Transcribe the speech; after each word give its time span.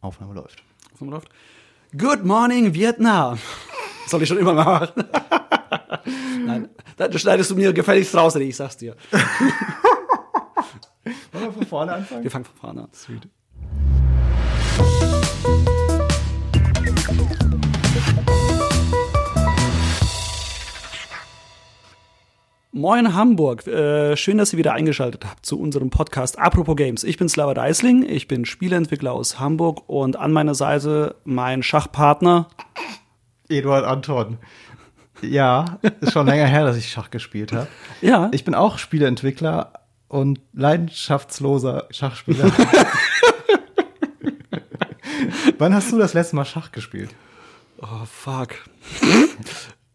Aufnahme 0.00 0.34
läuft. 0.34 0.62
Aufnahme 0.94 1.12
läuft. 1.12 1.28
Good 1.96 2.24
morning, 2.24 2.72
Vietnam. 2.74 3.38
Soll 4.06 4.22
ich 4.22 4.28
schon 4.28 4.38
immer 4.38 4.54
machen? 4.54 4.88
Nein, 6.46 6.68
da 6.96 7.16
schneidest 7.18 7.50
du 7.50 7.56
mir 7.56 7.72
gefälligst 7.72 8.14
raus, 8.14 8.34
ich 8.36 8.56
sag's 8.56 8.76
dir. 8.76 8.96
Wollen 11.32 11.44
wir 11.44 11.52
von 11.52 11.66
vorne 11.66 11.92
anfangen? 11.94 12.22
Wir 12.22 12.30
fangen 12.30 12.44
von 12.44 12.56
vorne 12.56 12.82
an. 12.82 12.88
Sweet. 12.92 13.28
Moin 22.72 23.14
Hamburg, 23.14 23.66
äh, 23.66 24.16
schön, 24.16 24.38
dass 24.38 24.52
ihr 24.52 24.58
wieder 24.60 24.74
eingeschaltet 24.74 25.24
habt 25.24 25.44
zu 25.44 25.58
unserem 25.58 25.90
Podcast 25.90 26.38
Apropos 26.38 26.76
Games. 26.76 27.02
Ich 27.02 27.16
bin 27.16 27.28
Slava 27.28 27.52
Deisling, 27.52 28.04
ich 28.08 28.28
bin 28.28 28.44
Spieleentwickler 28.44 29.12
aus 29.12 29.40
Hamburg 29.40 29.88
und 29.88 30.14
an 30.14 30.30
meiner 30.30 30.54
Seite 30.54 31.16
mein 31.24 31.64
Schachpartner 31.64 32.48
Eduard 33.48 33.84
Anton. 33.84 34.38
Ja, 35.20 35.80
ist 36.00 36.12
schon 36.12 36.26
länger 36.26 36.46
her, 36.46 36.64
dass 36.64 36.76
ich 36.76 36.92
Schach 36.92 37.10
gespielt 37.10 37.50
habe. 37.52 37.66
Ja. 38.02 38.30
Ich 38.32 38.44
bin 38.44 38.54
auch 38.54 38.78
Spieleentwickler 38.78 39.72
und 40.06 40.40
leidenschaftsloser 40.52 41.88
Schachspieler. 41.90 42.52
Wann 45.58 45.74
hast 45.74 45.90
du 45.90 45.98
das 45.98 46.14
letzte 46.14 46.36
Mal 46.36 46.44
Schach 46.44 46.70
gespielt? 46.70 47.10
Oh 47.82 48.04
fuck. 48.04 48.50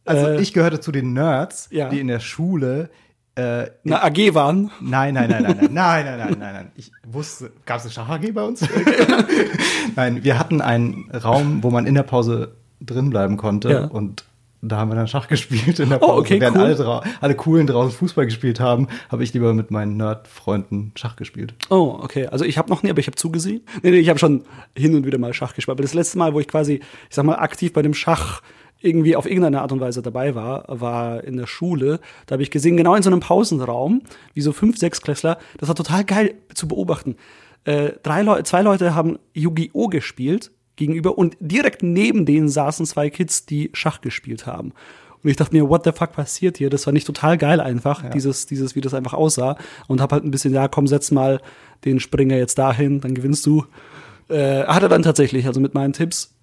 Also 0.06 0.28
Äh, 0.28 0.42
ich 0.42 0.54
gehörte 0.54 0.80
zu 0.80 0.92
den 0.92 1.14
Nerds, 1.14 1.68
ja. 1.72 1.90
die 1.90 2.00
in 2.00 2.08
der 2.08 2.20
Schule 2.20 2.90
äh, 3.36 3.66
Na, 3.84 4.02
AG 4.04 4.34
waren. 4.34 4.72
Nein, 4.80 5.14
nein, 5.16 5.30
nein, 5.30 5.44
nein, 5.44 5.58
nein, 5.60 5.74
nein, 5.74 6.06
nein, 6.06 6.18
nein, 6.18 6.38
nein, 6.40 6.54
nein. 6.54 6.72
Ich 6.78 6.92
wusste, 7.06 7.52
gab 7.66 7.78
es 7.78 7.84
eine 7.84 7.92
Schach 7.92 8.08
AG 8.10 8.32
bei 8.34 8.44
uns? 8.44 8.62
nein, 9.96 10.24
wir 10.24 10.40
hatten 10.40 10.62
einen 10.62 11.10
Raum, 11.12 11.64
wo 11.64 11.70
man 11.70 11.86
in 11.86 11.96
der 11.96 12.04
Pause 12.04 12.54
drin 12.82 13.10
bleiben 13.10 13.38
konnte 13.38 13.70
Ja. 13.72 13.86
und 13.86 14.26
da 14.62 14.78
haben 14.78 14.90
wir 14.90 14.96
dann 14.96 15.08
Schach 15.08 15.28
gespielt 15.28 15.80
in 15.80 15.90
der 15.90 16.02
Oh, 16.02 16.08
Pause. 16.08 16.20
okay, 16.22 16.42
Während 16.42 16.58
cool. 16.58 16.64
alle, 16.64 17.02
alle 17.22 17.36
coolen 17.36 17.68
draußen 17.68 17.92
Fußball 17.92 18.26
gespielt 18.26 18.60
haben, 18.60 18.88
habe 19.12 19.24
ich 19.24 19.32
lieber 19.34 19.54
mit 19.54 19.70
meinen 19.70 19.96
Nerd-Freunden 19.98 20.92
Schach 20.96 21.16
gespielt. 21.18 21.54
Oh, 21.70 22.00
okay. 22.02 22.26
Also 22.28 22.46
ich 22.46 22.58
habe 22.58 22.70
noch 22.72 22.82
nie, 22.82 22.90
aber 22.90 23.00
ich 23.00 23.06
habe 23.06 23.16
zugesehen. 23.16 23.62
Nee, 23.84 23.92
nee, 23.92 23.98
ich 23.98 24.10
habe 24.10 24.18
schon 24.18 24.44
hin 24.76 24.96
und 24.96 25.06
wieder 25.06 25.20
mal 25.20 25.34
Schach 25.36 25.54
gespielt. 25.54 25.76
Aber 25.76 25.84
das 25.84 25.94
letzte 25.94 26.18
Mal, 26.18 26.34
wo 26.34 26.40
ich 26.40 26.48
quasi, 26.48 26.76
ich 27.10 27.16
sag 27.16 27.26
mal, 27.26 27.36
aktiv 27.36 27.74
bei 27.74 27.84
dem 27.84 27.94
Schach 27.94 28.42
irgendwie 28.82 29.16
auf 29.16 29.26
irgendeine 29.26 29.62
Art 29.62 29.72
und 29.72 29.80
Weise 29.80 30.02
dabei 30.02 30.36
war, 30.36 30.66
war 30.68 31.24
in 31.24 31.38
der 31.38 31.48
Schule. 31.48 32.00
Da 32.26 32.34
habe 32.34 32.44
ich 32.44 32.52
gesehen, 32.52 32.78
genau 32.78 32.96
in 32.96 33.04
so 33.04 33.10
einem 33.10 33.20
Pausenraum, 33.20 34.02
wie 34.34 34.42
so 34.42 34.52
fünf, 34.52 34.78
sechs 34.78 35.02
Klässler. 35.02 35.38
Das 35.58 35.70
war 35.70 35.76
total 35.76 36.04
geil 36.04 36.36
zu 36.54 36.68
beobachten. 36.68 37.16
Äh, 37.64 37.94
drei 38.04 38.22
Leute, 38.22 38.44
zwei 38.44 38.62
Leute 38.62 38.94
haben 38.94 39.18
Yu-Gi-Oh! 39.34 39.88
gespielt 39.88 40.52
gegenüber 40.76 41.18
und 41.18 41.38
direkt 41.40 41.84
neben 41.84 42.26
denen 42.26 42.50
saßen 42.50 42.86
zwei 42.86 43.10
Kids, 43.10 43.46
die 43.46 43.72
Schach 43.74 44.02
gespielt 44.02 44.46
haben. 44.46 44.74
Und 45.24 45.32
ich 45.32 45.38
dachte 45.38 45.56
mir, 45.56 45.68
what 45.70 45.84
the 45.84 45.92
fuck 45.92 46.12
passiert 46.12 46.58
hier? 46.58 46.70
Das 46.70 46.86
war 46.86 46.94
nicht 46.94 47.08
total 47.08 47.40
geil 47.40 47.60
einfach, 47.60 48.12
dieses, 48.12 48.46
dieses, 48.46 48.76
wie 48.76 48.82
das 48.82 48.94
einfach 48.94 49.16
aussah. 49.16 49.58
Und 49.88 50.00
hab 50.00 50.12
halt 50.12 50.24
ein 50.24 50.30
bisschen, 50.30 50.54
ja, 50.54 50.68
komm, 50.68 50.86
setz 50.86 51.10
mal 51.10 51.42
den 51.84 52.00
Springer 52.00 52.36
jetzt 52.36 52.60
dahin, 52.60 53.02
dann 53.02 53.16
gewinnst 53.16 53.44
du. 53.48 53.66
Äh, 54.28 54.66
hat 54.66 54.84
er 54.84 54.90
dann 54.90 55.02
tatsächlich, 55.02 55.48
also 55.48 55.60
mit 55.60 55.74
meinen 55.74 55.94
Tipps. 55.94 56.35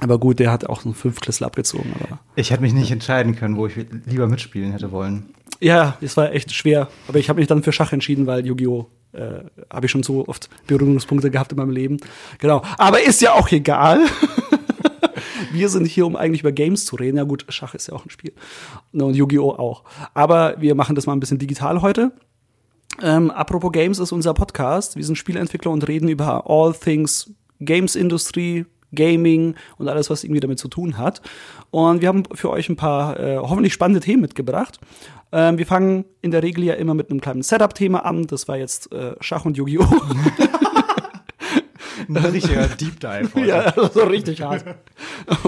Aber 0.00 0.18
gut, 0.18 0.38
der 0.38 0.50
hat 0.52 0.64
auch 0.66 0.80
so 0.80 0.88
einen 0.88 0.94
Fünfklässler 0.94 1.46
abgezogen. 1.48 1.92
Aber 2.00 2.20
Ich 2.36 2.50
hätte 2.50 2.62
mich 2.62 2.72
nicht 2.72 2.90
entscheiden 2.90 3.34
können, 3.34 3.56
wo 3.56 3.66
ich 3.66 3.74
lieber 4.06 4.26
mitspielen 4.28 4.72
hätte 4.72 4.92
wollen. 4.92 5.34
ja, 5.60 5.96
es 6.00 6.16
war 6.16 6.32
echt 6.32 6.52
schwer. 6.54 6.88
Aber 7.08 7.18
ich 7.18 7.28
habe 7.28 7.40
mich 7.40 7.48
dann 7.48 7.62
für 7.62 7.72
Schach 7.72 7.92
entschieden, 7.92 8.26
weil 8.26 8.46
Yu-Gi-Oh! 8.46 8.86
Äh, 9.12 9.40
habe 9.72 9.86
ich 9.86 9.90
schon 9.92 10.02
so 10.02 10.28
oft 10.28 10.50
Berührungspunkte 10.66 11.30
gehabt 11.30 11.50
in 11.52 11.58
meinem 11.58 11.70
Leben. 11.70 11.96
Genau. 12.38 12.62
Aber 12.76 13.02
ist 13.02 13.20
ja 13.22 13.32
auch 13.32 13.50
egal. 13.50 14.00
wir 15.52 15.68
sind 15.68 15.86
hier, 15.86 16.06
um 16.06 16.14
eigentlich 16.14 16.40
über 16.42 16.52
Games 16.52 16.84
zu 16.84 16.96
reden. 16.96 17.16
Ja 17.16 17.24
gut, 17.24 17.46
Schach 17.48 17.74
ist 17.74 17.88
ja 17.88 17.94
auch 17.94 18.04
ein 18.04 18.10
Spiel. 18.10 18.32
Und 18.92 19.14
Yu-Gi-Oh! 19.16 19.50
auch. 19.52 19.84
Aber 20.14 20.54
wir 20.60 20.74
machen 20.74 20.94
das 20.94 21.06
mal 21.06 21.14
ein 21.14 21.20
bisschen 21.20 21.38
digital 21.38 21.82
heute. 21.82 22.12
Ähm, 23.02 23.30
apropos 23.30 23.72
Games 23.72 23.98
ist 23.98 24.12
unser 24.12 24.34
Podcast. 24.34 24.96
Wir 24.96 25.04
sind 25.04 25.16
Spieleentwickler 25.16 25.70
und 25.70 25.86
reden 25.88 26.08
über 26.08 26.48
all 26.48 26.72
things 26.74 27.30
Games 27.60 27.96
Industry, 27.96 28.66
Gaming 28.94 29.54
und 29.76 29.88
alles, 29.88 30.10
was 30.10 30.24
irgendwie 30.24 30.40
damit 30.40 30.58
zu 30.58 30.68
tun 30.68 30.98
hat. 30.98 31.20
Und 31.70 32.00
wir 32.00 32.08
haben 32.08 32.24
für 32.34 32.50
euch 32.50 32.68
ein 32.68 32.76
paar 32.76 33.18
äh, 33.18 33.36
hoffentlich 33.38 33.72
spannende 33.72 34.00
Themen 34.00 34.22
mitgebracht. 34.22 34.78
Ähm, 35.30 35.58
wir 35.58 35.66
fangen 35.66 36.04
in 36.22 36.30
der 36.30 36.42
Regel 36.42 36.64
ja 36.64 36.74
immer 36.74 36.94
mit 36.94 37.10
einem 37.10 37.20
kleinen 37.20 37.42
Setup-Thema 37.42 38.04
an. 38.04 38.26
Das 38.26 38.48
war 38.48 38.56
jetzt 38.56 38.92
äh, 38.92 39.14
Schach 39.20 39.44
und 39.44 39.56
Yu-Gi-Oh! 39.56 39.84
Ein 42.08 42.16
richtiger 42.16 42.66
Deep 42.68 43.00
Dive 43.00 43.28
heute. 43.34 43.40
Ja, 43.48 43.72
so 43.92 44.04
richtig 44.04 44.40
hart. 44.40 44.64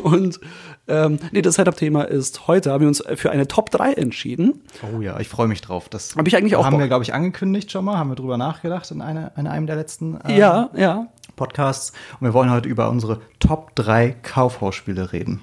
Und 0.02 0.40
ähm, 0.88 1.18
nee, 1.32 1.42
das 1.42 1.54
Setup-Thema 1.54 2.02
ist 2.02 2.48
heute, 2.48 2.72
haben 2.72 2.80
wir 2.82 2.88
uns 2.88 3.02
für 3.14 3.30
eine 3.30 3.46
Top 3.46 3.70
3 3.70 3.92
entschieden. 3.94 4.62
Oh 4.94 5.00
ja, 5.00 5.18
ich 5.20 5.28
freue 5.28 5.46
mich 5.48 5.60
drauf. 5.62 5.88
Das 5.88 6.16
Hab 6.16 6.26
ich 6.26 6.36
eigentlich 6.36 6.56
auch 6.56 6.64
Haben 6.64 6.72
Bock. 6.72 6.80
wir, 6.80 6.88
glaube 6.88 7.04
ich, 7.04 7.14
angekündigt 7.14 7.70
schon 7.70 7.84
mal, 7.84 7.96
haben 7.98 8.10
wir 8.10 8.16
drüber 8.16 8.36
nachgedacht 8.36 8.90
in, 8.90 9.00
eine, 9.00 9.32
in 9.36 9.46
einem 9.46 9.66
der 9.66 9.76
letzten 9.76 10.20
äh, 10.22 10.36
Ja, 10.36 10.70
ja. 10.76 11.06
Podcasts. 11.40 11.94
Und 12.20 12.26
wir 12.26 12.34
wollen 12.34 12.50
heute 12.50 12.68
über 12.68 12.90
unsere 12.90 13.22
Top 13.38 13.74
3 13.74 14.10
Kaufhausspiele 14.22 15.10
reden. 15.10 15.40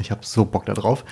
Ich 0.00 0.10
habe 0.10 0.26
so 0.26 0.44
Bock 0.44 0.66
da 0.66 0.74
drauf. 0.74 1.04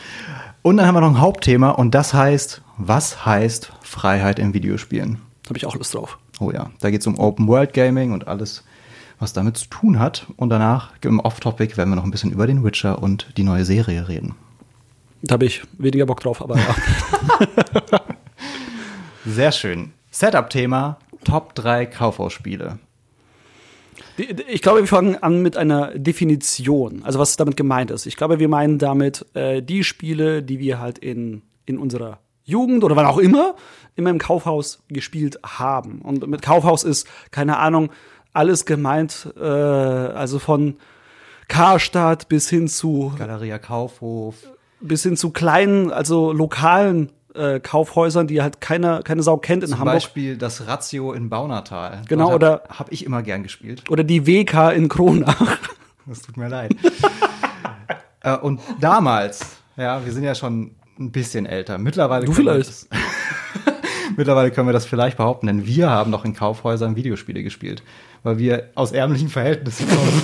Und 0.63 0.79
dann 0.79 0.87
haben 0.87 0.97
wir 0.97 1.01
noch 1.01 1.11
ein 1.11 1.21
Hauptthema 1.21 1.71
und 1.71 1.95
das 1.95 2.13
heißt, 2.13 2.61
was 2.77 3.25
heißt 3.25 3.71
Freiheit 3.83 4.41
in 4.41 4.53
Videospielen? 4.53 5.21
Habe 5.47 5.59
ich 5.59 5.65
auch 5.65 5.77
Lust 5.77 5.95
drauf. 5.95 6.19
Oh 6.41 6.51
ja, 6.51 6.71
da 6.81 6.91
geht 6.91 7.03
es 7.03 7.07
um 7.07 7.21
Open 7.21 7.47
World 7.47 7.73
Gaming 7.73 8.11
und 8.11 8.27
alles, 8.27 8.65
was 9.21 9.33
damit 9.33 9.57
zu 9.57 9.69
tun 9.69 10.01
hat. 10.01 10.27
Und 10.37 10.51
danach 10.51 10.91
im 11.03 11.21
Off-Topic 11.21 11.77
werden 11.77 11.91
wir 11.91 11.97
noch 11.97 12.05
ein 12.05 12.11
bisschen 12.11 12.33
über 12.33 12.49
den 12.49 12.65
Witcher 12.65 13.01
und 13.01 13.29
die 13.37 13.45
neue 13.45 13.65
Serie 13.65 14.09
reden. 14.09 14.35
Da 15.23 15.35
habe 15.35 15.45
ich 15.45 15.63
weniger 15.79 16.07
Bock 16.07 16.19
drauf, 16.19 16.43
aber 16.43 16.57
ja. 16.59 16.75
Sehr 19.25 19.53
schön. 19.53 19.93
Setup-Thema, 20.11 20.99
Top 21.23 21.55
3 21.55 21.87
Kaufhausspiele. 21.87 22.81
Ich 24.17 24.63
glaube, 24.63 24.81
wir 24.81 24.87
fangen 24.87 25.17
an 25.17 25.43
mit 25.43 25.57
einer 25.57 25.99
Definition, 25.99 27.03
also 27.05 27.19
was 27.19 27.37
damit 27.37 27.57
gemeint 27.57 27.91
ist. 27.91 28.07
Ich 28.07 28.17
glaube, 28.17 28.39
wir 28.39 28.49
meinen 28.49 28.79
damit 28.79 29.27
äh, 29.35 29.61
die 29.61 29.83
Spiele, 29.83 30.43
die 30.43 30.61
wir 30.61 30.79
halt 30.79 30.99
in, 30.99 31.43
in 31.67 31.79
unserer 31.79 32.21
Jugend 32.45 32.85
oder 32.85 32.95
wann 32.95 33.07
auch 33.07 33.19
immer 33.19 33.57
immer 33.97 34.11
im 34.11 34.19
Kaufhaus 34.19 34.83
gespielt 34.89 35.39
haben. 35.45 36.01
Und 36.01 36.27
mit 36.27 36.43
Kaufhaus 36.43 36.85
ist, 36.85 37.07
keine 37.31 37.59
Ahnung, 37.59 37.91
alles 38.33 38.65
gemeint, 38.65 39.33
äh, 39.37 39.45
also 39.45 40.39
von 40.39 40.77
Karstadt 41.49 42.29
bis 42.29 42.49
hin 42.49 42.69
zu 42.69 43.13
Galeria 43.17 43.59
Kaufhof. 43.59 44.37
bis 44.81 45.03
hin 45.03 45.17
zu 45.17 45.31
kleinen, 45.31 45.91
also 45.91 46.33
lokalen 46.33 47.11
äh, 47.35 47.61
Kaufhäusern, 47.61 48.27
die 48.27 48.41
halt 48.43 48.61
keiner 48.61 49.03
keine 49.03 49.23
Sau 49.23 49.37
kennt 49.37 49.63
in 49.65 49.69
Zum 49.71 49.79
Hamburg. 49.81 49.95
Beispiel 49.97 50.37
das 50.37 50.67
Ratio 50.67 51.13
in 51.13 51.29
Baunatal. 51.31 52.03
Genau, 52.09 52.31
Dort 52.31 52.35
oder- 52.37 52.63
Habe 52.79 52.93
ich 52.93 53.05
immer 53.05 53.23
gern 53.23 53.43
gespielt. 53.43 53.83
Oder 53.91 54.05
die 54.05 54.27
WK 54.27 54.71
in 54.73 54.89
Kronach. 54.89 55.59
Das 56.07 56.21
tut 56.21 56.37
mir 56.37 56.49
leid. 56.49 56.77
äh, 58.21 58.37
und 58.37 58.61
damals, 58.79 59.57
ja, 59.77 60.05
wir 60.05 60.13
sind 60.13 60.23
ja 60.25 60.35
schon 60.35 60.73
ein 60.99 61.13
bisschen 61.13 61.47
älter. 61.47 61.79
Mittlerweile 61.79 62.27
Du 62.27 62.33
können 62.35 62.47
wir 62.47 62.53
vielleicht. 62.63 62.69
das- 62.69 62.89
Mittlerweile 64.19 64.51
können 64.51 64.69
wir 64.69 64.75
das 64.75 64.85
vielleicht 64.85 65.17
behaupten, 65.17 65.47
denn 65.47 65.65
wir 65.67 65.89
haben 65.89 66.11
noch 66.11 66.27
in 66.27 66.35
Kaufhäusern 66.35 66.95
Videospiele 66.95 67.43
gespielt, 67.43 67.83
weil 68.23 68.37
wir 68.37 68.69
aus 68.75 68.93
ärmlichen 68.93 69.31
Verhältnissen 69.31 69.89
kommen. 69.89 70.23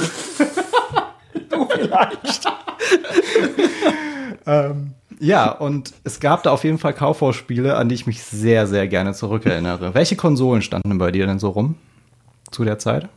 du 1.48 1.66
vielleicht. 1.66 2.47
ähm, 4.47 4.94
ja, 5.20 5.50
und 5.50 5.92
es 6.03 6.19
gab 6.19 6.42
da 6.42 6.50
auf 6.50 6.64
jeden 6.64 6.78
Fall 6.78 6.94
Kaufhausspiele, 6.94 7.76
an 7.76 7.88
die 7.88 7.94
ich 7.94 8.06
mich 8.06 8.22
sehr, 8.22 8.66
sehr 8.66 8.88
gerne 8.88 9.12
zurückerinnere. 9.12 9.94
Welche 9.94 10.16
Konsolen 10.16 10.62
standen 10.62 10.97
bei 10.98 11.12
dir 11.12 11.26
denn 11.26 11.38
so 11.38 11.50
rum 11.50 11.76
zu 12.50 12.64
der 12.64 12.78
Zeit? 12.78 13.08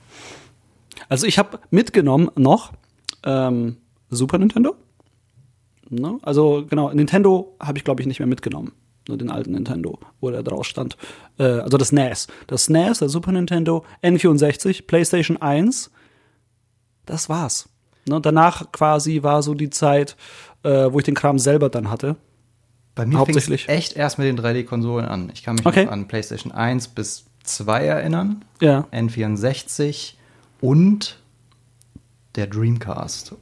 Also 1.08 1.26
ich 1.26 1.40
habe 1.40 1.60
mitgenommen 1.72 2.30
noch 2.36 2.74
ähm, 3.24 3.78
Super 4.10 4.38
Nintendo. 4.38 4.76
Ne? 5.90 6.20
Also 6.22 6.66
genau, 6.70 6.92
Nintendo 6.92 7.56
habe 7.60 7.78
ich 7.78 7.84
glaube 7.84 8.02
ich 8.02 8.08
nicht 8.08 8.20
mehr 8.20 8.28
mitgenommen. 8.28 8.74
Nur 9.08 9.18
den 9.18 9.30
alten 9.30 9.52
Nintendo, 9.52 10.00
wo 10.22 10.30
der 10.32 10.44
drauf 10.44 10.66
stand. 10.66 10.98
Äh, 11.38 11.44
also 11.44 11.78
das 11.78 11.92
NES. 11.92 12.28
Das 12.48 12.70
NES, 12.70 13.00
der 13.00 13.10
Super 13.10 13.32
Nintendo, 13.32 13.86
N64, 14.02 14.88
PlayStation 14.88 15.42
1. 15.42 15.92
Das 17.06 17.30
war's. 17.30 17.70
Ne? 18.08 18.20
Danach 18.22 18.72
quasi 18.72 19.24
war 19.24 19.44
so 19.44 19.54
die 19.54 19.70
Zeit, 19.70 20.16
äh, 20.64 20.92
wo 20.92 21.00
ich 21.00 21.06
den 21.06 21.16
Kram 21.16 21.40
selber 21.40 21.70
dann 21.70 21.90
hatte. 21.90 22.16
Bei 22.96 23.06
mir 23.06 23.12
fing 23.12 23.20
es 23.36 23.46
Hauptsächlich. 23.46 23.70
echt 23.70 23.94
erst 23.96 24.20
mit 24.20 24.28
den 24.28 24.38
3D-Konsolen 24.40 25.06
an. 25.08 25.32
Ich 25.34 25.44
kann 25.44 25.56
mich 25.56 25.66
Okay. 25.66 25.88
an 25.88 26.08
PlayStation 26.08 26.52
1 26.52 26.90
bis 26.90 27.26
2 27.44 27.86
erinnern, 27.86 28.46
Ja. 28.62 28.88
N64 28.92 30.14
und 30.62 31.18
der 32.36 32.48
Dreamcast. 32.48 33.36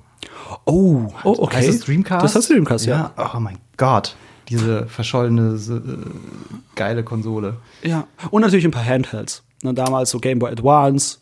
Oh, 0.66 1.08
oh 1.24 1.36
okay. 1.40 1.58
Heißt 1.58 1.70
es 1.70 1.80
Dreamcast? 1.82 2.24
Das 2.24 2.36
heißt 2.36 2.50
Dreamcast, 2.50 2.86
ja. 2.86 3.12
Oh 3.18 3.40
mein 3.40 3.58
Gott. 3.78 4.16
Diese 4.50 4.86
verschollene, 4.88 5.56
äh, 5.56 5.82
geile 6.76 7.04
Konsole. 7.04 7.58
Ja. 7.84 8.08
Und 8.32 8.42
natürlich 8.42 8.66
ein 8.66 8.72
paar 8.72 8.86
Handhelds. 8.86 9.44
Ne, 9.64 9.74
damals 9.74 10.10
so 10.10 10.20
Game 10.20 10.40
Boy 10.40 10.52
Advance, 10.52 11.20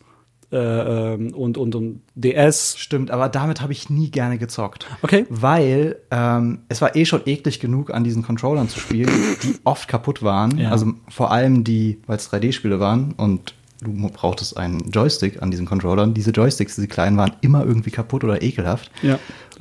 äh, 0.52 1.14
ähm, 1.14 1.32
und, 1.34 1.58
und, 1.58 1.74
und 1.74 2.02
DS. 2.14 2.76
Stimmt, 2.78 3.10
aber 3.10 3.28
damit 3.28 3.60
habe 3.60 3.72
ich 3.72 3.90
nie 3.90 4.10
gerne 4.10 4.38
gezockt. 4.38 4.86
Okay. 5.02 5.26
Weil 5.28 5.96
ähm, 6.10 6.60
es 6.68 6.82
war 6.82 6.96
eh 6.96 7.04
schon 7.04 7.22
eklig 7.26 7.60
genug, 7.60 7.92
an 7.92 8.04
diesen 8.04 8.22
Controllern 8.22 8.68
zu 8.68 8.80
spielen, 8.80 9.10
die 9.42 9.54
oft 9.64 9.88
kaputt 9.88 10.22
waren. 10.22 10.58
Ja. 10.58 10.70
Also 10.70 10.92
vor 11.08 11.30
allem 11.30 11.64
die, 11.64 12.00
weil 12.06 12.16
es 12.16 12.30
3D-Spiele 12.32 12.80
waren 12.80 13.12
und 13.12 13.54
du 13.80 14.08
brauchtest 14.10 14.56
einen 14.56 14.90
Joystick 14.90 15.42
an 15.42 15.50
diesen 15.50 15.66
Controllern. 15.66 16.14
Diese 16.14 16.30
Joysticks, 16.30 16.74
diese 16.74 16.88
kleinen, 16.88 17.16
waren 17.16 17.32
immer 17.40 17.64
irgendwie 17.64 17.90
kaputt 17.90 18.24
oder 18.24 18.42
ekelhaft. 18.42 18.90
Ja, 19.02 19.18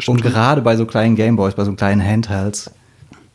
Und 0.07 0.21
gerade 0.21 0.61
bei 0.61 0.75
so 0.75 0.85
kleinen 0.85 1.15
Gameboys, 1.15 1.55
bei 1.55 1.65
so 1.65 1.73
kleinen 1.73 2.03
Handhelds, 2.05 2.71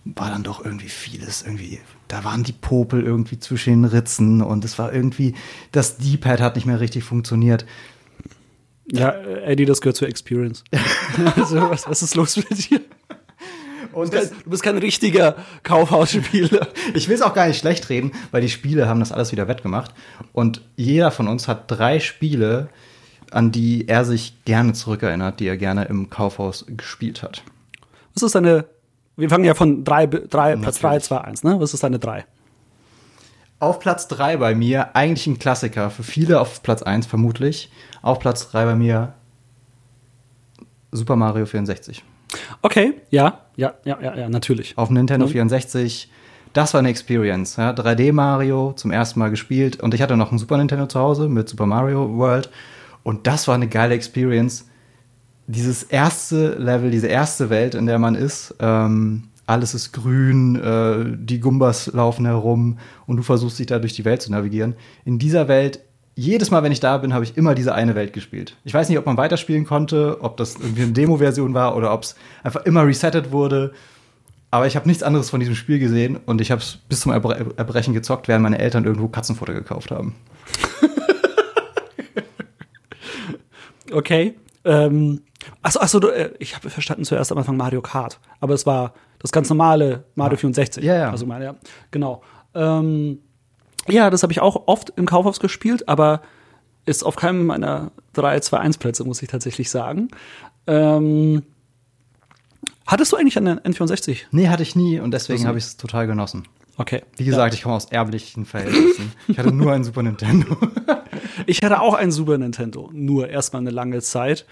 war 0.05 0.31
dann 0.31 0.43
doch 0.43 0.65
irgendwie 0.65 0.89
vieles 0.89 1.43
irgendwie. 1.43 1.81
Da 2.15 2.23
waren 2.23 2.45
die 2.45 2.53
Popel 2.53 3.03
irgendwie 3.03 3.41
zwischen 3.41 3.83
den 3.83 3.85
Ritzen 3.87 4.41
und 4.41 4.65
es 4.65 4.79
war 4.79 4.93
irgendwie, 4.93 5.35
das 5.73 5.97
D-Pad 5.97 6.41
hat 6.41 6.55
nicht 6.55 6.65
mehr 6.65 6.79
richtig 6.79 7.03
funktioniert. 7.03 7.67
Ja, 8.87 9.11
Eddie, 9.11 9.65
das 9.65 9.81
gehört 9.81 9.97
zur 9.97 10.07
Experience. 10.07 10.63
also, 11.37 11.69
was, 11.69 11.89
was 11.89 12.03
ist 12.05 12.15
los 12.15 12.37
mit 12.37 12.71
dir? 12.71 12.83
Und 13.93 14.15
Du 14.15 14.51
bist 14.51 14.63
kein 14.63 14.79
richtiger 14.79 15.35
Kaufhausspieler. 15.65 16.69
Ich 16.95 17.09
will 17.09 17.17
es 17.17 17.23
auch 17.23 17.35
gar 17.35 17.49
nicht 17.49 17.59
schlecht 17.59 17.89
reden, 17.89 18.13
weil 18.31 18.43
die 18.43 18.49
Spiele 18.49 18.87
haben 18.87 19.01
das 19.01 19.11
alles 19.11 19.33
wieder 19.33 19.49
wettgemacht. 19.49 19.93
Und 20.33 20.61
jeder 20.77 21.11
von 21.11 21.27
uns 21.27 21.49
hat 21.49 21.69
drei 21.69 21.99
Spiele, 21.99 22.69
an 23.33 23.51
die 23.51 23.89
er 23.89 24.05
sich 24.05 24.45
gerne 24.45 24.73
zurückerinnert, 24.73 25.41
die 25.41 25.49
er 25.49 25.57
gerne 25.57 25.87
im 25.87 26.11
Kaufhaus 26.11 26.65
gespielt 26.69 27.25
hat. 27.25 27.43
Was 28.15 28.23
ist 28.23 28.37
deine, 28.37 28.67
wir 29.17 29.29
fangen 29.31 29.45
ja 29.45 29.55
von 29.55 29.85
drei, 29.85 30.07
drei 30.07 30.57
Platz 30.57 30.79
drei, 30.81 30.89
Natürlich. 30.89 31.05
zwei, 31.05 31.19
eins, 31.19 31.45
ne? 31.45 31.61
Was 31.61 31.75
ist 31.75 31.83
deine 31.83 31.99
drei? 31.99 32.25
Auf 33.61 33.79
Platz 33.79 34.09
drei 34.09 34.37
bei 34.37 34.55
mir, 34.55 34.95
eigentlich 34.97 35.27
ein 35.27 35.39
Klassiker, 35.39 35.89
für 35.91 36.03
viele 36.03 36.41
auf 36.41 36.63
Platz 36.63 36.83
eins 36.83 37.07
vermutlich. 37.07 37.71
Auf 38.03 38.19
Platz 38.19 38.49
drei 38.51 38.65
bei 38.65 38.75
mir 38.75 39.15
Super 40.93 41.17
Mario 41.17 41.47
64. 41.47 42.05
Okay, 42.63 42.95
ja, 43.11 43.41
ja, 43.57 43.75
ja, 43.85 44.01
ja, 44.03 44.17
ja, 44.17 44.29
natürlich. 44.29 44.77
Auf 44.77 44.91
Nintendo 44.91 45.27
Mhm. 45.27 45.31
64. 45.31 46.11
Das 46.53 46.73
war 46.75 46.79
eine 46.81 46.89
Experience. 46.89 47.57
Ja, 47.57 47.71
3D 47.73 48.13
Mario 48.13 48.73
zum 48.77 48.91
ersten 48.91 49.19
Mal 49.19 49.31
gespielt 49.31 49.81
und 49.81 49.95
ich 49.95 50.03
hatte 50.03 50.17
noch 50.17 50.31
ein 50.31 50.39
Super 50.39 50.57
Nintendo 50.57 50.87
zu 50.87 50.99
Hause 51.01 51.29
mit 51.29 51.49
Super 51.49 51.67
Mario 51.67 52.17
World 52.17 52.51
und 53.03 53.27
das 53.27 53.49
war 53.49 53.55
eine 53.55 53.69
geile 53.69 53.95
Experience. 53.95 54.69
Dieses 55.47 55.83
erste 55.83 56.55
Level, 56.55 56.91
diese 56.91 57.07
erste 57.07 57.51
Welt, 57.51 57.75
in 57.75 57.87
der 57.87 57.99
man 57.99 58.15
ist, 58.15 58.55
ähm, 58.61 59.25
alles 59.47 59.75
ist 59.75 59.93
grün, 59.93 60.57
äh, 60.57 61.05
die 61.19 61.41
Gumbas 61.41 61.89
laufen 61.89 62.25
herum 62.25 62.79
und 63.07 63.19
du 63.19 63.23
versuchst 63.23 63.59
dich 63.59 63.67
da 63.67 63.79
durch 63.79 63.93
die 63.93 64.05
Welt 64.05 64.23
zu 64.23 64.33
navigieren. 64.33 64.75
In 65.05 65.19
dieser 65.19 65.49
Welt, 65.49 65.81
jedes 66.17 66.51
Mal, 66.51 66.63
wenn 66.63 66.73
ich 66.73 66.81
da 66.81 66.97
bin, 66.97 67.13
habe 67.13 67.25
ich 67.25 67.37
immer 67.37 67.55
diese 67.55 67.75
eine 67.75 67.95
Welt 67.95 68.13
gespielt. 68.13 68.57
Ich 68.65 68.73
weiß 68.73 68.89
nicht, 68.89 68.99
ob 68.99 69.05
man 69.05 69.19
weiterspielen 69.19 69.67
konnte, 69.67 70.19
ob 70.23 70.39
das 70.39 70.57
irgendwie 70.57 70.83
eine 70.83 70.93
Demo-Version 70.93 71.53
war 71.53 71.77
oder 71.77 71.93
ob 71.93 72.05
es 72.05 72.15
einfach 72.43 72.65
immer 72.65 72.87
resettet 72.87 73.33
wurde. 73.33 73.73
Aber 74.51 74.67
ich 74.67 74.77
habe 74.77 74.89
nichts 74.89 75.03
anderes 75.03 75.29
von 75.29 75.41
diesem 75.41 75.57
Spiel 75.57 75.79
gesehen 75.79 76.17
und 76.25 76.41
ich 76.41 76.51
habe 76.51 76.63
es 76.63 76.79
bis 76.89 77.01
zum 77.01 77.13
Erbre 77.13 77.53
Erbrechen 77.57 77.93
gezockt, 77.93 78.29
während 78.29 78.45
meine 78.45 78.61
Eltern 78.61 78.85
irgendwo 78.85 79.09
Katzenfutter 79.09 79.53
gekauft 79.53 79.91
haben. 79.91 80.15
Okay. 83.95 84.35
Ähm, 84.65 85.21
achso, 85.63 85.81
achso, 85.81 86.09
äh, 86.09 86.33
ich 86.39 86.55
habe 86.55 86.71
verstanden 86.71 87.05
zuerst 87.05 87.33
am 87.33 87.39
Anfang 87.39 87.57
Mario 87.57 87.83
Kart, 87.83 88.21
aber 88.41 88.55
es 88.55 88.67
war 88.67 88.95
das 89.19 89.33
ganz 89.33 89.49
normale 89.49 90.05
Mario 90.15 90.37
64. 90.37 90.85
Ja, 90.85 90.95
ja. 90.95 91.11
Also 91.11 91.27
meine, 91.27 91.45
ja, 91.45 91.55
genau. 91.91 92.23
Ähm, 92.55 93.19
ja, 93.89 94.11
das 94.11 94.23
habe 94.23 94.33
ich 94.33 94.41
auch 94.41 94.65
oft 94.67 94.93
im 94.97 95.07
Kaufhaus 95.07 95.41
gespielt, 95.41 95.89
aber 95.89 96.23
ist 96.87 97.05
auf 97.05 97.17
keinem 97.17 97.47
meiner 97.47 97.93
3, 98.13 98.41
2, 98.41 98.59
1 98.59 98.79
Plätze, 98.79 99.05
muss 99.05 99.23
ich 99.23 99.29
tatsächlich 99.29 99.71
sagen. 99.71 100.09
Ähm, 100.67 101.43
hattest 102.87 103.13
du 103.13 103.17
eigentlich 103.17 103.39
eine 103.39 103.61
N64? 103.61 104.23
Nee, 104.31 104.49
hatte 104.49 104.63
ich 104.63 104.77
nie 104.77 105.01
und 105.01 105.13
deswegen 105.13 105.47
habe 105.47 105.59
ich 105.59 105.65
es 105.65 105.77
total 105.77 106.07
genossen. 106.07 106.47
Okay. 106.77 107.03
Wie 107.17 107.25
gesagt, 107.25 107.55
ich 107.55 107.63
komme 107.63 107.77
aus 107.77 107.87
erblichen 107.87 108.45
Verhältnissen. 108.45 109.13
ich 109.29 109.39
hatte 109.39 109.53
nur 109.53 109.73
ein 109.73 109.85
Super 109.85 110.03
Nintendo. 110.03 110.57
Ich 111.47 111.61
hatte 111.63 111.81
auch 111.81 111.95
ein 111.95 112.11
Super 112.11 112.39
Nintendo, 112.39 112.91
nur 112.93 113.29
erstmal 113.29 113.61
eine 113.61 113.71
lange 113.71 114.01
Zeit. 114.01 114.47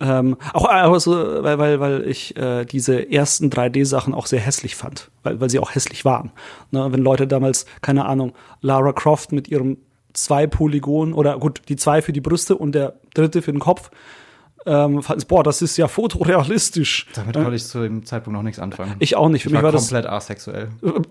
Ähm, 0.00 0.36
auch 0.52 0.66
also, 0.66 1.42
weil, 1.42 1.58
weil, 1.58 1.80
weil 1.80 2.08
ich 2.08 2.36
äh, 2.36 2.64
diese 2.64 3.10
ersten 3.10 3.48
3D-Sachen 3.48 4.12
auch 4.12 4.26
sehr 4.26 4.40
hässlich 4.40 4.74
fand, 4.76 5.10
weil, 5.22 5.40
weil 5.40 5.50
sie 5.50 5.58
auch 5.58 5.74
hässlich 5.74 6.04
waren. 6.04 6.32
Ne, 6.70 6.90
wenn 6.90 7.00
Leute 7.00 7.26
damals, 7.26 7.66
keine 7.80 8.06
Ahnung, 8.06 8.32
Lara 8.60 8.92
Croft 8.92 9.32
mit 9.32 9.48
ihrem 9.48 9.78
zwei 10.12 10.46
Polygon 10.46 11.12
oder 11.12 11.38
gut, 11.38 11.62
die 11.68 11.76
zwei 11.76 12.02
für 12.02 12.12
die 12.12 12.20
Brüste 12.20 12.56
und 12.56 12.72
der 12.72 12.94
dritte 13.14 13.42
für 13.42 13.52
den 13.52 13.60
Kopf, 13.60 13.90
ähm, 14.66 15.02
boah, 15.28 15.42
das 15.42 15.62
ist 15.62 15.76
ja 15.76 15.88
fotorealistisch. 15.88 17.06
Damit 17.14 17.36
konnte 17.36 17.54
ich 17.54 17.64
zu 17.64 17.82
dem 17.82 18.04
Zeitpunkt 18.04 18.36
noch 18.36 18.42
nichts 18.42 18.58
anfangen. 18.58 18.96
Ich 18.98 19.16
auch 19.16 19.28
nicht. 19.28 19.42
Für 19.42 19.48
ich 19.48 19.52
mich 19.52 19.62
war 19.62 19.64
war 19.64 19.72
das 19.72 19.88
komplett 19.88 20.06
asexuell. 20.06 20.68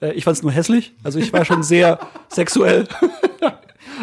Äh, 0.00 0.12
ich 0.12 0.24
fand 0.24 0.36
es 0.36 0.42
nur 0.42 0.50
hässlich. 0.50 0.94
Also 1.04 1.18
ich 1.18 1.32
war 1.32 1.44
schon 1.44 1.62
sehr 1.62 2.00
sexuell. 2.28 2.88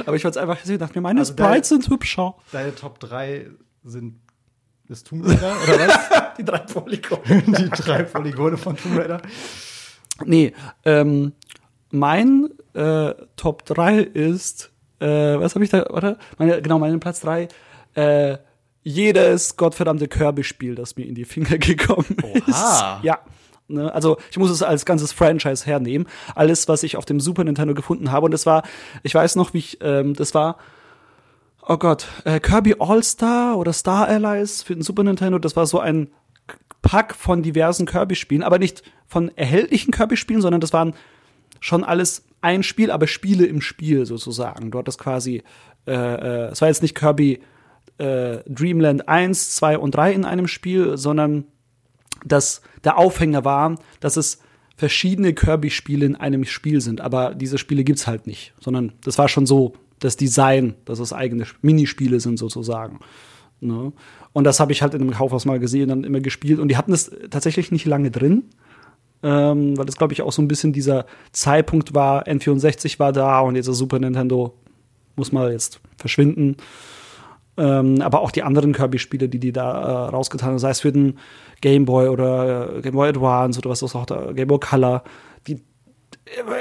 Aber 0.06 0.16
ich 0.16 0.22
fand 0.22 0.36
es 0.36 0.42
einfach. 0.42 0.58
Ich 0.64 0.78
dachte 0.78 0.98
mir, 0.98 1.02
meine 1.02 1.20
Also 1.22 1.34
Sprites 1.34 1.70
sind 1.70 1.90
hübscher. 1.90 2.36
Deine 2.52 2.74
Top 2.76 3.00
3 3.00 3.48
sind 3.84 4.20
das 4.88 5.04
Tomb 5.04 5.26
Raider 5.26 5.56
oder 5.64 5.88
was? 5.88 6.10
Die 6.38 6.46
drei 6.46 6.58
Polygone. 6.60 7.22
Die 7.46 7.70
drei 7.70 8.04
Polygone 8.04 8.58
von 8.58 8.76
Tomb 8.76 8.98
Raider. 8.98 9.22
Nee, 10.26 10.54
ähm, 10.86 11.34
mein 11.92 12.50
äh, 12.74 13.14
Top 13.36 13.66
3 13.66 14.00
ist, 14.00 14.72
äh, 15.00 15.06
was 15.08 15.56
habe 15.56 15.64
ich 15.64 15.72
da, 15.72 15.86
oder? 15.88 16.18
Meine, 16.38 16.62
genau, 16.62 16.78
mein 16.80 17.00
Platz 17.00 17.22
3, 17.22 17.48
äh, 17.96 18.38
jedes 18.84 19.56
gottverdammte 19.58 20.08
Kirby-Spiel, 20.08 20.76
das 20.76 20.96
mir 20.96 21.06
in 21.06 21.16
die 21.16 21.26
Finger 21.26 21.58
gekommen 21.60 22.18
Oha. 22.24 22.98
ist. 22.98 23.04
Ja. 23.04 23.20
Ne? 23.74 23.94
Also 23.94 24.18
ich 24.30 24.38
muss 24.38 24.50
es 24.50 24.64
als 24.64 24.86
ganzes 24.86 25.12
Franchise 25.12 25.66
hernehmen. 25.66 26.08
Alles, 26.36 26.68
was 26.68 26.84
ich 26.84 26.98
auf 26.98 27.06
dem 27.06 27.20
Super 27.20 27.44
Nintendo 27.44 27.74
gefunden 27.74 28.12
habe. 28.12 28.26
Und 28.26 28.32
das 28.32 28.46
war, 28.46 28.64
ich 29.04 29.16
weiß 29.16 29.36
noch, 29.36 29.54
wie 29.54 29.60
ich, 29.60 29.80
ähm, 29.82 30.14
das 30.14 30.34
war, 30.34 30.58
oh 31.68 31.78
Gott, 31.78 32.08
äh, 32.26 32.40
Kirby 32.40 32.76
All-Star 32.80 33.58
oder 33.58 33.74
Star 33.74 34.08
Allies 34.08 34.64
für 34.64 34.74
den 34.74 34.84
Super 34.84 35.04
Nintendo. 35.04 35.40
Das 35.40 35.56
war 35.56 35.66
so 35.66 35.80
ein 35.80 36.10
Pack 36.82 37.16
von 37.16 37.44
diversen 37.44 37.86
Kirby-Spielen, 37.86 38.44
aber 38.44 38.60
nicht 38.60 38.84
von 39.08 39.36
erhältlichen 39.38 39.92
Kirby-Spielen, 39.92 40.42
sondern 40.42 40.62
das 40.62 40.74
waren 40.74 40.94
schon 41.60 41.84
alles 41.84 42.26
ein 42.42 42.64
Spiel, 42.64 42.92
aber 42.92 43.08
Spiele 43.08 43.46
im 43.46 43.62
Spiel 43.62 44.06
sozusagen. 44.06 44.72
Du 44.72 44.80
hattest 44.80 45.00
quasi, 45.00 45.44
äh, 45.86 45.94
äh, 45.94 46.52
es 46.52 46.62
war 46.62 46.68
jetzt 46.68 46.82
nicht 46.82 46.96
Kirby 46.96 47.42
äh, 48.00 48.40
Dreamland 48.48 49.08
1, 49.08 49.56
2 49.56 49.78
und 49.78 49.96
3 49.96 50.14
in 50.14 50.26
einem 50.26 50.48
Spiel, 50.48 50.98
sondern 50.98 51.46
dass 52.26 52.62
der 52.84 52.98
Aufhänger 52.98 53.46
war, 53.46 53.76
dass 54.00 54.18
es 54.18 54.40
verschiedene 54.76 55.34
Kirby-Spiele 55.34 56.06
in 56.06 56.16
einem 56.16 56.44
Spiel 56.44 56.82
sind. 56.82 57.02
Aber 57.02 57.36
diese 57.36 57.58
Spiele 57.58 57.84
gibt's 57.84 58.08
halt 58.08 58.26
nicht, 58.26 58.54
sondern 58.60 58.94
das 59.04 59.18
war 59.18 59.28
schon 59.28 59.46
so 59.46 59.74
das 60.00 60.18
Design, 60.18 60.74
dass 60.86 61.00
es 61.00 61.14
eigene 61.14 61.46
Minispiele 61.62 62.20
sind 62.20 62.40
sozusagen. 62.40 63.00
Ne? 63.60 63.94
Und 64.34 64.44
das 64.44 64.60
habe 64.60 64.72
ich 64.72 64.82
halt 64.82 64.94
in 64.94 65.02
einem 65.02 65.12
Kaufhaus 65.12 65.46
mal 65.46 65.60
gesehen, 65.60 65.90
dann 65.90 66.04
immer 66.04 66.20
gespielt. 66.20 66.60
Und 66.60 66.70
die 66.70 66.78
hatten 66.78 66.94
es 66.94 67.12
tatsächlich 67.30 67.72
nicht 67.72 67.86
lange 67.86 68.10
drin, 68.10 68.46
ähm, 69.24 69.78
weil 69.78 69.86
das, 69.86 69.98
glaube 69.98 70.14
ich, 70.14 70.24
auch 70.24 70.32
so 70.32 70.42
ein 70.42 70.48
bisschen 70.48 70.74
dieser 70.74 71.06
Zeitpunkt 71.32 71.94
war. 71.94 72.26
N64 72.28 72.98
war 72.98 73.14
da 73.14 73.42
und 73.42 73.56
jetzt 73.56 73.68
das 73.68 73.78
Super 73.78 74.00
Nintendo 74.00 74.56
muss 75.16 75.32
mal 75.32 75.52
jetzt 75.52 75.80
verschwinden. 75.98 76.58
Ähm, 77.58 78.02
aber 78.02 78.22
auch 78.22 78.32
die 78.32 78.44
anderen 78.44 78.72
Kirby-Spiele, 78.74 79.28
die 79.30 79.40
die 79.40 79.52
da 79.52 80.08
äh, 80.08 80.10
rausgetan 80.10 80.50
haben, 80.52 80.60
sei 80.60 80.70
es 80.70 80.80
für 80.80 80.92
den 80.92 81.18
Game 81.60 81.86
Boy 81.86 82.08
oder 82.08 82.78
äh, 82.78 82.82
Game 82.82 82.94
Boy 82.94 83.10
Advance 83.10 83.60
oder 83.60 83.70
was 83.70 83.84
auch 83.84 84.06
da, 84.06 84.32
Game 84.32 84.48
Boy 84.48 84.60
Color. 84.60 85.04
Die, 85.48 85.62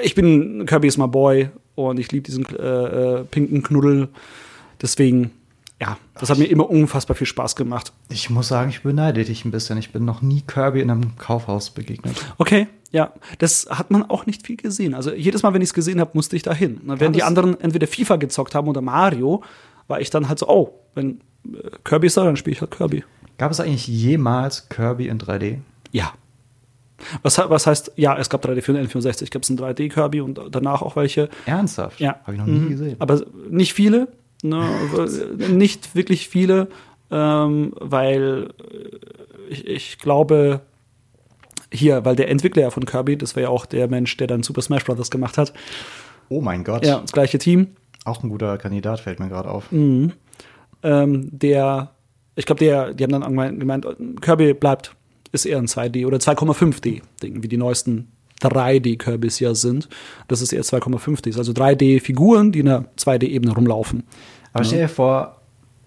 ich 0.02 0.14
bin 0.14 0.66
Kirby 0.66 0.88
is 0.88 0.98
my 0.98 1.06
boy 1.06 1.48
und 1.76 1.98
ich 2.00 2.10
liebe 2.10 2.24
diesen 2.24 2.44
äh, 2.56 3.20
äh, 3.20 3.24
pinken 3.24 3.62
Knuddel. 3.62 4.08
Deswegen, 4.82 5.30
ja, 5.80 5.96
das 6.18 6.30
hat 6.30 6.38
mir 6.38 6.46
immer 6.46 6.68
unfassbar 6.68 7.16
viel 7.16 7.26
Spaß 7.26 7.54
gemacht. 7.56 7.92
Ich 8.08 8.28
muss 8.30 8.48
sagen, 8.48 8.70
ich 8.70 8.82
beneide 8.82 9.24
dich 9.24 9.44
ein 9.44 9.50
bisschen. 9.50 9.78
Ich 9.78 9.92
bin 9.92 10.04
noch 10.04 10.22
nie 10.22 10.42
Kirby 10.42 10.80
in 10.80 10.90
einem 10.90 11.16
Kaufhaus 11.18 11.70
begegnet. 11.70 12.16
Okay, 12.38 12.66
ja, 12.90 13.12
das 13.38 13.68
hat 13.70 13.90
man 13.90 14.08
auch 14.10 14.26
nicht 14.26 14.44
viel 14.46 14.56
gesehen. 14.56 14.94
Also 14.94 15.12
jedes 15.12 15.42
Mal, 15.42 15.54
wenn 15.54 15.62
ich 15.62 15.68
es 15.68 15.74
gesehen 15.74 16.00
habe, 16.00 16.10
musste 16.14 16.34
ich 16.36 16.42
dahin. 16.42 16.80
Während 16.84 17.14
die 17.14 17.20
es- 17.20 17.26
anderen 17.26 17.60
entweder 17.60 17.86
FIFA 17.86 18.16
gezockt 18.16 18.54
haben 18.54 18.66
oder 18.68 18.80
Mario, 18.80 19.42
war 19.90 20.00
ich 20.00 20.08
dann 20.10 20.28
halt 20.28 20.38
so, 20.38 20.48
oh, 20.48 20.72
wenn 20.94 21.20
äh, 21.52 21.58
Kirby 21.84 22.06
ist 22.06 22.16
da, 22.16 22.24
dann 22.24 22.36
spiele 22.36 22.54
ich 22.54 22.60
halt 22.62 22.70
Kirby. 22.70 23.04
Gab 23.38 23.50
es 23.50 23.60
eigentlich 23.60 23.86
jemals 23.86 24.68
Kirby 24.68 25.08
in 25.08 25.18
3D? 25.18 25.58
Ja. 25.92 26.12
Was, 27.22 27.38
was 27.38 27.66
heißt, 27.66 27.92
ja, 27.96 28.16
es 28.18 28.28
gab 28.28 28.44
3D 28.44 28.60
für 28.60 28.72
den 28.74 28.86
N64, 28.86 29.30
gab 29.30 29.42
es 29.42 29.48
einen 29.50 29.58
3D-Kirby 29.58 30.20
und 30.20 30.38
danach 30.50 30.82
auch 30.82 30.96
welche. 30.96 31.30
Ernsthaft? 31.46 31.98
Ja. 31.98 32.16
Habe 32.24 32.32
ich 32.34 32.38
noch 32.38 32.46
nie 32.46 32.58
Mhm. 32.58 32.68
gesehen. 32.70 32.96
Aber 32.98 33.22
nicht 33.48 33.72
viele, 33.72 34.08
ne, 34.42 34.68
nicht 35.48 35.94
wirklich 35.94 36.28
viele, 36.28 36.68
ähm, 37.10 37.72
weil 37.80 38.50
äh, 38.70 39.52
ich, 39.52 39.66
ich 39.66 39.98
glaube, 39.98 40.60
hier, 41.72 42.04
weil 42.04 42.16
der 42.16 42.28
Entwickler 42.28 42.62
ja 42.62 42.70
von 42.70 42.84
Kirby, 42.84 43.16
das 43.16 43.34
war 43.34 43.42
ja 43.44 43.48
auch 43.48 43.64
der 43.64 43.88
Mensch, 43.88 44.16
der 44.18 44.26
dann 44.26 44.42
Super 44.42 44.60
Smash 44.60 44.84
Bros. 44.84 45.10
gemacht 45.10 45.38
hat, 45.38 45.54
oh 46.28 46.42
mein 46.42 46.64
Gott. 46.64 46.84
ja, 46.84 46.98
das 47.00 47.12
gleiche 47.12 47.38
Team. 47.38 47.68
Auch 48.04 48.22
ein 48.22 48.28
guter 48.30 48.56
Kandidat, 48.58 49.00
fällt 49.00 49.20
mir 49.20 49.28
gerade 49.28 49.50
auf. 49.50 49.70
ähm, 50.82 51.28
der, 51.32 51.90
ich 52.36 52.46
glaube, 52.46 52.60
der, 52.60 52.94
die 52.94 53.04
haben 53.04 53.12
dann 53.12 53.58
gemeint, 53.58 53.86
Kirby 54.20 54.54
bleibt, 54.54 54.94
ist 55.32 55.44
eher 55.44 55.58
ein 55.58 55.66
2D 55.66 56.06
oder 56.06 56.18
2,5D-Ding, 56.18 57.42
wie 57.42 57.48
die 57.48 57.56
neuesten 57.56 58.08
3D-Kirbys 58.40 59.38
ja 59.40 59.54
sind. 59.54 59.88
Das 60.28 60.40
ist 60.40 60.52
eher 60.52 60.62
2,5D, 60.62 61.36
also 61.36 61.52
3D-Figuren, 61.52 62.52
die 62.52 62.60
in 62.60 62.68
einer 62.68 62.84
2D-Ebene 62.98 63.54
rumlaufen. 63.54 64.04
Aber 64.52 64.64
stell 64.64 64.80
dir 64.80 64.88
vor, 64.88 65.36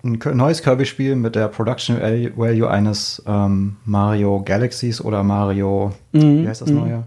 ein 0.03 0.19
neues 0.33 0.61
Kirby-Spiel 0.61 1.15
mit 1.15 1.35
der 1.35 1.47
Production 1.47 1.97
Value 2.35 2.69
eines 2.69 3.23
ähm, 3.25 3.77
Mario 3.85 4.41
Galaxies 4.43 5.01
oder 5.01 5.23
Mario, 5.23 5.93
wie 6.43 6.47
heißt 6.47 6.61
das 6.61 6.69
neue? 6.69 7.03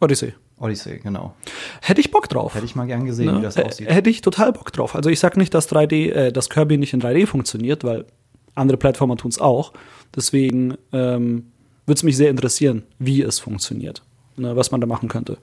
Odyssey. 0.00 0.34
Odyssey, 0.64 0.98
genau. 0.98 1.34
Hätte 1.82 2.00
ich 2.00 2.10
Bock 2.10 2.28
drauf. 2.28 2.54
Hätte 2.54 2.64
ich 2.64 2.74
mal 2.74 2.86
gern 2.86 3.04
gesehen, 3.04 3.26
Ne? 3.26 3.38
wie 3.38 3.42
das 3.42 3.56
aussieht. 3.58 3.88
Hätte 3.90 4.08
ich 4.10 4.22
total 4.22 4.52
Bock 4.52 4.72
drauf. 4.72 4.94
Also 4.94 5.10
ich 5.10 5.20
sag 5.20 5.36
nicht, 5.36 5.52
dass 5.54 5.68
3D, 5.70 6.10
äh, 6.10 6.32
dass 6.32 6.48
Kirby 6.48 6.78
nicht 6.78 6.94
in 6.94 7.00
3D 7.02 7.26
funktioniert, 7.26 7.84
weil 7.84 8.06
andere 8.54 8.78
Plattformer 8.78 9.16
tun 9.16 9.30
es 9.30 9.38
auch. 9.40 9.72
Deswegen 10.16 10.74
ähm, 10.92 11.50
würde 11.86 11.98
es 11.98 12.02
mich 12.02 12.16
sehr 12.16 12.30
interessieren, 12.30 12.84
wie 12.98 13.20
es 13.22 13.38
funktioniert, 13.40 14.02
ne, 14.36 14.56
was 14.56 14.70
man 14.70 14.80
da 14.80 14.86
machen 14.86 15.08
könnte. 15.08 15.36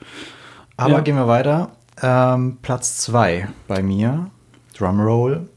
Aber 0.77 0.93
Ja. 0.95 0.99
gehen 1.01 1.15
wir 1.15 1.27
weiter. 1.27 1.71
Ähm, 2.01 2.57
Platz 2.61 2.97
2 2.97 3.47
bei 3.67 3.83
mir. 3.83 4.31
Drumroll. 4.75 5.47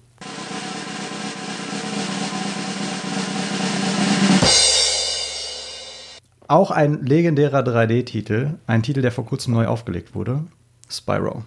Auch 6.49 6.71
ein 6.71 7.05
legendärer 7.05 7.61
3D-Titel. 7.61 8.55
Ein 8.67 8.83
Titel, 8.83 9.03
der 9.03 9.13
vor 9.13 9.25
kurzem 9.27 9.55
neu 9.55 9.67
aufgelegt 9.67 10.15
wurde. 10.15 10.45
Spyro. 10.91 11.43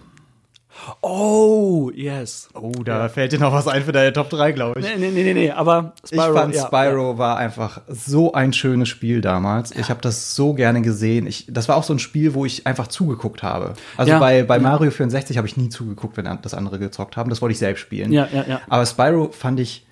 Oh, 1.00 1.90
yes. 1.94 2.48
Oh, 2.54 2.70
da 2.84 3.08
fällt 3.08 3.32
dir 3.32 3.40
noch 3.40 3.52
was 3.52 3.66
ein 3.66 3.82
für 3.82 3.92
deine 3.92 4.12
Top 4.12 4.30
3, 4.30 4.52
glaube 4.52 4.78
ich. 4.80 4.86
Nee, 4.86 4.94
nee, 4.96 5.10
nee, 5.10 5.24
nee, 5.24 5.34
nee, 5.34 5.50
aber 5.50 5.92
ich 6.10 6.16
fand 6.20 6.54
ja, 6.54 6.66
Spyro 6.66 7.18
war 7.18 7.36
einfach 7.36 7.80
so 7.88 8.32
ein 8.32 8.52
schönes 8.52 8.88
Spiel 8.88 9.20
damals. 9.20 9.72
Ich 9.72 9.90
habe 9.90 10.00
das 10.00 10.34
so 10.36 10.54
gerne 10.54 10.80
gesehen. 10.82 11.26
Ich, 11.26 11.46
das 11.48 11.68
war 11.68 11.76
auch 11.76 11.82
so 11.82 11.92
ein 11.94 11.98
Spiel, 11.98 12.34
wo 12.34 12.44
ich 12.44 12.66
einfach 12.66 12.86
zugeguckt 12.86 13.42
habe. 13.42 13.74
Also 13.96 14.12
Ja. 14.12 14.18
bei, 14.20 14.44
bei 14.44 14.58
Mario 14.60 14.90
64 14.90 15.36
habe 15.36 15.48
ich 15.48 15.56
nie 15.56 15.68
zugeguckt, 15.68 16.16
wenn 16.16 16.28
das 16.42 16.54
andere 16.54 16.78
gezockt 16.78 17.16
haben. 17.16 17.28
Das 17.30 17.42
wollte 17.42 17.52
ich 17.52 17.58
selbst 17.58 17.80
spielen. 17.80 18.12
Ja, 18.12 18.28
ja, 18.32 18.44
ja. 18.48 18.60
Aber 18.68 18.86
Spyro 18.86 19.30
fand 19.32 19.58
ich 19.60 19.84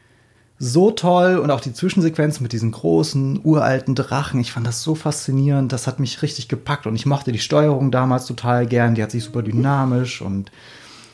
so 0.58 0.90
toll 0.90 1.36
und 1.36 1.50
auch 1.50 1.60
die 1.60 1.72
Zwischensequenz 1.72 2.40
mit 2.40 2.52
diesen 2.52 2.72
großen, 2.72 3.40
uralten 3.44 3.94
Drachen. 3.94 4.40
Ich 4.40 4.52
fand 4.52 4.66
das 4.66 4.82
so 4.82 4.94
faszinierend. 4.94 5.72
Das 5.72 5.86
hat 5.86 6.00
mich 6.00 6.22
richtig 6.22 6.48
gepackt 6.48 6.86
und 6.86 6.94
ich 6.94 7.04
mochte 7.04 7.32
die 7.32 7.38
Steuerung 7.38 7.90
damals 7.90 8.26
total 8.26 8.66
gern. 8.66 8.94
Die 8.94 9.02
hat 9.02 9.10
sich 9.10 9.24
super 9.24 9.42
dynamisch 9.42 10.22
und 10.22 10.50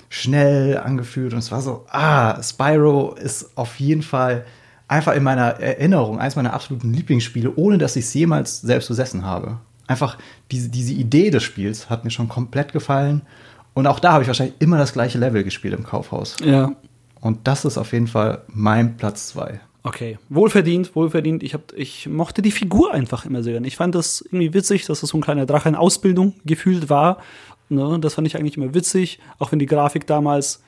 schnell 0.09 0.79
angefühlt 0.79 1.33
und 1.33 1.39
es 1.39 1.51
war 1.51 1.63
so, 1.63 1.87
ah, 1.89 2.41
Spyro 2.43 3.15
ist 3.15 3.57
auf 3.57 3.81
jeden 3.81 4.03
Fall 4.03 4.45
einfach 4.87 5.15
in 5.15 5.23
meiner 5.23 5.59
Erinnerung 5.59 6.21
eines 6.21 6.37
meiner 6.37 6.53
absoluten 6.53 6.93
Lieblingsspiele, 6.93 7.53
ohne 7.57 7.79
dass 7.79 7.97
ich 7.97 8.05
es 8.05 8.15
jemals 8.15 8.61
selbst 8.61 8.89
besessen 8.89 9.25
habe. 9.25 9.59
Einfach 9.87 10.19
diese, 10.51 10.69
diese 10.69 10.93
Idee 10.93 11.31
des 11.31 11.43
Spiels 11.43 11.89
hat 11.89 12.05
mir 12.05 12.11
schon 12.11 12.29
komplett 12.29 12.73
gefallen 12.73 13.23
und 13.75 13.87
auch 13.87 14.01
da 14.01 14.13
habe 14.13 14.23
ich 14.23 14.29
wahrscheinlich 14.29 14.57
immer 14.59 14.77
das 14.77 14.93
gleiche 14.93 15.19
Level 15.19 15.45
gespielt 15.45 15.75
im 15.75 15.83
Kaufhaus. 15.83 16.37
Ja, 16.45 16.73
Und 17.23 17.47
das 17.49 17.64
ist 17.64 17.79
auf 17.79 17.93
jeden 17.93 18.09
Fall 18.09 18.43
mein 18.49 18.99
Platz 18.99 19.29
zwei. 19.29 19.61
okay. 19.85 20.19
Wohlverdient, 20.29 20.95
wohlverdient. 20.95 21.43
Ich, 21.43 21.55
hab, 21.55 21.73
ich 21.75 22.07
mochte 22.09 22.43
die 22.43 22.50
Figur 22.50 22.93
einfach 22.93 23.25
immer 23.25 23.43
sehr. 23.43 23.62
Ich 23.62 23.76
fand 23.76 23.95
das 23.95 24.21
irgendwie 24.21 24.52
witzig, 24.52 24.85
dass 24.85 25.00
das 25.00 25.11
so 25.11 25.19
ein 25.19 25.23
kleiner 25.23 25.47
Drache 25.47 25.71
in 25.71 25.75
Ausbildung 25.75 26.35
gefühlt 26.45 26.91
war. 26.91 27.19
Ne? 27.71 27.99
Das 28.00 28.14
fand 28.14 28.26
ich 28.26 28.37
eigentlich 28.37 28.59
immer 28.59 28.75
witzig, 28.75 29.19
auch 29.38 29.52
wenn 29.52 29.59
die 29.59 29.67
Grafik 29.67 30.07
damals 30.07 30.62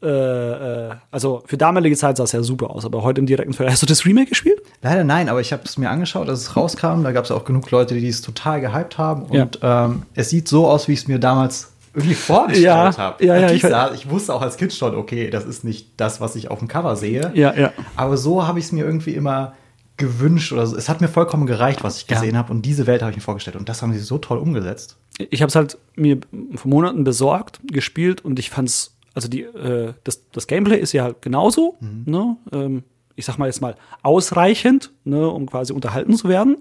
äh, 0.00 0.06
äh, 0.06 0.94
also 1.10 1.42
für 1.46 1.56
damalige 1.56 1.96
Zeit 1.96 2.16
sah 2.16 2.24
es 2.24 2.32
ja 2.32 2.42
super 2.42 2.70
aus, 2.70 2.84
aber 2.84 3.02
heute 3.02 3.20
im 3.20 3.26
direkten 3.26 3.52
Vergleich. 3.52 3.72
Hast 3.72 3.82
du 3.82 3.86
das 3.86 4.04
Remake 4.04 4.28
gespielt? 4.28 4.62
Leider 4.80 5.02
nein, 5.02 5.28
aber 5.28 5.40
ich 5.40 5.52
habe 5.52 5.62
es 5.64 5.76
mir 5.76 5.90
angeschaut, 5.90 6.28
als 6.28 6.42
es 6.42 6.56
rauskam. 6.56 7.02
Da 7.02 7.10
gab 7.10 7.24
es 7.24 7.32
auch 7.32 7.44
genug 7.44 7.70
Leute, 7.72 7.94
die 7.96 8.06
es 8.06 8.22
total 8.22 8.60
gehypt 8.60 8.96
haben. 8.96 9.26
Ja. 9.32 9.42
Und 9.42 9.58
ähm, 9.62 10.02
es 10.14 10.30
sieht 10.30 10.46
so 10.46 10.68
aus, 10.68 10.86
wie 10.86 10.92
ich 10.92 11.00
es 11.00 11.08
mir 11.08 11.18
damals 11.18 11.72
irgendwie 11.98 12.14
vorgestellt 12.14 12.64
Ja, 12.64 12.96
habe. 12.96 13.24
ja, 13.24 13.36
ja, 13.36 13.50
ich- 13.50 13.62
sah- 13.62 13.92
ich 13.92 14.08
wusste 14.10 14.34
auch 14.34 14.42
als 14.42 14.56
Kind 14.56 14.72
schon, 14.72 14.94
okay, 14.94 15.30
das 15.30 15.44
ist 15.44 15.64
nicht 15.64 15.90
das, 15.98 16.20
was 16.20 16.36
ich 16.36 16.50
auf 16.50 16.58
dem 16.60 16.68
Cover 16.68 16.96
sehe. 16.96 17.30
Ja, 17.34 17.54
ja. 17.54 17.72
Aber 17.96 18.16
so 18.16 18.46
habe 18.46 18.58
ich 18.58 18.66
es 18.66 18.72
mir 18.72 18.84
irgendwie 18.84 19.12
immer 19.14 19.54
gewünscht 19.96 20.52
oder 20.52 20.66
so. 20.66 20.76
Es 20.76 20.88
hat 20.88 21.00
mir 21.00 21.08
vollkommen 21.08 21.46
gereicht, 21.46 21.82
was 21.82 21.98
ich 22.02 22.08
Ja. 22.08 22.16
gesehen 22.18 22.36
habe. 22.38 22.52
Und 22.52 22.62
diese 22.62 22.86
Welt 22.86 23.02
habe 23.02 23.10
ich 23.10 23.16
mir 23.16 23.22
vorgestellt. 23.22 23.56
Und 23.56 23.68
das 23.68 23.82
haben 23.82 23.92
sie 23.92 23.98
so 23.98 24.18
toll 24.18 24.38
umgesetzt. 24.38 24.96
ich 25.30 25.42
habe 25.42 25.48
es 25.48 25.56
halt 25.56 25.76
mir 25.96 26.18
vor 26.54 26.70
Monaten 26.70 27.02
besorgt, 27.02 27.58
gespielt 27.64 28.24
und 28.24 28.38
ich 28.38 28.50
fand's, 28.50 28.94
also 29.14 29.26
die, 29.28 29.42
äh, 29.42 29.92
das, 30.04 30.22
das 30.30 30.46
Gameplay 30.46 30.78
ist 30.78 30.92
ja 30.92 31.02
halt 31.02 31.20
genauso, 31.22 31.76
ne? 31.80 32.36
Ähm, 32.52 32.84
ich 33.16 33.24
sag 33.24 33.36
mal 33.36 33.46
jetzt 33.46 33.60
mal 33.60 33.74
ausreichend, 34.04 34.92
ne, 35.04 35.28
um 35.28 35.46
quasi 35.46 35.72
unterhalten 35.72 36.14
zu 36.16 36.28
werden 36.28 36.58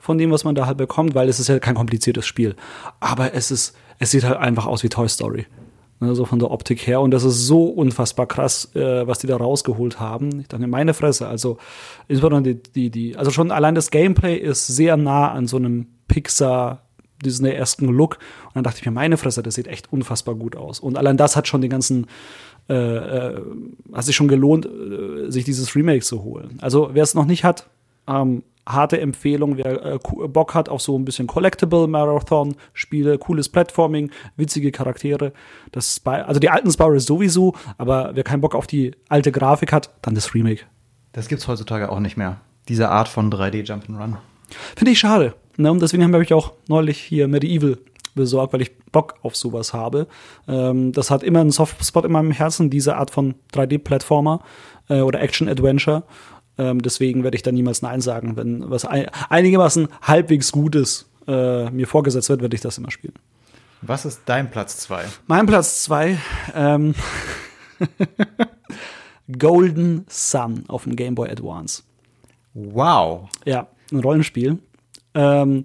von 0.00 0.18
dem, 0.18 0.30
was 0.30 0.44
man 0.44 0.54
da 0.54 0.66
halt 0.66 0.78
bekommt, 0.78 1.14
weil 1.14 1.28
es 1.28 1.38
ist 1.38 1.48
ja 1.48 1.58
kein 1.58 1.74
kompliziertes 1.76 2.26
Spiel. 2.26 2.56
Aber 2.98 3.34
es 3.34 3.50
ist, 3.50 3.76
es 3.98 4.10
sieht 4.10 4.24
halt 4.24 4.38
einfach 4.38 4.66
aus 4.66 4.82
wie 4.82 4.88
Toy 4.88 5.08
Story. 5.08 5.46
Ne, 6.00 6.14
so 6.14 6.24
von 6.24 6.38
der 6.38 6.50
Optik 6.50 6.86
her. 6.86 7.02
Und 7.02 7.10
das 7.10 7.24
ist 7.24 7.46
so 7.46 7.66
unfassbar 7.66 8.26
krass, 8.26 8.74
äh, 8.74 9.06
was 9.06 9.18
die 9.18 9.26
da 9.26 9.36
rausgeholt 9.36 10.00
haben. 10.00 10.40
Ich 10.40 10.48
dachte, 10.48 10.66
meine 10.66 10.94
Fresse. 10.94 11.28
Also, 11.28 11.58
insbesondere 12.08 12.54
die, 12.54 12.72
die, 12.72 12.90
die, 12.90 13.16
also 13.16 13.30
schon 13.30 13.50
allein 13.50 13.74
das 13.74 13.90
Gameplay 13.90 14.36
ist 14.36 14.66
sehr 14.66 14.96
nah 14.96 15.30
an 15.30 15.46
so 15.46 15.58
einem 15.58 15.88
Pixar 16.08 16.86
diesen 17.22 17.44
ersten 17.44 17.86
Look. 17.86 18.16
Und 18.46 18.56
dann 18.56 18.64
dachte 18.64 18.78
ich 18.78 18.86
mir, 18.86 18.92
meine 18.92 19.18
Fresse, 19.18 19.42
das 19.42 19.56
sieht 19.56 19.66
echt 19.66 19.92
unfassbar 19.92 20.34
gut 20.34 20.56
aus. 20.56 20.80
Und 20.80 20.96
allein 20.96 21.18
das 21.18 21.36
hat 21.36 21.46
schon 21.46 21.60
den 21.60 21.70
ganzen, 21.70 22.06
äh, 22.70 22.74
äh, 22.74 23.42
hat 23.92 24.04
sich 24.04 24.16
schon 24.16 24.28
gelohnt, 24.28 24.64
äh, 24.64 25.30
sich 25.30 25.44
dieses 25.44 25.76
Remake 25.76 26.00
zu 26.00 26.22
holen. 26.22 26.58
Also 26.62 26.90
wer 26.94 27.02
es 27.02 27.14
noch 27.14 27.26
nicht 27.26 27.44
hat, 27.44 27.68
ähm, 28.08 28.42
harte 28.72 29.00
Empfehlung, 29.00 29.56
wer 29.56 29.84
äh, 29.84 29.98
co- 30.02 30.26
Bock 30.28 30.54
hat 30.54 30.68
auf 30.68 30.80
so 30.82 30.98
ein 30.98 31.04
bisschen 31.04 31.26
Collectible 31.26 31.86
Marathon 31.86 32.54
Spiele, 32.72 33.18
cooles 33.18 33.48
Platforming, 33.48 34.10
witzige 34.36 34.70
Charaktere. 34.72 35.32
Das 35.72 35.96
Spy 35.96 36.10
also 36.26 36.40
die 36.40 36.50
alten 36.50 36.70
Spyro 36.70 36.98
sowieso, 36.98 37.54
aber 37.78 38.10
wer 38.14 38.24
keinen 38.24 38.40
Bock 38.40 38.54
auf 38.54 38.66
die 38.66 38.92
alte 39.08 39.32
Grafik 39.32 39.72
hat, 39.72 39.90
dann 40.02 40.14
das 40.14 40.34
Remake. 40.34 40.62
Das 41.12 41.28
gibt's 41.28 41.48
heutzutage 41.48 41.90
auch 41.90 42.00
nicht 42.00 42.16
mehr. 42.16 42.40
Diese 42.68 42.88
Art 42.88 43.08
von 43.08 43.30
3D 43.32 43.64
Jump'n'Run. 43.66 44.16
Finde 44.76 44.92
ich 44.92 44.98
schade. 44.98 45.34
Ne? 45.56 45.70
Und 45.70 45.80
deswegen 45.82 46.04
habe 46.04 46.22
ich 46.22 46.32
auch 46.34 46.52
neulich 46.68 46.98
hier 47.00 47.26
Medieval 47.28 47.78
besorgt, 48.14 48.52
weil 48.52 48.62
ich 48.62 48.76
Bock 48.92 49.14
auf 49.22 49.36
sowas 49.36 49.72
habe. 49.72 50.06
Ähm, 50.48 50.92
das 50.92 51.10
hat 51.10 51.22
immer 51.22 51.40
einen 51.40 51.50
Softspot 51.52 52.04
in 52.04 52.12
meinem 52.12 52.30
Herzen, 52.32 52.68
diese 52.70 52.96
Art 52.96 53.10
von 53.10 53.34
3D-Plattformer 53.52 54.40
äh, 54.88 55.00
oder 55.00 55.20
Action-Adventure. 55.20 56.02
Ähm, 56.60 56.82
deswegen 56.82 57.24
werde 57.24 57.36
ich 57.36 57.42
da 57.42 57.52
niemals 57.52 57.80
Nein 57.80 58.02
sagen. 58.02 58.36
Wenn 58.36 58.68
was 58.68 58.84
ein, 58.84 59.06
einigermaßen 59.30 59.88
halbwegs 60.02 60.52
Gutes 60.52 61.08
äh, 61.26 61.70
mir 61.70 61.86
vorgesetzt 61.86 62.28
wird, 62.28 62.42
werde 62.42 62.54
ich 62.54 62.60
das 62.60 62.76
immer 62.76 62.90
spielen. 62.90 63.14
Was 63.80 64.04
ist 64.04 64.22
dein 64.26 64.50
Platz 64.50 64.76
zwei? 64.76 65.04
Mein 65.26 65.46
Platz 65.46 65.82
zwei 65.82 66.18
ähm, 66.54 66.94
Golden 69.38 70.04
Sun 70.08 70.64
auf 70.68 70.84
dem 70.84 70.96
Game 70.96 71.14
Boy 71.14 71.30
Advance. 71.30 71.82
Wow. 72.52 73.30
Ja, 73.46 73.68
ein 73.90 74.00
Rollenspiel. 74.00 74.58
Ähm, 75.14 75.64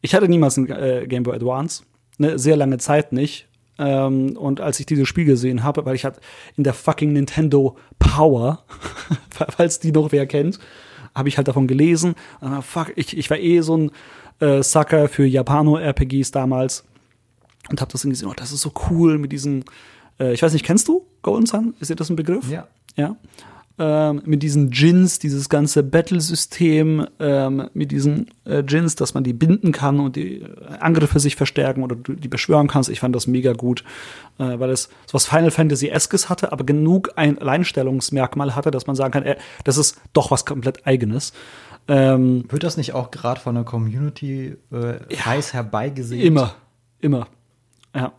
ich 0.00 0.14
hatte 0.14 0.28
niemals 0.28 0.56
ein 0.56 0.70
äh, 0.70 1.06
Game 1.06 1.24
Boy 1.24 1.36
Advance. 1.36 1.84
Eine 2.18 2.38
sehr 2.38 2.56
lange 2.56 2.78
Zeit 2.78 3.12
nicht. 3.12 3.46
Ähm, 3.78 4.36
und 4.36 4.60
als 4.60 4.80
ich 4.80 4.86
dieses 4.86 5.08
Spiel 5.08 5.24
gesehen 5.24 5.62
habe, 5.62 5.84
weil 5.84 5.94
ich 5.94 6.04
hatte 6.04 6.20
in 6.56 6.64
der 6.64 6.74
fucking 6.74 7.12
Nintendo 7.12 7.76
Power, 7.98 8.64
falls 9.30 9.80
die 9.80 9.92
noch 9.92 10.12
wer 10.12 10.26
kennt, 10.26 10.58
habe 11.14 11.28
ich 11.28 11.36
halt 11.36 11.48
davon 11.48 11.66
gelesen. 11.66 12.14
Und, 12.40 12.62
fuck, 12.62 12.92
ich, 12.96 13.16
ich 13.16 13.30
war 13.30 13.38
eh 13.38 13.60
so 13.60 13.76
ein 13.76 13.90
äh, 14.40 14.62
Sucker 14.62 15.08
für 15.08 15.24
Japano-RPGs 15.24 16.30
damals 16.30 16.84
und 17.70 17.80
habe 17.80 17.90
das 17.92 18.02
dann 18.02 18.10
gesehen. 18.10 18.28
Oh, 18.28 18.34
das 18.36 18.52
ist 18.52 18.60
so 18.60 18.72
cool 18.90 19.18
mit 19.18 19.32
diesen. 19.32 19.64
Äh, 20.18 20.32
ich 20.32 20.42
weiß 20.42 20.52
nicht, 20.52 20.64
kennst 20.64 20.88
du 20.88 21.06
Golden 21.22 21.46
Sun? 21.46 21.74
Ist 21.80 21.90
dir 21.90 21.96
das 21.96 22.10
ein 22.10 22.16
Begriff? 22.16 22.48
Ja. 22.50 22.68
Ja. 22.96 23.16
Ähm, 23.76 24.22
mit 24.24 24.44
diesen 24.44 24.70
Djinns, 24.70 25.18
dieses 25.18 25.48
ganze 25.48 25.82
Battle-System, 25.82 27.08
ähm, 27.18 27.68
mit 27.74 27.90
diesen 27.90 28.30
äh, 28.44 28.62
Djinns, 28.62 28.94
dass 28.94 29.14
man 29.14 29.24
die 29.24 29.32
binden 29.32 29.72
kann 29.72 29.98
und 29.98 30.14
die 30.14 30.44
Angriffe 30.78 31.18
sich 31.18 31.34
verstärken 31.34 31.82
oder 31.82 31.96
du 31.96 32.12
die 32.12 32.28
beschwören 32.28 32.68
kannst. 32.68 32.88
Ich 32.88 33.00
fand 33.00 33.16
das 33.16 33.26
mega 33.26 33.52
gut, 33.52 33.82
äh, 34.38 34.60
weil 34.60 34.70
es 34.70 34.90
so 35.06 35.14
was 35.14 35.26
Final 35.26 35.50
Fantasy-eskes 35.50 36.28
hatte, 36.28 36.52
aber 36.52 36.64
genug 36.64 37.10
ein 37.16 37.36
Alleinstellungsmerkmal 37.36 38.54
hatte, 38.54 38.70
dass 38.70 38.86
man 38.86 38.94
sagen 38.94 39.12
kann, 39.12 39.24
äh, 39.24 39.38
das 39.64 39.76
ist 39.76 40.00
doch 40.12 40.30
was 40.30 40.46
komplett 40.46 40.86
eigenes. 40.86 41.32
Ähm, 41.88 42.44
Wird 42.48 42.62
das 42.62 42.76
nicht 42.76 42.92
auch 42.92 43.10
gerade 43.10 43.40
von 43.40 43.56
der 43.56 43.64
Community 43.64 44.56
äh, 44.70 45.16
heiß 45.16 45.52
herbeigesehen? 45.52 46.22
Immer, 46.22 46.54
immer. 47.00 47.26
Ja. 47.92 48.12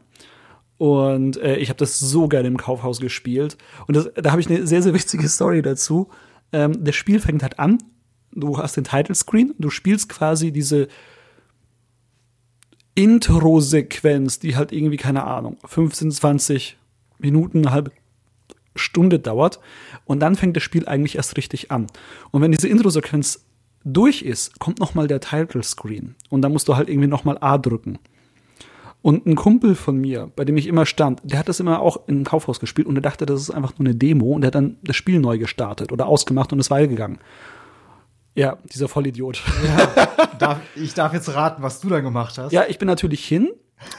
Und 0.78 1.38
äh, 1.38 1.56
ich 1.58 1.70
habe 1.70 1.78
das 1.78 2.00
so 2.00 2.28
gerne 2.28 2.48
im 2.48 2.58
Kaufhaus 2.58 3.00
gespielt. 3.00 3.58
Und 3.88 3.96
das, 3.96 4.10
da 4.16 4.32
habe 4.32 4.42
ich 4.42 4.50
eine 4.50 4.68
sehr, 4.68 4.82
sehr 4.82 4.94
witzige 4.94 5.28
Story 5.30 5.62
dazu. 5.62 6.10
Ähm, 6.52 6.84
das 6.84 6.96
Spiel 6.96 7.20
fängt 7.20 7.44
halt 7.44 7.60
an. 7.60 7.78
Du 8.32 8.58
hast 8.58 8.76
den 8.76 8.84
Title 8.84 9.16
Screen. 9.16 9.54
Du 9.58 9.70
spielst 9.70 10.10
quasi 10.10 10.52
diese 10.52 10.88
Intro-Sequenz, 12.96 14.40
die 14.40 14.56
halt 14.56 14.72
irgendwie, 14.72 14.98
keine 14.98 15.24
Ahnung, 15.24 15.58
15, 15.66 16.12
20 16.12 16.78
Minuten, 17.20 17.60
eine 17.60 17.72
halbe 17.72 17.92
Stunde 18.76 19.20
dauert. 19.20 19.60
Und 20.06 20.20
dann 20.20 20.36
fängt 20.36 20.56
das 20.58 20.64
Spiel 20.64 20.88
eigentlich 20.88 21.16
erst 21.16 21.38
richtig 21.38 21.72
an. 21.72 21.88
Und 22.32 22.42
wenn 22.42 22.52
diese 22.52 22.68
Intro-Sequenz 22.68 23.46
durch 23.86 24.24
ist, 24.24 24.60
kommt 24.60 24.80
noch 24.80 24.96
mal 24.96 25.08
der 25.08 25.22
Title 25.22 25.64
Screen. 25.64 26.16
Und 26.30 26.42
dann 26.42 26.52
musst 26.52 26.68
du 26.68 26.76
halt 26.76 26.90
irgendwie 26.90 27.08
noch 27.08 27.24
mal 27.24 27.38
A 27.40 27.58
drücken. 27.58 28.00
Und 29.06 29.28
ein 29.28 29.36
Kumpel 29.36 29.76
von 29.76 29.98
mir, 29.98 30.32
bei 30.36 30.46
dem 30.46 30.58
ich 30.58 30.66
immer 30.66 30.88
stand, 30.88 31.22
der 31.24 31.38
hat 31.38 31.48
das 31.48 31.60
immer 31.60 31.80
auch 31.80 32.08
im 32.08 32.24
Kaufhaus 32.24 32.60
gespielt 32.60 32.88
und 32.88 32.96
er 32.96 33.04
dachte, 33.04 33.28
das 33.28 33.40
ist 33.40 33.52
einfach 33.52 33.78
nur 33.78 33.88
eine 33.88 33.96
Demo 33.96 34.32
und 34.32 34.42
er 34.42 34.48
hat 34.48 34.56
dann 34.56 34.78
das 34.82 34.96
Spiel 34.96 35.20
neu 35.20 35.38
gestartet 35.38 35.92
oder 35.92 36.08
ausgemacht 36.08 36.52
und 36.52 36.60
ist 36.60 36.72
weitergegangen. 36.72 37.20
Ja, 38.34 38.58
dieser 38.74 38.88
Vollidiot. 38.88 39.44
Ja, 39.64 40.08
darf, 40.40 40.60
ich 40.76 40.96
darf 40.96 41.14
jetzt 41.14 41.32
raten, 41.36 41.62
was 41.62 41.82
du 41.82 41.90
dann 41.90 42.02
gemacht 42.02 42.40
hast. 42.40 42.52
Ja, 42.52 42.66
ich 42.68 42.80
bin 42.80 42.88
natürlich 42.88 43.24
hin 43.24 43.52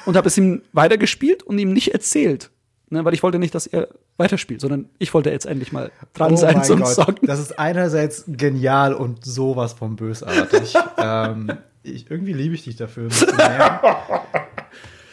und 0.07 0.17
habe 0.17 0.27
es 0.27 0.37
ihm 0.39 0.63
weitergespielt 0.73 1.45
und 1.45 1.57
ihm 1.61 1.73
nicht 1.73 1.95
erzählt. 1.95 2.51
Ne, 2.91 3.05
weil 3.05 3.15
ich 3.15 3.23
wollte 3.23 3.39
nicht, 3.39 3.55
dass 3.55 3.69
er 3.69 3.87
weiterspielt, 4.17 4.61
sondern 4.61 4.89
ich 4.99 5.15
wollte 5.15 5.31
jetzt 5.31 5.47
endlich 5.47 5.71
mal 5.71 5.93
dran 6.15 6.33
oh 6.33 6.37
sein 6.37 6.65
zum 6.65 6.81
Gott, 6.81 6.95
Zocken. 6.95 7.29
Das 7.29 7.39
ist 7.39 7.61
einerseits 7.61 8.25
genial 8.27 8.93
und 8.93 9.25
sowas 9.25 9.73
von 9.73 9.95
bösartig. 9.95 10.75
ähm, 10.99 11.53
ich, 11.85 12.11
irgendwie 12.11 12.33
liebe 12.33 12.57
ich 12.57 12.65
dich 12.65 12.75
dafür. 12.75 13.09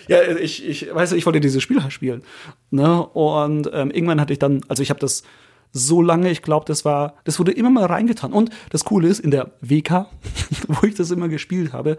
Ja, 0.07 0.21
ich, 0.37 0.67
ich 0.67 0.93
weiß, 0.93 1.11
ich 1.13 1.25
wollte 1.25 1.39
dieses 1.39 1.61
Spiel 1.63 1.81
spielen. 1.91 2.23
Ne? 2.71 3.05
Und 3.07 3.69
ähm, 3.73 3.91
irgendwann 3.91 4.19
hatte 4.21 4.33
ich 4.33 4.39
dann, 4.39 4.61
also 4.67 4.81
ich 4.83 4.89
habe 4.89 4.99
das 4.99 5.23
so 5.71 6.01
lange, 6.01 6.29
ich 6.29 6.41
glaube, 6.43 6.65
das 6.67 6.85
war, 6.85 7.15
das 7.23 7.39
wurde 7.39 7.51
immer 7.51 7.69
mal 7.71 7.85
reingetan. 7.85 8.31
Und 8.33 8.51
das 8.69 8.85
Coole 8.85 9.07
ist, 9.07 9.19
in 9.19 9.31
der 9.31 9.51
WK, 9.61 10.05
wo 10.67 10.85
ich 10.85 10.95
das 10.95 11.09
immer 11.11 11.27
gespielt 11.29 11.73
habe, 11.73 11.97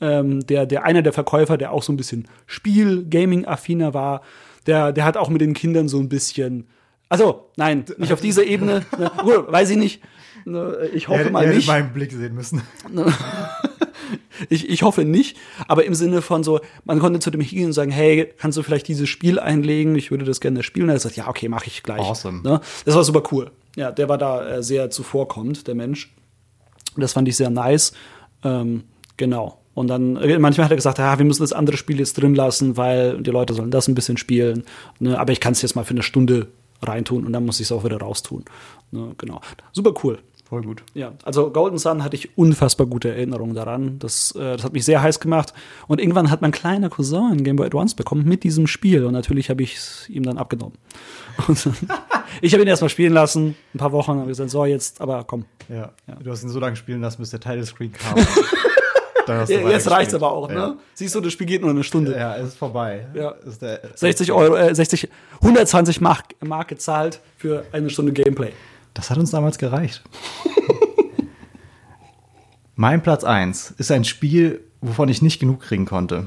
ähm, 0.00 0.46
der, 0.46 0.66
der 0.66 0.84
einer 0.84 1.00
der 1.02 1.12
Verkäufer, 1.14 1.56
der 1.56 1.72
auch 1.72 1.82
so 1.82 1.92
ein 1.92 1.96
bisschen 1.96 2.28
Spiel-Gaming-affiner 2.46 3.94
war, 3.94 4.20
der, 4.66 4.92
der 4.92 5.04
hat 5.04 5.16
auch 5.16 5.28
mit 5.30 5.40
den 5.40 5.54
Kindern 5.54 5.88
so 5.88 5.98
ein 5.98 6.08
bisschen. 6.08 6.66
Also, 7.08 7.50
nein, 7.56 7.84
nicht 7.98 8.12
auf 8.12 8.20
dieser 8.20 8.44
Ebene. 8.44 8.82
Ne, 8.98 9.10
gut, 9.22 9.50
weiß 9.50 9.70
ich 9.70 9.76
nicht. 9.76 10.02
Ne, 10.44 10.76
Ich 10.92 11.08
hoffe 11.08 11.22
Er- 11.24 11.30
mal 11.30 11.40
er 11.42 11.46
hätte 11.46 11.56
nicht. 11.58 11.68
meinen 11.68 11.92
Blick 11.92 12.12
sehen 12.12 12.34
müssen. 12.34 12.60
Ich, 14.48 14.68
ich 14.68 14.82
hoffe 14.82 15.04
nicht, 15.04 15.36
aber 15.68 15.84
im 15.84 15.94
Sinne 15.94 16.22
von 16.22 16.44
so, 16.44 16.60
man 16.84 16.98
konnte 16.98 17.20
zu 17.20 17.30
dem 17.30 17.40
hingehen 17.40 17.66
und 17.66 17.72
sagen, 17.72 17.90
hey, 17.90 18.32
kannst 18.38 18.58
du 18.58 18.62
vielleicht 18.62 18.88
dieses 18.88 19.08
Spiel 19.08 19.38
einlegen? 19.38 19.94
Ich 19.96 20.10
würde 20.10 20.24
das 20.24 20.40
gerne 20.40 20.62
spielen. 20.62 20.86
Und 20.86 20.94
er 20.94 20.98
sagt, 20.98 21.16
ja, 21.16 21.28
okay, 21.28 21.48
mache 21.48 21.66
ich 21.66 21.82
gleich. 21.82 22.00
Awesome. 22.00 22.42
Ne? 22.42 22.60
Das 22.84 22.94
war 22.94 23.04
super 23.04 23.22
cool. 23.32 23.50
Ja, 23.76 23.92
der 23.92 24.08
war 24.08 24.18
da 24.18 24.46
äh, 24.48 24.62
sehr 24.62 24.90
zuvorkommend, 24.90 25.66
der 25.66 25.74
Mensch. 25.74 26.14
Das 26.96 27.12
fand 27.12 27.28
ich 27.28 27.36
sehr 27.36 27.50
nice. 27.50 27.92
Ähm, 28.42 28.84
genau. 29.16 29.60
Und 29.74 29.88
dann, 29.88 30.16
äh, 30.16 30.38
manchmal 30.38 30.64
hat 30.64 30.72
er 30.72 30.76
gesagt, 30.76 30.98
ja, 30.98 31.18
wir 31.18 31.26
müssen 31.26 31.42
das 31.42 31.52
andere 31.52 31.76
Spiel 31.76 31.98
jetzt 31.98 32.14
drin 32.14 32.34
lassen, 32.34 32.78
weil 32.78 33.22
die 33.22 33.30
Leute 33.30 33.52
sollen 33.52 33.70
das 33.70 33.88
ein 33.88 33.94
bisschen 33.94 34.16
spielen. 34.16 34.64
Ne? 34.98 35.18
Aber 35.18 35.32
ich 35.32 35.40
kann 35.40 35.52
es 35.52 35.60
jetzt 35.60 35.76
mal 35.76 35.84
für 35.84 35.90
eine 35.90 36.02
Stunde 36.02 36.48
reintun 36.82 37.26
und 37.26 37.32
dann 37.32 37.44
muss 37.44 37.60
ich 37.60 37.66
es 37.66 37.72
auch 37.72 37.84
wieder 37.84 37.98
raustun. 37.98 38.44
Ne? 38.90 39.12
Genau. 39.18 39.40
Super 39.72 39.92
cool. 40.02 40.18
Voll 40.48 40.62
gut. 40.62 40.84
Ja, 40.94 41.12
also 41.24 41.50
Golden 41.50 41.76
Sun 41.76 42.04
hatte 42.04 42.14
ich 42.14 42.38
unfassbar 42.38 42.86
gute 42.86 43.08
Erinnerungen 43.08 43.56
daran. 43.56 43.98
Das, 43.98 44.32
äh, 44.36 44.56
das 44.56 44.62
hat 44.62 44.72
mich 44.72 44.84
sehr 44.84 45.02
heiß 45.02 45.18
gemacht. 45.18 45.52
Und 45.88 46.00
irgendwann 46.00 46.30
hat 46.30 46.40
mein 46.40 46.52
kleiner 46.52 46.88
Cousin 46.88 47.32
ein 47.32 47.42
Game 47.42 47.56
Boy 47.56 47.66
Advance 47.66 47.96
bekommen 47.96 48.24
mit 48.24 48.44
diesem 48.44 48.68
Spiel. 48.68 49.04
Und 49.04 49.12
natürlich 49.12 49.50
habe 49.50 49.64
ich 49.64 49.74
es 49.74 50.08
ihm 50.08 50.22
dann 50.22 50.38
abgenommen. 50.38 50.78
Und 51.48 51.68
ich 52.42 52.52
habe 52.52 52.62
ihn 52.62 52.68
erstmal 52.68 52.90
spielen 52.90 53.12
lassen, 53.12 53.56
ein 53.74 53.78
paar 53.78 53.90
Wochen, 53.90 54.18
habe 54.20 54.28
gesagt, 54.28 54.50
so 54.50 54.64
jetzt, 54.64 55.00
aber 55.00 55.24
komm. 55.24 55.46
Ja. 55.68 55.90
Du 56.22 56.30
hast 56.30 56.44
ihn 56.44 56.48
so 56.48 56.60
lange 56.60 56.76
spielen 56.76 57.00
lassen, 57.00 57.18
bis 57.18 57.30
der 57.30 57.40
Title 57.40 57.66
Screen 57.66 57.92
kam. 57.92 58.14
Ja, 59.28 59.44
jetzt 59.44 59.90
reicht's 59.90 60.14
aber 60.14 60.30
auch, 60.30 60.48
ne? 60.48 60.76
Siehst 60.94 61.12
du, 61.16 61.20
das 61.20 61.32
Spiel 61.32 61.48
geht 61.48 61.60
nur 61.60 61.70
eine 61.70 61.82
Stunde. 61.82 62.16
Ja, 62.16 62.36
es 62.36 62.50
ist 62.50 62.58
vorbei. 62.58 63.08
Ja. 63.12 63.30
Ist 63.30 63.60
der, 63.60 63.80
60 63.92 64.30
Euro, 64.30 64.54
äh, 64.54 64.72
60, 64.72 65.08
120 65.40 66.00
Mark, 66.00 66.26
Mark 66.44 66.68
gezahlt 66.68 67.20
für 67.36 67.64
eine 67.72 67.90
Stunde 67.90 68.12
Gameplay. 68.12 68.52
Das 68.96 69.10
hat 69.10 69.18
uns 69.18 69.30
damals 69.30 69.58
gereicht. 69.58 70.02
mein 72.76 73.02
Platz 73.02 73.24
1 73.24 73.72
ist 73.76 73.92
ein 73.92 74.04
Spiel, 74.04 74.62
wovon 74.80 75.10
ich 75.10 75.20
nicht 75.20 75.38
genug 75.38 75.60
kriegen 75.60 75.84
konnte. 75.84 76.26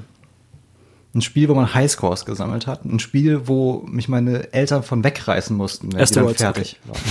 Ein 1.16 1.22
Spiel, 1.22 1.50
wo 1.50 1.56
man 1.56 1.74
Highscores 1.74 2.26
gesammelt 2.26 2.68
hat. 2.68 2.86
Ein 2.86 3.00
Spiel, 3.00 3.48
wo 3.48 3.84
mich 3.88 4.08
meine 4.08 4.54
Eltern 4.54 4.84
von 4.84 5.04
wegreißen 5.04 5.58
mussten, 5.58 5.92
wenn 5.92 6.06
sie 6.06 6.14
dann 6.14 6.28
Asteroids, 6.28 6.42
fertig 6.42 6.80
waren. 6.86 7.02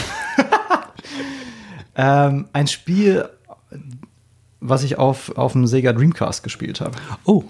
ähm, 2.37 2.49
ein 2.53 2.69
Spiel, 2.69 3.29
was 4.61 4.85
ich 4.85 4.97
auf, 4.97 5.37
auf 5.37 5.53
dem 5.53 5.67
Sega 5.67 5.93
Dreamcast 5.93 6.45
gespielt 6.45 6.81
habe. 6.81 6.97
Oh, 7.25 7.43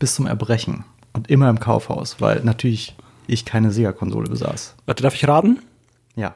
Bis 0.00 0.16
zum 0.16 0.26
Erbrechen. 0.26 0.84
Und 1.12 1.30
immer 1.30 1.48
im 1.48 1.60
Kaufhaus, 1.60 2.20
weil 2.20 2.40
natürlich 2.40 2.96
ich 3.28 3.44
keine 3.44 3.70
Sega-Konsole 3.70 4.28
besaß. 4.28 4.74
warte, 4.86 5.04
darf 5.04 5.14
ich 5.14 5.28
raten? 5.28 5.60
Ja. 6.16 6.34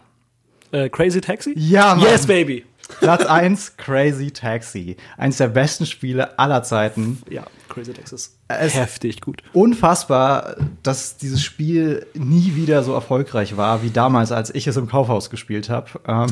Äh, 0.75 0.89
Crazy 0.89 1.21
Taxi? 1.21 1.55
Ja, 1.57 1.95
Mann. 1.95 2.05
Yes, 2.05 2.27
baby. 2.27 2.65
Platz 3.01 3.25
1, 3.25 3.77
Crazy 3.79 4.31
Taxi. 4.31 4.97
Eines 5.17 5.39
der 5.39 5.49
besten 5.49 5.87
Spiele 5.87 6.39
aller 6.39 6.63
Zeiten. 6.63 7.23
Ja, 7.31 7.45
Crazy 7.69 7.93
Taxi 7.95 8.15
ist 8.17 8.37
Es- 8.49 8.75
heftig 8.75 9.21
gut. 9.23 9.43
Unfassbar, 9.55 10.57
dass 10.83 11.17
dieses 11.17 11.43
Spiel 11.43 12.07
nie 12.15 12.57
wieder 12.57 12.83
so 12.83 12.93
erfolgreich 12.93 13.57
war 13.57 13.83
wie 13.83 13.91
damals, 13.91 14.33
als 14.33 14.55
ich 14.55 14.67
es 14.67 14.77
im 14.77 14.87
Kaufhaus 14.89 15.31
gespielt 15.31 15.71
habe. 15.71 15.89
Ähm, 16.07 16.27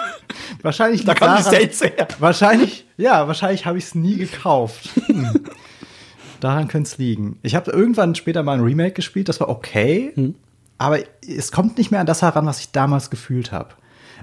wahrscheinlich 0.62 1.04
Da 1.04 1.14
kam 1.14 1.36
die 1.36 1.42
daran- 1.44 1.54
States 1.54 1.80
her. 1.82 2.08
Wahrscheinlich, 2.18 2.86
ja, 2.96 3.28
wahrscheinlich 3.28 3.66
habe 3.66 3.78
ich 3.78 3.84
es 3.84 3.94
nie 3.94 4.16
gekauft. 4.16 4.88
Daran 6.40 6.68
könnte 6.68 6.88
es 6.88 6.98
liegen. 6.98 7.38
Ich 7.42 7.54
habe 7.54 7.70
irgendwann 7.70 8.14
später 8.14 8.42
mal 8.42 8.58
ein 8.58 8.64
Remake 8.64 8.92
gespielt, 8.92 9.28
das 9.28 9.40
war 9.40 9.48
okay, 9.48 10.12
Hm. 10.14 10.34
Aber 10.78 10.98
es 11.26 11.52
kommt 11.52 11.78
nicht 11.78 11.90
mehr 11.90 12.00
an 12.00 12.06
das 12.06 12.22
heran, 12.22 12.46
was 12.46 12.60
ich 12.60 12.72
damals 12.72 13.10
gefühlt 13.10 13.52
habe. 13.52 13.70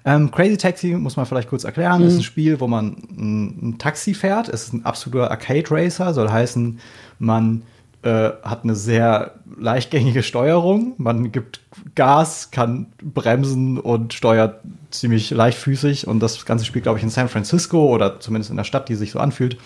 Ähm, 0.04 0.32
Crazy 0.32 0.58
Taxi 0.58 0.94
muss 0.96 1.16
man 1.16 1.26
vielleicht 1.26 1.50
kurz 1.50 1.64
erklären. 1.64 2.00
Hm. 2.00 2.08
ist 2.08 2.16
ein 2.16 2.24
Spiel, 2.24 2.60
wo 2.60 2.68
man 2.68 2.96
ein, 3.12 3.70
ein 3.70 3.78
Taxi 3.78 4.14
fährt. 4.14 4.50
Es 4.50 4.64
ist 4.64 4.74
ein 4.74 4.86
absoluter 4.86 5.30
Arcade 5.30 5.70
Racer, 5.70 6.14
soll 6.14 6.30
heißen, 6.30 6.80
man 7.20 7.64
äh, 8.04 8.32
hat 8.42 8.64
eine 8.64 8.76
sehr 8.76 9.36
leichtgängige 9.60 10.24
Steuerung. 10.24 10.94
Man 10.98 11.32
gibt 11.32 11.62
Gas, 11.94 12.50
kann 12.50 12.88
bremsen 13.02 13.78
und 13.78 14.14
steuert 14.14 14.62
ziemlich 14.90 15.30
leichtfüßig. 15.30 16.08
Und 16.08 16.20
das 16.20 16.46
ganze 16.46 16.66
spielt, 16.66 16.84
glaube 16.84 16.98
ich, 16.98 17.04
in 17.04 17.12
San 17.12 17.30
Francisco 17.30 17.86
oder 17.86 18.20
zumindest 18.20 18.50
in 18.50 18.58
der 18.58 18.64
Stadt, 18.64 18.90
die 18.90 18.96
sich 18.96 19.12
so 19.12 19.20
anfühlt. 19.20 19.58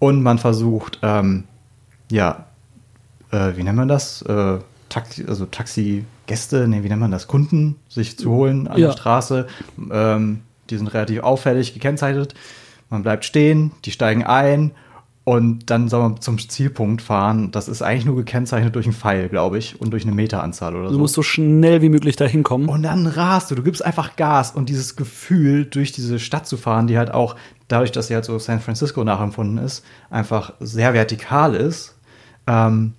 Und 0.00 0.22
man 0.22 0.38
versucht, 0.38 0.98
ähm, 1.02 1.44
ja, 2.10 2.46
äh, 3.30 3.52
wie 3.54 3.62
nennt 3.62 3.76
man 3.76 3.86
das? 3.86 4.22
Äh, 4.22 4.58
Taxi, 4.92 5.24
also 5.26 5.46
Taxigäste, 5.46 6.68
nee, 6.68 6.82
wie 6.82 6.88
nennt 6.88 7.00
man 7.00 7.10
das? 7.10 7.26
Kunden 7.26 7.76
sich 7.88 8.18
zu 8.18 8.30
holen 8.30 8.68
an 8.68 8.78
Ja. 8.78 8.88
der 8.88 8.92
Straße. 8.92 9.46
Ähm, 9.90 10.40
die 10.70 10.76
sind 10.76 10.88
relativ 10.88 11.22
auffällig 11.22 11.74
gekennzeichnet. 11.74 12.34
Man 12.90 13.02
bleibt 13.02 13.24
stehen, 13.24 13.72
die 13.84 13.90
steigen 13.90 14.24
ein 14.24 14.72
und 15.24 15.70
dann 15.70 15.88
soll 15.88 16.02
man 16.02 16.20
zum 16.20 16.38
Zielpunkt 16.38 17.00
fahren. 17.00 17.50
Das 17.52 17.68
ist 17.68 17.80
eigentlich 17.80 18.04
nur 18.04 18.16
gekennzeichnet 18.16 18.74
durch 18.74 18.86
einen 18.86 18.94
Pfeil, 18.94 19.28
glaube 19.28 19.56
ich, 19.56 19.80
und 19.80 19.90
durch 19.92 20.02
eine 20.02 20.12
Meteranzahl 20.12 20.74
oder 20.76 20.88
Du 20.88 20.94
so. 20.94 20.98
musst 20.98 21.14
so 21.14 21.22
schnell 21.22 21.80
wie 21.80 21.88
möglich 21.88 22.16
da 22.16 22.24
hinkommen. 22.26 22.68
Und 22.68 22.82
dann 22.82 23.06
rast 23.06 23.50
du, 23.50 23.54
du 23.54 23.62
gibst 23.62 23.84
einfach 23.84 24.16
Gas 24.16 24.50
und 24.50 24.68
dieses 24.68 24.96
Gefühl, 24.96 25.64
durch 25.64 25.92
diese 25.92 26.18
Stadt 26.18 26.46
zu 26.46 26.56
fahren, 26.56 26.86
die 26.86 26.98
halt 26.98 27.12
auch, 27.12 27.36
dadurch, 27.68 27.92
dass 27.92 28.08
sie 28.08 28.14
halt 28.14 28.24
so 28.26 28.38
San 28.38 28.60
Francisco 28.60 29.02
nachempfunden 29.04 29.58
ist, 29.64 29.84
einfach 30.10 30.52
sehr 30.60 30.92
vertikal 30.92 31.54
ist. 31.54 31.94
Ähm, 32.46 32.92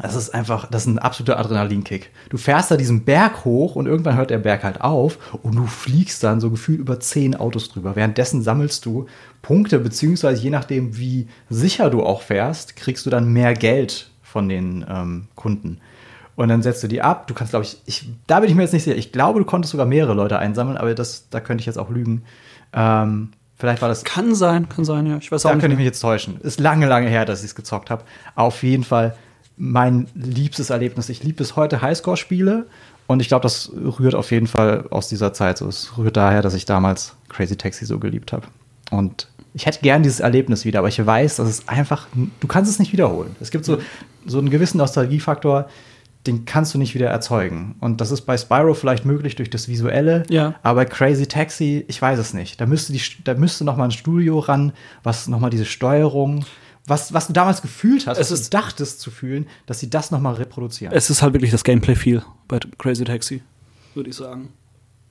das 0.00 0.14
ist 0.14 0.34
einfach, 0.34 0.66
das 0.70 0.82
ist 0.82 0.88
ein 0.88 0.98
absoluter 0.98 1.38
Adrenalinkick. 1.38 2.10
Du 2.30 2.36
fährst 2.36 2.70
da 2.70 2.76
diesen 2.76 3.04
Berg 3.04 3.44
hoch 3.44 3.74
und 3.74 3.86
irgendwann 3.86 4.16
hört 4.16 4.30
der 4.30 4.38
Berg 4.38 4.64
halt 4.64 4.80
auf 4.80 5.18
und 5.42 5.56
du 5.56 5.66
fliegst 5.66 6.22
dann 6.22 6.40
so 6.40 6.50
gefühlt 6.50 6.78
über 6.80 7.00
zehn 7.00 7.34
Autos 7.34 7.68
drüber. 7.68 7.96
Währenddessen 7.96 8.42
sammelst 8.42 8.84
du 8.86 9.06
Punkte, 9.42 9.78
beziehungsweise 9.78 10.42
je 10.42 10.50
nachdem, 10.50 10.96
wie 10.96 11.28
sicher 11.50 11.90
du 11.90 12.02
auch 12.04 12.22
fährst, 12.22 12.76
kriegst 12.76 13.06
du 13.06 13.10
dann 13.10 13.32
mehr 13.32 13.54
Geld 13.54 14.10
von 14.22 14.48
den 14.48 14.84
ähm, 14.88 15.28
Kunden. 15.34 15.80
Und 16.36 16.48
dann 16.48 16.62
setzt 16.62 16.84
du 16.84 16.88
die 16.88 17.02
ab. 17.02 17.26
Du 17.26 17.34
kannst, 17.34 17.50
glaube 17.50 17.64
ich, 17.64 17.82
ich, 17.86 18.08
da 18.28 18.38
bin 18.38 18.48
ich 18.48 18.54
mir 18.54 18.62
jetzt 18.62 18.72
nicht 18.72 18.84
sicher. 18.84 18.96
Ich 18.96 19.10
glaube, 19.10 19.40
du 19.40 19.44
konntest 19.44 19.72
sogar 19.72 19.86
mehrere 19.86 20.14
Leute 20.14 20.38
einsammeln, 20.38 20.76
aber 20.76 20.94
das, 20.94 21.28
da 21.30 21.40
könnte 21.40 21.62
ich 21.62 21.66
jetzt 21.66 21.78
auch 21.78 21.90
lügen. 21.90 22.22
Ähm, 22.72 23.30
vielleicht 23.56 23.82
war 23.82 23.88
das 23.88 24.04
Kann 24.04 24.36
sein, 24.36 24.68
kann 24.68 24.84
sein, 24.84 25.06
ja. 25.06 25.16
Ich 25.16 25.32
weiß 25.32 25.44
auch 25.44 25.50
da 25.50 25.56
nicht. 25.56 25.62
könnte 25.62 25.72
ich 25.72 25.78
mich 25.78 25.86
jetzt 25.86 25.98
täuschen. 25.98 26.40
Ist 26.40 26.60
lange, 26.60 26.86
lange 26.86 27.08
her, 27.08 27.24
dass 27.24 27.40
ich 27.40 27.46
es 27.46 27.54
gezockt 27.56 27.90
habe. 27.90 28.04
Auf 28.36 28.62
jeden 28.62 28.84
Fall 28.84 29.16
mein 29.58 30.06
liebstes 30.14 30.70
Erlebnis. 30.70 31.08
Ich 31.08 31.22
liebe 31.22 31.38
bis 31.38 31.56
heute 31.56 31.82
Highscore-Spiele 31.82 32.66
und 33.06 33.20
ich 33.20 33.28
glaube, 33.28 33.42
das 33.42 33.70
rührt 33.74 34.14
auf 34.14 34.30
jeden 34.30 34.46
Fall 34.46 34.86
aus 34.90 35.08
dieser 35.08 35.32
Zeit. 35.32 35.58
So, 35.58 35.66
es 35.68 35.96
rührt 35.98 36.16
daher, 36.16 36.42
dass 36.42 36.54
ich 36.54 36.64
damals 36.64 37.14
Crazy 37.28 37.56
Taxi 37.56 37.84
so 37.86 37.98
geliebt 37.98 38.32
habe. 38.32 38.46
Und 38.90 39.28
ich 39.54 39.66
hätte 39.66 39.80
gern 39.80 40.02
dieses 40.02 40.20
Erlebnis 40.20 40.64
wieder, 40.64 40.78
aber 40.80 40.88
ich 40.88 41.04
weiß, 41.04 41.36
dass 41.36 41.48
es 41.48 41.68
einfach, 41.68 42.06
du 42.40 42.46
kannst 42.46 42.70
es 42.70 42.78
nicht 42.78 42.92
wiederholen. 42.92 43.34
Es 43.40 43.50
gibt 43.50 43.64
so, 43.64 43.78
so 44.26 44.38
einen 44.38 44.50
gewissen 44.50 44.78
Nostalgiefaktor, 44.78 45.68
den 46.26 46.44
kannst 46.44 46.74
du 46.74 46.78
nicht 46.78 46.94
wieder 46.94 47.08
erzeugen. 47.08 47.76
Und 47.80 48.00
das 48.00 48.10
ist 48.10 48.22
bei 48.22 48.36
Spyro 48.36 48.74
vielleicht 48.74 49.04
möglich 49.06 49.36
durch 49.36 49.50
das 49.50 49.68
Visuelle, 49.68 50.24
Ja. 50.28 50.54
aber 50.62 50.80
bei 50.80 50.84
Crazy 50.84 51.26
Taxi, 51.26 51.84
ich 51.88 52.00
weiß 52.00 52.18
es 52.18 52.34
nicht. 52.34 52.60
Da 52.60 52.66
müsste, 52.66 52.92
die, 52.92 53.00
da 53.24 53.34
müsste 53.34 53.64
noch 53.64 53.76
mal 53.76 53.84
ein 53.84 53.90
Studio 53.90 54.38
ran, 54.38 54.72
was 55.02 55.26
noch 55.28 55.40
mal 55.40 55.50
diese 55.50 55.64
Steuerung, 55.64 56.44
was, 56.88 57.12
was 57.12 57.26
du 57.26 57.32
damals 57.32 57.62
gefühlt 57.62 58.06
hast, 58.06 58.18
Es 58.18 58.30
was 58.30 58.40
ist- 58.40 58.52
du 58.52 58.58
dachtest 58.58 59.00
zu 59.00 59.10
fühlen, 59.10 59.46
dass 59.66 59.80
sie 59.80 59.90
das 59.90 60.10
nochmal 60.10 60.34
reproduzieren. 60.34 60.92
Es 60.94 61.10
ist 61.10 61.22
halt 61.22 61.34
wirklich 61.34 61.50
das 61.50 61.64
Gameplay-Feel 61.64 62.22
bei 62.48 62.58
Crazy 62.78 63.04
Taxi, 63.04 63.42
würde 63.94 64.10
ich 64.10 64.16
sagen. 64.16 64.52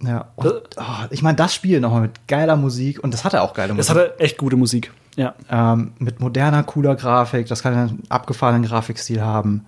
ja. 0.03 0.31
Und, 0.35 0.51
oh, 0.77 1.05
ich 1.09 1.21
meine, 1.21 1.35
das 1.35 1.53
Spiel 1.53 1.79
nochmal 1.79 2.01
mit 2.01 2.27
geiler 2.27 2.55
Musik 2.55 3.03
und 3.03 3.13
das 3.13 3.23
hatte 3.23 3.41
auch 3.41 3.53
geile 3.53 3.73
Musik. 3.73 3.89
hatte 3.89 4.19
echt 4.19 4.37
gute 4.37 4.55
Musik. 4.55 4.91
Ja. 5.15 5.33
ähm, 5.49 5.93
mit 5.97 6.19
moderner, 6.19 6.61
cooler 6.63 6.95
Grafik, 6.95 7.47
das 7.47 7.63
kann 7.63 7.73
einen 7.73 8.03
abgefahrenen 8.09 8.63
Grafikstil 8.63 9.21
haben. 9.21 9.65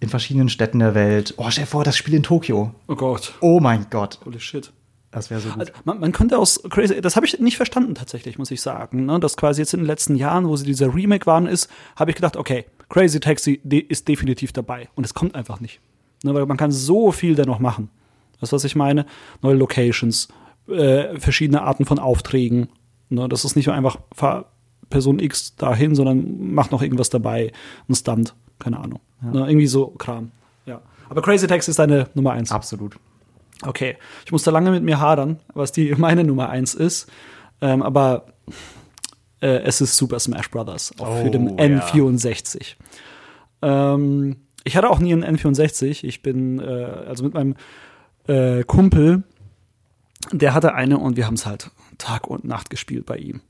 In 0.00 0.10
verschiedenen 0.10 0.50
Städten 0.50 0.80
der 0.80 0.94
Welt. 0.94 1.32
Oh, 1.38 1.46
stell 1.48 1.64
dir 1.64 1.70
vor, 1.70 1.84
das 1.84 1.96
Spiel 1.96 2.12
in 2.12 2.22
Tokio. 2.22 2.74
Oh 2.88 2.94
Gott. 2.94 3.32
Oh 3.40 3.60
mein 3.60 3.86
Gott. 3.88 4.18
Holy 4.26 4.38
shit. 4.40 4.70
Das 5.14 5.30
wäre 5.30 5.40
so 5.40 5.48
gut. 5.50 5.60
Also, 5.60 5.72
man, 5.84 6.00
man 6.00 6.12
könnte 6.12 6.38
aus 6.38 6.60
Crazy, 6.68 7.00
das 7.00 7.14
habe 7.14 7.24
ich 7.24 7.38
nicht 7.38 7.56
verstanden 7.56 7.94
tatsächlich, 7.94 8.36
muss 8.36 8.50
ich 8.50 8.60
sagen. 8.60 9.06
Ne? 9.06 9.20
Das 9.20 9.36
quasi 9.36 9.62
jetzt 9.62 9.72
in 9.72 9.80
den 9.80 9.86
letzten 9.86 10.16
Jahren, 10.16 10.48
wo 10.48 10.56
sie 10.56 10.66
dieser 10.66 10.92
Remake 10.92 11.26
waren, 11.26 11.46
ist, 11.46 11.70
habe 11.96 12.10
ich 12.10 12.16
gedacht, 12.16 12.36
okay, 12.36 12.64
Crazy 12.88 13.20
Taxi 13.20 13.60
ist 13.88 14.08
definitiv 14.08 14.52
dabei. 14.52 14.88
Und 14.96 15.04
es 15.04 15.14
kommt 15.14 15.34
einfach 15.34 15.60
nicht. 15.60 15.80
Ne? 16.24 16.34
Weil 16.34 16.46
man 16.46 16.56
kann 16.56 16.72
so 16.72 17.12
viel 17.12 17.36
da 17.36 17.44
noch 17.44 17.60
machen. 17.60 17.90
Das, 18.40 18.52
was 18.52 18.64
ich 18.64 18.74
meine, 18.74 19.06
neue 19.40 19.54
Locations, 19.54 20.28
äh, 20.68 21.18
verschiedene 21.20 21.62
Arten 21.62 21.84
von 21.84 21.98
Aufträgen. 21.98 22.68
Ne? 23.08 23.28
Das 23.28 23.44
ist 23.44 23.54
nicht 23.54 23.66
nur 23.66 23.76
einfach 23.76 23.98
fahr 24.12 24.46
Person 24.90 25.18
X 25.18 25.56
dahin, 25.56 25.94
sondern 25.94 26.52
macht 26.52 26.72
noch 26.72 26.82
irgendwas 26.82 27.08
dabei, 27.08 27.52
ein 27.88 27.94
Stunt, 27.94 28.34
keine 28.58 28.78
Ahnung. 28.78 29.00
Ne? 29.22 29.46
Irgendwie 29.48 29.66
so 29.66 29.88
Kram. 29.88 30.30
Ja. 30.66 30.82
Aber 31.08 31.22
Crazy 31.22 31.46
Taxi 31.46 31.70
ist 31.70 31.78
deine 31.78 32.08
Nummer 32.14 32.32
eins. 32.32 32.52
Absolut. 32.52 32.96
Okay, 33.66 33.96
ich 34.24 34.32
musste 34.32 34.50
lange 34.50 34.70
mit 34.70 34.82
mir 34.82 35.00
hadern, 35.00 35.40
was 35.54 35.72
die 35.72 35.94
meine 35.96 36.24
Nummer 36.24 36.48
eins 36.50 36.74
ist. 36.74 37.10
Ähm, 37.60 37.82
aber 37.82 38.26
äh, 39.40 39.58
es 39.62 39.80
ist 39.80 39.96
Super 39.96 40.18
Smash 40.20 40.50
Bros. 40.50 40.92
auch 40.98 41.22
für 41.22 41.30
den 41.30 41.48
Oh, 41.50 41.56
ja. 41.58 41.80
N64. 41.80 42.74
Ähm, 43.62 44.36
ich 44.64 44.76
hatte 44.76 44.90
auch 44.90 44.98
nie 44.98 45.12
einen 45.12 45.36
N64. 45.36 46.04
Ich 46.04 46.22
bin 46.22 46.58
äh, 46.58 46.64
also 46.64 47.24
mit 47.24 47.34
meinem 47.34 47.54
äh, 48.26 48.64
Kumpel, 48.64 49.22
der 50.32 50.54
hatte 50.54 50.74
eine 50.74 50.98
und 50.98 51.16
wir 51.16 51.26
haben 51.26 51.34
es 51.34 51.46
halt 51.46 51.70
Tag 51.98 52.26
und 52.26 52.44
Nacht 52.44 52.70
gespielt 52.70 53.06
bei 53.06 53.16
ihm. 53.18 53.40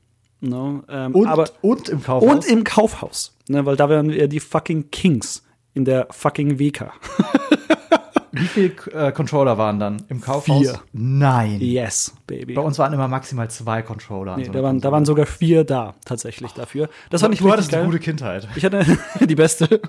Ne? 0.41 0.83
Ähm, 0.89 1.15
Und, 1.15 1.27
aber 1.27 1.49
und 1.61 1.89
im 1.89 2.03
Kaufhaus. 2.03 2.29
und 2.31 2.45
im 2.45 2.63
Kaufhaus, 2.63 3.37
ne? 3.47 3.65
weil 3.65 3.75
da 3.77 3.89
wären 3.89 4.09
wir 4.09 4.27
die 4.27 4.41
fucking 4.41 4.91
Kings 4.91 5.43
in 5.73 5.85
der 5.85 6.07
fucking 6.11 6.59
WK. 6.59 6.91
Wie 8.35 8.47
viele 8.47 8.73
äh, 8.93 9.11
Controller 9.11 9.57
waren 9.57 9.79
dann 9.79 10.03
im 10.09 10.21
Kaufhaus? 10.21 10.61
Vier. 10.61 10.79
Nein. 10.93 11.59
Yes, 11.61 12.13
baby. 12.27 12.53
Bei 12.53 12.61
uns 12.61 12.77
waren 12.79 12.93
immer 12.93 13.07
maximal 13.07 13.49
zwei 13.49 13.81
Controller. 13.81 14.37
Nee, 14.37 14.45
so 14.45 14.51
da 14.51 14.63
waren, 14.63 14.81
da 14.81 14.91
waren 14.91 15.05
sogar 15.05 15.25
vier 15.25 15.63
da, 15.63 15.95
tatsächlich 16.05 16.51
dafür. 16.51 16.89
Das 17.09 17.21
war 17.21 17.29
nicht 17.29 17.41
du 17.41 17.51
hattest 17.51 17.73
eine 17.73 17.83
geil. 17.83 17.91
gute 17.91 17.99
Kindheit. 17.99 18.47
Ich 18.55 18.65
hatte 18.65 18.85
die 19.25 19.35
beste. 19.35 19.81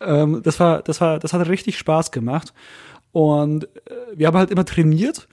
ähm, 0.00 0.42
das 0.42 0.60
war, 0.60 0.82
das 0.82 1.00
war, 1.00 1.18
das 1.18 1.32
hat 1.32 1.48
richtig 1.48 1.78
Spaß 1.78 2.10
gemacht. 2.10 2.52
Und 3.12 3.64
äh, 3.64 3.68
wir 4.14 4.26
haben 4.26 4.36
halt 4.36 4.50
immer 4.50 4.64
trainiert 4.64 5.28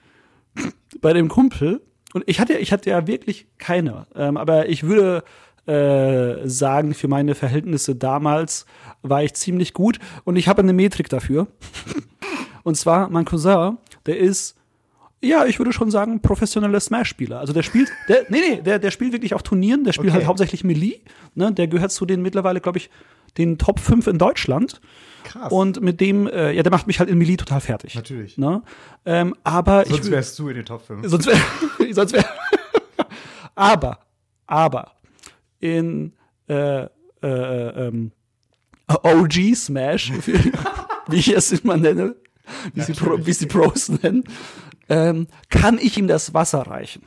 bei 1.00 1.12
dem 1.12 1.28
Kumpel. 1.28 1.82
Und 2.14 2.24
ich 2.26 2.40
hatte, 2.40 2.54
ich 2.54 2.72
hatte 2.72 2.90
ja 2.90 3.06
wirklich 3.06 3.46
keine. 3.58 4.06
Ähm, 4.14 4.36
aber 4.36 4.68
ich 4.68 4.84
würde 4.84 5.22
äh, 5.66 6.48
sagen, 6.48 6.94
für 6.94 7.08
meine 7.08 7.34
Verhältnisse 7.34 7.94
damals 7.94 8.64
war 9.02 9.22
ich 9.22 9.34
ziemlich 9.34 9.72
gut. 9.74 9.98
Und 10.24 10.36
ich 10.36 10.48
habe 10.48 10.62
eine 10.62 10.72
Metrik 10.72 11.08
dafür. 11.08 11.46
Und 12.64 12.76
zwar, 12.76 13.08
mein 13.08 13.24
Cousin, 13.24 13.78
der 14.06 14.18
ist 14.18 14.54
ja, 15.20 15.46
ich 15.46 15.58
würde 15.58 15.72
schon 15.72 15.90
sagen, 15.90 16.20
professioneller 16.20 16.78
Smash-Spieler. 16.78 17.40
Also 17.40 17.52
der 17.52 17.64
spielt, 17.64 17.90
der, 18.08 18.26
nee, 18.28 18.38
nee, 18.38 18.62
der, 18.62 18.78
der 18.78 18.92
spielt 18.92 19.12
wirklich 19.12 19.34
auf 19.34 19.42
Turnieren, 19.42 19.82
der 19.82 19.92
spielt 19.92 20.10
Okay. 20.10 20.18
halt 20.18 20.26
hauptsächlich 20.28 20.62
Melee. 20.62 21.00
Ne? 21.34 21.50
Der 21.52 21.66
gehört 21.66 21.90
zu 21.90 22.06
den 22.06 22.22
mittlerweile, 22.22 22.60
glaube 22.60 22.78
ich, 22.78 22.88
den 23.36 23.58
Top 23.58 23.80
5 23.80 24.06
in 24.06 24.18
Deutschland. 24.18 24.80
Krass. 25.24 25.50
Und 25.50 25.80
mit 25.80 26.00
dem, 26.00 26.28
äh, 26.28 26.52
ja, 26.52 26.62
der 26.62 26.70
macht 26.70 26.86
mich 26.86 27.00
halt 27.00 27.10
in 27.10 27.18
Melee 27.18 27.36
total 27.36 27.60
fertig. 27.60 27.96
Natürlich. 27.96 28.38
Ne? 28.38 28.62
Ähm, 29.04 29.34
aber 29.42 29.82
ich 29.86 29.88
Sonst 29.92 30.06
wür- 30.06 30.10
wärst 30.12 30.38
du 30.38 30.48
in 30.50 30.54
den 30.54 30.64
Top 30.66 30.82
5. 30.86 31.08
sonst 31.08 31.26
wäre, 31.26 31.40
sonst 31.92 32.12
wäre, 32.12 32.24
aber, 33.56 33.98
aber 34.46 34.92
in 35.60 36.12
äh, 36.48 36.84
äh, 36.84 36.88
ähm, 37.22 38.12
OG 38.88 39.54
Smash, 39.54 40.12
wie 41.08 41.16
ich 41.16 41.28
es 41.28 41.52
immer 41.52 41.76
nenne, 41.76 42.16
wie 42.74 42.80
sie, 42.80 42.92
Pro, 42.94 43.18
wie 43.18 43.32
sie 43.32 43.46
Pros 43.46 43.88
nennen, 43.88 44.24
ähm, 44.88 45.26
kann 45.50 45.78
ich 45.78 45.98
ihm 45.98 46.08
das 46.08 46.34
Wasser 46.34 46.62
reichen. 46.62 47.02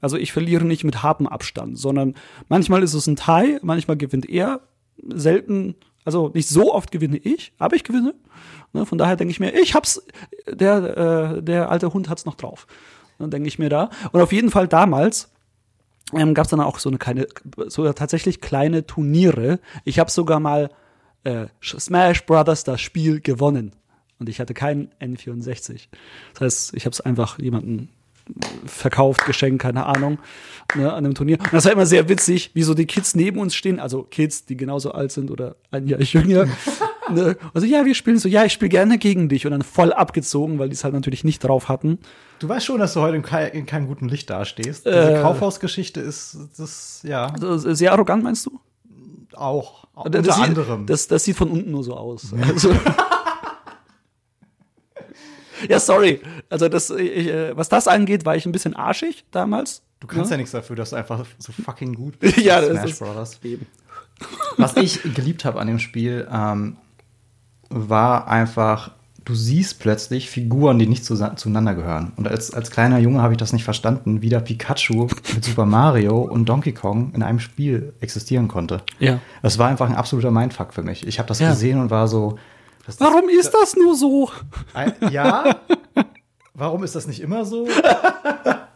Also 0.00 0.16
ich 0.16 0.32
verliere 0.32 0.64
nicht 0.64 0.84
mit 0.84 1.02
hartem 1.02 1.26
Abstand, 1.26 1.78
sondern 1.78 2.14
manchmal 2.48 2.82
ist 2.82 2.94
es 2.94 3.06
ein 3.06 3.16
Tie, 3.16 3.58
manchmal 3.62 3.96
gewinnt 3.96 4.28
er, 4.28 4.60
selten, 5.02 5.74
also 6.04 6.30
nicht 6.34 6.48
so 6.48 6.72
oft 6.72 6.90
gewinne 6.90 7.16
ich, 7.16 7.52
aber 7.58 7.76
ich 7.76 7.84
gewinne. 7.84 8.14
Ne, 8.72 8.86
von 8.86 8.98
daher 8.98 9.16
denke 9.16 9.30
ich 9.30 9.40
mir, 9.40 9.54
ich 9.54 9.74
hab's, 9.74 10.06
der, 10.48 11.36
äh, 11.36 11.42
der 11.42 11.70
alte 11.70 11.92
Hund 11.92 12.08
hat's 12.08 12.24
noch 12.24 12.34
drauf. 12.34 12.66
Dann 13.18 13.30
denke 13.30 13.48
ich 13.48 13.58
mir 13.58 13.70
da. 13.70 13.90
Und 14.12 14.20
auf 14.20 14.32
jeden 14.32 14.50
Fall 14.50 14.68
damals 14.68 15.32
ähm, 16.12 16.34
gab 16.34 16.44
es 16.44 16.50
dann 16.50 16.60
auch 16.60 16.78
so 16.78 16.88
eine 16.88 16.98
kleine, 16.98 17.26
so 17.66 17.90
tatsächlich 17.92 18.40
kleine 18.40 18.86
Turniere. 18.86 19.60
Ich 19.84 19.98
habe 19.98 20.10
sogar 20.10 20.40
mal 20.40 20.70
äh, 21.26 21.46
Smash 21.62 22.24
Brothers 22.26 22.64
das 22.64 22.80
Spiel 22.80 23.20
gewonnen. 23.20 23.72
Und 24.18 24.28
ich 24.28 24.40
hatte 24.40 24.54
keinen 24.54 24.88
N64. 25.00 25.88
Das 26.34 26.40
heißt, 26.40 26.74
ich 26.74 26.86
habe 26.86 26.92
es 26.92 27.00
einfach 27.00 27.38
jemanden 27.38 27.90
verkauft, 28.66 29.24
geschenkt, 29.24 29.62
keine 29.62 29.86
Ahnung, 29.86 30.18
ne, 30.74 30.92
an 30.92 31.04
einem 31.04 31.14
Turnier. 31.14 31.38
Und 31.38 31.52
das 31.52 31.64
war 31.64 31.72
immer 31.72 31.86
sehr 31.86 32.08
witzig, 32.08 32.50
wie 32.54 32.62
so 32.62 32.74
die 32.74 32.86
Kids 32.86 33.14
neben 33.14 33.38
uns 33.38 33.54
stehen, 33.54 33.78
also 33.78 34.02
Kids, 34.02 34.46
die 34.46 34.56
genauso 34.56 34.90
alt 34.92 35.12
sind 35.12 35.30
oder 35.30 35.56
ein 35.70 35.86
Jahr 35.86 36.00
jünger. 36.00 36.46
ne, 37.12 37.36
also 37.54 37.66
ja, 37.66 37.84
wir 37.84 37.94
spielen 37.94 38.18
so, 38.18 38.28
ja, 38.28 38.44
ich 38.44 38.52
spiele 38.52 38.70
gerne 38.70 38.98
gegen 38.98 39.28
dich 39.28 39.46
und 39.46 39.52
dann 39.52 39.62
voll 39.62 39.92
abgezogen, 39.92 40.58
weil 40.58 40.68
die 40.68 40.74
es 40.74 40.82
halt 40.82 40.94
natürlich 40.94 41.22
nicht 41.22 41.44
drauf 41.44 41.68
hatten. 41.68 41.98
Du 42.40 42.48
weißt 42.48 42.66
schon, 42.66 42.80
dass 42.80 42.94
du 42.94 43.00
heute 43.00 43.16
in, 43.16 43.22
kei- 43.22 43.48
in 43.48 43.64
keinem 43.64 43.86
guten 43.86 44.08
Licht 44.08 44.28
dastehst. 44.28 44.86
Äh. 44.86 45.08
Diese 45.10 45.22
Kaufhausgeschichte 45.22 46.00
ist 46.00 46.36
das, 46.58 47.02
ja, 47.04 47.32
Also, 47.40 47.74
sehr 47.74 47.92
arrogant 47.92 48.24
meinst 48.24 48.44
du? 48.46 48.58
Auch. 49.34 49.84
Das 49.94 50.04
unter 50.04 50.22
sieht, 50.22 50.44
anderem. 50.44 50.86
Das, 50.86 51.08
das 51.08 51.24
sieht 51.24 51.36
von 51.36 51.50
unten 51.50 51.70
nur 51.70 51.82
so 51.84 51.94
aus. 51.96 52.32
Also, 52.32 52.74
ja, 55.68 55.80
sorry. 55.80 56.20
Also, 56.50 56.68
das, 56.68 56.90
ich, 56.90 57.28
äh, 57.28 57.56
was 57.56 57.68
das 57.68 57.88
angeht, 57.88 58.24
war 58.24 58.36
ich 58.36 58.46
ein 58.46 58.52
bisschen 58.52 58.74
arschig 58.74 59.24
damals. 59.30 59.82
du 60.00 60.06
kannst 60.06 60.30
ja. 60.30 60.36
nichts 60.36 60.52
dafür, 60.52 60.76
dass 60.76 60.90
du 60.90 60.96
einfach 60.96 61.24
so 61.38 61.52
fucking 61.52 61.94
gut 61.94 62.18
bist. 62.20 62.36
Ja, 62.38 62.60
das 62.60 62.70
Smash 62.70 62.90
ist- 62.90 62.98
Brothers. 62.98 63.40
Eben. 63.42 63.66
Was 64.56 64.76
ich 64.76 65.02
geliebt 65.14 65.44
habe 65.44 65.60
an 65.60 65.66
dem 65.66 65.78
Spiel, 65.78 66.26
ähm, 66.32 66.78
war 67.68 68.28
einfach, 68.28 68.92
du 69.26 69.34
siehst 69.34 69.80
plötzlich 69.80 70.30
Figuren, 70.30 70.78
die 70.78 70.86
nicht 70.86 71.04
zueinander 71.04 71.74
gehören. 71.74 72.12
Und 72.16 72.26
als, 72.28 72.54
als 72.54 72.70
kleiner 72.70 72.98
Junge 72.98 73.20
habe 73.20 73.34
ich 73.34 73.38
das 73.38 73.52
nicht 73.52 73.64
verstanden, 73.64 74.22
wie 74.22 74.30
da 74.30 74.40
Pikachu 74.40 75.08
mit 75.34 75.44
Super 75.44 75.66
Mario 75.66 76.18
und 76.22 76.48
Donkey 76.48 76.72
Kong 76.72 77.12
in 77.14 77.22
einem 77.22 77.40
Spiel 77.40 77.92
existieren 78.00 78.48
konnte. 78.48 78.80
Ja. 79.00 79.18
Das 79.42 79.58
war 79.58 79.68
einfach 79.68 79.88
ein 79.90 79.96
absoluter 79.96 80.30
Mindfuck 80.30 80.72
für 80.72 80.82
mich. 80.82 81.06
Ich 81.06 81.18
habe 81.18 81.28
das 81.28 81.40
Ja. 81.40 81.50
gesehen 81.50 81.78
und 81.80 81.90
war 81.90 82.08
so. 82.08 82.38
Das, 82.86 82.98
Warum 83.00 83.28
ist 83.28 83.50
das 83.52 83.74
nur 83.76 83.94
so? 83.96 84.30
Ein- 84.72 84.92
Ja. 85.10 85.56
Warum 86.54 86.84
ist 86.84 86.94
das 86.94 87.06
nicht 87.06 87.20
immer 87.20 87.44
so? 87.44 87.68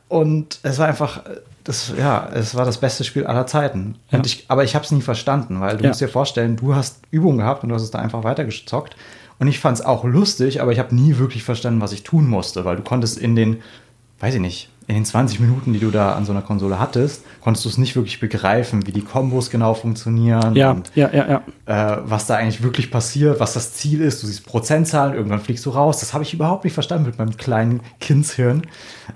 Und 0.09 0.59
es 0.65 0.79
war 0.79 0.89
einfach, 0.89 1.23
das, 1.63 1.93
ja, 1.97 2.29
es 2.35 2.57
war 2.57 2.65
das 2.65 2.79
beste 2.79 3.05
Spiel 3.05 3.25
aller 3.27 3.47
Zeiten. 3.47 3.95
Und 4.11 4.27
ich, 4.27 4.47
aber 4.49 4.65
ich 4.65 4.75
habe 4.75 4.85
es 4.85 4.91
nie 4.91 5.01
verstanden, 5.01 5.61
weil 5.61 5.77
du 5.77 5.85
Ja. 5.85 5.91
musst 5.91 6.01
dir 6.01 6.09
vorstellen, 6.09 6.57
du 6.57 6.75
hast 6.75 7.03
Übungen 7.13 7.39
gehabt 7.39 7.63
und 7.63 7.69
du 7.69 7.75
hast 7.77 7.83
es 7.83 7.93
da 7.93 8.01
einfach 8.01 8.25
weitergezockt. 8.25 8.97
Und 9.41 9.49
ich 9.49 9.59
fand 9.59 9.79
es 9.79 9.85
auch 9.85 10.05
lustig, 10.05 10.61
aber 10.63 10.71
ich 10.71 10.79
habe 10.79 10.95
nie 10.95 11.19
wirklich 11.19 11.43
verstanden, 11.43 11.81
was 11.81 11.93
ich 11.93 12.03
tun 12.05 12.29
musste, 12.29 12.65
weil 12.65 12.77
du 12.77 12.83
konntest 12.83 13.19
in 13.19 13.35
den, 13.35 13.57
weiß 14.21 14.35
ich 14.35 14.41
nicht, 14.41 14.69
in 14.87 14.97
den 14.97 15.05
20 15.05 15.39
Minuten, 15.41 15.73
die 15.73 15.79
du 15.79 15.91
da 15.91 16.15
an 16.15 16.25
so 16.25 16.33
einer 16.33 16.43
Konsole 16.43 16.79
hattest, 16.81 17.23
konntest 17.41 17.65
du 17.65 17.69
es 17.69 17.79
nicht 17.79 17.95
wirklich 17.95 18.19
begreifen, 18.19 18.87
wie 18.87 18.93
die 18.93 19.03
Kombos 19.03 19.49
genau 19.49 19.73
funktionieren 19.75 20.57
Ja, 20.57 20.73
und 20.73 20.91
ja, 20.97 21.09
ja, 21.13 21.43
ja. 21.67 21.95
äh, 21.95 21.99
was 22.05 22.27
da 22.27 22.35
eigentlich 22.37 22.63
wirklich 22.63 22.91
passiert, 22.91 23.39
was 23.41 23.53
das 23.55 23.73
Ziel 23.75 24.01
ist. 24.01 24.21
Du 24.23 24.27
siehst 24.27 24.45
Prozentzahlen, 24.45 25.15
irgendwann 25.15 25.41
fliegst 25.41 25.65
du 25.65 25.71
raus. 25.71 26.01
Das 26.01 26.13
habe 26.13 26.25
ich 26.25 26.35
überhaupt 26.35 26.65
nicht 26.65 26.75
verstanden 26.75 27.07
mit 27.07 27.19
meinem 27.19 27.37
kleinen 27.37 27.81
Kindshirn. 28.01 28.63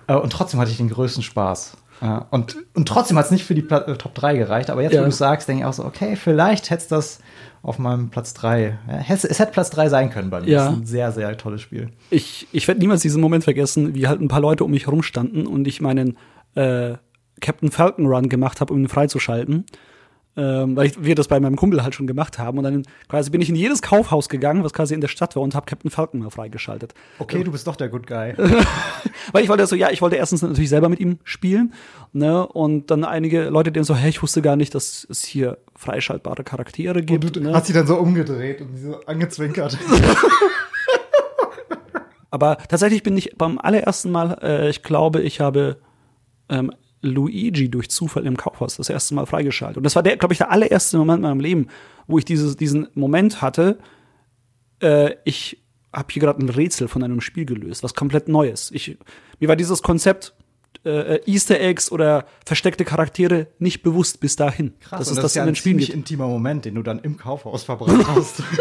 Äh, 0.06 0.14
und 0.14 0.30
trotzdem 0.32 0.60
hatte 0.60 0.70
ich 0.70 0.76
den 0.76 0.90
größten 0.90 1.24
Spaß. 1.24 1.76
Äh, 2.00 2.20
und, 2.30 2.56
und 2.74 2.86
trotzdem 2.88 3.18
hat 3.18 3.24
es 3.26 3.30
nicht 3.32 3.44
für 3.44 3.54
die 3.56 3.62
Pla 3.62 3.78
äh, 3.78 3.96
Top 3.96 4.14
3 4.14 4.36
gereicht. 4.36 4.70
Aber 4.70 4.80
jetzt, 4.80 4.92
Ja. 4.94 5.00
wo 5.00 5.04
du 5.04 5.10
es 5.10 5.18
sagst, 5.18 5.48
denke 5.48 5.62
ich 5.62 5.66
auch 5.66 5.72
so, 5.74 5.84
okay, 5.84 6.14
vielleicht 6.16 6.70
hätte 6.70 6.82
es 6.82 6.88
das 6.88 7.18
auf 7.64 7.78
meinem 7.78 8.10
Platz 8.10 8.34
3. 8.34 8.78
Ja, 8.86 9.04
es, 9.08 9.24
es 9.24 9.38
hätte 9.38 9.52
Platz 9.52 9.70
3 9.70 9.88
sein 9.88 10.10
können 10.10 10.28
bei 10.28 10.42
mir. 10.42 10.48
Ja. 10.48 10.64
Das 10.66 10.74
ist 10.74 10.80
ein 10.80 10.86
sehr, 10.86 11.12
sehr 11.12 11.36
tolles 11.38 11.62
Spiel. 11.62 11.88
Ich, 12.10 12.46
ich 12.52 12.68
werde 12.68 12.78
niemals 12.78 13.00
diesen 13.00 13.22
Moment 13.22 13.42
vergessen, 13.42 13.94
wie 13.94 14.06
halt 14.06 14.20
ein 14.20 14.28
paar 14.28 14.40
Leute 14.40 14.64
um 14.64 14.70
mich 14.70 14.86
herumstanden 14.86 15.46
und 15.46 15.66
ich 15.66 15.80
meinen 15.80 16.18
äh, 16.56 16.94
Captain 17.40 17.70
Falcon 17.70 18.06
Run 18.06 18.28
gemacht 18.28 18.60
habe, 18.60 18.72
um 18.72 18.80
ihn 18.80 18.88
freizuschalten. 18.88 19.64
Ähm, 20.36 20.76
weil 20.76 20.86
ich, 20.86 21.02
wir 21.02 21.14
das 21.14 21.28
bei 21.28 21.38
meinem 21.38 21.56
Kumpel 21.56 21.82
halt 21.82 21.94
schon 21.94 22.06
gemacht 22.06 22.38
haben. 22.38 22.58
Und 22.58 22.64
dann 22.64 22.82
quasi 23.08 23.30
bin 23.30 23.40
ich 23.40 23.48
in 23.48 23.56
jedes 23.56 23.82
Kaufhaus 23.82 24.28
gegangen, 24.28 24.64
was 24.64 24.72
quasi 24.72 24.94
in 24.94 25.00
der 25.00 25.08
Stadt 25.08 25.36
war, 25.36 25.42
und 25.42 25.54
habe 25.54 25.66
Captain 25.66 25.90
Falcon 25.90 26.20
mal 26.20 26.30
freigeschaltet. 26.30 26.94
Okay, 27.18 27.44
du 27.44 27.52
bist 27.52 27.66
doch 27.66 27.76
der 27.76 27.88
Good 27.88 28.06
Guy. 28.06 28.34
Weil 29.32 29.42
ich 29.42 29.48
wollte 29.48 29.66
so, 29.66 29.76
ja, 29.76 29.90
ich 29.90 30.02
wollte 30.02 30.16
erstens 30.16 30.42
natürlich 30.42 30.68
selber 30.70 30.88
mit 30.88 31.00
ihm 31.00 31.18
spielen, 31.24 31.72
ne? 32.12 32.46
Und 32.46 32.90
dann 32.90 33.04
einige 33.04 33.44
Leute, 33.44 33.70
die 33.72 33.84
so, 33.84 33.94
hey, 33.94 34.10
ich 34.10 34.22
wusste 34.22 34.42
gar 34.42 34.56
nicht, 34.56 34.74
dass 34.74 35.06
es 35.08 35.24
hier 35.24 35.58
freischaltbare 35.76 36.44
Charaktere 36.44 37.02
gibt. 37.02 37.24
Und 37.24 37.36
du 37.36 37.40
ne? 37.40 37.54
hast 37.54 37.66
sie 37.66 37.72
dann 37.72 37.86
so 37.86 37.96
umgedreht 37.96 38.60
und 38.60 38.76
sie 38.76 38.86
so 38.86 39.00
angezwinkert. 39.06 39.78
Aber 42.30 42.58
tatsächlich 42.68 43.04
bin 43.04 43.16
ich 43.16 43.36
beim 43.38 43.58
allerersten 43.58 44.10
Mal, 44.10 44.38
äh, 44.42 44.68
ich 44.68 44.82
glaube, 44.82 45.22
ich 45.22 45.40
habe 45.40 45.76
ähm, 46.48 46.72
Luigi 47.04 47.70
durch 47.70 47.90
Zufall 47.90 48.26
im 48.26 48.36
Kaufhaus 48.36 48.76
das 48.76 48.88
erste 48.88 49.14
Mal 49.14 49.26
freigeschaltet. 49.26 49.78
Und 49.78 49.84
das 49.84 49.96
war 49.96 50.02
der, 50.02 50.16
glaube 50.16 50.34
ich, 50.34 50.38
der 50.38 50.50
allererste 50.50 50.98
Moment 50.98 51.18
in 51.18 51.22
meinem 51.22 51.40
Leben, 51.40 51.68
wo 52.06 52.18
ich 52.18 52.24
dieses, 52.24 52.56
diesen 52.56 52.88
Moment 52.94 53.42
hatte, 53.42 53.78
äh, 54.80 55.14
ich 55.24 55.62
habe 55.92 56.12
hier 56.12 56.20
gerade 56.20 56.44
ein 56.44 56.48
Rätsel 56.48 56.88
von 56.88 57.02
einem 57.02 57.20
Spiel 57.20 57.44
gelöst, 57.44 57.82
was 57.82 57.94
komplett 57.94 58.28
Neues. 58.28 58.70
Ich, 58.72 58.98
mir 59.38 59.48
war 59.48 59.56
dieses 59.56 59.82
Konzept 59.82 60.34
äh, 60.84 61.20
Easter 61.30 61.60
Eggs 61.60 61.90
oder 61.92 62.26
versteckte 62.44 62.84
Charaktere 62.84 63.46
nicht 63.58 63.82
bewusst 63.82 64.20
bis 64.20 64.36
dahin. 64.36 64.74
Krass, 64.80 64.92
und 64.92 65.02
es 65.02 65.08
das 65.08 65.16
das 65.16 65.32
ist 65.32 65.36
ja 65.36 65.42
in 65.42 65.48
ein 65.48 65.52
den 65.52 65.56
Spielen 65.56 65.72
ziemlich 65.74 65.86
gibt. 65.88 65.98
intimer 65.98 66.26
Moment, 66.26 66.64
den 66.64 66.74
du 66.74 66.82
dann 66.82 66.98
im 66.98 67.16
Kaufhaus 67.16 67.64
verbracht 67.64 68.06
hast. 68.08 68.42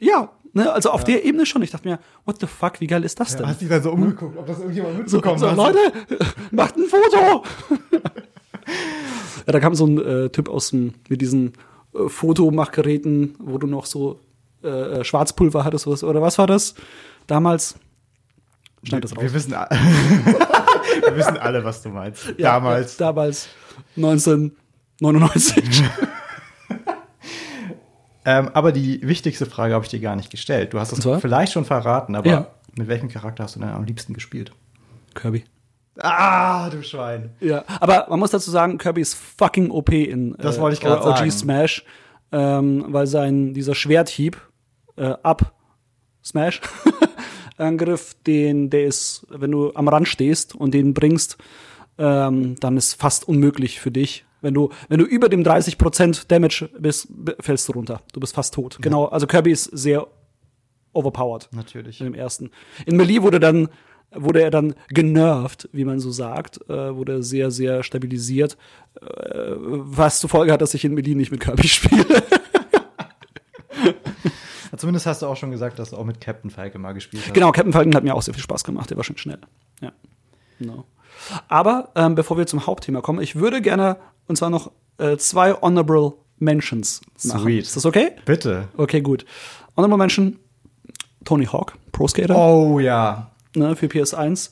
Ja, 0.00 0.32
ne, 0.52 0.72
also 0.72 0.90
auf 0.90 1.04
der 1.04 1.24
Ebene 1.24 1.46
schon. 1.46 1.62
Ich 1.62 1.70
dachte 1.70 1.88
mir, 1.88 1.98
what 2.24 2.40
the 2.40 2.46
fuck, 2.46 2.80
wie 2.80 2.86
geil 2.86 3.04
ist 3.04 3.18
das 3.20 3.36
denn? 3.36 3.46
hast 3.46 3.60
dich 3.60 3.68
dann 3.68 3.82
so 3.82 3.90
umgeguckt, 3.92 4.36
ob 4.36 4.46
das 4.46 4.58
irgendjemand 4.58 5.08
So, 5.08 5.16
mitbekommen 5.18 5.38
so 5.38 5.50
hat. 5.50 5.56
Leute, 5.56 5.78
macht 6.50 6.76
ein 6.76 6.84
Foto! 6.88 7.44
ja, 9.46 9.52
da 9.52 9.60
kam 9.60 9.74
so 9.74 9.86
ein 9.86 9.98
äh, 9.98 10.28
Typ 10.30 10.48
aus 10.48 10.70
dem, 10.70 10.94
mit 11.08 11.20
diesen 11.20 11.52
äh, 11.94 12.08
Fotomachgeräten, 12.08 13.34
wo 13.38 13.58
du 13.58 13.66
noch 13.66 13.86
so 13.86 14.20
äh, 14.62 14.68
äh, 14.68 15.04
Schwarzpulver 15.04 15.64
hattest 15.64 15.86
oder, 15.86 15.94
was- 15.94 16.04
oder 16.04 16.22
was 16.22 16.38
war 16.38 16.46
das? 16.46 16.74
Damals. 17.26 17.76
Schneid 18.84 19.02
das 19.04 19.12
raus. 19.16 19.22
Wir 19.22 19.32
wissen, 19.34 19.50
wir 19.52 21.16
wissen 21.16 21.36
alle, 21.36 21.64
was 21.64 21.82
du 21.82 21.88
meinst. 21.90 22.26
Ja, 22.38 22.52
Damals. 22.54 22.98
Ja, 22.98 23.06
damals 23.06 23.48
1999. 23.96 25.82
Ähm, 28.24 28.50
aber 28.52 28.72
die 28.72 29.06
wichtigste 29.06 29.46
Frage 29.46 29.74
habe 29.74 29.84
ich 29.84 29.90
dir 29.90 30.00
gar 30.00 30.16
nicht 30.16 30.30
gestellt. 30.30 30.72
Du 30.72 30.80
hast 30.80 30.92
es 30.92 31.04
vielleicht 31.20 31.52
schon 31.52 31.64
verraten, 31.64 32.14
aber 32.14 32.28
Ja. 32.28 32.46
mit 32.76 32.88
welchem 32.88 33.08
Charakter 33.08 33.44
hast 33.44 33.56
du 33.56 33.60
denn 33.60 33.68
am 33.70 33.84
liebsten 33.84 34.12
gespielt? 34.14 34.52
Kirby. 35.14 35.44
Ah, 36.00 36.70
du 36.70 36.82
Schwein. 36.82 37.30
Ja, 37.40 37.64
aber 37.80 38.06
man 38.08 38.18
muss 38.20 38.30
dazu 38.30 38.50
sagen, 38.50 38.78
Kirby 38.78 39.00
ist 39.00 39.14
fucking 39.14 39.70
OP 39.70 39.90
in 39.90 40.34
äh, 40.34 40.42
Das 40.42 40.60
wollte 40.60 40.76
ich 40.80 40.86
OG 40.88 41.02
sagen. 41.16 41.30
Smash, 41.30 41.84
ähm, 42.30 42.84
weil 42.88 43.06
sein 43.06 43.54
dieser 43.54 43.74
Schwerthieb 43.74 44.40
äh, 44.96 45.14
ab 45.22 45.54
Smash 46.24 46.60
Angriff, 47.56 48.14
den 48.26 48.70
der 48.70 48.84
ist, 48.84 49.26
wenn 49.30 49.50
du 49.50 49.72
am 49.74 49.88
Rand 49.88 50.06
stehst 50.06 50.54
und 50.54 50.72
den 50.74 50.94
bringst, 50.94 51.38
ähm, 51.98 52.54
dann 52.60 52.76
ist 52.76 52.94
fast 52.94 53.26
unmöglich 53.26 53.80
für 53.80 53.90
dich. 53.90 54.24
Wenn 54.40 54.54
du 54.54 54.70
wenn 54.88 54.98
du 54.98 55.04
über 55.04 55.28
dem 55.28 55.42
30% 55.42 56.28
Damage 56.28 56.70
bist, 56.78 57.08
fällst 57.40 57.68
du 57.68 57.72
runter. 57.72 58.02
Du 58.12 58.20
bist 58.20 58.34
fast 58.34 58.54
tot. 58.54 58.78
Genau, 58.80 59.06
also 59.06 59.26
Kirby 59.26 59.50
ist 59.50 59.64
sehr 59.64 60.06
overpowered 60.92 61.48
Natürlich. 61.52 62.00
in 62.00 62.06
dem 62.06 62.14
ersten. 62.14 62.50
In 62.86 62.96
Melee 62.96 63.22
wurde 63.22 63.40
dann 63.40 63.68
wurde 64.10 64.40
er 64.40 64.50
dann 64.50 64.74
genervt, 64.88 65.68
wie 65.72 65.84
man 65.84 66.00
so 66.00 66.10
sagt, 66.10 66.60
äh, 66.70 66.96
wurde 66.96 67.22
sehr 67.22 67.50
sehr 67.50 67.82
stabilisiert, 67.82 68.56
äh, 69.00 69.04
was 69.06 70.20
zur 70.20 70.30
Folge 70.30 70.52
hat, 70.52 70.62
dass 70.62 70.72
ich 70.72 70.84
in 70.84 70.94
Melee 70.94 71.14
nicht 71.14 71.30
mit 71.30 71.40
Kirby 71.40 71.68
spiele. 71.68 72.04
Zumindest 74.76 75.06
hast 75.06 75.22
du 75.22 75.26
auch 75.26 75.36
schon 75.36 75.50
gesagt, 75.50 75.78
dass 75.80 75.90
du 75.90 75.96
auch 75.96 76.04
mit 76.04 76.20
Captain 76.20 76.50
Falke 76.50 76.78
mal 76.78 76.92
gespielt 76.92 77.24
hast. 77.26 77.34
genau, 77.34 77.50
Captain 77.50 77.72
Falcon 77.72 77.94
hat 77.94 78.04
mir 78.04 78.14
auch 78.14 78.22
sehr 78.22 78.32
viel 78.32 78.42
Spaß 78.42 78.62
gemacht, 78.62 78.88
der 78.88 78.96
war 78.96 79.04
schon 79.04 79.18
schnell. 79.18 79.38
Ja. 79.80 79.92
Genau. 80.60 80.84
Aber 81.48 81.90
ähm, 81.96 82.14
bevor 82.14 82.38
wir 82.38 82.46
zum 82.46 82.66
Hauptthema 82.66 83.00
kommen, 83.00 83.20
ich 83.20 83.36
würde 83.36 83.60
gerne 83.60 83.96
und 84.28 84.36
zwar 84.36 84.50
noch 84.50 84.70
äh, 84.98 85.16
zwei 85.16 85.52
honorable 85.54 86.12
Mentions 86.38 87.00
machen. 87.24 87.42
Sweet. 87.42 87.64
Ist 87.64 87.76
das 87.76 87.84
okay? 87.86 88.12
Bitte. 88.24 88.68
Okay, 88.76 89.00
gut. 89.00 89.24
Honorable 89.76 89.98
Mention 89.98 90.38
Tony 91.24 91.46
Hawk, 91.46 91.74
Pro 91.92 92.06
Skater, 92.08 92.36
Oh 92.36 92.78
ja. 92.78 93.30
ne, 93.54 93.74
für 93.76 93.86
PS1. 93.86 94.50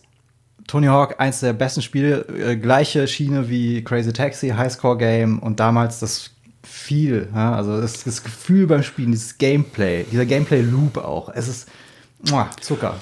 Tony 0.67 0.87
Hawk, 0.89 1.15
eins 1.21 1.41
der 1.41 1.53
besten 1.53 1.81
Spiele, 1.81 2.23
äh, 2.29 2.57
gleiche 2.57 3.07
Schiene 3.07 3.49
wie 3.49 3.85
Crazy 3.85 4.13
Taxi, 4.13 4.49
Highscore 4.49 4.97
Game 4.99 5.39
und 5.39 5.61
damals 5.61 6.01
das 6.01 6.31
viel, 6.65 7.29
ja, 7.33 7.55
also 7.55 7.81
das, 7.81 8.03
das 8.03 8.25
Gefühl 8.25 8.67
beim 8.67 8.83
Spielen, 8.83 9.13
dieses 9.13 9.39
Gameplay, 9.39 10.05
dieser 10.11 10.27
Gameplay-Loop 10.27 10.97
auch. 10.99 11.29
Es 11.29 11.47
ist 11.47 11.69
muah, 12.29 12.51
Zucker. 12.61 12.97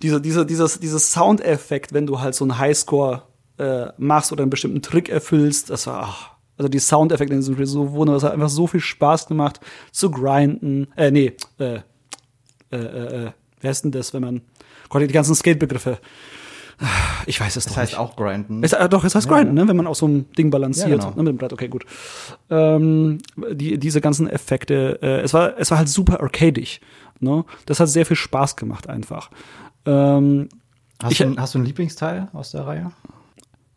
dieser, 0.00 0.20
dieser, 0.20 0.44
dieses, 0.44 0.78
dieses 0.78 1.10
Soundeffekt, 1.12 1.92
wenn 1.92 2.06
du 2.06 2.20
halt 2.20 2.36
so 2.36 2.44
einen 2.44 2.58
Highscore 2.58 3.22
äh, 3.58 3.86
machst 3.98 4.32
oder 4.32 4.42
einen 4.42 4.50
bestimmten 4.50 4.82
Trick 4.82 5.08
erfüllst, 5.08 5.70
das 5.70 5.86
war, 5.86 6.02
ach, 6.04 6.30
also 6.56 6.68
die 6.68 6.78
Soundeffekte 6.78 7.40
Spiel 7.42 7.66
so 7.66 7.92
wunderbar, 7.92 8.14
das 8.14 8.24
hat 8.24 8.32
einfach 8.32 8.48
so 8.48 8.66
viel 8.66 8.80
Spaß 8.80 9.26
gemacht 9.26 9.60
zu 9.92 10.10
grinden, 10.10 10.88
äh, 10.96 11.10
nee, 11.10 11.32
äh, 11.58 11.76
äh, 12.70 12.76
äh, 12.76 13.24
äh, 13.26 13.30
wer 13.60 13.70
ist 13.70 13.84
denn 13.84 13.92
das, 13.92 14.12
wenn 14.14 14.22
man, 14.22 14.40
Gott, 14.88 15.02
die 15.02 15.06
ganzen 15.08 15.34
Skate-Begriffe, 15.34 15.98
ich 17.26 17.40
weiß 17.40 17.54
es 17.56 17.64
Das 17.64 17.72
doch 17.72 17.80
heißt 17.80 17.92
nicht. 17.92 17.98
auch 18.00 18.16
grinden. 18.16 18.62
Es, 18.64 18.72
äh, 18.72 18.88
doch, 18.88 19.04
es 19.04 19.14
heißt 19.14 19.28
grinden, 19.28 19.54
ne? 19.54 19.68
wenn 19.68 19.76
man 19.76 19.86
auf 19.86 19.96
so 19.96 20.06
einem 20.06 20.30
Ding 20.32 20.50
balanciert. 20.50 20.88
Ja, 20.88 20.96
genau. 20.96 21.10
ne, 21.10 21.22
mit 21.22 21.28
dem 21.28 21.36
Brett, 21.38 21.52
okay, 21.52 21.68
gut. 21.68 21.86
Ähm, 22.50 23.18
die, 23.52 23.78
diese 23.78 24.00
ganzen 24.00 24.28
Effekte, 24.28 24.98
äh, 25.00 25.20
es, 25.20 25.32
war, 25.32 25.56
es 25.56 25.70
war 25.70 25.78
halt 25.78 25.88
super 25.88 26.20
arcadig. 26.20 26.80
Ne? 27.20 27.44
Das 27.66 27.78
hat 27.78 27.88
sehr 27.88 28.04
viel 28.04 28.16
Spaß 28.16 28.56
gemacht 28.56 28.88
einfach. 28.88 29.30
Ähm, 29.86 30.48
Hast, 31.02 31.12
ich- 31.12 31.18
du, 31.18 31.36
hast 31.36 31.54
du 31.54 31.58
einen 31.58 31.66
Lieblingsteil 31.66 32.28
aus 32.32 32.50
der 32.50 32.66
Reihe? 32.66 32.90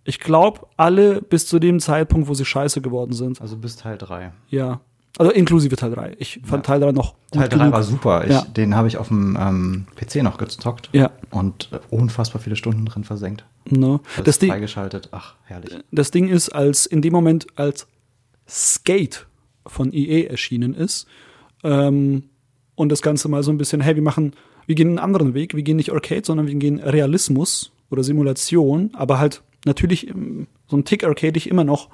Ich 0.07 0.21
glaube, 0.21 0.61
alle 0.77 1.21
bis 1.21 1.47
zu 1.47 1.59
dem 1.59 1.81
Zeitpunkt, 1.81 2.29
wo 2.29 2.33
sie 2.33 2.45
scheiße 2.45 2.79
geworden 2.79 3.11
sind. 3.11 3.41
Also 3.41 3.57
bis 3.57 3.75
Teil 3.75 3.97
3. 3.97 4.31
Ja. 4.49 4.79
Also 5.17 5.33
inklusive 5.33 5.75
Teil 5.75 5.91
3. 5.91 6.15
Ich 6.17 6.39
fand 6.45 6.65
Teil 6.65 6.79
3 6.79 6.93
noch 6.93 7.15
gut 7.31 7.41
Teil 7.41 7.49
3 7.49 7.57
genug. 7.57 7.73
war 7.73 7.83
super. 7.83 8.23
Ich, 8.23 8.31
Ja. 8.31 8.41
Den 8.43 8.73
habe 8.73 8.87
ich 8.87 8.97
auf 8.97 9.09
dem 9.09 9.37
ähm, 9.37 9.85
PC 9.97 10.23
noch 10.23 10.37
gezockt. 10.37 10.89
Ja. 10.93 11.11
Und 11.29 11.69
äh, 11.73 11.79
unfassbar 11.89 12.41
viele 12.41 12.55
Stunden 12.55 12.85
drin 12.85 13.03
versenkt. 13.03 13.43
Ne? 13.65 13.99
Das, 14.15 14.23
Das, 14.23 14.39
Ding, 14.39 14.49
freigeschaltet. 14.49 15.09
Ach, 15.11 15.35
herrlich. 15.43 15.77
das 15.91 16.11
Ding 16.11 16.29
ist, 16.29 16.49
als 16.49 16.85
in 16.85 17.01
dem 17.01 17.11
Moment, 17.11 17.47
als 17.57 17.85
Skate 18.47 19.27
von 19.65 19.91
EA 19.91 20.29
erschienen 20.29 20.73
ist, 20.73 21.05
ähm, 21.65 22.29
und 22.75 22.89
das 22.93 23.01
Ganze 23.01 23.27
mal 23.27 23.43
so 23.43 23.51
ein 23.51 23.57
bisschen, 23.57 23.81
hey, 23.81 23.95
wir 23.95 24.03
machen, 24.03 24.33
wir 24.67 24.75
gehen 24.75 24.87
einen 24.87 24.99
anderen 24.99 25.33
Weg, 25.33 25.53
wir 25.53 25.63
gehen 25.63 25.75
nicht 25.75 25.91
Arcade, 25.91 26.21
sondern 26.23 26.47
wir 26.47 26.55
gehen 26.55 26.79
Realismus 26.79 27.71
oder 27.89 28.03
Simulation, 28.03 28.91
aber 28.93 29.19
halt 29.19 29.41
natürlich 29.67 30.07
ähm, 30.09 30.47
so 30.67 30.75
ein 30.77 30.83
Tick 30.85 31.03
arcadig 31.03 31.47
immer 31.49 31.63
noch 31.63 31.89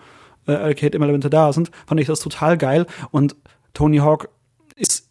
äh, 0.47 0.53
Arcade-Elemente 0.53 1.29
da 1.29 1.51
sind, 1.53 1.71
fand 1.85 1.99
ich 1.99 2.07
das 2.07 2.19
total 2.21 2.57
geil. 2.57 2.85
Und 3.11 3.35
Tony 3.73 3.97
Hawk 3.97 4.29
ist 4.75 5.09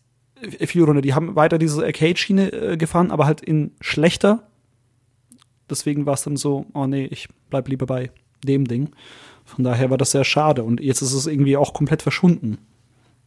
viel 0.66 0.84
runter. 0.84 1.02
Die 1.02 1.14
haben 1.14 1.36
weiter 1.36 1.58
diese 1.58 1.84
Arcade-Schiene 1.84 2.52
äh, 2.52 2.76
gefahren, 2.76 3.10
aber 3.10 3.26
halt 3.26 3.40
in 3.42 3.72
schlechter. 3.80 4.48
Deswegen 5.70 6.04
war 6.06 6.14
es 6.14 6.22
dann 6.22 6.36
so, 6.36 6.66
oh 6.74 6.86
nee, 6.86 7.06
ich 7.06 7.28
bleib 7.50 7.68
lieber 7.68 7.86
bei 7.86 8.10
dem 8.44 8.66
Ding. 8.66 8.90
Von 9.44 9.64
daher 9.64 9.90
war 9.90 9.98
das 9.98 10.10
sehr 10.10 10.24
schade. 10.24 10.64
Und 10.64 10.80
jetzt 10.80 11.02
ist 11.02 11.12
es 11.12 11.26
irgendwie 11.26 11.56
auch 11.56 11.72
komplett 11.72 12.02
verschwunden. 12.02 12.58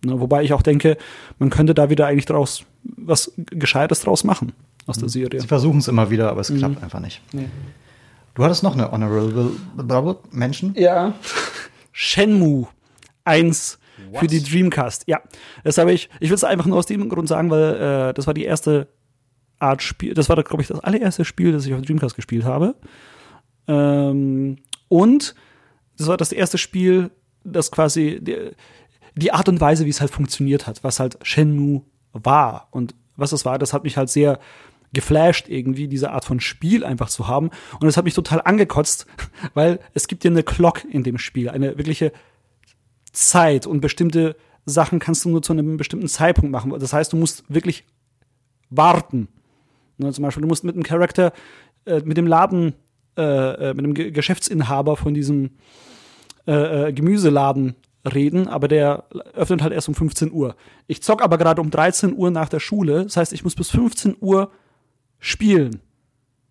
Ne, 0.04 0.20
wobei 0.20 0.44
ich 0.44 0.54
auch 0.54 0.62
denke, 0.62 0.98
man 1.40 1.50
könnte 1.50 1.74
da 1.74 1.90
wieder 1.90 2.06
eigentlich 2.08 2.26
draus 2.26 2.66
was 2.84 3.32
Gescheites 3.38 4.02
draus 4.02 4.24
machen 4.24 4.52
aus 4.86 4.98
der 5.00 5.10
Serie. 5.10 5.40
Sie 5.42 5.48
versuchen 5.48 5.80
es 5.80 5.88
immer 5.88 6.12
wieder, 6.12 6.30
aber 6.30 6.42
Mhm. 6.48 6.56
es 6.56 6.60
klappt 6.60 6.84
einfach 6.84 7.00
nicht. 7.00 7.22
Nee. 7.34 7.48
Du 8.36 8.44
hattest 8.44 8.64
noch 8.64 8.74
eine 8.74 8.92
Honorable 8.92 10.18
Menschen? 10.32 10.76
Ja. 10.78 11.14
Shenmue 11.94 12.68
1 13.24 13.80
für 14.14 14.28
die 14.28 14.44
Dreamcast. 14.44 15.06
Ja, 15.08 15.22
das 15.64 15.78
habe 15.78 15.94
ich. 15.94 16.10
Ich 16.20 16.30
will 16.30 16.36
es 16.36 16.44
einfach 16.44 16.66
nur 16.66 16.78
aus 16.78 16.86
dem 16.86 17.08
Grund 17.10 17.30
sagen, 17.30 17.50
weil 17.50 18.10
äh, 18.10 18.14
das 18.14 18.28
war 18.28 18.34
die 18.34 18.44
erste 18.44 18.90
Art 19.58 19.82
Spiel. 19.82 20.14
Das 20.14 20.28
war, 20.28 20.36
glaube 20.44 20.62
ich, 20.62 20.68
das 20.68 20.82
allererste 20.82 21.24
Spiel, 21.24 21.54
das 21.54 21.66
ich 21.66 21.74
auf 21.74 21.82
Dreamcast 21.82 22.16
gespielt 22.16 22.44
habe. 22.44 22.76
Ähm, 23.68 24.58
und 24.90 25.34
das 25.98 26.08
war 26.08 26.18
das 26.18 26.34
erste 26.34 26.58
Spiel, 26.58 27.12
das 27.46 27.72
quasi 27.72 28.20
die, 28.22 28.52
die 29.16 29.32
Art 29.32 29.48
und 29.48 29.62
Weise, 29.62 29.86
wie 29.86 29.90
es 29.90 30.02
halt 30.02 30.12
funktioniert 30.12 30.68
hat, 30.68 30.84
was 30.84 31.00
halt 31.00 31.18
Shenmue 31.24 31.84
war 32.12 32.68
und 32.72 32.96
was 33.16 33.32
es 33.32 33.46
war, 33.46 33.58
das 33.58 33.72
hat 33.72 33.86
mich 33.86 33.96
halt 33.96 34.10
sehr 34.10 34.40
geflasht 34.96 35.48
irgendwie, 35.48 35.88
diese 35.88 36.12
Art 36.12 36.26
von 36.26 36.40
Spiel 36.40 36.84
einfach 36.84 37.10
zu 37.10 37.28
haben. 37.28 37.52
Und 37.80 37.88
es 37.88 37.98
hat 37.98 38.06
mich 38.06 38.16
total 38.16 38.42
angekotzt, 38.44 39.06
weil 39.54 39.80
es 39.94 40.08
gibt 40.08 40.24
ja 40.24 40.32
eine 40.32 40.42
Clock 40.42 40.84
in 40.90 41.04
dem 41.04 41.20
Spiel, 41.20 41.50
eine 41.50 41.78
wirkliche 41.78 42.12
Zeit 43.12 43.68
und 43.68 43.82
bestimmte 43.82 44.36
Sachen 44.66 44.98
kannst 44.98 45.24
du 45.26 45.30
nur 45.30 45.44
zu 45.44 45.54
einem 45.54 45.78
bestimmten 45.78 46.08
Zeitpunkt 46.08 46.52
machen. 46.52 46.72
Das 46.80 46.92
heißt, 46.92 47.14
du 47.14 47.18
musst 47.18 47.44
wirklich 47.48 47.86
warten. 48.72 49.28
Ne, 49.98 50.12
zum 50.12 50.24
Beispiel, 50.24 50.42
du 50.42 50.48
musst 50.48 50.64
mit 50.64 50.76
dem 50.76 50.84
Charakter, 50.84 51.32
äh, 51.86 52.02
mit 52.02 52.18
dem 52.18 52.28
Laden, 52.28 52.74
äh, 53.18 53.70
äh, 53.70 53.74
mit 53.74 53.86
dem 53.86 53.94
Ge 53.94 54.12
Geschäftsinhaber 54.12 54.98
von 54.98 55.14
diesem 55.14 55.52
äh, 56.48 56.88
äh 56.90 56.94
Gemüseladen 56.94 57.76
reden, 58.14 58.48
aber 58.48 58.68
der 58.68 59.06
öffnet 59.34 59.62
halt 59.62 59.74
erst 59.74 59.88
um 59.88 59.96
15 59.96 60.32
Uhr. 60.32 60.56
Ich 60.88 61.02
zock 61.02 61.24
aber 61.24 61.38
gerade 61.38 61.62
um 61.62 61.72
13 61.72 62.14
Uhr 62.16 62.30
nach 62.32 62.50
der 62.50 62.60
Schule, 62.60 63.04
das 63.04 63.18
heißt, 63.18 63.34
ich 63.34 63.44
muss 63.44 63.56
bis 63.56 63.72
15 63.72 64.18
Uhr 64.20 64.52
spielen, 65.26 65.80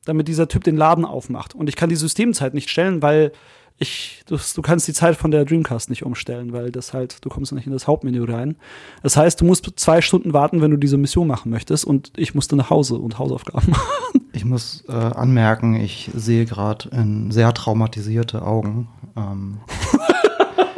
damit 0.05 0.29
dieser 0.29 0.49
Typ 0.49 0.65
den 0.65 0.77
Laden 0.77 1.05
aufmacht. 1.05 1.55
Und 1.55 1.69
ich 1.69 1.77
kann 1.77 1.89
die 1.89 1.97
Systemzeit 1.97 2.55
nicht 2.55 2.69
stellen, 2.69 3.03
weil 3.03 3.33
ich, 3.79 4.23
du, 4.27 4.37
du 4.37 4.63
kannst 4.63 4.87
die 4.87 4.93
Zeit 4.93 5.17
von 5.17 5.31
der 5.31 5.45
Dreamcast 5.45 5.91
nicht 5.91 6.05
umstellen, 6.05 6.53
weil 6.53 6.71
das 6.71 6.93
halt, 6.93 7.25
du 7.25 7.29
kommst 7.29 7.53
nicht 7.53 7.67
in 7.67 7.73
das 7.73 7.87
Hauptmenü 7.87 8.25
rein. 8.25 8.57
Das 9.03 9.17
heißt, 9.17 9.41
du 9.41 9.45
musst 9.45 9.69
zwei 9.77 10.01
Stunden 10.01 10.33
warten, 10.33 10.61
wenn 10.61 10.71
du 10.71 10.77
diese 10.77 10.97
Mission 10.97 11.27
machen 11.27 11.51
möchtest 11.51 11.85
und 11.85 12.13
ich 12.17 12.35
musste 12.35 12.57
nach 12.57 12.71
Hause 12.71 12.97
und 12.97 13.19
Hausaufgaben 13.19 13.71
machen. 13.71 14.29
Ich 14.33 14.45
muss 14.45 14.85
äh, 14.89 14.93
anmerken, 14.93 15.75
ich 15.75 16.11
sehe 16.15 16.45
gerade 16.45 16.89
sehr 17.31 17.53
traumatisierte 17.55 18.43
Augen. 18.43 18.89
Ähm, 19.17 19.61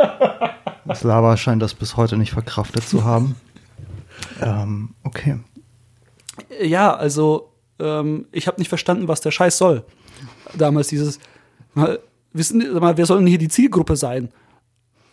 das 0.85 1.03
Lava 1.03 1.37
scheint 1.37 1.63
das 1.63 1.75
bis 1.75 1.97
heute 1.97 2.17
nicht 2.17 2.33
verkraftet 2.33 2.87
zu 2.89 3.05
haben. 3.05 3.37
Ähm, 4.41 4.95
okay. 5.03 5.39
Ja, 6.63 6.95
also 6.95 7.53
ähm, 7.79 8.27
ich 8.33 8.47
habe 8.47 8.59
nicht 8.59 8.69
verstanden, 8.69 9.09
was 9.09 9.21
der 9.21 9.31
Scheiß 9.31 9.59
soll. 9.59 9.85
Damals 10.55 10.89
dieses, 10.89 11.19
mal, 11.75 11.99
wissen, 12.33 12.73
mal, 12.79 12.97
wer 12.97 13.07
soll 13.07 13.19
denn 13.19 13.27
hier 13.27 13.39
die 13.39 13.49
Zielgruppe 13.49 13.97
sein? 13.97 14.31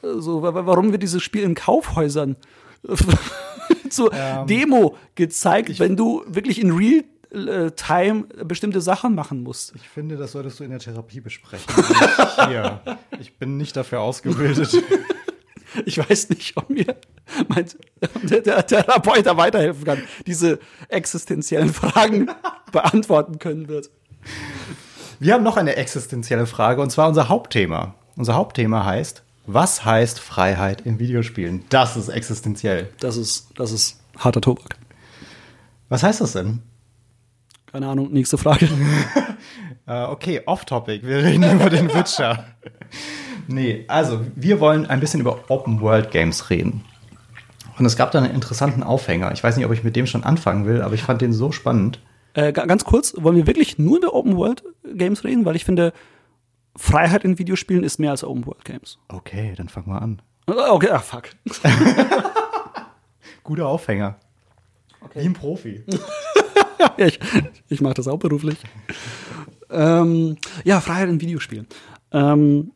So, 0.02 0.44
warum 0.44 0.92
wird 0.92 1.04
dieses 1.04 1.24
Spiel 1.24 1.44
in 1.44 1.56
Kaufhäusern 1.56 2.36
zur 3.90 4.12
ähm, 4.14 4.48
Demo 4.48 4.98
gezeigt, 5.16 5.80
wenn 5.80 5.96
du 5.96 6.24
wirklich 6.28 6.60
in 6.60 6.72
Real 6.72 7.04
äh, 7.34 7.72
Time 7.72 8.26
bestimmte 8.46 8.82
Sachen 8.82 9.16
machen 9.16 9.42
musst. 9.42 9.74
Ich 9.76 9.88
finde, 9.88 10.18
das 10.18 10.34
solltest 10.34 10.60
du 10.60 10.64
in 10.66 10.70
der 10.70 10.80
Therapie 10.80 11.20
besprechen. 11.20 11.74
Hier. 12.48 12.82
Ich 13.20 13.38
bin 13.38 13.58
nicht 13.58 13.76
dafür 13.76 14.02
ausgebildet. 14.02 14.78
Ich 15.86 15.98
weiß 15.98 16.30
nicht, 16.30 16.56
ob 16.58 16.70
mir 16.70 16.96
mein, 17.48 17.66
der, 18.24 18.42
der 18.42 18.66
Therapeut 18.66 19.26
da 19.26 19.38
weiterhelfen 19.38 19.84
kann, 19.84 20.04
diese 20.28 20.60
existenziellen 20.90 21.74
Fragen 21.74 22.30
beantworten 22.72 23.40
können 23.40 23.68
wird. 23.68 23.90
Wir 25.20 25.34
haben 25.34 25.44
noch 25.44 25.58
eine 25.58 25.76
existenzielle 25.76 26.46
Frage 26.46 26.82
und 26.82 26.92
zwar 26.92 27.08
unser 27.08 27.30
Hauptthema. 27.30 27.96
Unser 28.16 28.36
Hauptthema 28.36 28.86
heißt, 28.86 29.24
was 29.46 29.84
heißt 29.84 30.20
Freiheit 30.20 30.82
in 30.82 31.00
Videospielen? 31.00 31.66
Das 31.70 31.98
ist 31.98 32.10
existenziell. 32.10 32.90
Das 33.00 33.18
ist, 33.18 33.50
das 33.58 33.72
ist 33.72 34.00
harter 34.18 34.42
Tobak. 34.42 34.78
Was 35.90 36.04
heißt 36.04 36.22
das 36.22 36.34
denn? 36.34 36.62
Keine 37.72 37.88
Ahnung, 37.88 38.12
nächste 38.12 38.38
Frage. 38.38 38.70
uh, 39.88 39.92
okay, 40.12 40.42
off-topic. 40.46 41.06
Wir 41.06 41.24
reden 41.24 41.44
über 41.52 41.70
den 41.70 41.94
Witcher. 41.94 42.46
Nee, 43.48 43.86
also 43.88 44.22
wir 44.36 44.60
wollen 44.60 44.86
ein 44.86 45.00
bisschen 45.00 45.20
über 45.20 45.50
Open-World-Games 45.50 46.50
reden. 46.50 46.84
Und 47.78 47.86
es 47.86 47.96
gab 47.96 48.12
da 48.12 48.20
einen 48.20 48.34
interessanten 48.34 48.84
Aufhänger. 48.84 49.32
Ich 49.32 49.44
weiß 49.44 49.58
nicht, 49.58 49.66
ob 49.66 49.72
ich 49.74 49.84
mit 49.84 49.96
dem 49.96 50.06
schon 50.06 50.24
anfangen 50.24 50.66
will, 50.66 50.82
aber 50.82 50.94
ich 50.94 51.04
fand 51.04 51.22
den 51.22 51.34
so 51.34 51.52
spannend. 51.52 52.00
Äh, 52.34 52.52
ganz 52.52 52.84
kurz, 52.84 53.14
wollen 53.18 53.36
wir 53.36 53.48
wirklich 53.48 53.78
nur 53.78 53.98
über 53.98 54.14
Open-World-Games 54.14 55.24
reden? 55.24 55.46
Weil 55.46 55.56
ich 55.56 55.66
finde, 55.66 55.94
Freiheit 56.76 57.24
in 57.24 57.38
Videospielen 57.38 57.84
ist 57.84 58.00
mehr 58.00 58.12
als 58.12 58.24
Open-World-Games. 58.24 59.00
Okay, 59.08 59.54
dann 59.56 59.70
fangen 59.70 59.88
wir 59.88 60.02
an. 60.02 60.22
Okay, 60.46 60.90
ach 60.92 61.04
fuck. 61.04 61.30
Guter 63.44 63.68
Aufhänger. 63.68 64.18
Okay. 65.02 65.22
Wie 65.22 65.26
ein 65.26 65.34
Profi. 65.34 65.84
ja, 66.98 67.06
ich, 67.06 67.20
ich 67.70 67.82
mache 67.82 67.96
das 67.96 68.08
auch 68.08 68.18
beruflich. 68.20 68.58
ähm, 69.70 70.38
ja, 70.64 70.80
Freiheit 70.82 71.10
in 71.10 71.22
Videospielen. 71.22 71.68
Ähm, 72.12 72.72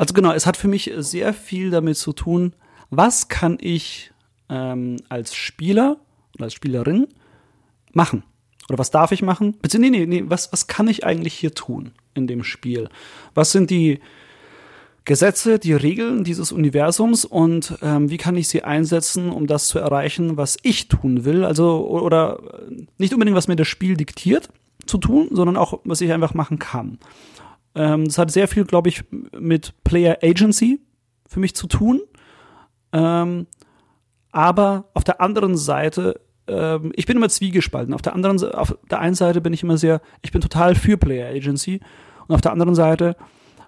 also 0.00 0.14
genau, 0.14 0.32
es 0.32 0.46
hat 0.46 0.56
für 0.56 0.66
mich 0.66 0.90
sehr 0.96 1.34
viel 1.34 1.68
damit 1.68 1.98
zu 1.98 2.14
tun, 2.14 2.54
was 2.88 3.28
kann 3.28 3.58
ich 3.60 4.12
ähm, 4.48 4.96
als 5.10 5.34
Spieler 5.34 5.98
oder 6.36 6.44
als 6.44 6.54
Spielerin 6.54 7.06
machen? 7.92 8.22
Oder 8.70 8.78
was 8.78 8.90
darf 8.90 9.12
ich 9.12 9.20
machen? 9.20 9.58
Bitte, 9.60 9.78
nee, 9.78 9.90
nee, 9.90 10.06
nee, 10.06 10.24
was, 10.26 10.54
was 10.54 10.66
kann 10.66 10.88
ich 10.88 11.04
eigentlich 11.04 11.34
hier 11.34 11.54
tun 11.54 11.92
in 12.14 12.26
dem 12.26 12.44
Spiel? 12.44 12.88
Was 13.34 13.52
sind 13.52 13.68
die 13.68 14.00
Gesetze, 15.04 15.58
die 15.58 15.74
Regeln 15.74 16.24
dieses 16.24 16.50
Universums 16.50 17.26
und 17.26 17.76
ähm, 17.82 18.08
wie 18.08 18.16
kann 18.16 18.38
ich 18.38 18.48
sie 18.48 18.62
einsetzen, 18.62 19.28
um 19.28 19.46
das 19.46 19.66
zu 19.66 19.80
erreichen, 19.80 20.38
was 20.38 20.56
ich 20.62 20.88
tun 20.88 21.26
will? 21.26 21.44
Also, 21.44 21.86
oder 21.86 22.40
nicht 22.96 23.12
unbedingt, 23.12 23.36
was 23.36 23.48
mir 23.48 23.56
das 23.56 23.68
Spiel 23.68 23.98
diktiert 23.98 24.48
zu 24.86 24.96
tun, 24.96 25.28
sondern 25.30 25.58
auch, 25.58 25.80
was 25.84 26.00
ich 26.00 26.10
einfach 26.10 26.32
machen 26.32 26.58
kann. 26.58 26.98
Ähm, 27.74 28.06
das 28.06 28.18
hat 28.18 28.30
sehr 28.30 28.48
viel, 28.48 28.64
glaube 28.64 28.88
ich, 28.88 29.04
mit 29.38 29.74
Player 29.84 30.18
Agency 30.22 30.80
für 31.26 31.40
mich 31.40 31.54
zu 31.54 31.66
tun. 31.66 32.00
Ähm, 32.92 33.46
aber 34.32 34.90
auf 34.94 35.04
der 35.04 35.20
anderen 35.20 35.56
Seite, 35.56 36.20
ähm, 36.46 36.92
ich 36.94 37.06
bin 37.06 37.16
immer 37.16 37.28
zwiegespalten. 37.28 37.94
Auf 37.94 38.02
der 38.02 38.14
anderen, 38.14 38.42
auf 38.52 38.76
der 38.90 39.00
einen 39.00 39.14
Seite 39.14 39.40
bin 39.40 39.52
ich 39.52 39.62
immer 39.62 39.78
sehr, 39.78 40.00
ich 40.22 40.32
bin 40.32 40.40
total 40.40 40.74
für 40.74 40.96
Player 40.96 41.28
Agency. 41.28 41.80
Und 42.26 42.34
auf 42.34 42.40
der 42.40 42.52
anderen 42.52 42.74
Seite, 42.74 43.16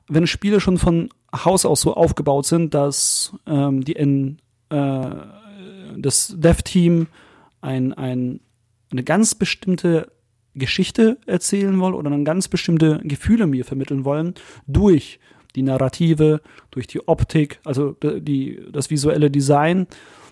wenn 0.09 0.27
Spiele 0.27 0.61
schon 0.61 0.79
von 0.79 1.09
Haus 1.33 1.65
aus 1.65 1.81
so 1.81 1.95
aufgebaut 1.95 2.47
sind, 2.47 2.75
dass 2.75 3.35
ähm, 3.47 3.85
die 3.85 3.93
in, 3.93 4.39
äh, 4.71 5.11
das 5.97 6.35
Dev-Team 6.37 7.07
ein, 7.61 7.93
ein, 7.93 8.41
eine 8.91 9.05
ganz 9.05 9.35
bestimmte 9.35 10.13
Geschichte 10.55 11.19
erzählen 11.27 11.79
wollen 11.81 11.95
oder 11.95 12.11
dann 12.11 12.25
ganz 12.25 12.49
bestimmte 12.49 13.01
Gefühle 13.05 13.47
mir 13.47 13.65
vermitteln 13.65 14.05
wollen 14.05 14.35
durch 14.67 15.19
die 15.55 15.63
Narrative, 15.63 16.41
durch 16.71 16.87
die 16.87 17.07
Optik, 17.07 17.61
also 17.65 17.97
die, 18.03 18.61
das 18.73 18.91
visuelle 18.91 19.31
Design, 19.31 19.87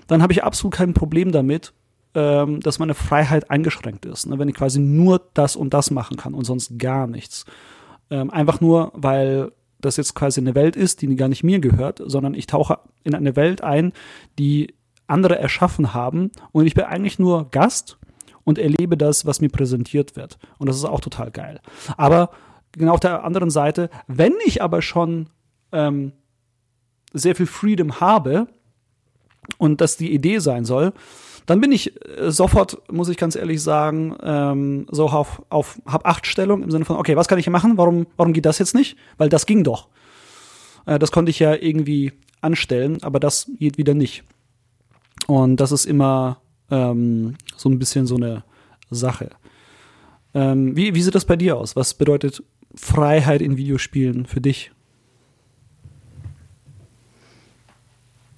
dann 0.07 0.23
habe 0.23 0.33
ich 0.33 0.43
absolut 0.43 0.75
kein 0.75 0.95
Problem 0.95 1.33
damit, 1.33 1.73
ähm, 2.15 2.61
dass 2.61 2.79
meine 2.79 2.95
Freiheit 2.95 3.51
eingeschränkt 3.51 4.07
ist. 4.07 4.27
Ne? 4.27 4.39
Wenn 4.39 4.49
ich 4.49 4.55
quasi 4.55 4.81
nur 4.81 5.29
das 5.35 5.57
und 5.57 5.73
das 5.75 5.91
machen 5.91 6.17
kann 6.17 6.35
und 6.35 6.45
sonst 6.45 6.79
gar 6.79 7.07
nichts. 7.07 7.45
Ähm, 8.11 8.31
einfach 8.31 8.61
nur, 8.61 8.91
weil 8.95 9.53
das 9.81 9.97
jetzt 9.97 10.15
quasi 10.15 10.41
eine 10.41 10.55
Welt 10.55 10.77
ist, 10.77 11.03
die 11.03 11.15
gar 11.17 11.29
nicht 11.29 11.45
mir 11.45 11.61
gehört, 11.61 12.03
sondern 12.05 12.35
ich 12.35 12.47
tauche 12.47 12.81
in 13.05 13.15
eine 13.15 13.37
Welt 13.37 13.63
ein, 13.63 13.93
die 14.39 14.75
andere 15.07 15.39
erschaffen 15.39 15.95
haben 15.95 16.31
und 16.53 16.67
ich 16.67 16.75
bin 16.75 16.85
eigentlich 16.85 17.19
nur 17.19 17.51
Gast 17.51 17.99
und 18.45 18.59
erlebe 18.59 18.97
das, 18.97 19.27
was 19.27 19.41
mir 19.41 19.49
präsentiert 19.49 20.17
wird. 20.17 20.39
Und 20.59 20.69
das 20.69 20.77
ist 20.77 20.85
auch 20.85 21.01
total 21.01 21.31
geil. 21.31 21.61
Aber 21.97 22.31
genau 22.73 22.95
auf 22.95 23.01
der 23.01 23.25
anderen 23.25 23.51
Seite, 23.51 23.91
wenn 24.07 24.35
ich 24.45 24.63
aber 24.63 24.83
schon 24.83 25.29
ähm, 25.73 26.13
sehr 27.13 27.35
viel 27.35 27.47
Freedom 27.47 28.01
habe 28.01 28.47
und 29.59 29.81
das 29.81 29.97
die 29.97 30.13
Idee 30.13 30.39
sein 30.39 30.65
soll, 30.65 30.93
dann 31.47 31.61
bin 31.61 31.73
ich 31.73 31.93
äh, 32.07 32.31
sofort, 32.31 32.81
muss 32.93 33.09
ich 33.09 33.17
ganz 33.17 33.35
ehrlich 33.35 33.63
sagen, 33.63 34.17
ähm, 34.23 34.87
so 34.91 35.09
auf, 35.09 35.43
auf 35.49 35.81
hab 35.87 36.07
acht 36.07 36.27
Stellung 36.27 36.63
im 36.63 36.71
Sinne 36.71 36.85
von, 36.85 36.97
okay, 36.97 37.17
was 37.17 37.29
kann 37.29 37.39
ich 37.39 37.45
hier 37.45 37.53
machen? 37.53 37.77
Warum, 37.77 38.07
warum 38.17 38.33
geht 38.33 38.47
das 38.47 38.59
jetzt 38.59 38.75
nicht? 38.75 38.97
Weil 39.19 39.29
das 39.29 39.47
ging 39.47 39.65
doch. 39.65 39.89
Äh, 40.87 40.99
das 40.99 41.11
konnte 41.13 41.31
ich 41.31 41.39
ja 41.39 41.55
irgendwie 41.55 42.13
anstellen, 42.41 43.03
aber 43.03 43.21
das 43.21 43.51
geht 43.59 43.79
wieder 43.79 43.95
nicht. 43.95 44.25
Und 45.27 45.57
das 45.57 45.73
ist 45.73 45.87
immer 45.87 46.41
ähm, 46.71 47.37
so 47.57 47.69
ein 47.69 47.79
bisschen 47.79 48.07
so 48.07 48.17
eine 48.17 48.45
Sache. 48.91 49.31
Ähm, 50.35 50.77
wie, 50.77 50.95
wie 50.95 51.03
sieht 51.03 51.15
das 51.15 51.25
bei 51.25 51.37
dir 51.37 51.57
aus? 51.57 51.77
Was 51.77 51.95
bedeutet 51.95 52.43
Freiheit 52.75 53.43
in 53.43 53.57
Videospielen 53.57 54.27
für 54.27 54.41
dich? 54.41 54.71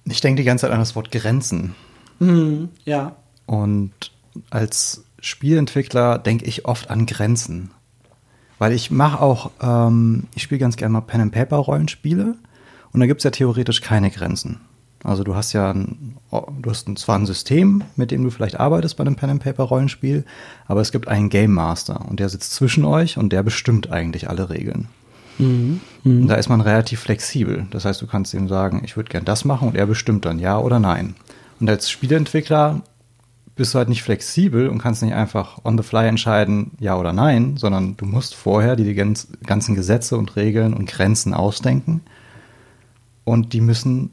Ich 0.05 0.21
denke 0.21 0.41
die 0.41 0.45
ganze 0.45 0.63
Zeit 0.63 0.71
an 0.71 0.79
das 0.79 0.95
Wort 0.95 1.11
Grenzen. 1.11 1.75
Mhm, 2.19 2.69
ja. 2.83 3.15
Und 3.45 4.11
als 4.49 5.05
Spielentwickler 5.19 6.17
denke 6.17 6.45
ich 6.45 6.65
oft 6.65 6.89
an 6.89 7.05
Grenzen. 7.05 7.71
Weil 8.59 8.73
ich 8.73 8.91
mache 8.91 9.21
auch, 9.21 9.51
ähm, 9.61 10.27
ich 10.35 10.43
spiele 10.43 10.59
ganz 10.59 10.75
gerne 10.77 10.93
mal 10.93 11.01
Pen 11.01 11.21
and 11.21 11.31
Paper 11.31 11.57
Rollenspiele 11.57 12.35
und 12.91 12.99
da 12.99 13.05
gibt 13.05 13.21
es 13.21 13.23
ja 13.23 13.31
theoretisch 13.31 13.81
keine 13.81 14.11
Grenzen. 14.11 14.61
Also 15.03 15.23
du 15.23 15.35
hast 15.35 15.51
ja 15.53 15.71
ein, 15.71 16.17
du 16.31 16.69
hast 16.69 16.87
zwar 16.97 17.19
ein 17.19 17.25
System, 17.25 17.83
mit 17.95 18.11
dem 18.11 18.23
du 18.23 18.29
vielleicht 18.29 18.59
arbeitest 18.59 18.95
bei 18.95 19.03
einem 19.03 19.15
Pen 19.15 19.31
and 19.31 19.43
Paper 19.43 19.63
Rollenspiel, 19.63 20.23
aber 20.65 20.81
es 20.81 20.91
gibt 20.91 21.09
einen 21.09 21.29
Game 21.29 21.53
Master 21.53 22.05
und 22.09 22.19
der 22.19 22.29
sitzt 22.29 22.53
zwischen 22.53 22.85
euch 22.85 23.17
und 23.17 23.33
der 23.33 23.43
bestimmt 23.43 23.91
eigentlich 23.91 24.29
alle 24.29 24.49
Regeln. 24.49 24.87
Mhm. 25.39 25.81
Mhm. 26.03 26.27
Da 26.27 26.35
ist 26.35 26.47
man 26.47 26.61
relativ 26.61 27.01
flexibel. 27.01 27.65
Das 27.71 27.85
heißt, 27.85 28.01
du 28.01 28.07
kannst 28.07 28.33
ihm 28.33 28.47
sagen, 28.47 28.81
ich 28.85 28.95
würde 28.95 29.09
gern 29.09 29.25
das 29.25 29.43
machen 29.45 29.67
und 29.67 29.75
er 29.75 29.87
bestimmt 29.87 30.25
dann 30.25 30.39
ja 30.39 30.57
oder 30.57 30.79
nein. 30.79 31.15
Und 31.59 31.69
als 31.69 31.89
Spieleentwickler 31.89 32.81
bist 33.55 33.73
du 33.73 33.77
halt 33.77 33.89
nicht 33.89 34.03
flexibel 34.03 34.67
und 34.69 34.79
kannst 34.79 35.03
nicht 35.03 35.13
einfach 35.13 35.59
on 35.63 35.77
the 35.77 35.83
fly 35.83 36.07
entscheiden, 36.07 36.71
ja 36.79 36.97
oder 36.97 37.13
nein, 37.13 37.57
sondern 37.57 37.97
du 37.97 38.05
musst 38.05 38.35
vorher 38.35 38.75
die 38.75 38.93
ganzen 38.93 39.75
Gesetze 39.75 40.17
und 40.17 40.35
Regeln 40.35 40.73
und 40.73 40.89
Grenzen 40.89 41.33
ausdenken. 41.33 42.01
Und 43.25 43.53
die 43.53 43.61
müssen 43.61 44.11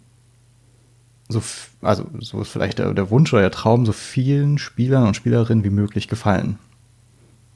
so, 1.31 1.43
also 1.81 2.07
so 2.19 2.41
ist 2.41 2.49
vielleicht 2.49 2.79
der, 2.79 2.93
der, 2.93 3.11
Wunsch 3.11 3.33
oder 3.33 3.43
der 3.43 3.51
Traum, 3.51 3.87
so 3.87 3.93
vielen 3.93 4.59
Spielern 4.59 5.07
und 5.07 5.17
Spielerinnen 5.17 5.65
wie 5.65 5.71
möglich 5.71 6.09
gefallen. 6.09 6.59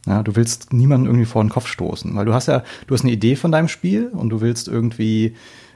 Ja, 0.07 0.23
du 0.23 0.37
willst 0.37 0.73
niemanden 0.73 1.07
irgendwie 1.07 1.25
vor 1.25 1.43
den 1.43 1.51
Kopf 1.51 1.67
stoßen, 1.67 2.15
weil 2.15 2.27
du 2.27 2.35
hast 2.35 2.47
ja, 2.47 2.63
du 2.87 2.95
hast 2.95 3.03
eine 3.03 3.13
Idee 3.13 3.37
von 3.37 3.53
deinem 3.53 3.69
Spiel 3.69 4.09
und 4.09 4.31
du 4.31 4.41
willst 4.41 4.69
irgendwie 4.69 5.35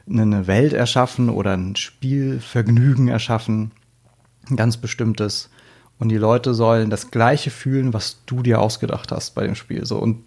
eine 0.08 0.46
Welt 0.46 0.72
erschaffen 0.72 1.28
oder 1.28 1.56
ein 1.56 1.76
Spielvergnügen 1.76 3.08
erschaffen, 3.08 3.72
ein 4.48 4.56
ganz 4.56 4.76
bestimmtes. 4.76 5.50
Und 5.98 6.10
die 6.10 6.16
Leute 6.16 6.54
sollen 6.54 6.90
das 6.90 7.10
Gleiche 7.10 7.50
fühlen, 7.50 7.92
was 7.92 8.18
du 8.26 8.42
dir 8.42 8.60
ausgedacht 8.60 9.10
hast 9.10 9.34
bei 9.34 9.44
dem 9.44 9.54
Spiel. 9.54 9.84
So 9.84 9.98
und 9.98 10.22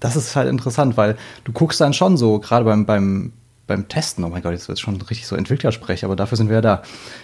das 0.00 0.16
ist 0.16 0.34
halt 0.34 0.48
interessant, 0.48 0.96
weil 0.96 1.16
du 1.44 1.52
guckst 1.52 1.80
dann 1.80 1.92
schon 1.92 2.16
so, 2.16 2.40
gerade 2.40 2.64
beim, 2.64 2.86
beim, 2.86 3.32
beim 3.66 3.88
Testen, 3.88 4.24
oh 4.24 4.28
mein 4.28 4.42
Gott, 4.42 4.52
jetzt 4.52 4.68
wird 4.68 4.78
es 4.78 4.80
schon 4.80 5.00
richtig 5.00 5.26
so 5.26 5.36
Entwicklersprech, 5.36 6.04
aber 6.04 6.16
dafür 6.16 6.36
sind 6.36 6.48
wir 6.48 6.56
ja 6.56 6.60
da. 6.60 6.82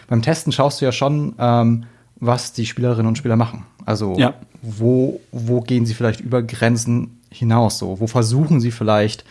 Beim 0.09 0.23
Testen 0.23 0.53
schaust 0.53 0.81
du 0.81 0.85
ja 0.85 0.93
schon, 0.93 1.35
ähm, 1.39 1.85
was 2.17 2.53
die 2.53 2.67
Spielerinnen 2.67 3.07
und 3.07 3.19
Spieler 3.19 3.37
machen. 3.37 3.65
Also 3.87 4.17
Ja. 4.19 4.35
wo, 4.63 5.21
wo 5.33 5.61
gehen 5.61 5.87
sie 5.87 5.95
vielleicht 5.95 6.21
über 6.21 6.43
Grenzen 6.43 7.21
hinaus? 7.31 7.79
So, 7.79 8.01
wo 8.01 8.07
versuchen 8.07 8.61
sie 8.61 8.71
vielleicht 8.71 9.25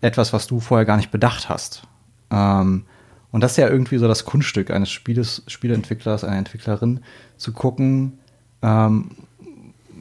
etwas, 0.00 0.32
was 0.32 0.46
du 0.46 0.60
vorher 0.60 0.84
gar 0.84 0.96
nicht 0.96 1.10
bedacht 1.10 1.48
hast? 1.48 1.82
Ähm, 2.30 2.84
und 3.30 3.40
das 3.40 3.52
ist 3.52 3.56
ja 3.58 3.68
irgendwie 3.68 3.98
so 3.98 4.06
das 4.06 4.24
Kunststück 4.24 4.70
eines 4.70 4.90
Spieles, 4.90 5.42
Spieleentwicklers, 5.48 6.24
einer 6.24 6.36
Entwicklerin, 6.36 7.00
zu 7.36 7.52
gucken, 7.52 8.18
ähm, 8.62 9.10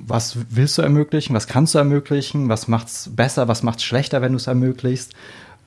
was 0.05 0.37
willst 0.49 0.77
du 0.77 0.81
ermöglichen, 0.81 1.33
was 1.35 1.47
kannst 1.47 1.73
du 1.73 1.79
ermöglichen, 1.79 2.49
was 2.49 2.67
macht's 2.67 3.09
besser, 3.15 3.47
was 3.47 3.63
macht's 3.63 3.83
schlechter, 3.83 4.21
wenn 4.21 4.33
du 4.33 4.37
es 4.37 4.47
ermöglicht. 4.47 5.13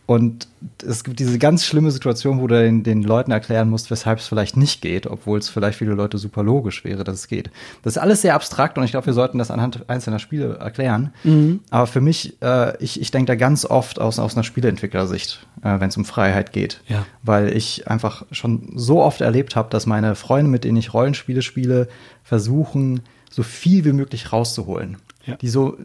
Und 0.07 0.47
es 0.87 1.03
gibt 1.03 1.19
diese 1.19 1.37
ganz 1.41 1.65
schlimme 1.65 1.91
Situation, 1.91 2.41
wo 2.41 2.47
du 2.47 2.55
den, 2.55 2.85
den 2.85 3.03
Leuten 3.03 3.33
erklären 3.33 3.69
musst, 3.69 3.91
weshalb 3.91 4.21
es 4.21 4.29
vielleicht 4.29 4.57
nicht 4.57 4.81
geht, 4.81 5.09
obwohl 5.09 5.41
es 5.41 5.49
vielleicht 5.49 5.79
viele 5.79 5.95
Leute 5.95 6.17
super 6.17 6.45
logisch 6.45 6.85
wäre, 6.85 7.03
dass 7.03 7.17
es 7.17 7.27
geht. 7.29 7.51
Das 7.83 7.95
ist 7.97 7.99
alles 7.99 8.23
sehr 8.23 8.35
abstrakt 8.37 8.79
und 8.79 8.85
ich 8.85 8.93
glaube, 8.93 9.07
wir 9.07 9.15
sollten 9.15 9.39
das 9.39 9.51
anhand 9.51 9.89
einzelner 9.91 10.21
Spiele 10.21 10.59
erklären. 10.59 11.13
Aber 11.71 11.89
für 11.89 12.01
mich, 12.01 12.41
äh, 12.41 12.77
ich, 12.81 13.01
ich 13.01 13.11
denke 13.11 13.27
da 13.27 13.35
ganz 13.35 13.65
oft 13.65 14.01
aus, 14.01 14.21
aus 14.21 14.37
einer 14.37 14.45
Spieleentwicklersicht, 14.45 15.45
äh, 15.65 15.81
wenn 15.81 15.89
es 15.89 15.97
um 15.97 16.05
Freiheit 16.05 16.53
geht. 16.53 16.83
Ja. 16.87 17.05
Weil 17.25 17.57
ich 17.57 17.89
einfach 17.89 18.25
schon 18.31 18.75
so 18.77 19.03
oft 19.03 19.21
erlebt 19.23 19.57
habe, 19.57 19.71
dass 19.71 19.87
meine 19.87 20.15
Freunde, 20.15 20.51
mit 20.53 20.63
denen 20.63 20.77
ich 20.77 20.95
Rollenspiele 20.95 21.43
spiele, 21.43 21.89
versuchen, 22.23 23.01
so 23.29 23.43
viel 23.43 23.85
wie 23.85 23.93
möglich 23.93 24.33
rauszuholen. 24.33 24.99
Ja. 25.25 25.35
Die 25.35 25.49
so, 25.49 25.77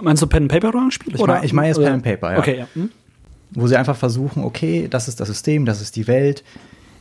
Meinst 0.00 0.22
du 0.22 0.26
Pen 0.26 0.44
and 0.44 0.52
Paper 0.52 0.70
Rollenspiel? 0.70 1.14
Ich 1.14 1.26
mein- 1.26 1.44
ich 1.44 1.52
meine 1.52 1.68
jetzt 1.68 1.76
Oder- 1.76 1.86
Pen 1.88 1.94
and 1.96 2.02
Paper, 2.04 2.32
ja. 2.32 2.38
Okay, 2.38 2.58
ja. 2.60 2.66
Hm? 2.74 2.90
Wo 3.54 3.66
sie 3.66 3.76
einfach 3.76 3.96
versuchen, 3.96 4.44
okay, 4.44 4.88
das 4.88 5.08
ist 5.08 5.20
das 5.20 5.28
System, 5.28 5.64
das 5.66 5.80
ist 5.80 5.96
die 5.96 6.06
Welt. 6.06 6.42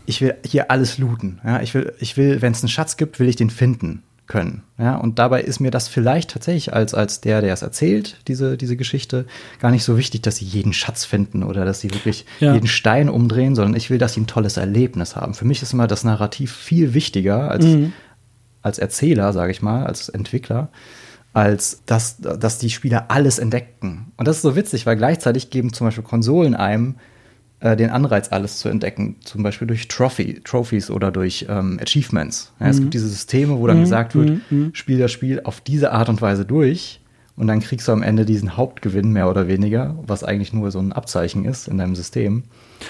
Ich 0.06 0.22
will 0.22 0.36
hier 0.45 0.72
alles 0.72 0.97
looten. 0.97 1.39
Ja, 1.45 1.62
ich 1.62 1.74
will, 1.74 1.93
ich 1.99 2.18
will, 2.18 2.41
wenn 2.41 2.52
es 2.54 2.62
einen 2.62 2.70
Schatz 2.70 2.97
gibt, 2.97 3.20
will 3.20 3.30
ich 3.30 3.36
den 3.36 3.49
finden 3.49 4.04
können. 4.28 4.64
Ja, 4.78 4.95
und 4.95 5.20
dabei 5.20 5.41
ist 5.41 5.60
mir 5.60 5.72
das 5.72 5.88
vielleicht 5.89 6.32
tatsächlich 6.32 6.74
als, 6.74 6.93
als 6.93 7.20
der, 7.22 7.41
der 7.41 7.54
es 7.54 7.62
erzählt, 7.62 8.18
diese, 8.28 8.56
diese 8.58 8.78
Geschichte, 8.78 9.26
gar 9.60 9.72
nicht 9.72 9.84
so 9.84 9.97
wichtig, 9.97 10.22
dass 10.22 10.38
sie 10.38 10.45
jeden 10.45 10.72
Schatz 10.74 11.04
finden 11.06 11.43
oder 11.43 11.66
dass 11.66 11.82
sie 11.82 11.91
wirklich 11.93 12.26
Ja. 12.39 12.54
jeden 12.54 12.68
Stein 12.68 13.10
umdrehen, 13.10 13.56
sondern 13.56 13.76
ich 13.76 13.89
will, 13.89 13.97
dass 13.97 14.14
sie 14.14 14.22
ein 14.22 14.28
tolles 14.28 14.56
Erlebnis 14.58 15.16
haben. 15.18 15.34
Für 15.34 15.45
mich 15.45 15.62
ist 15.62 15.74
immer 15.74 15.88
das 15.88 16.04
Narrativ 16.06 16.54
viel 16.56 16.93
wichtiger 16.93 17.52
als, 17.52 17.66
als 18.62 18.80
Erzähler, 18.80 19.34
sage 19.34 19.52
ich 19.52 19.62
mal, 19.62 19.86
als 19.86 20.08
Entwickler, 20.10 20.70
als 21.34 21.84
dass, 21.86 22.17
dass 22.17 22.57
die 22.57 22.69
Spieler 22.69 23.05
alles 23.09 23.39
entdecken. 23.39 24.11
Und 24.17 24.27
das 24.27 24.38
ist 24.38 24.41
so 24.41 24.55
witzig, 24.55 24.86
weil 24.86 24.97
gleichzeitig 24.97 25.49
geben 25.49 25.71
zum 25.73 25.88
Beispiel 25.88 26.03
Konsolen 26.03 26.55
einem 26.55 26.95
äh, 27.61 27.77
den 27.77 27.89
Anreiz, 27.89 28.32
alles 28.32 28.57
zu 28.57 28.69
entdecken, 28.69 29.17
zum 29.21 29.43
Beispiel 29.43 29.67
durch 29.67 29.88
Trophy, 29.88 30.41
Trophies 30.43 30.89
oder 30.89 31.11
durch 31.11 31.45
ähm, 31.47 31.79
Achievements. 31.82 32.51
Ja, 32.59 32.67
Es 32.67 32.79
gibt 32.79 32.93
diese 32.93 33.07
Systeme, 33.07 33.57
wo 33.59 33.67
dann 33.67 33.82
gesagt 33.82 34.15
wird, 34.15 34.41
spiel 34.73 34.97
das 34.97 35.11
Spiel 35.11 35.41
auf 35.43 35.61
diese 35.61 35.91
Art 35.91 36.09
und 36.09 36.21
Weise 36.21 36.45
durch 36.45 37.01
und 37.38 37.47
dann 37.47 37.61
kriegst 37.61 37.88
du 37.88 37.91
am 37.91 38.03
Ende 38.03 38.25
diesen 38.25 38.57
Hauptgewinn 38.57 39.11
mehr 39.11 39.29
oder 39.29 39.47
weniger, 39.47 39.97
was 40.05 40.23
eigentlich 40.23 40.53
nur 40.53 40.69
so 40.71 40.79
ein 40.79 40.91
Abzeichen 40.91 41.45
ist 41.45 41.67
in 41.67 41.77
deinem 41.77 41.95
System. 41.95 42.43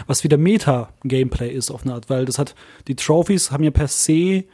Was 0.08 0.24
wieder 0.24 0.38
Meta-Gameplay 0.38 1.52
ist 1.52 1.70
auf 1.70 1.84
eine 1.84 1.94
Art, 1.94 2.10
weil 2.10 2.26
das 2.26 2.40
hat, 2.40 2.56
die 2.88 2.96
Trophies 2.96 3.52
haben 3.52 3.64
ja 3.64 3.72
per 3.72 3.88
se 3.88 4.46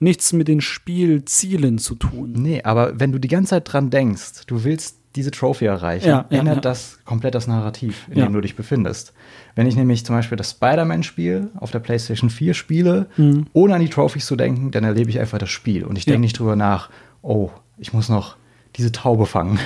nichts 0.00 0.32
mit 0.32 0.48
den 0.48 0.60
Spielzielen 0.60 1.78
zu 1.78 1.94
tun. 1.94 2.32
Nee, 2.32 2.62
aber 2.62 2.98
wenn 2.98 3.12
du 3.12 3.18
die 3.18 3.28
ganze 3.28 3.50
Zeit 3.50 3.72
dran 3.72 3.90
denkst, 3.90 4.46
du 4.46 4.64
willst 4.64 4.96
diese 5.16 5.30
Trophy 5.30 5.66
erreichen, 5.66 6.08
Ja, 6.08 6.26
ja, 6.30 6.38
ändert 6.38 6.56
ja. 6.56 6.60
das 6.62 7.00
komplett 7.04 7.34
das 7.34 7.46
Narrativ, 7.46 8.06
in 8.10 8.20
dem 8.20 8.32
du 8.32 8.40
dich 8.40 8.54
befindest. 8.54 9.12
Wenn 9.56 9.66
ich 9.66 9.74
nämlich 9.74 10.04
zum 10.06 10.14
Beispiel 10.14 10.36
das 10.36 10.52
Spider-Man-Spiel 10.52 11.50
auf 11.56 11.70
der 11.72 11.80
PlayStation 11.80 12.30
4 12.30 12.54
spiele, 12.54 13.06
ohne 13.52 13.74
an 13.74 13.80
die 13.80 13.88
Trophies 13.88 14.26
zu 14.26 14.36
denken, 14.36 14.70
dann 14.70 14.84
erlebe 14.84 15.10
ich 15.10 15.18
einfach 15.18 15.38
das 15.38 15.50
Spiel 15.50 15.84
und 15.84 15.98
ich 15.98 16.04
denke 16.04 16.18
Mhm. 16.18 16.22
Nicht 16.22 16.38
drüber 16.38 16.54
nach, 16.56 16.90
oh, 17.22 17.50
ich 17.78 17.92
muss 17.92 18.08
noch 18.08 18.36
diese 18.76 18.92
Taube 18.92 19.26
fangen. 19.26 19.58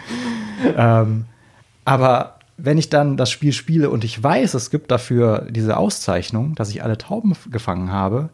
ähm, 0.76 1.24
aber 1.84 2.38
wenn 2.56 2.78
ich 2.78 2.88
dann 2.88 3.16
das 3.16 3.30
Spiel 3.30 3.52
spiele 3.52 3.90
und 3.90 4.04
ich 4.04 4.22
weiß, 4.22 4.54
es 4.54 4.70
gibt 4.70 4.90
dafür 4.90 5.46
diese 5.50 5.76
Auszeichnung, 5.76 6.54
dass 6.54 6.70
ich 6.70 6.82
alle 6.82 6.96
Tauben 6.96 7.34
gefangen 7.50 7.90
habe, 7.92 8.30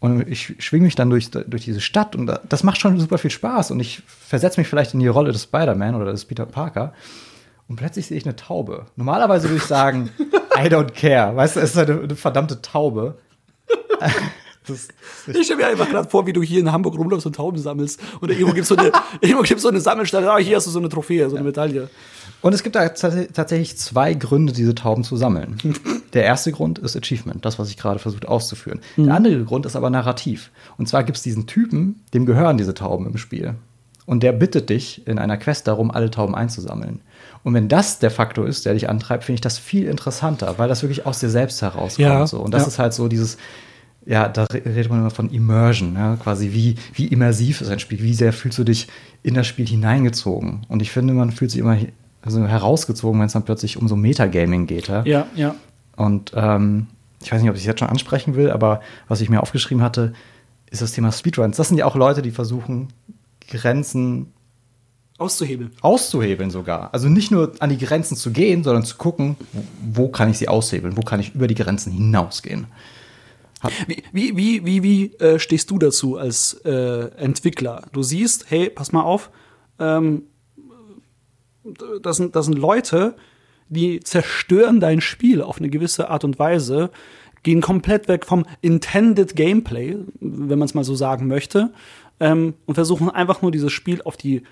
und 0.00 0.28
ich 0.28 0.54
schwinge 0.60 0.84
mich 0.84 0.94
dann 0.94 1.10
durch, 1.10 1.30
durch 1.30 1.64
diese 1.64 1.80
Stadt 1.80 2.14
und 2.16 2.26
da- 2.26 2.40
das 2.48 2.62
macht 2.64 2.80
schon 2.80 2.98
super 3.00 3.18
viel 3.18 3.30
Spaß 3.30 3.70
und 3.72 3.80
ich 3.80 4.02
versetze 4.06 4.60
mich 4.60 4.68
vielleicht 4.68 4.94
in 4.94 5.00
die 5.00 5.08
Rolle 5.08 5.32
des 5.32 5.44
Spider-Man 5.44 5.94
oder 5.96 6.12
des 6.12 6.24
Peter 6.24 6.46
Parker 6.46 6.92
und 7.68 7.76
plötzlich 7.76 8.06
sehe 8.06 8.16
ich 8.16 8.24
eine 8.24 8.36
Taube. 8.36 8.86
Normalerweise 8.96 9.48
würde 9.48 9.56
ich 9.58 9.64
sagen, 9.64 10.10
I 10.56 10.68
don't 10.68 10.92
care. 10.92 11.34
Weißt 11.36 11.56
du, 11.56 11.60
es 11.60 11.70
ist 11.70 11.78
eine, 11.78 12.00
eine 12.00 12.16
verdammte 12.16 12.62
Taube. 12.62 13.18
Das, 14.66 14.88
Ich 15.26 15.46
stelle 15.46 15.60
mir 15.62 15.66
einfach 15.68 15.88
gerade 15.88 16.10
vor, 16.10 16.26
wie 16.26 16.34
du 16.34 16.42
hier 16.42 16.60
in 16.60 16.70
Hamburg 16.70 16.98
rumläufst 16.98 17.24
und 17.26 17.34
Tauben 17.36 17.58
sammelst. 17.58 17.98
Und 18.20 18.28
irgendwo 18.30 18.52
gibt 18.52 18.64
es 18.64 18.68
so 18.68 18.76
gibt's 18.76 19.62
so 19.62 19.68
eine 19.70 19.80
Sammelstelle. 19.80 20.30
Ah, 20.30 20.36
hier 20.36 20.56
hast 20.56 20.66
du 20.66 20.70
so 20.70 20.78
eine 20.78 20.90
Trophäe, 20.90 21.30
so 21.30 21.36
eine 21.36 21.44
Medaille. 21.46 21.88
Und 22.42 22.52
es 22.52 22.62
gibt 22.62 22.76
da 22.76 22.82
tats- 22.84 23.32
tatsächlich 23.32 23.78
zwei 23.78 24.12
Gründe, 24.12 24.52
diese 24.52 24.74
Tauben 24.74 25.04
zu 25.04 25.16
sammeln. 25.16 25.56
Der 26.14 26.24
erste 26.24 26.52
Grund 26.52 26.78
ist 26.78 26.96
Achievement, 26.96 27.44
das, 27.44 27.58
was 27.58 27.70
ich 27.70 27.76
gerade 27.76 27.98
versucht 27.98 28.26
auszuführen. 28.26 28.80
Der 28.96 29.14
andere 29.14 29.44
Grund 29.44 29.66
ist 29.66 29.76
aber 29.76 29.90
Narrativ. 29.90 30.50
Und 30.76 30.88
zwar 30.88 31.04
gibt 31.04 31.18
es 31.18 31.22
diesen 31.22 31.46
Typen, 31.46 32.02
dem 32.14 32.26
gehören 32.26 32.56
diese 32.56 32.74
Tauben 32.74 33.06
im 33.06 33.18
Spiel. 33.18 33.54
Und 34.06 34.22
der 34.22 34.32
bittet 34.32 34.70
dich 34.70 35.06
in 35.06 35.18
einer 35.18 35.36
Quest 35.36 35.68
darum, 35.68 35.90
alle 35.90 36.10
Tauben 36.10 36.34
einzusammeln. 36.34 37.00
Und 37.44 37.52
wenn 37.52 37.68
das 37.68 37.98
der 37.98 38.10
Faktor 38.10 38.46
ist, 38.46 38.64
der 38.64 38.72
dich 38.72 38.88
antreibt, 38.88 39.24
finde 39.24 39.34
ich 39.34 39.40
das 39.42 39.58
viel 39.58 39.86
interessanter, 39.86 40.54
weil 40.56 40.68
das 40.68 40.82
wirklich 40.82 41.04
aus 41.04 41.20
dir 41.20 41.28
selbst 41.28 41.60
herauskommt. 41.60 41.98
Ja, 42.08 42.26
so. 42.26 42.40
Und 42.40 42.54
das 42.54 42.62
ja. 42.62 42.68
ist 42.68 42.78
halt 42.78 42.94
so 42.94 43.08
dieses, 43.08 43.36
ja, 44.06 44.26
da 44.28 44.44
re- 44.44 44.62
redet 44.64 44.88
man 44.88 45.00
immer 45.00 45.10
von 45.10 45.28
Immersion, 45.28 45.94
ja, 45.94 46.16
quasi 46.16 46.52
wie, 46.54 46.76
wie 46.94 47.06
immersiv 47.08 47.60
ist 47.60 47.68
ein 47.68 47.80
Spiel, 47.80 48.02
wie 48.02 48.14
sehr 48.14 48.32
fühlst 48.32 48.56
du 48.56 48.64
dich 48.64 48.88
in 49.22 49.34
das 49.34 49.46
Spiel 49.46 49.66
hineingezogen. 49.66 50.64
Und 50.68 50.80
ich 50.80 50.90
finde, 50.90 51.12
man 51.12 51.30
fühlt 51.30 51.50
sich 51.50 51.60
immer 51.60 51.76
also 52.22 52.46
herausgezogen, 52.46 53.20
wenn 53.20 53.26
es 53.26 53.34
dann 53.34 53.44
plötzlich 53.44 53.76
um 53.76 53.88
so 53.88 53.96
Metagaming 53.96 54.66
geht. 54.66 54.88
Ja? 54.88 55.02
Ja, 55.04 55.26
ja. 55.34 55.54
Und 55.98 56.32
ähm, 56.34 56.86
ich 57.22 57.32
weiß 57.32 57.42
nicht, 57.42 57.50
ob 57.50 57.56
ich 57.56 57.62
es 57.62 57.66
jetzt 57.66 57.80
schon 57.80 57.88
ansprechen 57.88 58.36
will, 58.36 58.50
aber 58.50 58.80
was 59.08 59.20
ich 59.20 59.28
mir 59.28 59.42
aufgeschrieben 59.42 59.82
hatte, 59.82 60.12
ist 60.70 60.80
das 60.82 60.92
Thema 60.92 61.12
Speedruns. 61.12 61.56
Das 61.56 61.68
sind 61.68 61.76
ja 61.76 61.86
auch 61.86 61.96
Leute, 61.96 62.22
die 62.22 62.30
versuchen, 62.30 62.88
Grenzen 63.48 64.32
Auszuhebeln. 65.18 65.72
auszuhebeln 65.80 66.50
sogar. 66.50 66.94
Also 66.94 67.08
nicht 67.08 67.32
nur 67.32 67.52
an 67.58 67.70
die 67.70 67.78
Grenzen 67.78 68.16
zu 68.16 68.30
gehen, 68.30 68.62
sondern 68.62 68.84
zu 68.84 68.96
gucken, 68.96 69.36
wo, 69.82 70.08
kann 70.08 70.30
ich 70.30 70.38
sie 70.38 70.48
aushebeln, 70.48 70.96
wo 70.96 71.02
kann 71.02 71.18
ich 71.18 71.34
über 71.34 71.48
die 71.48 71.56
Grenzen 71.56 71.92
hinausgehen. 71.92 72.68
Wie, 73.88 74.04
wie, 74.12 74.36
wie, 74.36 74.64
wie, 74.64 74.82
wie 74.84 75.14
äh, 75.16 75.40
stehst 75.40 75.72
du 75.72 75.78
dazu 75.80 76.16
als 76.16 76.54
äh, 76.64 77.08
Entwickler? 77.16 77.82
Du 77.92 78.04
siehst, 78.04 78.48
hey, 78.48 78.70
pass 78.70 78.92
mal 78.92 79.02
auf, 79.02 79.30
ähm, 79.80 80.22
das, 82.02 82.18
sind, 82.18 82.36
das 82.36 82.46
sind 82.46 82.56
Leute, 82.56 83.16
die 83.68 84.00
zerstören 84.00 84.80
dein 84.80 85.00
Spiel 85.00 85.42
auf 85.42 85.58
eine 85.58 85.68
gewisse 85.68 86.10
Art 86.10 86.24
und 86.24 86.38
Weise, 86.38 86.90
gehen 87.42 87.60
komplett 87.60 88.08
weg 88.08 88.26
vom 88.26 88.46
Intended 88.60 89.36
Gameplay, 89.36 89.96
wenn 90.20 90.58
man 90.58 90.66
es 90.66 90.74
mal 90.74 90.84
so 90.84 90.94
sagen 90.94 91.26
möchte, 91.28 91.72
ähm, 92.20 92.54
und 92.66 92.74
versuchen 92.74 93.10
einfach 93.10 93.42
nur 93.42 93.52
dieses 93.52 93.72
Spiel 93.72 94.02
auf 94.02 94.16
die 94.16 94.42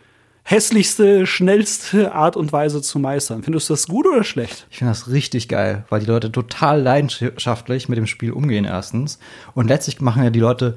hässlichste, 0.44 1.26
schnellste 1.26 2.12
Art 2.14 2.36
und 2.36 2.52
Weise 2.52 2.80
zu 2.80 3.00
meistern. 3.00 3.42
Findest 3.42 3.68
du 3.68 3.72
das 3.72 3.88
gut 3.88 4.06
oder 4.06 4.22
schlecht? 4.22 4.68
Ich 4.70 4.78
finde 4.78 4.92
das 4.92 5.10
richtig 5.10 5.48
geil, 5.48 5.84
weil 5.88 6.00
die 6.00 6.06
Leute 6.06 6.30
total 6.30 6.80
leidenschaftlich 6.80 7.88
mit 7.88 7.98
dem 7.98 8.06
Spiel 8.06 8.30
umgehen 8.30 8.64
erstens. 8.64 9.18
Und 9.54 9.66
letztlich 9.66 10.00
machen 10.00 10.22
ja 10.22 10.30
die 10.30 10.38
Leute 10.38 10.76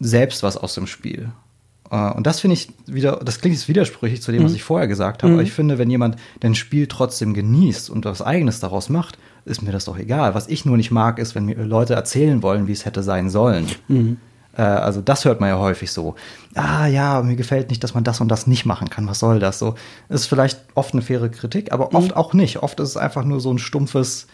selbst 0.00 0.42
was 0.42 0.58
aus 0.58 0.74
dem 0.74 0.86
Spiel. 0.86 1.32
Äh, 1.92 2.10
Und 2.14 2.26
das 2.26 2.40
finde 2.40 2.54
ich 2.54 2.68
wieder, 2.86 3.20
das 3.24 3.38
klingt 3.40 3.54
jetzt 3.54 3.68
widersprüchlich 3.68 4.20
zu 4.22 4.32
dem, 4.32 4.42
was 4.44 4.54
ich 4.54 4.64
vorher 4.64 4.88
gesagt 4.88 5.22
habe, 5.22 5.34
aber 5.34 5.42
ich 5.44 5.52
finde, 5.52 5.78
wenn 5.78 5.90
jemand 5.90 6.16
ein 6.42 6.54
Spiel 6.56 6.86
trotzdem 6.88 7.34
genießt 7.34 7.90
und 7.90 8.04
was 8.06 8.22
Eigenes 8.22 8.58
daraus 8.58 8.88
macht, 8.88 9.18
ist 9.44 9.62
mir 9.62 9.72
das 9.72 9.84
doch 9.84 9.98
egal. 9.98 10.34
Was 10.34 10.48
ich 10.48 10.64
nur 10.64 10.76
nicht 10.76 10.90
mag, 10.90 11.18
ist, 11.18 11.34
wenn 11.34 11.44
mir 11.44 11.56
Leute 11.64 11.94
erzählen 11.94 12.42
wollen, 12.42 12.66
wie 12.66 12.72
es 12.72 12.84
hätte 12.86 13.02
sein 13.02 13.28
sollen. 13.30 13.66
Äh, 14.56 14.62
Also 14.62 15.00
das 15.00 15.24
hört 15.24 15.40
man 15.40 15.48
ja 15.50 15.58
häufig 15.58 15.90
so. 15.92 16.14
Ah 16.54 16.86
ja, 16.86 17.22
mir 17.22 17.36
gefällt 17.36 17.70
nicht, 17.70 17.82
dass 17.82 17.94
man 17.94 18.04
das 18.04 18.20
und 18.20 18.28
das 18.28 18.46
nicht 18.46 18.66
machen 18.66 18.88
kann. 18.90 19.06
Was 19.08 19.18
soll 19.18 19.38
das? 19.38 19.58
So 19.58 19.74
ist 20.08 20.26
vielleicht 20.26 20.60
oft 20.74 20.92
eine 20.94 21.02
faire 21.02 21.28
Kritik, 21.30 21.72
aber 21.72 21.94
oft 21.94 22.16
auch 22.16 22.32
nicht. 22.34 22.62
Oft 22.62 22.78
ist 22.80 22.90
es 22.90 22.96
einfach 22.96 23.24
nur 23.24 23.40
so 23.40 23.50
ein 23.52 23.58
stumpfes, 23.58 24.26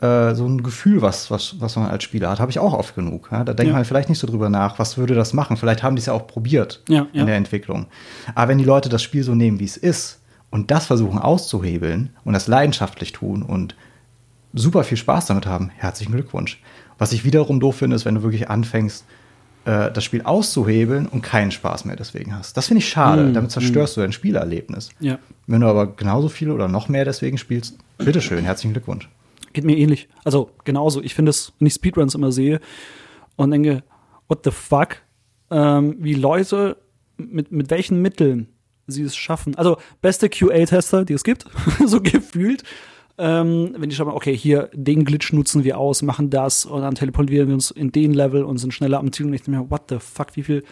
äh, 0.00 0.34
so 0.34 0.46
ein 0.46 0.62
Gefühl, 0.62 1.02
was, 1.02 1.30
was, 1.30 1.56
was 1.60 1.76
man 1.76 1.88
als 1.88 2.04
Spieler 2.04 2.30
hat. 2.30 2.40
Habe 2.40 2.50
ich 2.50 2.58
auch 2.58 2.72
oft 2.72 2.94
genug. 2.94 3.28
Ja? 3.32 3.42
Da 3.44 3.52
denkt 3.52 3.70
Ja. 3.70 3.74
man 3.76 3.84
vielleicht 3.84 4.08
nicht 4.08 4.18
so 4.18 4.26
drüber 4.26 4.48
nach, 4.48 4.78
was 4.78 4.96
würde 4.96 5.14
das 5.14 5.32
machen. 5.32 5.56
Vielleicht 5.56 5.82
haben 5.82 5.96
die 5.96 6.00
es 6.00 6.06
ja 6.06 6.12
auch 6.12 6.26
probiert 6.26 6.82
Ja, 6.88 7.06
in 7.12 7.26
der 7.26 7.36
Entwicklung. 7.36 7.86
Aber 8.34 8.48
wenn 8.48 8.58
die 8.58 8.64
Leute 8.64 8.88
das 8.88 9.02
Spiel 9.02 9.22
so 9.24 9.34
nehmen, 9.34 9.58
wie 9.60 9.64
es 9.64 9.76
ist 9.76 10.20
und 10.50 10.70
das 10.70 10.86
versuchen 10.86 11.18
auszuhebeln 11.18 12.10
und 12.24 12.32
das 12.32 12.46
leidenschaftlich 12.46 13.12
tun 13.12 13.42
und 13.42 13.74
super 14.54 14.84
viel 14.84 14.96
Spaß 14.96 15.26
damit 15.26 15.46
haben, 15.46 15.70
herzlichen 15.76 16.12
Glückwunsch. 16.12 16.60
Was 16.98 17.12
ich 17.12 17.24
wiederum 17.24 17.60
doof 17.60 17.76
finde, 17.76 17.96
ist, 17.96 18.04
wenn 18.04 18.14
du 18.16 18.22
wirklich 18.22 18.48
anfängst, 18.48 19.04
äh, 19.66 19.90
das 19.92 20.04
Spiel 20.04 20.22
auszuhebeln 20.22 21.06
und 21.06 21.22
keinen 21.22 21.50
Spaß 21.50 21.84
mehr 21.84 21.96
deswegen 21.96 22.34
hast. 22.36 22.56
Das 22.56 22.66
finde 22.68 22.78
ich 22.78 22.88
schade. 22.88 23.24
Mm, 23.24 23.34
Damit 23.34 23.50
zerstörst 23.50 23.96
du 23.96 24.00
dein 24.00 24.12
Spielerlebnis. 24.12 24.88
Ja. 25.00 25.18
Wenn 25.46 25.60
du 25.60 25.66
aber 25.66 25.88
genauso 25.94 26.28
viel 26.28 26.50
oder 26.50 26.66
noch 26.68 26.88
mehr 26.88 27.04
deswegen 27.04 27.36
spielst, 27.38 27.76
bitteschön, 27.98 28.44
herzlichen 28.44 28.72
Glückwunsch. 28.72 29.08
Geht 29.52 29.64
mir 29.64 29.76
ähnlich. 29.76 30.08
Also 30.24 30.50
genauso. 30.64 31.02
Ich 31.02 31.14
finde 31.14 31.30
es, 31.30 31.52
wenn 31.58 31.66
ich 31.66 31.74
Speedruns 31.74 32.14
immer 32.14 32.32
sehe 32.32 32.60
und 33.36 33.50
denke, 33.50 33.82
what 34.28 34.40
the 34.44 34.50
fuck, 34.50 34.96
ähm, 35.50 35.96
wie 35.98 36.14
Leute 36.14 36.76
mit, 37.16 37.50
mit 37.50 37.70
welchen 37.70 38.00
Mitteln 38.02 38.48
sie 38.86 39.02
es 39.02 39.16
schaffen. 39.16 39.54
Also 39.56 39.76
beste 40.00 40.28
QA-Tester, 40.28 41.04
die 41.04 41.12
es 41.12 41.24
gibt, 41.24 41.46
so 41.86 42.00
gefühlt. 42.00 42.62
Ähm, 43.20 43.74
wenn 43.76 43.90
die 43.90 43.96
schauen, 43.96 44.08
okay, 44.08 44.36
hier 44.36 44.70
den 44.72 45.04
Glitch 45.04 45.32
nutzen 45.32 45.64
wir 45.64 45.78
aus, 45.78 46.02
machen 46.02 46.30
das 46.30 46.64
und 46.64 46.82
dann 46.82 46.94
teleportieren 46.94 47.48
wir 47.48 47.54
uns 47.54 47.72
in 47.72 47.90
den 47.90 48.14
Level 48.14 48.44
und 48.44 48.58
sind 48.58 48.72
schneller 48.72 49.00
am 49.00 49.12
Ziel 49.12 49.26
und 49.26 49.34
ich 49.34 49.42
denke 49.42 49.62
mir, 49.62 49.70
what 49.70 49.82
the 49.88 49.98
fuck, 49.98 50.36
wie 50.36 50.44
viel 50.44 50.62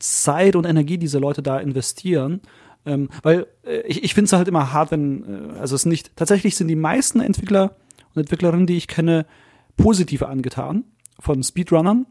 Zeit 0.00 0.56
und 0.56 0.64
Energie 0.64 0.98
diese 0.98 1.20
Leute 1.20 1.42
da 1.42 1.58
investieren. 1.58 2.40
Ähm, 2.84 3.08
weil 3.22 3.46
äh, 3.64 3.82
ich, 3.82 4.02
ich 4.02 4.14
finde 4.14 4.26
es 4.26 4.32
halt 4.32 4.48
immer 4.48 4.72
hart, 4.72 4.90
wenn, 4.90 5.52
äh, 5.54 5.58
also 5.60 5.76
es 5.76 5.86
nicht, 5.86 6.16
tatsächlich 6.16 6.56
sind 6.56 6.66
die 6.66 6.74
meisten 6.74 7.20
Entwickler 7.20 7.76
und 8.14 8.20
Entwicklerinnen, 8.20 8.66
die 8.66 8.76
ich 8.76 8.88
kenne, 8.88 9.26
positiv 9.76 10.22
angetan 10.22 10.84
von 11.18 11.42
Speedrunnern. 11.42 12.06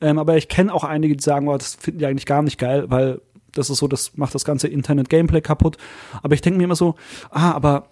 Ähm, 0.00 0.18
aber 0.18 0.36
ich 0.36 0.48
kenne 0.48 0.72
auch 0.72 0.84
einige, 0.84 1.16
die 1.16 1.22
sagen, 1.22 1.48
oh, 1.48 1.56
das 1.56 1.74
finden 1.74 1.98
die 2.00 2.06
eigentlich 2.06 2.26
gar 2.26 2.42
nicht 2.42 2.58
geil, 2.58 2.84
weil 2.88 3.20
das 3.52 3.70
ist 3.70 3.78
so, 3.78 3.88
das 3.88 4.16
macht 4.16 4.34
das 4.34 4.44
ganze 4.44 4.68
Internet-Gameplay 4.68 5.40
kaputt. 5.40 5.76
Aber 6.22 6.34
ich 6.34 6.40
denke 6.40 6.58
mir 6.58 6.64
immer 6.64 6.76
so, 6.76 6.94
ah, 7.30 7.52
aber 7.52 7.88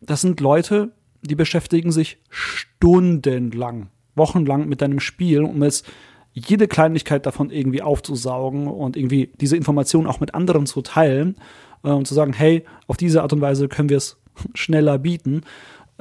das 0.00 0.20
sind 0.20 0.40
Leute, 0.40 0.92
die 1.22 1.34
beschäftigen 1.34 1.92
sich 1.92 2.18
stundenlang, 2.30 3.88
wochenlang 4.14 4.68
mit 4.68 4.82
deinem 4.82 5.00
Spiel, 5.00 5.42
um 5.42 5.62
jetzt 5.62 5.86
jede 6.32 6.66
Kleinigkeit 6.66 7.26
davon 7.26 7.50
irgendwie 7.50 7.82
aufzusaugen 7.82 8.66
und 8.66 8.96
irgendwie 8.96 9.30
diese 9.40 9.56
Informationen 9.56 10.06
auch 10.06 10.20
mit 10.20 10.34
anderen 10.34 10.66
zu 10.66 10.82
teilen 10.82 11.36
äh, 11.84 11.90
und 11.90 12.06
zu 12.06 12.14
sagen, 12.14 12.32
hey, 12.32 12.64
auf 12.86 12.96
diese 12.96 13.22
Art 13.22 13.32
und 13.32 13.40
Weise 13.40 13.68
können 13.68 13.90
wir 13.90 13.98
es 13.98 14.18
schneller 14.54 14.98
bieten. 14.98 15.42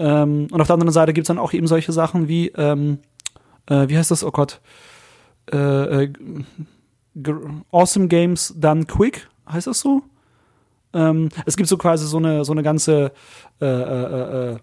Ähm, 0.02 0.47
und 0.52 0.60
auf 0.60 0.68
der 0.68 0.74
anderen 0.74 0.91
Seite 0.91 1.14
gibt 1.14 1.26
es 1.26 1.28
dann 1.28 1.38
auch 1.38 1.54
eben 1.54 1.68
solche 1.68 1.91
Sachen 1.91 2.28
wie, 2.28 2.47
ähm, 2.58 2.97
äh, 3.68 3.88
wie 3.88 3.97
heißt 3.97 4.10
das, 4.10 4.24
oh 4.24 4.32
Gott, 4.32 4.60
äh, 5.52 6.06
äh, 6.06 6.14
Awesome 7.72 8.08
Games 8.08 8.52
Done 8.58 8.86
Quick, 8.86 9.30
heißt 9.47 9.68
das 9.68 9.80
so? 9.80 10.02
Ähm, 10.93 11.30
es 11.45 11.56
gibt 11.56 11.70
so 11.70 11.78
quasi 11.78 12.08
so 12.08 12.18
eine, 12.18 12.43
so 12.45 12.52
eine 12.52 12.64
ganze, 12.64 13.12
äh, 13.62 13.66
äh, 13.66 14.54
äh, 14.54 14.58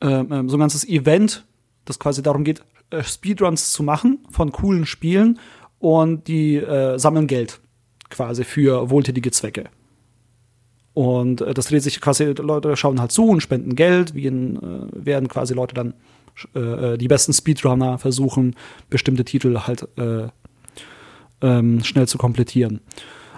so 0.00 0.56
ein 0.56 0.60
ganzes 0.60 0.88
Event, 0.88 1.44
das 1.84 1.98
quasi 1.98 2.22
darum 2.22 2.44
geht, 2.44 2.62
Speedruns 3.02 3.72
zu 3.72 3.82
machen 3.82 4.20
von 4.30 4.52
coolen 4.52 4.86
Spielen 4.86 5.40
und 5.78 6.26
die 6.28 6.62
sammeln 6.96 7.26
Geld 7.26 7.60
quasi 8.08 8.44
für 8.44 8.88
wohltätige 8.88 9.30
Zwecke. 9.30 9.68
Und 10.98 11.42
äh, 11.42 11.54
das 11.54 11.66
dreht 11.66 11.84
sich 11.84 12.00
quasi, 12.00 12.24
Leute 12.24 12.76
schauen 12.76 13.00
halt 13.00 13.12
zu 13.12 13.28
und 13.28 13.40
spenden 13.40 13.76
Geld, 13.76 14.16
wie 14.16 14.26
in, 14.26 14.56
äh, 14.56 15.06
werden 15.06 15.28
quasi 15.28 15.54
Leute 15.54 15.74
dann 15.74 15.94
die 16.54 17.08
besten 17.08 17.32
Speedrunner 17.32 17.98
versuchen, 17.98 18.54
bestimmte 18.90 19.24
Titel 19.24 19.58
halt 19.66 19.88
ähm, 19.96 21.82
schnell 21.82 22.06
zu 22.06 22.16
komplettieren. 22.16 22.80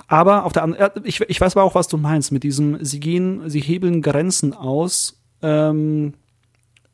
Aber 0.07 0.45
auf 0.45 0.53
der 0.53 0.65
anderen, 0.65 0.91
ich, 1.05 1.23
ich 1.23 1.41
weiß 1.41 1.57
aber 1.57 1.65
auch, 1.65 1.75
was 1.75 1.89
du 1.89 1.97
meinst 1.97 2.31
mit 2.31 2.43
diesem, 2.43 2.85
sie 2.85 3.01
gehen, 3.01 3.49
sie 3.49 3.61
hebeln 3.61 4.03
Grenzen 4.03 4.53
aus, 4.53 5.19
ähm, 5.41 6.13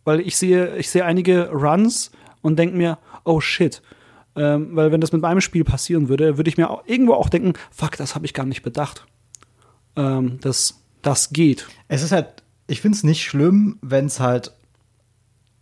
weil 0.05 0.21
ich 0.21 0.37
sehe, 0.37 0.77
ich 0.77 0.91
sehe 0.91 1.05
einige 1.05 1.51
Runs 1.51 2.12
und 2.41 2.57
denke 2.57 2.77
mir, 2.77 2.99
oh 3.25 3.41
shit. 3.41 3.83
Ähm, 4.37 4.77
weil 4.77 4.93
wenn 4.93 5.01
das 5.01 5.11
mit 5.11 5.23
meinem 5.23 5.41
Spiel 5.41 5.64
passieren 5.64 6.09
würde, 6.09 6.37
würde 6.37 6.49
ich 6.49 6.57
mir 6.57 6.71
auch 6.71 6.85
irgendwo 6.87 7.14
auch 7.14 7.31
denken, 7.31 7.55
fuck, 7.73 7.97
das 7.97 8.14
habe 8.14 8.27
ich 8.27 8.33
gar 8.33 8.47
nicht 8.47 8.62
bedacht. 8.62 9.07
Ähm, 9.97 10.39
das, 10.41 10.75
das 11.03 11.31
geht. 11.31 11.67
Es 11.89 12.03
ist 12.03 12.13
halt, 12.13 12.29
ich 12.67 12.81
finde 12.81 12.97
es 12.97 13.05
nicht 13.05 13.25
schlimm, 13.25 13.79
wenn 13.83 14.07
es 14.07 14.21
halt 14.21 14.53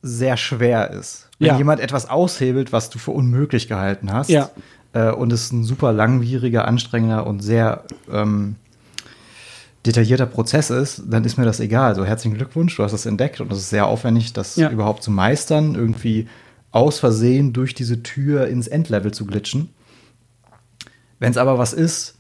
sehr 0.03 0.37
schwer 0.37 0.91
ist. 0.91 1.31
Wenn 1.39 1.49
Ja. 1.49 1.57
jemand 1.59 1.81
etwas 1.81 2.09
aushebelt, 2.09 2.73
was 2.73 2.91
du 2.91 2.99
für 2.99 3.11
unmöglich 3.13 3.69
gehalten 3.69 4.13
hast. 4.13 4.29
Ja. 4.31 4.51
Äh, 4.93 5.11
und 5.13 5.33
es 5.33 5.51
ein 5.53 5.65
super 5.65 5.93
langwieriger, 5.93 6.67
anstrengender 6.69 7.27
und 7.27 7.41
sehr 7.41 7.85
ähm, 8.11 8.57
detaillierter 9.87 10.27
Prozess 10.27 10.71
ist, 10.71 11.03
dann 11.09 11.25
ist 11.25 11.37
mir 11.37 11.45
das 11.45 11.61
egal. 11.61 11.89
Also 11.91 12.05
herzlichen 12.05 12.37
Glückwunsch, 12.37 12.77
du 12.77 12.83
hast 12.83 12.93
das 12.93 13.07
entdeckt 13.07 13.41
und 13.41 13.53
es 13.53 13.59
ist 13.59 13.71
sehr 13.71 13.87
aufwendig, 13.87 14.33
das 14.33 14.57
Ja. 14.57 14.71
überhaupt 14.71 15.03
zu 15.03 15.11
meistern, 15.11 15.75
irgendwie 15.75 16.27
aus 16.71 16.99
Versehen 16.99 17.53
durch 17.53 17.75
diese 17.75 18.03
Tür 18.03 18.47
ins 18.49 18.67
Endlevel 18.67 19.13
zu 19.13 19.27
glitschen. 19.27 19.69
Wenn 21.19 21.31
es 21.31 21.37
aber 21.37 21.59
was 21.59 21.73
ist, 21.73 22.14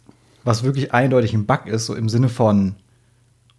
was 0.44 0.62
wirklich 0.62 0.92
eindeutig 0.92 1.34
ein 1.34 1.46
Bug 1.46 1.66
ist, 1.66 1.86
so 1.86 1.94
im 1.94 2.08
Sinne 2.08 2.28
von, 2.28 2.76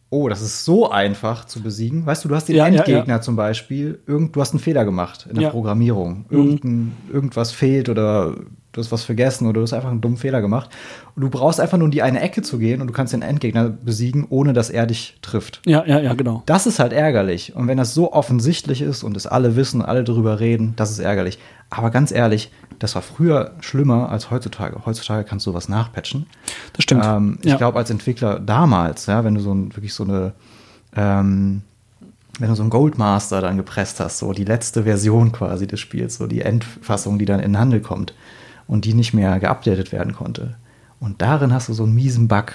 oh, 0.09 0.29
das 0.29 0.41
ist 0.41 0.63
so 0.65 0.89
einfach 0.89 1.45
zu 1.45 1.61
besiegen. 1.61 2.05
Weißt 2.05 2.23
du, 2.23 2.29
du 2.29 2.36
hast 2.36 2.47
den 2.47 2.55
Ja, 2.55 2.67
ja, 2.67 2.77
Endgegner 2.79 3.21
zum 3.21 3.36
Beispiel, 3.36 3.99
irgend, 4.05 4.36
du 4.36 4.41
hast 4.41 4.51
einen 4.51 4.59
Fehler 4.59 4.86
gemacht 4.86 5.25
in 5.27 5.36
der 5.36 5.43
Ja. 5.45 5.49
Programmierung. 5.49 6.25
Irgendein, 6.29 6.93
Irgendwas 7.11 7.51
fehlt 7.51 7.89
oder 7.89 8.36
du 8.76 8.82
hast 8.82 8.91
was 8.91 9.03
vergessen 9.03 9.45
oder 9.47 9.55
du 9.55 9.61
hast 9.63 9.73
einfach 9.73 9.89
einen 9.89 10.01
dummen 10.01 10.17
Fehler 10.17 10.41
gemacht. 10.41 10.69
Und 11.15 11.21
du 11.21 11.30
brauchst 11.30 11.59
einfach 11.59 11.78
nur 11.78 11.86
in 11.86 11.91
die 11.91 12.01
eine 12.01 12.19
Ecke 12.21 12.41
zu 12.41 12.57
gehen 12.57 12.82
und 12.82 12.88
du 12.88 12.93
kannst 12.93 13.13
den 13.13 13.21
Endgegner 13.21 13.69
besiegen, 13.69 14.26
ohne 14.30 14.53
dass 14.53 14.69
er 14.69 14.86
dich 14.86 15.17
trifft. 15.21 15.61
Ja, 15.65 15.86
ja, 15.86 15.99
ja, 15.99 16.13
genau. 16.13 16.43
Das 16.45 16.67
ist 16.67 16.80
halt 16.80 16.93
ärgerlich. 16.93 17.55
Und 17.55 17.67
wenn 17.67 17.78
das 17.78 17.93
so 17.93 18.11
offensichtlich 18.13 18.82
ist 18.82 19.03
und 19.03 19.15
es 19.17 19.28
alle 19.28 19.55
wissen, 19.55 19.82
alle 19.82 20.03
drüber 20.03 20.39
reden, 20.39 20.73
das 20.76 20.91
ist 20.91 20.99
ärgerlich. 20.99 21.39
Aber 21.69 21.89
ganz 21.89 22.11
ehrlich, 22.11 22.51
das 22.80 22.93
war 22.95 23.01
früher 23.01 23.51
schlimmer 23.61 24.09
als 24.09 24.30
heutzutage. 24.32 24.78
Heutzutage 24.86 25.23
kannst 25.23 25.45
du 25.45 25.51
sowas 25.51 25.69
nachpatchen. 25.69 26.26
Das 26.73 26.84
stimmt. 26.84 27.03
Ähm, 27.05 27.39
ich 27.41 27.51
Ja. 27.51 27.57
glaube, 27.57 27.78
als 27.78 27.89
Entwickler 27.89 28.39
damals, 28.39 29.05
ja, 29.05 29.23
wenn 29.23 29.36
du 29.36 29.41
so 29.41 29.53
ein, 29.53 29.76
wirklich 29.76 29.93
so 29.93 30.03
eine, 30.03 30.34
ähm, 30.95 31.61
wenn 32.39 32.49
du 32.49 32.55
so 32.55 32.63
einen 32.63 32.69
Goldmaster 32.69 33.39
dann 33.39 33.55
gepresst 33.55 33.99
hast, 34.01 34.17
so 34.17 34.34
die 34.34 34.43
letzte 34.43 34.84
Version 34.84 35.32
quasi 35.32 35.67
des 35.67 35.80
Spiels, 35.80 36.15
so 36.17 36.28
die 36.28 36.41
Endfassung, 36.41 37.17
die 37.17 37.26
dann 37.26 37.39
in 37.39 37.53
den 37.53 37.59
Handel 37.59 37.80
kommt 37.80 38.13
und 38.68 38.86
die 38.86 38.93
nicht 38.93 39.13
mehr 39.13 39.39
geupdatet 39.39 39.91
werden 39.91 40.13
konnte. 40.13 40.55
Und 40.99 41.22
darin 41.22 41.53
hast 41.53 41.70
du 41.70 41.74
so 41.74 41.84
einen 41.84 41.95
miesen 41.95 42.28
Bug. 42.28 42.53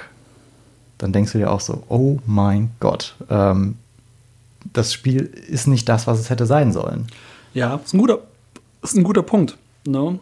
Dann 0.99 1.13
denkst 1.13 1.33
du 1.33 1.39
dir 1.39 1.51
auch 1.51 1.61
so, 1.61 1.83
oh 1.89 2.19
mein 2.27 2.71
Gott, 2.81 3.15
ähm, 3.31 3.77
das 4.73 4.93
Spiel 4.93 5.23
ist 5.23 5.67
nicht 5.67 5.89
das, 5.89 6.07
was 6.07 6.19
es 6.19 6.31
hätte 6.31 6.47
sein 6.47 6.73
sollen. 6.73 7.07
Ja, 7.55 7.77
ist 7.77 7.95
ein 7.95 7.99
guter, 7.99 8.19
ist 8.83 8.97
ein 8.97 9.05
guter 9.05 9.23
Punkt. 9.23 9.57
Ne? 9.87 10.19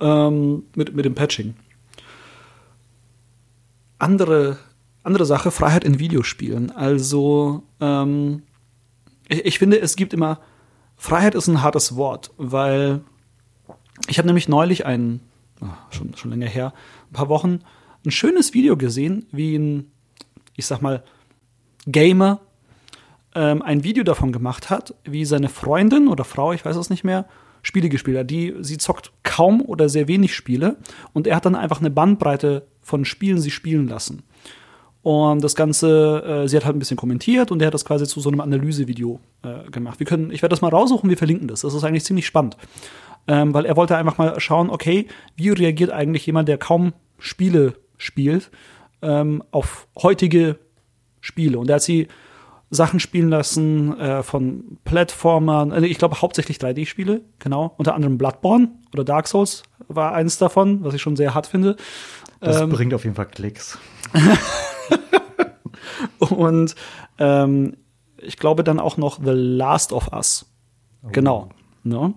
Ähm, 0.00 0.62
mit, 0.74 0.94
mit 0.94 1.04
dem 1.04 1.14
Patching. 1.14 1.54
Andere, 3.98 4.58
andere 5.02 5.26
Sache, 5.26 5.50
Freiheit 5.50 5.84
in 5.84 5.98
Videospielen. 5.98 6.70
Also, 6.70 7.62
ähm, 7.80 8.42
ich, 9.28 9.44
ich 9.44 9.58
finde, 9.58 9.80
es 9.80 9.96
gibt 9.96 10.14
immer, 10.14 10.38
Freiheit 10.96 11.34
ist 11.34 11.48
ein 11.48 11.62
hartes 11.62 11.96
Wort, 11.96 12.30
weil 12.36 13.00
ich 14.08 14.18
habe 14.18 14.26
nämlich 14.26 14.48
neulich 14.48 14.86
ein, 14.86 15.20
ah, 15.20 15.29
schon, 15.90 16.14
schon 16.16 16.30
länger 16.30 16.46
her, 16.46 16.72
ein 17.10 17.12
paar 17.12 17.28
Wochen, 17.28 17.60
ein 18.04 18.10
schönes 18.10 18.54
Video 18.54 18.76
gesehen, 18.76 19.26
wie 19.30 19.56
ein, 19.56 19.90
ich 20.56 20.66
sag 20.66 20.82
mal, 20.82 21.02
Gamer 21.86 22.40
ähm, 23.34 23.62
ein 23.62 23.84
Video 23.84 24.04
davon 24.04 24.32
gemacht 24.32 24.70
hat, 24.70 24.94
wie 25.04 25.24
seine 25.24 25.48
Freundin 25.48 26.08
oder 26.08 26.24
Frau, 26.24 26.52
ich 26.52 26.64
weiß 26.64 26.76
es 26.76 26.90
nicht 26.90 27.04
mehr, 27.04 27.26
Spiele 27.62 27.88
gespielt 27.88 28.18
hat. 28.18 28.30
Die, 28.30 28.54
sie 28.60 28.78
zockt 28.78 29.12
kaum 29.22 29.60
oder 29.60 29.88
sehr 29.88 30.08
wenig 30.08 30.34
Spiele 30.34 30.76
und 31.12 31.26
er 31.26 31.36
hat 31.36 31.46
dann 31.46 31.54
einfach 31.54 31.80
eine 31.80 31.90
Bandbreite 31.90 32.66
von 32.80 33.04
Spielen 33.04 33.40
sie 33.40 33.50
spielen 33.50 33.88
lassen. 33.88 34.22
Und 35.02 35.42
das 35.42 35.54
Ganze, 35.54 36.42
äh, 36.44 36.48
sie 36.48 36.56
hat 36.56 36.66
halt 36.66 36.76
ein 36.76 36.78
bisschen 36.78 36.96
kommentiert 36.96 37.50
und 37.50 37.62
er 37.62 37.68
hat 37.68 37.74
das 37.74 37.84
quasi 37.86 38.06
zu 38.06 38.20
so 38.20 38.28
einem 38.28 38.40
Analysevideo 38.40 39.18
äh, 39.42 39.70
gemacht. 39.70 39.98
Wir 39.98 40.06
können, 40.06 40.30
ich 40.30 40.42
werde 40.42 40.52
das 40.52 40.60
mal 40.60 40.68
raussuchen, 40.68 41.08
wir 41.08 41.16
verlinken 41.16 41.48
das. 41.48 41.62
Das 41.62 41.72
ist 41.72 41.84
eigentlich 41.84 42.04
ziemlich 42.04 42.26
spannend. 42.26 42.56
Ähm, 43.26 43.54
weil 43.54 43.64
er 43.64 43.76
wollte 43.76 43.96
einfach 43.96 44.18
mal 44.18 44.38
schauen, 44.40 44.70
okay, 44.70 45.06
wie 45.36 45.50
reagiert 45.50 45.90
eigentlich 45.90 46.26
jemand, 46.26 46.48
der 46.48 46.58
kaum 46.58 46.92
Spiele 47.18 47.74
spielt, 47.96 48.50
ähm, 49.02 49.42
auf 49.50 49.86
heutige 50.02 50.58
Spiele. 51.20 51.58
Und 51.58 51.70
er 51.70 51.76
hat 51.76 51.82
sie 51.82 52.08
Sachen 52.70 53.00
spielen 53.00 53.30
lassen 53.30 53.98
äh, 53.98 54.22
von 54.22 54.78
Plattformern, 54.84 55.72
also 55.72 55.86
ich 55.86 55.98
glaube 55.98 56.20
hauptsächlich 56.20 56.58
3D-Spiele, 56.58 57.22
genau. 57.38 57.74
Unter 57.78 57.94
anderem 57.94 58.16
Bloodborne 58.16 58.68
oder 58.92 59.04
Dark 59.04 59.26
Souls 59.28 59.64
war 59.88 60.14
eins 60.14 60.38
davon, 60.38 60.84
was 60.84 60.94
ich 60.94 61.02
schon 61.02 61.16
sehr 61.16 61.34
hart 61.34 61.46
finde. 61.46 61.76
Das 62.40 62.60
Ähm, 62.60 62.70
bringt 62.70 62.94
auf 62.94 63.04
jeden 63.04 63.16
Fall 63.16 63.26
Klicks. 63.26 63.78
Und 66.18 66.74
ähm, 67.18 67.76
ich 68.18 68.36
glaube 68.36 68.64
dann 68.64 68.78
auch 68.78 68.96
noch 68.96 69.18
The 69.22 69.32
Last 69.32 69.92
of 69.92 70.12
Us. 70.12 70.46
Genau. 71.12 71.48
Ne? 71.82 72.14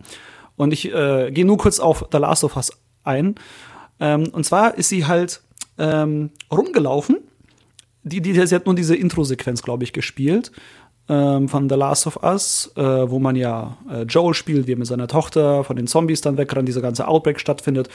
Und 0.55 0.73
ich 0.73 0.93
äh, 0.93 1.31
gehe 1.31 1.45
nur 1.45 1.57
kurz 1.57 1.79
auf 1.79 2.05
The 2.11 2.17
Last 2.17 2.43
of 2.43 2.55
Us 2.55 2.71
ein. 3.03 3.35
Ähm, 3.99 4.29
und 4.31 4.45
zwar 4.45 4.75
ist 4.77 4.89
sie 4.89 5.05
halt 5.05 5.41
ähm, 5.77 6.31
rumgelaufen 6.51 7.17
die, 8.03 8.21
die, 8.21 8.33
sie 8.33 8.55
hat 8.55 8.65
nur 8.65 8.75
diese 8.75 8.95
Intro-Sequenz, 8.95 9.63
glaube 9.63 9.83
ich, 9.83 9.93
gespielt 9.93 10.51
ähm, 11.07 11.47
von 11.47 11.69
The 11.69 11.75
Last 11.75 12.05
of 12.05 12.21
Us, 12.21 12.71
äh, 12.75 12.81
wo 12.81 13.19
man 13.19 13.35
ja 13.35 13.77
äh, 13.89 14.03
Joel 14.03 14.33
spielt, 14.33 14.67
wie 14.67 14.73
er 14.73 14.77
mit 14.77 14.87
seiner 14.87 15.07
Tochter 15.07 15.63
von 15.63 15.75
den 15.75 15.87
Zombies 15.87 16.21
dann 16.21 16.37
wegrennt, 16.37 16.67
dieser 16.67 16.81
ganze 16.81 17.07
Outbreak 17.07 17.39
stattfindet. 17.39 17.89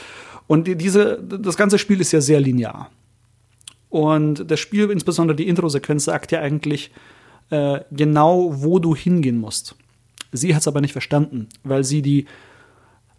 Und 0.47 0.67
die, 0.67 0.77
diese, 0.77 1.23
das 1.23 1.57
ganze 1.57 1.79
Spiel 1.79 2.01
ist 2.01 2.13
ja 2.13 2.21
sehr 2.21 2.41
linear. 2.41 2.91
Und 3.91 4.51
das 4.51 4.61
Spiel, 4.61 4.91
insbesondere 4.91 5.37
die 5.37 5.49
Intro-Sequenz, 5.49 6.05
sagt 6.05 6.33
ja 6.33 6.41
eigentlich 6.41 6.91
äh, 7.51 7.81
genau, 7.91 8.63
wo 8.63 8.79
du 8.79 8.95
hingehen 8.95 9.39
musst. 9.39 9.75
Sie 10.33 10.55
hat 10.55 10.61
es 10.61 10.69
aber 10.69 10.81
nicht 10.81 10.93
verstanden, 10.93 11.49
weil 11.65 11.85
sie 11.85 12.03
die 12.03 12.27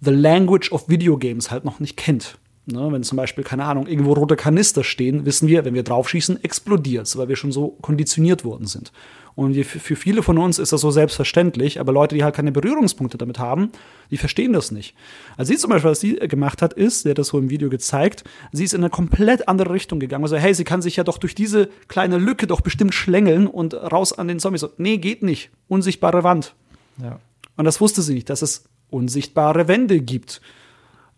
The 0.02 0.12
Language 0.12 0.72
of 0.72 0.88
Video 0.88 1.18
Games 1.18 1.52
halt 1.52 1.66
noch 1.66 1.80
nicht 1.80 1.98
kennt. 1.98 2.38
Ne, 2.72 2.92
wenn 2.92 3.04
zum 3.04 3.16
Beispiel, 3.16 3.44
keine 3.44 3.66
Ahnung, 3.66 3.88
irgendwo 3.88 4.14
rote 4.14 4.36
Kanister 4.36 4.84
stehen, 4.84 5.26
wissen 5.26 5.48
wir, 5.48 5.66
wenn 5.66 5.74
wir 5.74 5.84
draufschießen, 5.84 6.44
explodiert 6.44 7.08
es, 7.08 7.18
weil 7.18 7.28
wir 7.28 7.36
schon 7.36 7.52
so 7.52 7.78
konditioniert 7.82 8.46
worden 8.46 8.68
sind. 8.68 8.92
Und 9.36 9.56
für 9.64 9.96
viele 9.96 10.22
von 10.22 10.38
uns 10.38 10.60
ist 10.60 10.74
das 10.74 10.82
so 10.82 10.92
selbstverständlich, 10.92 11.80
aber 11.80 11.94
Leute, 11.94 12.14
die 12.14 12.26
halt 12.26 12.36
keine 12.36 12.52
Berührungspunkte 12.52 13.18
damit 13.18 13.40
haben, 13.40 13.72
die 14.12 14.18
verstehen 14.18 14.52
das 14.52 14.72
nicht. 14.72 14.96
Also 15.38 15.54
sie 15.54 15.58
zum 15.58 15.70
Beispiel, 15.70 15.92
was 15.92 16.02
sie 16.02 16.16
gemacht 16.16 16.62
hat, 16.62 16.74
ist, 16.74 17.04
sie 17.04 17.12
hat 17.12 17.20
das 17.20 17.28
so 17.28 17.40
im 17.40 17.50
Video 17.50 17.70
gezeigt, 17.70 18.26
sie 18.52 18.66
ist 18.66 18.74
in 18.74 18.82
eine 18.82 18.90
komplett 18.90 19.48
andere 19.48 19.72
Richtung 19.72 20.00
gegangen. 20.00 20.26
Also, 20.26 20.36
hey, 20.36 20.54
sie 20.54 20.66
kann 20.66 20.82
sich 20.82 20.98
ja 20.98 21.06
doch 21.06 21.18
durch 21.18 21.36
diese 21.36 21.70
kleine 21.88 22.18
Lücke 22.18 22.48
doch 22.48 22.60
bestimmt 22.60 22.94
schlängeln 22.94 23.48
und 23.48 23.74
raus 23.76 24.12
an 24.12 24.28
den 24.28 24.40
Zombies. 24.40 24.66
Nee, 24.78 24.98
geht 24.98 25.24
nicht. 25.24 25.52
Unsichtbare 25.70 26.26
Wand. 26.26 26.54
Ja. 27.02 27.20
Und 27.56 27.64
das 27.64 27.80
wusste 27.80 28.02
sie 28.02 28.16
nicht, 28.16 28.30
dass 28.30 28.42
es 28.42 28.66
unsichtbare 28.90 29.70
Wände 29.70 30.02
gibt. 30.02 30.42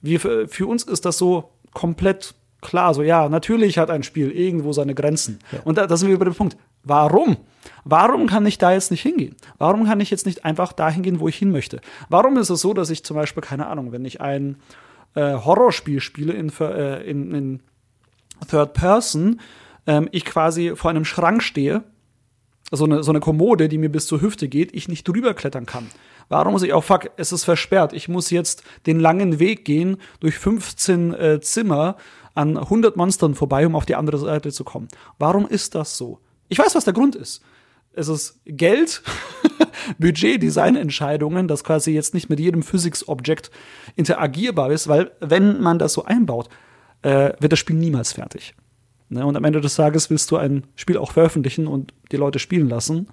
Wir, 0.01 0.19
für 0.19 0.67
uns 0.67 0.83
ist 0.83 1.05
das 1.05 1.17
so 1.17 1.51
komplett 1.73 2.33
klar. 2.61 2.93
So, 2.93 3.01
ja, 3.01 3.27
natürlich 3.29 3.77
hat 3.77 3.89
ein 3.89 4.03
Spiel 4.03 4.31
irgendwo 4.31 4.73
seine 4.73 4.95
Grenzen. 4.95 5.39
Ja. 5.51 5.59
Und 5.63 5.77
da, 5.77 5.87
da 5.87 5.97
sind 5.97 6.07
wir 6.07 6.15
über 6.15 6.25
den 6.25 6.35
Punkt. 6.35 6.57
Warum? 6.83 7.37
Warum 7.83 8.27
kann 8.27 8.45
ich 8.45 8.57
da 8.57 8.71
jetzt 8.71 8.91
nicht 8.91 9.01
hingehen? 9.01 9.35
Warum 9.57 9.85
kann 9.85 9.99
ich 9.99 10.09
jetzt 10.09 10.25
nicht 10.25 10.45
einfach 10.45 10.73
dahin 10.73 11.03
gehen, 11.03 11.19
wo 11.19 11.27
ich 11.27 11.35
hin 11.35 11.51
möchte? 11.51 11.81
Warum 12.09 12.37
ist 12.37 12.49
es 12.49 12.61
so, 12.61 12.73
dass 12.73 12.89
ich 12.89 13.03
zum 13.03 13.15
Beispiel, 13.15 13.43
keine 13.43 13.67
Ahnung, 13.67 13.91
wenn 13.91 14.05
ich 14.05 14.21
ein 14.21 14.57
äh, 15.15 15.33
Horrorspiel 15.33 15.99
spiele 15.99 16.33
in, 16.33 16.51
äh, 16.59 17.03
in, 17.03 17.33
in 17.33 17.59
Third 18.49 18.73
Person, 18.73 19.41
ähm, 19.87 20.09
ich 20.11 20.25
quasi 20.25 20.73
vor 20.75 20.89
einem 20.89 21.05
Schrank 21.05 21.43
stehe, 21.43 21.83
so 22.71 22.85
eine, 22.85 23.03
so 23.03 23.11
eine 23.11 23.19
Kommode, 23.19 23.69
die 23.69 23.77
mir 23.77 23.89
bis 23.89 24.07
zur 24.07 24.21
Hüfte 24.21 24.47
geht, 24.47 24.73
ich 24.73 24.87
nicht 24.87 25.07
drüber 25.07 25.33
klettern 25.33 25.65
kann. 25.65 25.87
Warum 26.29 26.53
muss 26.53 26.63
ich 26.63 26.73
auch, 26.73 26.77
oh, 26.77 26.81
fuck, 26.81 27.11
es 27.17 27.33
ist 27.33 27.43
versperrt, 27.43 27.91
ich 27.91 28.07
muss 28.07 28.29
jetzt 28.29 28.63
den 28.85 28.99
langen 28.99 29.39
Weg 29.39 29.65
gehen 29.65 29.97
durch 30.21 30.37
15 30.37 31.13
äh, 31.13 31.41
Zimmer 31.41 31.97
an 32.33 32.57
100 32.57 32.95
Monstern 32.95 33.35
vorbei, 33.35 33.67
um 33.67 33.75
auf 33.75 33.85
die 33.85 33.95
andere 33.95 34.17
Seite 34.17 34.51
zu 34.51 34.63
kommen. 34.63 34.87
Warum 35.19 35.45
ist 35.45 35.75
das 35.75 35.97
so? 35.97 36.19
Ich 36.47 36.57
weiß, 36.57 36.73
was 36.75 36.85
der 36.85 36.93
Grund 36.93 37.15
ist. 37.15 37.43
Es 37.93 38.07
ist 38.07 38.39
Geld, 38.45 39.03
Budget, 39.99 40.41
Designentscheidungen, 40.41 41.49
das 41.49 41.65
quasi 41.65 41.91
jetzt 41.91 42.13
nicht 42.13 42.29
mit 42.29 42.39
jedem 42.39 42.63
Physics-Objekt 42.63 43.51
interagierbar 43.97 44.71
ist, 44.71 44.87
weil 44.87 45.11
wenn 45.19 45.59
man 45.59 45.77
das 45.77 45.91
so 45.93 46.05
einbaut, 46.05 46.47
äh, 47.01 47.33
wird 47.39 47.51
das 47.51 47.59
Spiel 47.59 47.75
niemals 47.75 48.13
fertig. 48.13 48.55
Ne? 49.11 49.25
Und 49.25 49.35
am 49.35 49.43
Ende 49.43 49.61
des 49.61 49.75
Tages 49.75 50.09
willst 50.09 50.31
du 50.31 50.37
ein 50.37 50.63
Spiel 50.75 50.97
auch 50.97 51.11
veröffentlichen 51.11 51.67
und 51.67 51.93
die 52.11 52.17
Leute 52.17 52.39
spielen 52.39 52.69
lassen. 52.69 53.07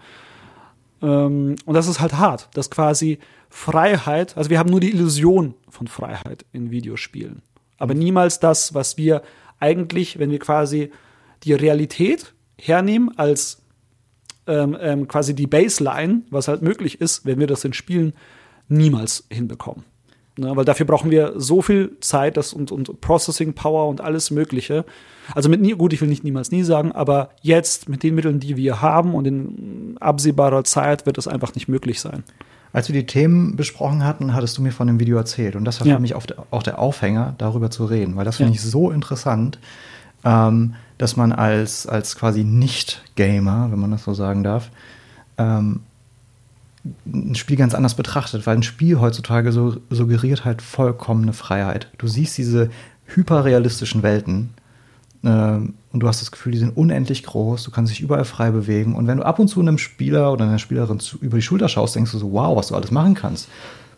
Ähm, 1.02 1.56
und 1.64 1.74
das 1.74 1.88
ist 1.88 2.00
halt 2.00 2.14
hart, 2.14 2.48
dass 2.54 2.70
quasi 2.70 3.18
Freiheit, 3.50 4.36
also 4.36 4.50
wir 4.50 4.58
haben 4.58 4.70
nur 4.70 4.80
die 4.80 4.90
Illusion 4.90 5.54
von 5.68 5.86
Freiheit 5.86 6.44
in 6.52 6.70
Videospielen, 6.70 7.42
aber 7.78 7.94
mhm. 7.94 8.00
niemals 8.00 8.40
das, 8.40 8.74
was 8.74 8.96
wir 8.96 9.22
eigentlich, 9.58 10.18
wenn 10.18 10.30
wir 10.30 10.38
quasi 10.38 10.90
die 11.42 11.52
Realität 11.52 12.34
hernehmen 12.56 13.16
als 13.18 13.62
ähm, 14.46 14.76
ähm, 14.80 15.08
quasi 15.08 15.34
die 15.34 15.46
Baseline, 15.46 16.22
was 16.30 16.48
halt 16.48 16.62
möglich 16.62 17.00
ist, 17.00 17.26
wenn 17.26 17.38
wir 17.38 17.46
das 17.46 17.64
in 17.64 17.72
Spielen 17.72 18.12
niemals 18.68 19.26
hinbekommen. 19.30 19.84
Ne, 20.38 20.54
weil 20.54 20.64
dafür 20.64 20.86
brauchen 20.86 21.10
wir 21.10 21.32
so 21.36 21.62
viel 21.62 21.96
Zeit 22.00 22.36
das 22.36 22.52
und, 22.52 22.70
und 22.70 23.00
Processing 23.00 23.54
Power 23.54 23.88
und 23.88 24.00
alles 24.00 24.30
Mögliche. 24.30 24.84
Also 25.34 25.48
mit 25.48 25.60
nie, 25.60 25.72
gut, 25.72 25.92
ich 25.92 26.00
will 26.00 26.08
nicht 26.08 26.22
niemals 26.22 26.52
nie 26.52 26.62
sagen, 26.62 26.92
aber 26.92 27.30
jetzt 27.42 27.88
mit 27.88 28.04
den 28.04 28.14
Mitteln, 28.14 28.38
die 28.38 28.56
wir 28.56 28.80
haben 28.80 29.14
und 29.14 29.26
in 29.26 29.96
absehbarer 29.98 30.62
Zeit 30.62 31.06
wird 31.06 31.18
das 31.18 31.26
einfach 31.26 31.56
nicht 31.56 31.66
möglich 31.66 32.00
sein. 32.00 32.22
Als 32.72 32.88
wir 32.88 32.94
die 32.94 33.06
Themen 33.06 33.56
besprochen 33.56 34.04
hatten, 34.04 34.32
hattest 34.32 34.56
du 34.58 34.62
mir 34.62 34.70
von 34.70 34.86
dem 34.86 35.00
Video 35.00 35.16
erzählt. 35.16 35.56
Und 35.56 35.64
das 35.64 35.80
war 35.80 35.88
ja. 35.88 35.96
für 35.96 36.02
mich 36.02 36.14
auch 36.14 36.62
der 36.62 36.78
Aufhänger, 36.78 37.34
darüber 37.38 37.70
zu 37.70 37.86
reden, 37.86 38.14
weil 38.14 38.24
das 38.24 38.36
finde 38.36 38.52
ja. 38.52 38.54
ich 38.54 38.62
so 38.62 38.90
interessant. 38.92 39.58
Ähm, 40.24 40.74
dass 40.98 41.16
man 41.16 41.32
als, 41.32 41.86
als 41.86 42.16
quasi 42.16 42.42
Nicht-Gamer, 42.44 43.68
wenn 43.70 43.78
man 43.78 43.92
das 43.92 44.02
so 44.02 44.14
sagen 44.14 44.42
darf, 44.42 44.70
ähm, 45.38 45.80
ein 47.06 47.34
Spiel 47.34 47.56
ganz 47.56 47.74
anders 47.74 47.94
betrachtet, 47.94 48.46
weil 48.46 48.56
ein 48.56 48.62
Spiel 48.62 49.00
heutzutage 49.00 49.52
so 49.52 49.76
suggeriert 49.90 50.44
halt 50.44 50.62
vollkommene 50.62 51.32
Freiheit. 51.32 51.88
Du 51.98 52.06
siehst 52.06 52.38
diese 52.38 52.70
hyperrealistischen 53.06 54.02
Welten 54.02 54.50
äh, 55.22 55.28
und 55.28 56.00
du 56.00 56.08
hast 56.08 56.20
das 56.20 56.30
Gefühl, 56.30 56.52
die 56.52 56.58
sind 56.58 56.76
unendlich 56.76 57.24
groß, 57.24 57.64
du 57.64 57.70
kannst 57.70 57.92
dich 57.92 58.00
überall 58.00 58.24
frei 58.24 58.50
bewegen 58.50 58.94
und 58.94 59.06
wenn 59.06 59.18
du 59.18 59.24
ab 59.24 59.38
und 59.38 59.48
zu 59.48 59.60
einem 59.60 59.78
Spieler 59.78 60.32
oder 60.32 60.44
einer 60.44 60.58
Spielerin 60.58 61.00
zu, 61.00 61.18
über 61.18 61.36
die 61.38 61.42
Schulter 61.42 61.68
schaust, 61.68 61.96
denkst 61.96 62.12
du 62.12 62.18
so, 62.18 62.32
wow, 62.32 62.56
was 62.56 62.68
du 62.68 62.76
alles 62.76 62.90
machen 62.90 63.14
kannst. 63.14 63.48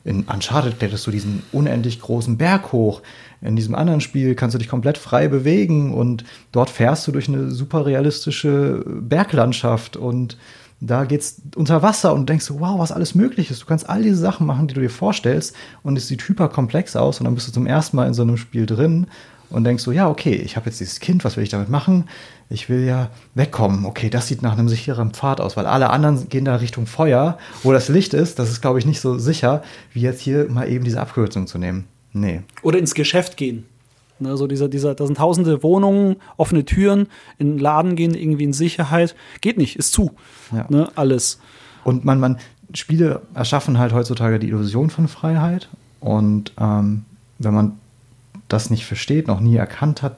In 0.03 0.25
Uncharted 0.25 0.79
kletterst 0.79 1.07
du 1.07 1.11
diesen 1.11 1.43
unendlich 1.53 2.01
großen 2.01 2.39
Berg 2.39 2.73
hoch. 2.73 3.03
In 3.43 3.55
diesem 3.55 3.75
anderen 3.75 4.01
Spiel 4.01 4.35
kannst 4.35 4.55
du 4.55 4.59
dich 4.59 4.69
komplett 4.69 4.97
frei 4.97 5.29
bewegen 5.29 5.93
und 5.93 6.25
dort 6.53 6.71
fährst 6.71 7.07
du 7.07 7.13
durch 7.13 7.29
eine 7.29 7.51
super 7.51 7.85
realistische 7.85 8.83
Berglandschaft 8.87 9.99
und 9.99 10.39
da 10.81 11.05
geht's 11.05 11.43
unter 11.57 11.83
Wasser 11.83 12.15
und 12.15 12.29
denkst 12.29 12.51
wow, 12.51 12.79
was 12.79 12.93
alles 12.93 13.15
möglich 13.15 13.51
ist. 13.51 13.63
Du 13.63 13.67
kannst 13.67 13.89
all 13.89 14.03
diese 14.03 14.17
Sachen 14.17 14.47
machen, 14.47 14.67
die 14.67 14.75
du 14.75 14.81
dir 14.81 14.91
vorstellst 14.91 15.55
und 15.83 15.97
es 15.97 16.09
sieht 16.09 16.27
hyper 16.27 16.49
komplex 16.49 16.97
aus 16.97 17.21
und 17.21 17.25
dann 17.25 17.35
bist 17.35 17.49
du 17.49 17.53
zum 17.53 17.67
ersten 17.67 17.97
Mal 17.97 18.07
in 18.07 18.15
so 18.15 18.23
einem 18.23 18.37
Spiel 18.37 18.67
drin 18.67 19.07
und 19.51 19.65
denkst 19.65 19.83
so, 19.83 19.93
ja, 19.93 20.09
okay, 20.09 20.35
ich 20.35 20.57
habe 20.57 20.67
jetzt 20.67 20.81
dieses 20.81 21.01
Kind, 21.01 21.25
was 21.25 21.37
will 21.37 21.43
ich 21.43 21.51
damit 21.51 21.69
machen? 21.69 22.05
Ich 22.49 22.69
will 22.69 22.85
ja 22.85 23.11
wegkommen. 23.35 23.85
Okay, 23.85 24.09
das 24.09 24.29
sieht 24.29 24.43
nach 24.43 24.53
einem 24.57 24.69
sicheren 24.69 25.11
Pfad 25.11 25.41
aus, 25.41 25.57
weil 25.57 25.67
alle 25.67 25.91
anderen 25.91 26.29
gehen 26.29 26.45
da 26.45 26.57
Richtung 26.57 26.87
Feuer, 26.87 27.37
wo 27.63 27.73
das 27.73 27.89
Licht 27.89 28.15
ist. 28.15 28.39
Das 28.39 28.51
ist, 28.51 28.61
glaube 28.61 28.79
ich, 28.79 28.87
nicht 28.87 29.01
so 29.01 29.19
sicher, 29.19 29.63
wie 29.93 30.01
jetzt 30.01 30.21
hier 30.21 30.49
mal 30.49 30.69
eben 30.69 30.85
diese 30.85 31.01
Abkürzung 31.01 31.47
zu 31.47 31.59
nehmen. 31.59 31.87
Nee. 32.13 32.43
Oder 32.63 32.79
ins 32.79 32.95
Geschäft 32.95 33.37
gehen. 33.37 33.67
Ne, 34.21 34.37
so 34.37 34.47
dieser, 34.47 34.69
dieser, 34.69 34.95
da 34.95 35.07
sind 35.07 35.17
tausende 35.17 35.63
Wohnungen, 35.63 36.17
offene 36.37 36.65
Türen, 36.65 37.09
in 37.39 37.53
den 37.53 37.59
Laden 37.59 37.97
gehen, 37.97 38.15
irgendwie 38.15 38.45
in 38.45 38.53
Sicherheit. 38.53 39.15
Geht 39.41 39.57
nicht, 39.57 39.77
ist 39.77 39.93
zu. 39.93 40.13
Ja. 40.53 40.67
Ne, 40.69 40.89
alles. 40.95 41.41
Und 41.85 42.05
man, 42.05 42.21
man, 42.21 42.39
Spiele 42.75 43.23
erschaffen 43.35 43.79
halt 43.79 43.93
heutzutage 43.93 44.39
die 44.39 44.49
Illusion 44.49 44.91
von 44.91 45.09
Freiheit. 45.09 45.69
Und 46.01 46.53
ähm, 46.59 47.05
wenn 47.39 47.55
man 47.55 47.73
das 48.49 48.71
nicht 48.71 48.85
versteht, 48.87 49.27
noch 49.27 49.41
nie 49.41 49.57
erkannt 49.57 50.03
hat, 50.03 50.17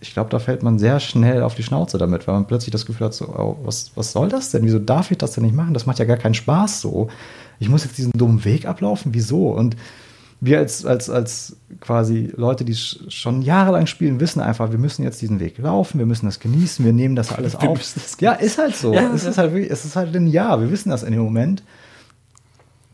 ich 0.00 0.12
glaube, 0.12 0.30
da 0.30 0.38
fällt 0.38 0.62
man 0.62 0.78
sehr 0.78 1.00
schnell 1.00 1.42
auf 1.42 1.54
die 1.54 1.62
Schnauze 1.62 1.98
damit, 1.98 2.26
weil 2.26 2.34
man 2.34 2.46
plötzlich 2.46 2.70
das 2.70 2.86
Gefühl 2.86 3.06
hat, 3.06 3.14
so, 3.14 3.26
oh, 3.26 3.56
was, 3.64 3.92
was 3.94 4.12
soll 4.12 4.28
das 4.28 4.50
denn? 4.50 4.62
Wieso 4.62 4.78
darf 4.78 5.10
ich 5.10 5.18
das 5.18 5.32
denn 5.32 5.44
nicht 5.44 5.54
machen? 5.54 5.74
Das 5.74 5.86
macht 5.86 5.98
ja 5.98 6.04
gar 6.04 6.18
keinen 6.18 6.34
Spaß 6.34 6.80
so. 6.80 7.08
Ich 7.58 7.68
muss 7.68 7.84
jetzt 7.84 7.98
diesen 7.98 8.12
dummen 8.12 8.44
Weg 8.44 8.66
ablaufen? 8.66 9.14
Wieso? 9.14 9.48
Und 9.50 9.76
wir 10.40 10.58
als, 10.58 10.84
als, 10.84 11.08
als 11.08 11.56
quasi 11.80 12.32
Leute, 12.36 12.64
die 12.64 12.74
schon 12.74 13.42
jahrelang 13.42 13.86
spielen, 13.86 14.20
wissen 14.20 14.40
einfach, 14.40 14.70
wir 14.70 14.78
müssen 14.78 15.02
jetzt 15.02 15.22
diesen 15.22 15.40
Weg 15.40 15.58
laufen, 15.58 15.98
wir 15.98 16.06
müssen 16.06 16.26
das 16.26 16.40
genießen, 16.40 16.84
wir 16.84 16.92
nehmen 16.92 17.16
das 17.16 17.32
alles 17.32 17.54
auf. 17.56 17.78
Das 17.78 18.16
ja, 18.20 18.32
ist 18.32 18.58
halt 18.58 18.76
so. 18.76 18.92
Ja, 18.92 19.10
es, 19.14 19.24
ja. 19.24 19.30
Ist 19.30 19.38
halt 19.38 19.52
wirklich, 19.52 19.70
es 19.70 19.84
ist 19.84 19.96
halt 19.96 20.14
ein 20.14 20.26
Ja, 20.26 20.60
wir 20.60 20.70
wissen 20.70 20.90
das 20.90 21.02
in 21.02 21.12
dem 21.12 21.22
Moment. 21.22 21.62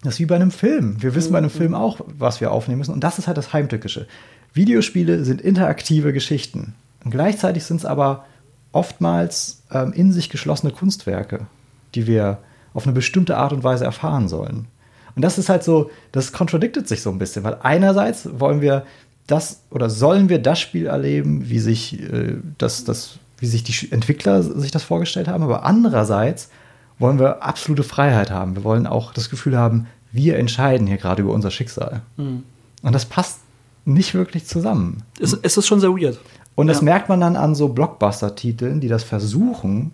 Das 0.02 0.14
ist 0.14 0.20
wie 0.20 0.26
bei 0.26 0.36
einem 0.36 0.50
Film. 0.50 1.00
Wir 1.00 1.14
wissen 1.14 1.32
bei 1.32 1.38
einem 1.38 1.50
Film 1.50 1.74
auch, 1.74 2.00
was 2.18 2.40
wir 2.40 2.50
aufnehmen 2.50 2.78
müssen. 2.78 2.92
Und 2.92 3.04
das 3.04 3.18
ist 3.18 3.28
halt 3.28 3.38
das 3.38 3.52
Heimtückische. 3.52 4.06
Videospiele 4.52 5.24
sind 5.24 5.40
interaktive 5.40 6.12
Geschichten. 6.12 6.74
Und 7.04 7.12
gleichzeitig 7.12 7.64
sind 7.64 7.78
es 7.78 7.84
aber 7.84 8.24
oftmals 8.72 9.62
ähm, 9.70 9.92
in 9.92 10.12
sich 10.12 10.28
geschlossene 10.28 10.72
Kunstwerke, 10.72 11.46
die 11.94 12.06
wir 12.06 12.38
auf 12.74 12.84
eine 12.84 12.92
bestimmte 12.92 13.36
Art 13.36 13.52
und 13.52 13.62
Weise 13.64 13.84
erfahren 13.84 14.28
sollen. 14.28 14.66
Und 15.14 15.22
das 15.22 15.38
ist 15.38 15.48
halt 15.48 15.62
so, 15.62 15.90
das 16.10 16.32
kontradiktet 16.32 16.88
sich 16.88 17.02
so 17.02 17.10
ein 17.10 17.18
bisschen, 17.18 17.44
weil 17.44 17.58
einerseits 17.62 18.28
wollen 18.38 18.60
wir 18.60 18.84
das 19.26 19.62
oder 19.70 19.90
sollen 19.90 20.28
wir 20.28 20.40
das 20.40 20.60
Spiel 20.60 20.86
erleben, 20.86 21.48
wie 21.48 21.58
sich 21.58 22.00
äh, 22.00 22.36
das, 22.58 22.84
das, 22.84 23.18
wie 23.38 23.46
sich 23.46 23.62
die 23.62 23.92
Entwickler 23.92 24.42
sich 24.42 24.70
das 24.70 24.82
vorgestellt 24.82 25.28
haben, 25.28 25.42
aber 25.42 25.64
andererseits 25.64 26.50
wollen 26.98 27.18
wir 27.18 27.42
absolute 27.42 27.82
Freiheit 27.82 28.30
haben. 28.30 28.56
Wir 28.56 28.64
wollen 28.64 28.86
auch 28.86 29.12
das 29.12 29.30
Gefühl 29.30 29.56
haben, 29.56 29.86
wir 30.12 30.38
entscheiden 30.38 30.86
hier 30.86 30.98
gerade 30.98 31.22
über 31.22 31.32
unser 31.32 31.50
Schicksal. 31.50 32.02
Mhm. 32.16 32.44
Und 32.82 32.92
das 32.92 33.06
passt 33.06 33.40
nicht 33.84 34.14
wirklich 34.14 34.46
zusammen. 34.46 35.02
Es, 35.20 35.36
es 35.42 35.56
ist 35.56 35.66
schon 35.66 35.80
sehr 35.80 35.90
weird. 35.90 36.18
Und 36.54 36.66
das 36.66 36.78
ja. 36.78 36.84
merkt 36.84 37.08
man 37.08 37.20
dann 37.20 37.36
an 37.36 37.54
so 37.54 37.68
Blockbuster-Titeln, 37.68 38.80
die 38.80 38.88
das 38.88 39.04
versuchen 39.04 39.92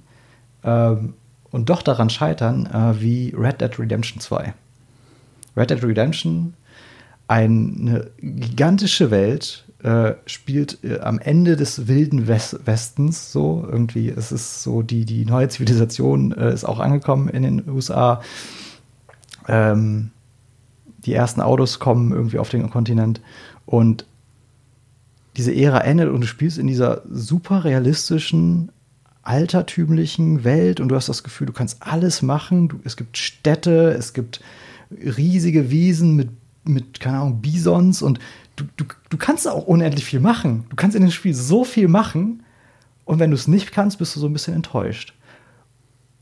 ähm, 0.64 1.14
und 1.51 1.71
doch 1.71 1.83
daran 1.83 2.11
scheitern, 2.11 2.66
äh, 2.66 3.01
wie 3.01 3.35
Red 3.37 3.61
Dead 3.61 3.79
Redemption 3.79 4.21
2. 4.21 4.55
Red 5.59 5.71
Dead 5.71 5.83
Redemption, 5.83 6.55
eine 7.27 8.11
gigantische 8.21 9.11
Welt, 9.11 9.65
äh, 9.83 10.15
spielt 10.27 10.83
äh, 10.83 10.99
am 11.01 11.19
Ende 11.19 11.57
des 11.57 11.87
wilden 11.87 12.27
West 12.27 12.67
Westens 12.67 13.31
so 13.31 13.67
irgendwie. 13.71 14.09
Es 14.09 14.33
ist 14.33 14.63
so, 14.63 14.83
die, 14.83 15.05
die 15.05 15.25
neue 15.25 15.49
Zivilisation 15.49 16.33
äh, 16.33 16.53
ist 16.53 16.65
auch 16.65 16.81
angekommen 16.81 17.29
in 17.29 17.43
den 17.43 17.69
USA. 17.69 18.23
Ähm, 19.47 20.11
die 21.05 21.15
ersten 21.15 21.41
Autos 21.41 21.79
kommen 21.79 22.13
irgendwie 22.13 22.39
auf 22.39 22.49
den 22.49 22.69
Kontinent 22.71 23.21
und 23.67 24.05
diese 25.37 25.55
Ära 25.55 25.83
endet 25.83 26.09
und 26.09 26.23
du 26.23 26.27
spielst 26.27 26.59
in 26.59 26.67
dieser 26.67 27.03
super 27.09 27.65
realistischen, 27.65 28.73
altertümlichen 29.23 30.43
Welt 30.43 30.81
und 30.81 30.89
du 30.89 30.97
hast 30.97 31.09
das 31.09 31.23
Gefühl, 31.23 31.47
du 31.47 31.53
kannst 31.53 31.77
alles 31.81 32.23
machen. 32.23 32.69
Du, 32.69 32.81
es 32.83 32.97
gibt 32.97 33.17
Städte, 33.17 33.91
es 33.91 34.13
gibt 34.13 34.41
riesige 34.91 35.70
Wiesen 35.70 36.16
mit, 36.16 36.30
mit 36.64 37.01
keine 37.01 37.18
Ahnung, 37.18 37.41
Bisons 37.41 38.03
und 38.03 38.18
du, 38.57 38.64
du, 38.76 38.84
du 39.09 39.16
kannst 39.16 39.49
auch 39.49 39.66
unendlich 39.66 40.05
viel 40.05 40.20
machen. 40.20 40.64
Du 40.70 40.76
kannst 40.76 40.97
in 40.97 41.03
dem 41.03 41.11
Spiel 41.11 41.34
so 41.34 41.64
viel 41.64 41.89
machen 41.89 42.43
und 43.05 43.18
wenn 43.18 43.30
du 43.30 43.36
es 43.36 43.49
nicht 43.49 43.72
kannst, 43.72 43.99
bist 43.99 44.14
du 44.16 44.20
so 44.20 44.26
ein 44.26 44.32
bisschen 44.32 44.55
enttäuscht. 44.55 45.14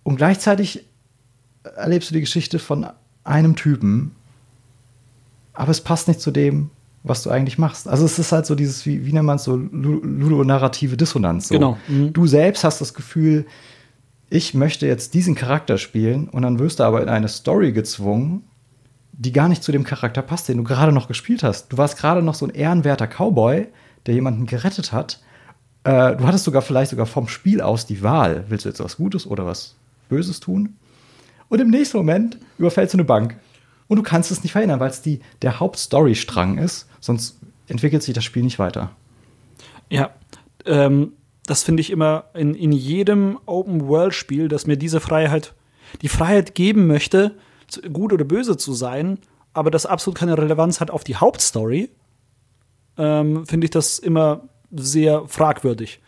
Und 0.02 0.16
gleichzeitig 0.16 0.84
erlebst 1.76 2.10
du 2.10 2.14
die 2.14 2.20
Geschichte 2.20 2.58
von 2.58 2.86
einem 3.24 3.56
Typen, 3.56 4.12
aber 5.52 5.70
es 5.70 5.80
passt 5.80 6.06
nicht 6.06 6.20
zu 6.20 6.30
dem, 6.30 6.70
was 7.02 7.22
du 7.22 7.30
eigentlich 7.30 7.58
machst. 7.58 7.88
Also 7.88 8.04
es 8.04 8.18
ist 8.18 8.32
halt 8.32 8.46
so 8.46 8.54
dieses, 8.54 8.84
wie, 8.84 9.06
wie 9.06 9.12
nennt 9.12 9.26
man 9.26 9.36
es 9.36 9.44
so, 9.44 9.56
ludonarrative 9.56 10.96
Dissonanz. 10.96 11.48
So. 11.48 11.54
Genau. 11.54 11.78
Mhm. 11.88 12.12
Du 12.12 12.26
selbst 12.26 12.64
hast 12.64 12.80
das 12.80 12.94
Gefühl, 12.94 13.46
ich 14.28 14.54
möchte 14.54 14.86
jetzt 14.86 15.14
diesen 15.14 15.34
Charakter 15.34 15.78
spielen 15.78 16.28
und 16.28 16.42
dann 16.42 16.58
wirst 16.58 16.80
du 16.80 16.84
aber 16.84 17.02
in 17.02 17.08
eine 17.08 17.28
Story 17.28 17.72
gezwungen, 17.72 18.42
die 19.18 19.32
gar 19.32 19.48
nicht 19.48 19.62
zu 19.62 19.72
dem 19.72 19.84
Charakter 19.84 20.22
passt, 20.22 20.48
den 20.48 20.58
du 20.58 20.64
gerade 20.64 20.92
noch 20.92 21.08
gespielt 21.08 21.42
hast. 21.42 21.72
Du 21.72 21.78
warst 21.78 21.98
gerade 21.98 22.22
noch 22.22 22.34
so 22.34 22.46
ein 22.46 22.54
ehrenwerter 22.54 23.06
Cowboy, 23.06 23.66
der 24.04 24.14
jemanden 24.14 24.46
gerettet 24.46 24.92
hat. 24.92 25.20
Äh, 25.84 26.16
du 26.16 26.26
hattest 26.26 26.44
sogar 26.44 26.62
vielleicht 26.62 26.90
sogar 26.90 27.06
vom 27.06 27.28
Spiel 27.28 27.60
aus 27.60 27.86
die 27.86 28.02
Wahl, 28.02 28.44
willst 28.48 28.64
du 28.64 28.68
jetzt 28.68 28.80
was 28.80 28.96
Gutes 28.96 29.26
oder 29.26 29.46
was 29.46 29.74
Böses 30.08 30.40
tun? 30.40 30.76
Und 31.48 31.60
im 31.60 31.70
nächsten 31.70 31.96
Moment 31.96 32.38
überfällst 32.58 32.94
du 32.94 32.98
eine 32.98 33.04
Bank. 33.04 33.36
Und 33.88 33.96
du 33.96 34.02
kannst 34.02 34.30
es 34.30 34.42
nicht 34.42 34.52
verhindern, 34.52 34.80
weil 34.80 34.90
es 34.90 35.00
die, 35.00 35.20
der 35.42 35.60
Hauptstorystrang 35.60 36.58
ist, 36.58 36.88
sonst 37.00 37.38
entwickelt 37.68 38.02
sich 38.02 38.14
das 38.14 38.24
Spiel 38.24 38.42
nicht 38.42 38.58
weiter. 38.58 38.90
Ja, 39.88 40.10
ähm, 40.64 41.12
das 41.46 41.62
finde 41.62 41.80
ich 41.80 41.90
immer 41.90 42.24
in, 42.34 42.54
in 42.54 42.72
jedem 42.72 43.38
Open-World-Spiel, 43.46 44.48
dass 44.48 44.66
mir 44.66 44.76
diese 44.76 45.00
Freiheit, 45.00 45.54
die 46.02 46.08
Freiheit 46.08 46.56
geben 46.56 46.88
möchte, 46.88 47.36
gut 47.92 48.12
oder 48.12 48.24
böse 48.24 48.56
zu 48.56 48.72
sein, 48.72 49.18
aber 49.52 49.70
das 49.70 49.86
absolut 49.86 50.18
keine 50.18 50.36
Relevanz 50.36 50.80
hat 50.80 50.90
auf 50.90 51.04
die 51.04 51.16
Hauptstory, 51.16 51.90
ähm, 52.98 53.46
finde 53.46 53.66
ich 53.66 53.70
das 53.70 53.98
immer 53.98 54.48
sehr 54.70 55.26
fragwürdig. 55.28 56.00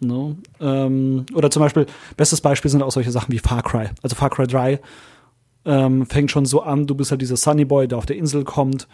No? 0.00 0.36
Ähm, 0.60 1.26
oder 1.34 1.50
zum 1.50 1.60
Beispiel, 1.60 1.86
bestes 2.16 2.40
Beispiel 2.40 2.70
sind 2.70 2.82
auch 2.82 2.92
solche 2.92 3.10
Sachen 3.10 3.32
wie 3.32 3.38
Far 3.38 3.62
Cry. 3.62 3.90
Also 4.02 4.14
Far 4.14 4.30
Cry 4.30 4.46
3 4.46 4.80
ähm, 5.64 6.06
fängt 6.06 6.30
schon 6.30 6.46
so 6.46 6.62
an, 6.62 6.86
du 6.86 6.94
bist 6.94 7.10
halt 7.10 7.20
dieser 7.20 7.36
Sunny 7.36 7.64
Boy, 7.64 7.88
der 7.88 7.98
auf 7.98 8.06
der 8.06 8.16
Insel 8.16 8.44
kommt 8.44 8.88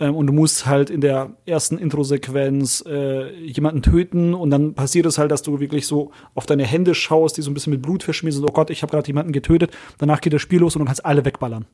ähm, 0.00 0.14
und 0.14 0.26
du 0.26 0.32
musst 0.32 0.66
halt 0.66 0.90
in 0.90 1.00
der 1.00 1.36
ersten 1.44 1.78
Intro-Sequenz 1.78 2.84
äh, 2.86 3.32
jemanden 3.44 3.82
töten 3.82 4.34
und 4.34 4.50
dann 4.50 4.74
passiert 4.74 5.06
es 5.06 5.18
halt, 5.18 5.30
dass 5.30 5.42
du 5.42 5.60
wirklich 5.60 5.86
so 5.86 6.12
auf 6.34 6.46
deine 6.46 6.64
Hände 6.64 6.94
schaust, 6.94 7.36
die 7.36 7.42
so 7.42 7.50
ein 7.50 7.54
bisschen 7.54 7.72
mit 7.72 7.82
Blut 7.82 8.02
verschmiert 8.02 8.34
sind. 8.34 8.44
Oh 8.44 8.52
Gott, 8.52 8.70
ich 8.70 8.82
habe 8.82 8.90
gerade 8.90 9.06
jemanden 9.06 9.32
getötet. 9.32 9.76
Danach 9.98 10.20
geht 10.20 10.32
das 10.32 10.42
Spiel 10.42 10.60
los 10.60 10.76
und 10.76 10.80
du 10.80 10.86
kannst 10.86 11.04
alle 11.04 11.24
wegballern. 11.24 11.66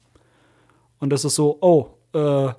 Und 1.01 1.11
das 1.11 1.25
ist 1.25 1.35
so, 1.35 1.59
oh, 1.61 1.89
äh, 2.14 2.53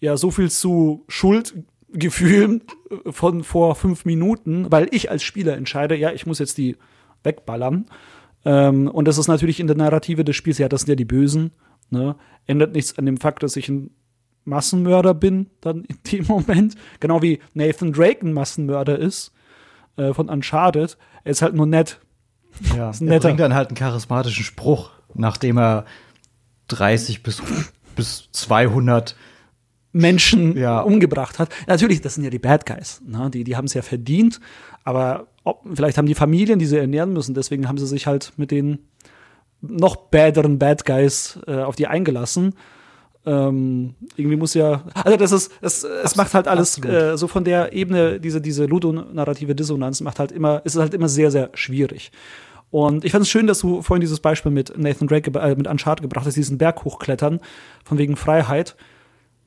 ja, 0.00 0.16
so 0.16 0.30
viel 0.30 0.50
zu 0.50 1.04
Schuldgefühlen 1.08 2.62
von 3.10 3.42
vor 3.42 3.74
fünf 3.74 4.04
Minuten, 4.04 4.70
weil 4.70 4.88
ich 4.92 5.10
als 5.10 5.22
Spieler 5.22 5.56
entscheide, 5.56 5.96
ja, 5.96 6.12
ich 6.12 6.26
muss 6.26 6.38
jetzt 6.38 6.58
die 6.58 6.76
wegballern. 7.24 7.86
Ähm, 8.44 8.88
und 8.88 9.06
das 9.08 9.18
ist 9.18 9.28
natürlich 9.28 9.60
in 9.60 9.66
der 9.66 9.76
Narrative 9.76 10.24
des 10.24 10.36
Spiels, 10.36 10.58
ja, 10.58 10.68
das 10.68 10.82
sind 10.82 10.90
ja 10.90 10.94
die 10.96 11.04
Bösen. 11.04 11.52
Ne? 11.90 12.16
Ändert 12.46 12.74
nichts 12.74 12.98
an 12.98 13.06
dem 13.06 13.16
Fakt, 13.16 13.42
dass 13.42 13.56
ich 13.56 13.68
ein 13.68 13.90
Massenmörder 14.44 15.14
bin, 15.14 15.50
dann 15.60 15.84
in 15.84 15.98
dem 16.12 16.26
Moment. 16.26 16.74
Genau 17.00 17.22
wie 17.22 17.40
Nathan 17.54 17.92
Drake 17.92 18.26
ein 18.26 18.32
Massenmörder 18.32 18.98
ist 18.98 19.32
äh, 19.96 20.12
von 20.12 20.28
Uncharted. 20.28 20.96
Er 21.24 21.30
ist 21.30 21.42
halt 21.42 21.54
nur 21.54 21.66
nett. 21.66 22.00
Ja, 22.76 22.90
er 22.90 23.20
bringt 23.20 23.40
dann 23.40 23.54
halt 23.54 23.68
einen 23.68 23.76
charismatischen 23.76 24.44
Spruch, 24.44 24.90
nachdem 25.14 25.58
er 25.58 25.86
30 26.68 27.22
bis, 27.22 27.42
bis 27.96 28.28
200 28.32 29.16
Menschen 29.92 30.56
ja. 30.56 30.80
umgebracht 30.80 31.38
hat. 31.38 31.50
Natürlich, 31.66 32.00
das 32.00 32.14
sind 32.14 32.24
ja 32.24 32.30
die 32.30 32.38
Bad 32.38 32.66
Guys. 32.66 33.00
Ne? 33.06 33.30
Die, 33.30 33.44
die 33.44 33.56
haben 33.56 33.66
es 33.66 33.74
ja 33.74 33.82
verdient, 33.82 34.40
aber 34.84 35.28
ob, 35.44 35.64
vielleicht 35.74 35.98
haben 35.98 36.06
die 36.06 36.14
Familien, 36.14 36.58
die 36.58 36.66
sie 36.66 36.78
ernähren 36.78 37.12
müssen, 37.12 37.34
deswegen 37.34 37.68
haben 37.68 37.78
sie 37.78 37.86
sich 37.86 38.06
halt 38.06 38.32
mit 38.36 38.50
den 38.50 38.86
noch 39.60 39.96
baderen 39.96 40.58
Bad 40.58 40.84
Guys 40.84 41.38
äh, 41.46 41.62
auf 41.62 41.76
die 41.76 41.86
eingelassen. 41.86 42.54
Ähm, 43.24 43.94
irgendwie 44.16 44.36
muss 44.36 44.54
ja, 44.54 44.82
also 44.94 45.16
das 45.16 45.30
ist, 45.30 45.52
es, 45.60 45.84
es 45.84 46.16
macht 46.16 46.34
halt 46.34 46.48
alles 46.48 46.82
äh, 46.84 47.16
so 47.16 47.28
von 47.28 47.44
der 47.44 47.72
Ebene, 47.72 48.18
diese, 48.18 48.40
diese 48.40 48.64
ludonarrative 48.64 49.54
Dissonanz 49.54 50.00
macht 50.00 50.18
halt 50.18 50.32
immer, 50.32 50.62
ist 50.64 50.76
halt 50.76 50.92
immer 50.92 51.08
sehr, 51.08 51.30
sehr 51.30 51.50
schwierig. 51.54 52.10
Und 52.72 53.04
ich 53.04 53.12
fand 53.12 53.22
es 53.22 53.30
schön, 53.30 53.46
dass 53.46 53.60
du 53.60 53.82
vorhin 53.82 54.00
dieses 54.00 54.20
Beispiel 54.20 54.50
mit 54.50 54.76
Nathan 54.76 55.06
Drake, 55.06 55.30
äh, 55.38 55.54
mit 55.54 55.68
Uncharted 55.68 56.02
gebracht 56.02 56.26
hast, 56.26 56.36
diesen 56.36 56.58
Berg 56.58 56.84
hochklettern, 56.84 57.40
von 57.84 57.98
wegen 57.98 58.16
Freiheit, 58.16 58.76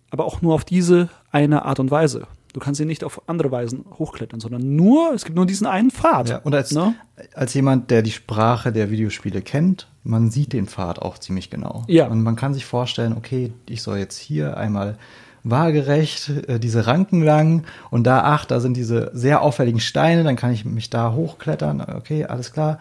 aber 0.10 0.26
auch 0.26 0.42
nur 0.42 0.54
auf 0.54 0.64
diese 0.64 1.10
eine 1.32 1.66
Art 1.66 1.80
und 1.80 1.92
Weise. 1.92 2.28
Du 2.56 2.62
kannst 2.62 2.78
sie 2.78 2.86
nicht 2.86 3.04
auf 3.04 3.22
andere 3.28 3.52
Weisen 3.52 3.84
hochklettern, 4.00 4.40
sondern 4.40 4.78
nur, 4.78 5.12
es 5.14 5.26
gibt 5.26 5.36
nur 5.36 5.46
diesen 5.46 5.68
einen 5.68 5.92
Pfad. 5.92 6.30
Ja, 6.30 6.38
und 6.38 6.56
als, 6.56 6.72
ne? 6.72 6.96
als 7.34 7.54
jemand, 7.54 7.92
der 7.92 8.02
die 8.02 8.12
Sprache 8.14 8.72
der 8.72 8.90
Videospiele 8.90 9.42
kennt, 9.42 9.90
man 10.06 10.32
sieht 10.32 10.54
den 10.54 10.66
Pfad 10.66 11.00
auch 11.00 11.18
ziemlich 11.18 11.50
genau. 11.50 11.84
Ja. 11.88 12.08
Und 12.08 12.24
man 12.24 12.38
kann 12.38 12.54
sich 12.54 12.66
vorstellen, 12.66 13.12
okay, 13.18 13.52
ich 13.68 13.82
soll 13.82 13.98
jetzt 13.98 14.18
hier 14.18 14.56
einmal 14.56 14.98
waagerecht 15.44 16.30
äh, 16.48 16.58
diese 16.58 16.88
Ranken 16.88 17.22
lang 17.22 17.66
und 17.92 18.08
da, 18.08 18.24
ach, 18.24 18.46
da 18.46 18.62
sind 18.62 18.78
diese 18.78 19.12
sehr 19.14 19.42
auffälligen 19.42 19.82
Steine, 19.82 20.24
dann 20.24 20.38
kann 20.38 20.54
ich 20.54 20.64
mich 20.64 20.90
da 20.90 21.12
hochklettern, 21.12 21.82
okay, 21.82 22.24
alles 22.24 22.54
klar. 22.54 22.80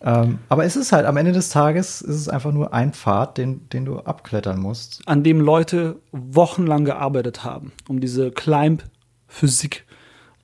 Ähm, 0.00 0.40
aber 0.48 0.64
es 0.64 0.74
ist 0.74 0.90
halt, 0.90 1.06
am 1.06 1.16
Ende 1.16 1.30
des 1.30 1.48
Tages 1.48 2.02
ist 2.02 2.16
es 2.16 2.28
einfach 2.28 2.50
nur 2.50 2.74
ein 2.74 2.92
Pfad, 2.92 3.38
den, 3.38 3.68
den 3.68 3.84
du 3.84 4.00
abklettern 4.00 4.58
musst. 4.58 5.00
An 5.06 5.22
dem 5.22 5.40
Leute 5.40 6.00
wochenlang 6.10 6.84
gearbeitet 6.84 7.44
haben, 7.44 7.70
um 7.86 8.00
diese 8.00 8.32
Climb 8.32 8.82
Physik 9.32 9.84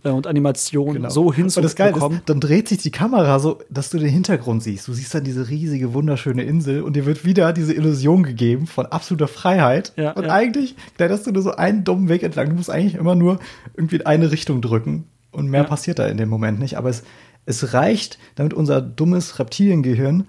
äh, 0.04 0.10
und 0.10 0.26
Animation 0.26 0.94
genau. 0.94 1.10
so 1.10 1.32
hinzubekommen. 1.32 2.22
dann 2.26 2.40
dreht 2.40 2.68
sich 2.68 2.78
die 2.78 2.90
Kamera 2.90 3.38
so, 3.38 3.60
dass 3.70 3.90
du 3.90 3.98
den 3.98 4.08
Hintergrund 4.08 4.62
siehst. 4.62 4.88
Du 4.88 4.92
siehst 4.92 5.14
dann 5.14 5.24
diese 5.24 5.48
riesige, 5.48 5.92
wunderschöne 5.94 6.42
Insel 6.42 6.82
und 6.82 6.96
dir 6.96 7.06
wird 7.06 7.24
wieder 7.24 7.52
diese 7.52 7.74
Illusion 7.74 8.22
gegeben 8.22 8.66
von 8.66 8.86
absoluter 8.86 9.28
Freiheit. 9.28 9.92
Ja, 9.96 10.12
und 10.12 10.24
ja. 10.24 10.32
eigentlich 10.32 10.74
kletterst 10.96 11.26
du 11.26 11.32
nur 11.32 11.42
so 11.42 11.52
einen 11.52 11.84
dummen 11.84 12.08
Weg 12.08 12.22
entlang. 12.22 12.48
Du 12.48 12.54
musst 12.54 12.70
eigentlich 12.70 12.94
immer 12.94 13.14
nur 13.14 13.38
irgendwie 13.76 13.96
in 13.96 14.06
eine 14.06 14.30
Richtung 14.30 14.62
drücken 14.62 15.06
und 15.30 15.48
mehr 15.48 15.62
ja. 15.62 15.66
passiert 15.68 15.98
da 15.98 16.06
in 16.06 16.16
dem 16.16 16.28
Moment 16.28 16.58
nicht. 16.58 16.78
Aber 16.78 16.88
es, 16.88 17.02
es 17.44 17.74
reicht, 17.74 18.18
damit 18.36 18.54
unser 18.54 18.80
dummes 18.80 19.38
Reptiliengehirn 19.38 20.26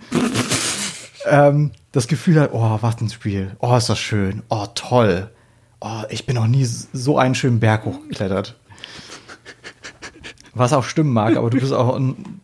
ähm, 1.26 1.72
das 1.92 2.08
Gefühl 2.08 2.40
hat, 2.40 2.52
oh, 2.54 2.78
was 2.82 3.00
ein 3.02 3.10
Spiel. 3.10 3.56
Oh, 3.60 3.76
ist 3.76 3.90
das 3.90 4.00
schön. 4.00 4.44
Oh, 4.50 4.66
toll 4.76 5.30
oh, 5.82 6.04
ich 6.10 6.26
bin 6.26 6.36
noch 6.36 6.48
nie 6.48 6.66
so 6.66 7.18
einen 7.18 7.36
schönen 7.36 7.60
Berg 7.60 7.86
hochgeklettert. 7.86 8.56
Was 10.54 10.74
auch 10.74 10.84
stimmen 10.84 11.14
mag, 11.14 11.38
aber 11.38 11.50
du 11.50 11.60
bist 11.60 11.74
auch 11.74 11.96
ein, 11.96 12.42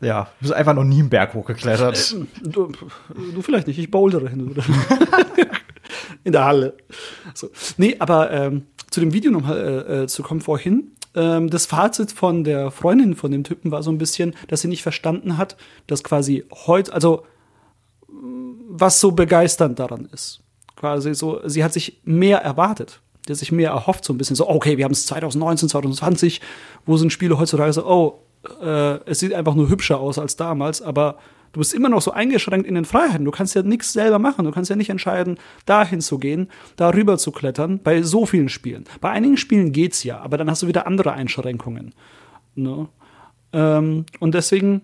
ja, 0.00 0.24
du 0.24 0.30
bist 0.40 0.52
einfach 0.52 0.74
noch 0.74 0.84
nie 0.84 1.00
einen 1.00 1.10
Berg 1.10 1.34
hochgeklettert. 1.34 2.16
Du, 2.42 2.72
du 3.14 3.42
vielleicht 3.42 3.66
nicht, 3.66 3.78
ich 3.78 3.90
bouldere 3.90 4.28
hin. 4.28 4.56
In 6.24 6.32
der 6.32 6.44
Halle. 6.44 6.76
So. 7.34 7.50
Nee, 7.76 7.96
aber 7.98 8.30
ähm, 8.30 8.66
zu 8.90 9.00
dem 9.00 9.12
Video 9.12 9.30
nochmal 9.30 9.58
äh, 9.58 10.02
äh, 10.02 10.06
zu 10.06 10.22
kommen 10.22 10.40
vorhin. 10.40 10.92
Ähm, 11.14 11.50
das 11.50 11.66
Fazit 11.66 12.12
von 12.12 12.44
der 12.44 12.70
Freundin 12.70 13.16
von 13.16 13.30
dem 13.30 13.44
Typen 13.44 13.70
war 13.70 13.82
so 13.82 13.90
ein 13.90 13.98
bisschen, 13.98 14.34
dass 14.48 14.60
sie 14.60 14.68
nicht 14.68 14.82
verstanden 14.82 15.36
hat, 15.36 15.56
dass 15.86 16.04
quasi 16.04 16.44
heute, 16.66 16.92
also 16.92 17.26
was 18.08 19.00
so 19.00 19.12
begeisternd 19.12 19.78
daran 19.78 20.08
ist 20.12 20.42
quasi 20.82 21.14
so, 21.14 21.40
sie 21.44 21.62
hat 21.62 21.72
sich 21.72 22.00
mehr 22.02 22.38
erwartet. 22.38 23.00
Hat 23.28 23.36
sich 23.36 23.52
mehr 23.52 23.70
erhofft, 23.70 24.04
so 24.04 24.12
ein 24.12 24.18
bisschen 24.18 24.34
so, 24.34 24.48
okay, 24.48 24.78
wir 24.78 24.84
haben 24.84 24.90
es 24.90 25.06
2019, 25.06 25.68
2020, 25.68 26.40
wo 26.86 26.96
sind 26.96 27.12
Spiele 27.12 27.38
heutzutage 27.38 27.72
so, 27.72 27.86
oh, 27.86 28.22
äh, 28.60 28.98
es 29.08 29.20
sieht 29.20 29.32
einfach 29.32 29.54
nur 29.54 29.68
hübscher 29.68 30.00
aus 30.00 30.18
als 30.18 30.34
damals, 30.34 30.82
aber 30.82 31.18
du 31.52 31.60
bist 31.60 31.72
immer 31.72 31.88
noch 31.88 32.02
so 32.02 32.10
eingeschränkt 32.10 32.66
in 32.66 32.74
den 32.74 32.84
Freiheiten. 32.84 33.24
Du 33.24 33.30
kannst 33.30 33.54
ja 33.54 33.62
nichts 33.62 33.92
selber 33.92 34.18
machen. 34.18 34.44
Du 34.44 34.50
kannst 34.50 34.70
ja 34.70 34.74
nicht 34.74 34.90
entscheiden, 34.90 35.38
dahin 35.66 36.00
zu 36.00 36.18
gehen, 36.18 36.48
darüber 36.74 37.16
zu 37.16 37.30
klettern, 37.30 37.78
bei 37.78 38.02
so 38.02 38.26
vielen 38.26 38.48
Spielen. 38.48 38.82
Bei 39.00 39.10
einigen 39.10 39.36
Spielen 39.36 39.70
geht's 39.70 40.02
ja, 40.02 40.18
aber 40.18 40.36
dann 40.36 40.50
hast 40.50 40.62
du 40.62 40.66
wieder 40.66 40.88
andere 40.88 41.12
Einschränkungen. 41.12 41.94
Ne? 42.56 42.88
Ähm, 43.52 44.04
und 44.18 44.34
deswegen, 44.34 44.82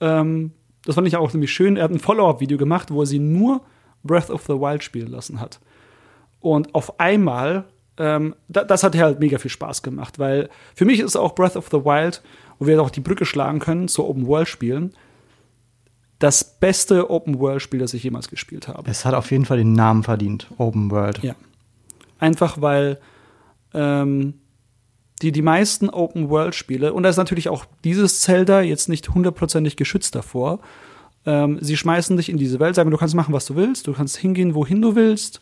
ähm, 0.00 0.52
das 0.86 0.94
fand 0.94 1.06
ich 1.06 1.16
auch 1.18 1.30
nämlich 1.34 1.52
schön, 1.52 1.76
er 1.76 1.84
hat 1.84 1.90
ein 1.90 1.98
Follow-up-Video 1.98 2.56
gemacht, 2.56 2.90
wo 2.90 3.02
er 3.02 3.06
sie 3.06 3.18
nur 3.18 3.60
Breath 4.04 4.30
of 4.30 4.42
the 4.42 4.54
Wild 4.54 4.84
spielen 4.84 5.08
lassen 5.08 5.40
hat. 5.40 5.60
Und 6.40 6.74
auf 6.74 7.00
einmal 7.00 7.64
ähm, 7.96 8.34
da, 8.48 8.64
das 8.64 8.82
hat 8.82 8.96
halt 8.96 9.20
mega 9.20 9.38
viel 9.38 9.50
Spaß 9.50 9.82
gemacht, 9.82 10.18
weil 10.18 10.48
für 10.74 10.84
mich 10.84 11.00
ist 11.00 11.16
auch 11.16 11.34
Breath 11.34 11.56
of 11.56 11.68
the 11.70 11.84
Wild, 11.84 12.22
wo 12.58 12.66
wir 12.66 12.80
auch 12.82 12.90
die 12.90 13.00
Brücke 13.00 13.24
schlagen 13.24 13.60
können 13.60 13.88
zu 13.88 14.04
Open 14.04 14.26
World 14.26 14.48
Spielen, 14.48 14.92
das 16.18 16.58
beste 16.58 17.10
Open 17.10 17.38
World 17.38 17.62
Spiel, 17.62 17.80
das 17.80 17.94
ich 17.94 18.02
jemals 18.02 18.28
gespielt 18.28 18.68
habe. 18.68 18.90
Es 18.90 19.04
hat 19.04 19.14
auf 19.14 19.30
jeden 19.30 19.44
Fall 19.44 19.58
den 19.58 19.72
Namen 19.72 20.02
verdient, 20.02 20.48
Open 20.58 20.90
World. 20.90 21.22
Ja. 21.22 21.34
Einfach 22.18 22.60
weil 22.60 22.98
ähm, 23.74 24.34
die, 25.22 25.30
die 25.30 25.42
meisten 25.42 25.88
Open 25.90 26.30
World 26.30 26.54
Spiele, 26.54 26.92
und 26.92 27.04
da 27.04 27.08
ist 27.08 27.16
natürlich 27.16 27.48
auch 27.48 27.64
dieses 27.84 28.20
Zelda 28.20 28.60
jetzt 28.60 28.88
nicht 28.88 29.08
hundertprozentig 29.10 29.76
geschützt 29.76 30.14
davor, 30.14 30.60
ähm, 31.26 31.58
sie 31.60 31.76
schmeißen 31.76 32.16
dich 32.16 32.28
in 32.28 32.36
diese 32.36 32.60
Welt, 32.60 32.74
sagen, 32.74 32.90
du 32.90 32.96
kannst 32.96 33.14
machen, 33.14 33.32
was 33.32 33.46
du 33.46 33.56
willst, 33.56 33.86
du 33.86 33.92
kannst 33.92 34.16
hingehen, 34.16 34.54
wohin 34.54 34.82
du 34.82 34.94
willst. 34.94 35.40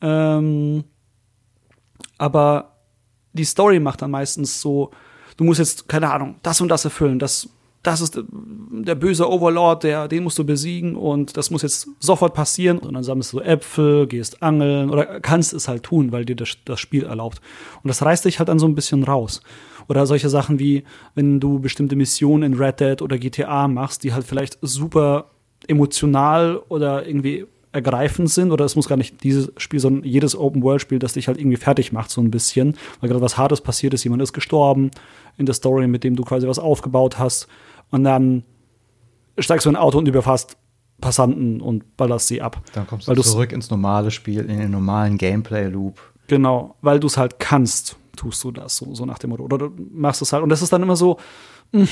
Ähm, 0.00 0.84
aber 2.18 2.76
die 3.32 3.44
Story 3.44 3.80
macht 3.80 4.02
dann 4.02 4.10
meistens 4.10 4.60
so, 4.60 4.90
du 5.36 5.44
musst 5.44 5.58
jetzt, 5.58 5.88
keine 5.88 6.10
Ahnung, 6.12 6.36
das 6.42 6.60
und 6.60 6.68
das 6.68 6.84
erfüllen, 6.84 7.18
das, 7.18 7.48
das 7.82 8.00
ist 8.00 8.18
der 8.30 8.94
böse 8.94 9.30
Overlord, 9.30 9.84
der, 9.84 10.08
den 10.08 10.24
musst 10.24 10.38
du 10.38 10.44
besiegen 10.44 10.96
und 10.96 11.36
das 11.36 11.50
muss 11.50 11.62
jetzt 11.62 11.88
sofort 12.00 12.32
passieren. 12.32 12.78
Und 12.78 12.94
dann 12.94 13.02
sammelst 13.02 13.32
du 13.34 13.40
Äpfel, 13.40 14.06
gehst 14.06 14.42
angeln 14.42 14.88
oder 14.88 15.20
kannst 15.20 15.52
es 15.52 15.68
halt 15.68 15.82
tun, 15.82 16.10
weil 16.10 16.24
dir 16.24 16.34
das, 16.34 16.56
das 16.64 16.80
Spiel 16.80 17.04
erlaubt. 17.04 17.42
Und 17.82 17.88
das 17.88 18.02
reißt 18.02 18.24
dich 18.24 18.38
halt 18.38 18.48
dann 18.48 18.58
so 18.58 18.66
ein 18.66 18.74
bisschen 18.74 19.04
raus. 19.04 19.42
Oder 19.88 20.06
solche 20.06 20.28
Sachen 20.28 20.58
wie, 20.58 20.84
wenn 21.14 21.40
du 21.40 21.58
bestimmte 21.58 21.96
Missionen 21.96 22.52
in 22.52 22.58
Red 22.58 22.80
Dead 22.80 23.02
oder 23.02 23.18
GTA 23.18 23.68
machst, 23.68 24.04
die 24.04 24.12
halt 24.12 24.24
vielleicht 24.24 24.58
super 24.62 25.30
emotional 25.66 26.60
oder 26.68 27.06
irgendwie 27.06 27.46
ergreifend 27.72 28.30
sind, 28.30 28.52
oder 28.52 28.64
es 28.64 28.76
muss 28.76 28.88
gar 28.88 28.96
nicht 28.96 29.24
dieses 29.24 29.50
Spiel, 29.56 29.80
sondern 29.80 30.04
jedes 30.04 30.36
Open-World-Spiel, 30.36 31.00
das 31.00 31.14
dich 31.14 31.26
halt 31.26 31.38
irgendwie 31.38 31.56
fertig 31.56 31.92
macht, 31.92 32.10
so 32.10 32.20
ein 32.20 32.30
bisschen, 32.30 32.76
weil 33.00 33.08
gerade 33.08 33.20
was 33.20 33.36
Hartes 33.36 33.60
passiert 33.60 33.94
ist, 33.94 34.04
jemand 34.04 34.22
ist 34.22 34.32
gestorben 34.32 34.92
in 35.38 35.46
der 35.46 35.56
Story, 35.56 35.88
mit 35.88 36.04
dem 36.04 36.14
du 36.14 36.22
quasi 36.22 36.46
was 36.46 36.60
aufgebaut 36.60 37.18
hast, 37.18 37.48
und 37.90 38.04
dann 38.04 38.44
steigst 39.38 39.66
du 39.66 39.70
in 39.70 39.76
ein 39.76 39.82
Auto 39.82 39.98
und 39.98 40.06
überfasst 40.06 40.56
Passanten 41.00 41.60
und 41.60 41.96
ballerst 41.96 42.28
sie 42.28 42.40
ab. 42.40 42.62
Dann 42.72 42.86
kommst 42.86 43.08
du 43.08 43.14
zurück 43.14 43.52
ins 43.52 43.68
normale 43.70 44.12
Spiel, 44.12 44.48
in 44.48 44.58
den 44.58 44.70
normalen 44.70 45.18
Gameplay-Loop. 45.18 46.00
Genau, 46.28 46.76
weil 46.80 47.00
du 47.00 47.08
es 47.08 47.16
halt 47.16 47.40
kannst, 47.40 47.96
tust 48.16 48.42
du 48.44 48.50
das, 48.50 48.76
so, 48.76 48.94
so 48.94 49.04
nach 49.04 49.18
dem 49.18 49.30
Motto. 49.30 49.44
Oder 49.44 49.58
du 49.58 49.72
machst 49.92 50.22
es 50.22 50.32
halt. 50.32 50.42
Und 50.42 50.48
das 50.48 50.62
ist 50.62 50.72
dann 50.72 50.82
immer 50.82 50.96
so, 50.96 51.18
mh, 51.72 51.82
hm, 51.82 51.88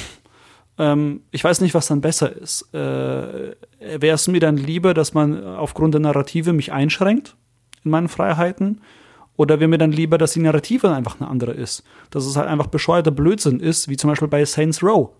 ähm, 0.79 1.21
ich 1.31 1.45
weiß 1.45 1.61
nicht, 1.61 1.75
was 1.75 1.87
dann 1.87 2.01
besser 2.01 2.35
ist. 2.35 2.73
Äh, 2.75 3.55
Wäre 3.81 4.15
es 4.15 4.29
mir 4.29 4.41
dann 4.41 4.57
lieber, 4.57 4.95
dass 4.95 5.15
man 5.15 5.45
aufgrund 5.45 5.95
der 5.95 6.01
Narrative 6.01 6.53
mich 6.53 6.73
einschränkt 6.73 7.37
in 7.85 7.91
meinen 7.91 8.09
Freiheiten? 8.09 8.81
Oder 9.37 9.61
wäre 9.61 9.69
mir 9.69 9.79
dann 9.79 9.93
lieber, 9.93 10.19
dass 10.19 10.33
die 10.33 10.41
Narrative 10.41 10.91
einfach 10.95 11.21
eine 11.21 11.29
andere 11.29 11.53
ist? 11.53 11.85
Dass 12.11 12.27
es 12.27 12.37
halt 12.37 12.49
einfach 12.49 12.67
bescheuerter 12.67 13.11
Blödsinn 13.11 13.61
ist, 13.61 13.89
wie 13.89 13.97
zum 13.97 14.11
Beispiel 14.11 14.29
bei 14.29 14.45
Saints 14.45 14.83
Row. 14.83 15.11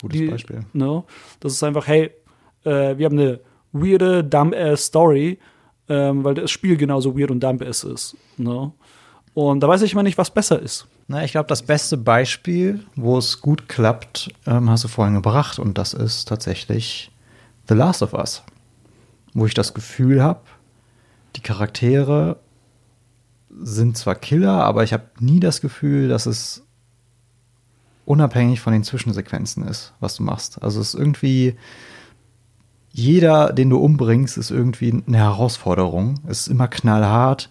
Gutes 0.00 0.18
die, 0.18 0.26
Beispiel. 0.28 0.60
No, 0.72 1.04
das 1.40 1.52
ist 1.52 1.62
einfach, 1.62 1.86
hey, 1.86 2.10
äh, 2.64 2.96
wir 2.96 3.06
haben 3.06 3.18
eine 3.18 3.40
weirde, 3.72 4.24
dumb-ass 4.24 4.86
Story, 4.86 5.38
ähm, 5.88 6.24
weil 6.24 6.34
das 6.34 6.50
Spiel 6.50 6.76
genauso 6.76 7.18
weird 7.18 7.30
und 7.30 7.42
dumb-ass 7.42 7.84
ist. 7.84 8.16
No? 8.36 8.74
Und 9.48 9.60
da 9.60 9.68
weiß 9.68 9.80
ich 9.82 9.94
mal 9.94 10.02
nicht, 10.02 10.18
was 10.18 10.30
besser 10.30 10.60
ist. 10.60 10.86
Na, 11.08 11.24
ich 11.24 11.32
glaube, 11.32 11.46
das 11.46 11.62
beste 11.62 11.96
Beispiel, 11.96 12.84
wo 12.94 13.16
es 13.16 13.40
gut 13.40 13.70
klappt, 13.70 14.28
ähm, 14.46 14.68
hast 14.68 14.84
du 14.84 14.88
vorhin 14.88 15.14
gebracht. 15.14 15.58
Und 15.58 15.78
das 15.78 15.94
ist 15.94 16.28
tatsächlich 16.28 17.10
The 17.66 17.74
Last 17.74 18.02
of 18.02 18.12
Us. 18.12 18.42
Wo 19.32 19.46
ich 19.46 19.54
das 19.54 19.72
Gefühl 19.72 20.22
habe, 20.22 20.40
die 21.36 21.40
Charaktere 21.40 22.36
sind 23.62 23.96
zwar 23.96 24.14
Killer, 24.14 24.62
aber 24.62 24.84
ich 24.84 24.92
habe 24.92 25.04
nie 25.20 25.40
das 25.40 25.62
Gefühl, 25.62 26.08
dass 26.08 26.26
es 26.26 26.66
unabhängig 28.04 28.60
von 28.60 28.74
den 28.74 28.84
Zwischensequenzen 28.84 29.66
ist, 29.66 29.94
was 30.00 30.16
du 30.16 30.22
machst. 30.22 30.62
Also 30.62 30.82
es 30.82 30.92
ist 30.92 31.00
irgendwie, 31.00 31.56
jeder, 32.92 33.54
den 33.54 33.70
du 33.70 33.78
umbringst, 33.78 34.36
ist 34.36 34.50
irgendwie 34.50 35.02
eine 35.06 35.16
Herausforderung. 35.16 36.20
Es 36.26 36.42
ist 36.42 36.48
immer 36.48 36.68
knallhart. 36.68 37.48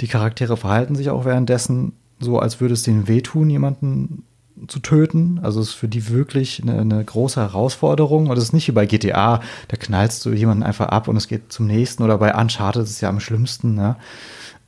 Die 0.00 0.08
Charaktere 0.08 0.56
verhalten 0.56 0.94
sich 0.94 1.10
auch 1.10 1.24
währenddessen 1.24 1.92
so, 2.20 2.38
als 2.38 2.60
würde 2.60 2.74
es 2.74 2.82
denen 2.82 3.08
wehtun, 3.08 3.50
jemanden 3.50 4.24
zu 4.66 4.80
töten. 4.80 5.38
Also 5.42 5.60
es 5.60 5.68
ist 5.68 5.74
für 5.74 5.88
die 5.88 6.08
wirklich 6.08 6.62
eine, 6.62 6.80
eine, 6.80 7.04
große 7.04 7.40
Herausforderung. 7.40 8.28
Und 8.28 8.36
es 8.36 8.44
ist 8.44 8.52
nicht 8.52 8.66
wie 8.68 8.72
bei 8.72 8.86
GTA, 8.86 9.40
da 9.68 9.76
knallst 9.76 10.24
du 10.24 10.32
jemanden 10.32 10.64
einfach 10.64 10.88
ab 10.88 11.06
und 11.06 11.16
es 11.16 11.28
geht 11.28 11.52
zum 11.52 11.66
nächsten. 11.66 12.02
Oder 12.02 12.18
bei 12.18 12.34
Uncharted 12.34 12.82
ist 12.82 12.90
es 12.90 13.00
ja 13.00 13.08
am 13.08 13.20
schlimmsten, 13.20 13.74
ne? 13.74 13.96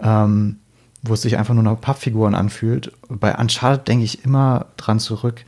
ähm, 0.01 0.57
wo 1.03 1.15
es 1.15 1.23
sich 1.23 1.39
einfach 1.39 1.55
nur 1.55 1.63
noch 1.63 1.81
Pappfiguren 1.81 2.35
anfühlt. 2.35 2.93
Bei 3.09 3.37
Uncharted 3.37 3.89
denke 3.89 4.05
ich 4.05 4.25
immer 4.25 4.67
dran 4.77 5.01
zurück, 5.01 5.45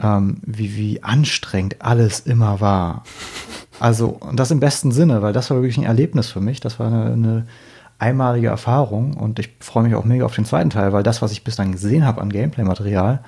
ähm, 0.00 0.38
wie, 0.44 0.76
wie 0.76 1.02
anstrengend 1.02 1.76
alles 1.80 2.20
immer 2.20 2.60
war. 2.60 3.04
Also, 3.80 4.08
und 4.08 4.40
das 4.40 4.50
im 4.50 4.60
besten 4.60 4.90
Sinne, 4.90 5.22
weil 5.22 5.32
das 5.32 5.50
war 5.50 5.58
wirklich 5.58 5.78
ein 5.78 5.84
Erlebnis 5.84 6.28
für 6.28 6.40
mich. 6.40 6.60
Das 6.60 6.80
war 6.80 6.88
eine, 6.88 7.12
eine 7.12 7.46
einmalige 7.98 8.48
Erfahrung 8.48 9.14
und 9.14 9.38
ich 9.38 9.50
freue 9.60 9.84
mich 9.84 9.94
auch 9.94 10.04
mega 10.04 10.24
auf 10.24 10.34
den 10.34 10.44
zweiten 10.44 10.70
Teil, 10.70 10.92
weil 10.92 11.02
das, 11.02 11.20
was 11.20 11.32
ich 11.32 11.42
bislang 11.42 11.72
gesehen 11.72 12.04
habe 12.04 12.20
an 12.20 12.30
Gameplay-Material, 12.30 13.24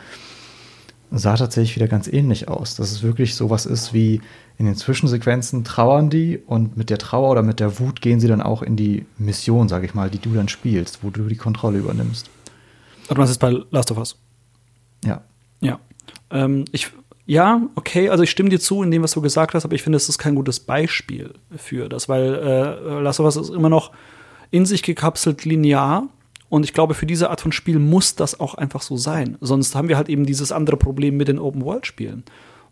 sah 1.10 1.36
tatsächlich 1.36 1.76
wieder 1.76 1.88
ganz 1.88 2.06
ähnlich 2.06 2.48
aus. 2.48 2.76
Dass 2.76 2.92
es 2.92 3.02
wirklich 3.02 3.34
sowas 3.34 3.66
ist 3.66 3.92
wie 3.92 4.20
in 4.58 4.66
den 4.66 4.76
Zwischensequenzen 4.76 5.64
trauern 5.64 6.10
die 6.10 6.38
und 6.38 6.76
mit 6.76 6.90
der 6.90 6.98
Trauer 6.98 7.30
oder 7.30 7.42
mit 7.42 7.60
der 7.60 7.78
Wut 7.80 8.00
gehen 8.00 8.20
sie 8.20 8.28
dann 8.28 8.42
auch 8.42 8.62
in 8.62 8.76
die 8.76 9.06
Mission, 9.18 9.68
sage 9.68 9.86
ich 9.86 9.94
mal, 9.94 10.10
die 10.10 10.18
du 10.18 10.34
dann 10.34 10.48
spielst, 10.48 11.02
wo 11.02 11.10
du 11.10 11.24
die 11.24 11.36
Kontrolle 11.36 11.78
übernimmst. 11.78 12.30
Und 13.08 13.18
was 13.18 13.30
ist 13.30 13.38
bei 13.38 13.56
Last 13.70 13.90
of 13.90 13.98
Us? 13.98 14.16
Ja. 15.04 15.22
Ja. 15.60 15.80
Ähm, 16.30 16.66
ich, 16.70 16.90
ja, 17.26 17.62
okay, 17.74 18.10
also 18.10 18.22
ich 18.22 18.30
stimme 18.30 18.50
dir 18.50 18.60
zu 18.60 18.82
in 18.82 18.90
dem, 18.90 19.02
was 19.02 19.12
du 19.12 19.20
gesagt 19.20 19.54
hast, 19.54 19.64
aber 19.64 19.74
ich 19.74 19.82
finde, 19.82 19.96
es 19.96 20.08
ist 20.08 20.18
kein 20.18 20.36
gutes 20.36 20.60
Beispiel 20.60 21.34
für 21.56 21.88
das, 21.88 22.08
weil 22.08 22.34
äh, 22.34 23.00
Last 23.00 23.18
of 23.18 23.26
Us 23.26 23.36
ist 23.36 23.50
immer 23.50 23.68
noch 23.68 23.90
in 24.50 24.66
sich 24.66 24.82
gekapselt 24.82 25.44
linear. 25.44 26.08
Und 26.48 26.64
ich 26.64 26.72
glaube, 26.72 26.94
für 26.94 27.06
diese 27.06 27.30
Art 27.30 27.40
von 27.40 27.52
Spiel 27.52 27.78
muss 27.78 28.16
das 28.16 28.40
auch 28.40 28.54
einfach 28.54 28.82
so 28.82 28.96
sein. 28.96 29.38
Sonst 29.40 29.74
haben 29.74 29.88
wir 29.88 29.96
halt 29.96 30.08
eben 30.08 30.26
dieses 30.26 30.50
andere 30.50 30.76
Problem 30.76 31.16
mit 31.16 31.28
den 31.28 31.38
Open-World-Spielen. 31.38 32.24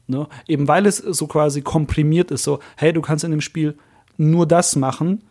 Ne? 0.08 0.26
Eben 0.48 0.66
weil 0.66 0.86
es 0.86 0.96
so 0.96 1.26
quasi 1.26 1.62
komprimiert 1.62 2.30
ist, 2.30 2.42
so, 2.42 2.58
hey, 2.76 2.92
du 2.92 3.00
kannst 3.02 3.24
in 3.24 3.30
dem 3.30 3.40
Spiel 3.40 3.78
nur 4.16 4.46
das 4.46 4.74
machen, 4.74 5.22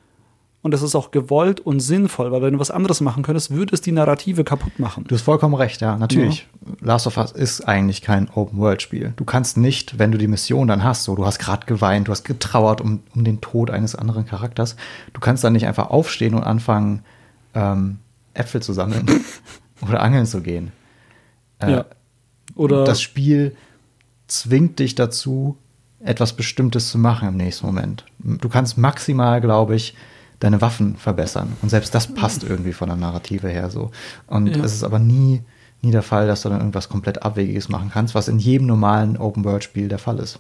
und 0.68 0.72
das 0.72 0.82
ist 0.82 0.95
auch 0.95 1.11
gewollt 1.11 1.61
und 1.61 1.80
sinnvoll, 1.80 2.30
weil 2.34 2.41
wenn 2.41 2.51
du 2.51 2.59
was 2.59 2.72
anderes 2.72 2.99
machen 2.99 3.24
könntest, 3.24 3.51
würde 3.51 3.74
es 3.74 3.80
die 3.80 3.93
Narrative 3.93 4.43
kaputt 4.43 4.80
machen. 4.80 5.05
Du 5.07 5.15
hast 5.15 5.22
vollkommen 5.22 5.55
recht, 5.55 5.80
ja, 5.80 5.95
natürlich. 5.95 6.45
Ja. 6.65 6.74
Last 6.82 7.07
of 7.07 7.15
Us 7.15 7.32
ist 7.32 7.65
eigentlich 7.65 8.01
kein 8.01 8.30
Open-World-Spiel. 8.30 9.13
Du 9.15 9.24
kannst 9.24 9.55
nicht, 9.55 9.97
wenn 9.97 10.11
du 10.11 10.18
die 10.18 10.28
Mission 10.28 10.68
dann 10.68 10.84
hast, 10.84 11.05
so, 11.05 11.15
du 11.15 11.26
hast 11.26 11.39
gerade 11.39 11.65
geweint, 11.65 12.09
du 12.09 12.11
hast 12.11 12.26
getrauert 12.26 12.82
um, 12.82 12.99
um 13.15 13.24
den 13.24 13.39
Tod 13.39 13.72
eines 13.72 13.95
anderen 13.95 14.26
Charakters, 14.26 14.76
du 15.13 15.22
kannst 15.22 15.41
dann 15.45 15.53
nicht 15.53 15.68
einfach 15.68 15.89
aufstehen 15.89 16.34
und 16.34 16.43
anfangen, 16.43 17.05
ähm, 17.55 17.99
Äpfel 18.34 18.61
zu 18.61 18.74
sammeln 18.74 19.09
oder 19.82 20.01
angeln 20.01 20.26
zu 20.26 20.41
gehen. 20.41 20.74
Äh, 21.59 21.72
ja. 21.72 21.86
Oder 22.55 22.84
das 22.84 23.01
Spiel 23.01 23.55
zwingt 24.28 24.80
dich 24.80 24.95
dazu, 24.95 25.57
etwas 26.01 26.34
Bestimmtes 26.34 26.91
zu 26.91 26.97
machen 26.97 27.30
im 27.30 27.38
nächsten 27.38 27.65
Moment. 27.65 28.03
Du 28.20 28.49
kannst 28.49 28.78
maximal, 28.78 29.39
glaube 29.39 29.76
ich, 29.76 29.95
deine 30.40 30.62
Waffen 30.62 30.96
verbessern. 30.96 31.54
Und 31.62 31.70
selbst 31.70 31.96
das 31.96 32.08
passt 32.08 32.44
irgendwie 32.44 32.74
von 32.74 32.90
der 32.90 32.98
Narrative 32.98 33.48
her 33.48 33.70
so. 33.70 33.92
Und 34.28 34.56
ja. 34.56 34.64
es 34.64 34.74
ist 34.74 34.84
aber 34.84 35.00
nie, 35.00 35.42
nie 35.82 35.92
der 35.92 36.04
Fall, 36.04 36.28
dass 36.28 36.44
du 36.44 36.50
dann 36.50 36.60
irgendwas 36.60 36.90
komplett 36.90 37.24
Abwegiges 37.24 37.70
machen 37.70 37.90
kannst, 37.92 38.16
was 38.16 38.28
in 38.28 38.40
jedem 38.40 38.68
normalen 38.68 39.18
Open-World-Spiel 39.18 39.88
der 39.88 40.00
Fall 40.00 40.20
ist. 40.20 40.40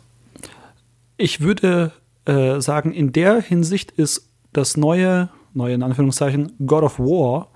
Ich 1.17 1.41
würde 1.41 1.91
äh, 2.25 2.61
sagen, 2.61 2.91
in 2.93 3.11
der 3.11 3.41
Hinsicht 3.41 3.91
ist 3.91 4.27
das 4.53 4.77
neue, 4.77 5.29
neue 5.53 5.73
in 5.73 5.83
Anführungszeichen, 5.83 6.53
God 6.65 6.83
of 6.83 6.99
War 6.99 7.49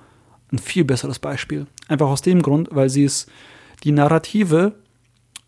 ein 0.51 0.59
viel 0.59 0.83
besseres 0.83 1.19
Beispiel. 1.19 1.67
Einfach 1.87 2.07
aus 2.07 2.21
dem 2.21 2.41
Grund, 2.41 2.69
weil 2.71 2.89
sie 2.89 3.05
es, 3.05 3.27
die 3.83 3.91
Narrative 3.91 4.73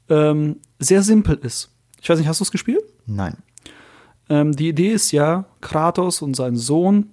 ähm, 0.09 0.57
sehr 0.79 1.03
simpel 1.03 1.35
ist. 1.35 1.69
Ich 2.01 2.09
weiß 2.09 2.19
nicht, 2.19 2.27
hast 2.27 2.39
du 2.39 2.43
es 2.43 2.51
gespielt? 2.51 2.83
Nein. 3.05 3.37
Ähm, 4.33 4.55
die 4.55 4.69
Idee 4.69 4.89
ist 4.89 5.11
ja, 5.11 5.45
Kratos 5.61 6.23
und 6.23 6.35
sein 6.35 6.55
Sohn, 6.55 7.11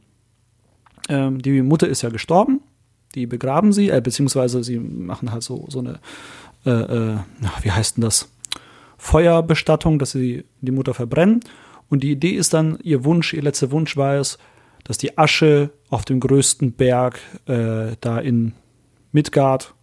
ähm, 1.10 1.42
die 1.42 1.60
Mutter 1.60 1.86
ist 1.86 2.00
ja 2.00 2.08
gestorben, 2.08 2.62
die 3.14 3.26
begraben 3.26 3.74
sie, 3.74 3.90
äh, 3.90 4.00
beziehungsweise 4.00 4.64
sie 4.64 4.78
machen 4.78 5.30
halt 5.30 5.42
so, 5.42 5.66
so 5.68 5.80
eine, 5.80 6.00
äh, 6.64 6.70
äh, 6.70 7.18
wie 7.60 7.72
heißt 7.72 7.98
denn 7.98 8.04
das? 8.04 8.32
Feuerbestattung, 8.96 9.98
dass 9.98 10.12
sie 10.12 10.44
die 10.62 10.72
Mutter 10.72 10.94
verbrennen. 10.94 11.40
Und 11.90 12.02
die 12.02 12.12
Idee 12.12 12.30
ist 12.30 12.54
dann, 12.54 12.78
ihr 12.82 13.04
Wunsch, 13.04 13.34
ihr 13.34 13.42
letzter 13.42 13.70
Wunsch 13.70 13.98
war 13.98 14.14
es, 14.14 14.38
dass 14.84 14.96
die 14.96 15.18
Asche 15.18 15.70
auf 15.90 16.06
dem 16.06 16.20
größten 16.20 16.72
Berg 16.72 17.20
äh, 17.46 17.96
da 18.00 18.18
in 18.18 18.54
Midgard 19.12 19.74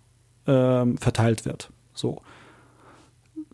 ähm, 0.48 0.98
verteilt 0.98 1.46
wird. 1.46 1.70
So. 1.94 2.24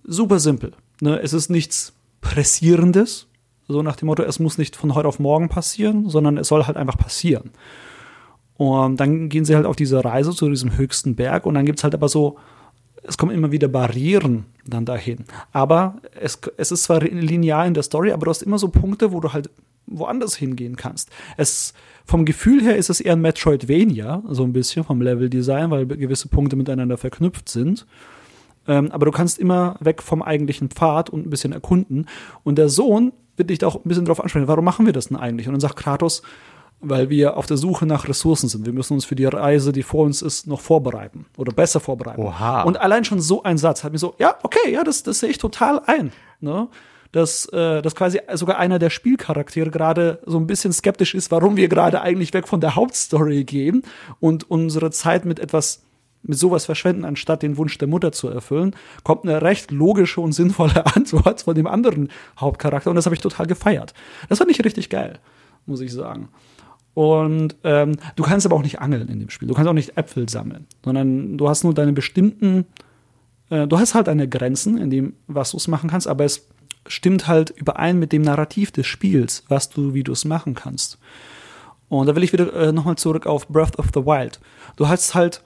Super 0.05 0.39
simpel. 0.39 0.71
Ne? 1.01 1.19
Es 1.19 1.33
ist 1.33 1.49
nichts 1.49 1.91
Pressierendes. 2.21 3.27
So 3.67 3.81
nach 3.81 3.95
dem 3.95 4.07
Motto, 4.07 4.23
es 4.23 4.39
muss 4.39 4.57
nicht 4.57 4.75
von 4.75 4.93
heute 4.95 5.07
auf 5.07 5.19
morgen 5.19 5.49
passieren, 5.49 6.09
sondern 6.09 6.37
es 6.37 6.47
soll 6.47 6.65
halt 6.65 6.77
einfach 6.77 6.97
passieren. 6.97 7.51
Und 8.55 8.97
dann 8.97 9.29
gehen 9.29 9.45
sie 9.45 9.55
halt 9.55 9.65
auf 9.65 9.75
diese 9.75 10.03
Reise 10.03 10.31
zu 10.31 10.49
diesem 10.49 10.77
höchsten 10.77 11.15
Berg 11.15 11.45
und 11.45 11.55
dann 11.55 11.65
gibt 11.65 11.79
es 11.79 11.83
halt 11.83 11.95
aber 11.95 12.09
so, 12.09 12.37
es 13.03 13.17
kommen 13.17 13.35
immer 13.35 13.51
wieder 13.51 13.67
Barrieren 13.67 14.45
dann 14.65 14.85
dahin. 14.85 15.25
Aber 15.51 15.97
es, 16.19 16.39
es 16.57 16.71
ist 16.71 16.83
zwar 16.83 17.01
linear 17.01 17.65
in 17.65 17.73
der 17.73 17.83
Story, 17.83 18.11
aber 18.11 18.25
du 18.25 18.29
hast 18.29 18.43
immer 18.43 18.59
so 18.59 18.69
Punkte, 18.69 19.11
wo 19.11 19.19
du 19.19 19.33
halt 19.33 19.49
woanders 19.85 20.35
hingehen 20.35 20.75
kannst. 20.75 21.09
Es, 21.35 21.73
vom 22.05 22.25
Gefühl 22.25 22.61
her 22.61 22.77
ist 22.77 22.89
es 22.89 23.01
eher 23.01 23.13
ein 23.13 23.21
Metroidvania, 23.21 24.23
so 24.29 24.43
ein 24.43 24.53
bisschen 24.53 24.83
vom 24.83 25.01
Leveldesign, 25.01 25.71
weil 25.71 25.85
gewisse 25.85 26.29
Punkte 26.29 26.55
miteinander 26.55 26.97
verknüpft 26.97 27.49
sind. 27.49 27.85
Ähm, 28.65 28.91
aber 28.91 29.05
du 29.05 29.11
kannst 29.11 29.39
immer 29.39 29.75
weg 29.81 30.01
vom 30.01 30.21
eigentlichen 30.21 30.69
Pfad 30.69 31.09
und 31.09 31.27
ein 31.27 31.29
bisschen 31.29 31.51
erkunden. 31.51 32.07
Und 32.43 32.57
der 32.57 32.69
Sohn 32.69 33.11
wird 33.37 33.49
dich 33.49 33.59
da 33.59 33.67
auch 33.67 33.75
ein 33.75 33.87
bisschen 33.87 34.05
drauf 34.05 34.21
ansprechen, 34.21 34.47
warum 34.47 34.65
machen 34.65 34.85
wir 34.85 34.93
das 34.93 35.07
denn 35.07 35.17
eigentlich? 35.17 35.47
Und 35.47 35.53
dann 35.53 35.61
sagt 35.61 35.75
Kratos, 35.75 36.21
weil 36.83 37.09
wir 37.09 37.37
auf 37.37 37.45
der 37.45 37.57
Suche 37.57 37.85
nach 37.85 38.07
Ressourcen 38.07 38.49
sind. 38.49 38.65
Wir 38.65 38.73
müssen 38.73 38.93
uns 38.93 39.05
für 39.05 39.15
die 39.15 39.25
Reise, 39.25 39.71
die 39.71 39.83
vor 39.83 40.05
uns 40.05 40.21
ist, 40.21 40.47
noch 40.47 40.59
vorbereiten 40.59 41.25
oder 41.37 41.53
besser 41.53 41.79
vorbereiten. 41.79 42.21
Oha. 42.21 42.63
Und 42.63 42.79
allein 42.79 43.05
schon 43.05 43.21
so 43.21 43.43
ein 43.43 43.57
Satz 43.57 43.83
hat 43.83 43.93
mir 43.93 43.97
so, 43.97 44.15
ja, 44.19 44.35
okay, 44.43 44.71
ja, 44.71 44.83
das, 44.83 45.03
das 45.03 45.19
sehe 45.19 45.29
ich 45.29 45.37
total 45.37 45.81
ein. 45.85 46.11
Ne? 46.41 46.67
Dass, 47.11 47.45
äh, 47.53 47.81
dass 47.81 47.95
quasi 47.95 48.19
sogar 48.33 48.57
einer 48.57 48.79
der 48.79 48.89
Spielcharaktere 48.89 49.69
gerade 49.69 50.19
so 50.25 50.37
ein 50.37 50.47
bisschen 50.47 50.73
skeptisch 50.73 51.13
ist, 51.13 51.31
warum 51.31 51.55
wir 51.55 51.69
gerade 51.69 52.01
eigentlich 52.01 52.33
weg 52.33 52.47
von 52.47 52.59
der 52.59 52.75
Hauptstory 52.75 53.43
gehen 53.43 53.83
und 54.19 54.49
unsere 54.49 54.91
Zeit 54.91 55.23
mit 55.23 55.39
etwas 55.39 55.83
mit 56.23 56.37
sowas 56.37 56.65
verschwenden, 56.65 57.05
anstatt 57.05 57.43
den 57.43 57.57
Wunsch 57.57 57.77
der 57.77 57.87
Mutter 57.87 58.11
zu 58.11 58.29
erfüllen, 58.29 58.75
kommt 59.03 59.25
eine 59.25 59.41
recht 59.41 59.71
logische 59.71 60.21
und 60.21 60.31
sinnvolle 60.31 60.85
Antwort 60.95 61.41
von 61.41 61.55
dem 61.55 61.67
anderen 61.67 62.09
Hauptcharakter 62.39 62.89
und 62.89 62.95
das 62.95 63.05
habe 63.05 63.15
ich 63.15 63.21
total 63.21 63.45
gefeiert. 63.45 63.93
Das 64.29 64.39
fand 64.39 64.49
ich 64.51 64.63
richtig 64.63 64.89
geil, 64.89 65.19
muss 65.65 65.81
ich 65.81 65.91
sagen. 65.91 66.29
Und 66.93 67.55
ähm, 67.63 67.97
du 68.15 68.23
kannst 68.23 68.45
aber 68.45 68.55
auch 68.55 68.63
nicht 68.63 68.79
angeln 68.79 69.07
in 69.07 69.19
dem 69.19 69.29
Spiel. 69.29 69.47
Du 69.47 69.53
kannst 69.55 69.67
auch 69.67 69.73
nicht 69.73 69.97
Äpfel 69.97 70.29
sammeln, 70.29 70.67
sondern 70.85 71.37
du 71.37 71.49
hast 71.49 71.63
nur 71.63 71.73
deine 71.73 71.93
bestimmten, 71.93 72.65
äh, 73.49 73.67
du 73.67 73.79
hast 73.79 73.95
halt 73.95 74.07
deine 74.07 74.29
Grenzen 74.29 74.77
in 74.77 74.89
dem, 74.89 75.13
was 75.27 75.51
du 75.51 75.57
es 75.57 75.67
machen 75.67 75.89
kannst, 75.89 76.07
aber 76.07 76.23
es 76.23 76.47
stimmt 76.87 77.27
halt 77.27 77.49
überein 77.49 77.97
mit 77.97 78.11
dem 78.11 78.21
Narrativ 78.21 78.71
des 78.71 78.85
Spiels, 78.85 79.43
was 79.47 79.69
du, 79.69 79.93
wie 79.93 80.03
du 80.03 80.11
es 80.11 80.25
machen 80.25 80.53
kannst. 80.53 80.99
Und 81.89 82.07
da 82.07 82.15
will 82.15 82.23
ich 82.23 82.33
wieder 82.33 82.53
äh, 82.53 82.71
nochmal 82.71 82.95
zurück 82.95 83.25
auf 83.25 83.47
Breath 83.47 83.77
of 83.79 83.87
the 83.93 84.05
Wild. 84.05 84.39
Du 84.75 84.87
hast 84.87 85.15
halt 85.15 85.41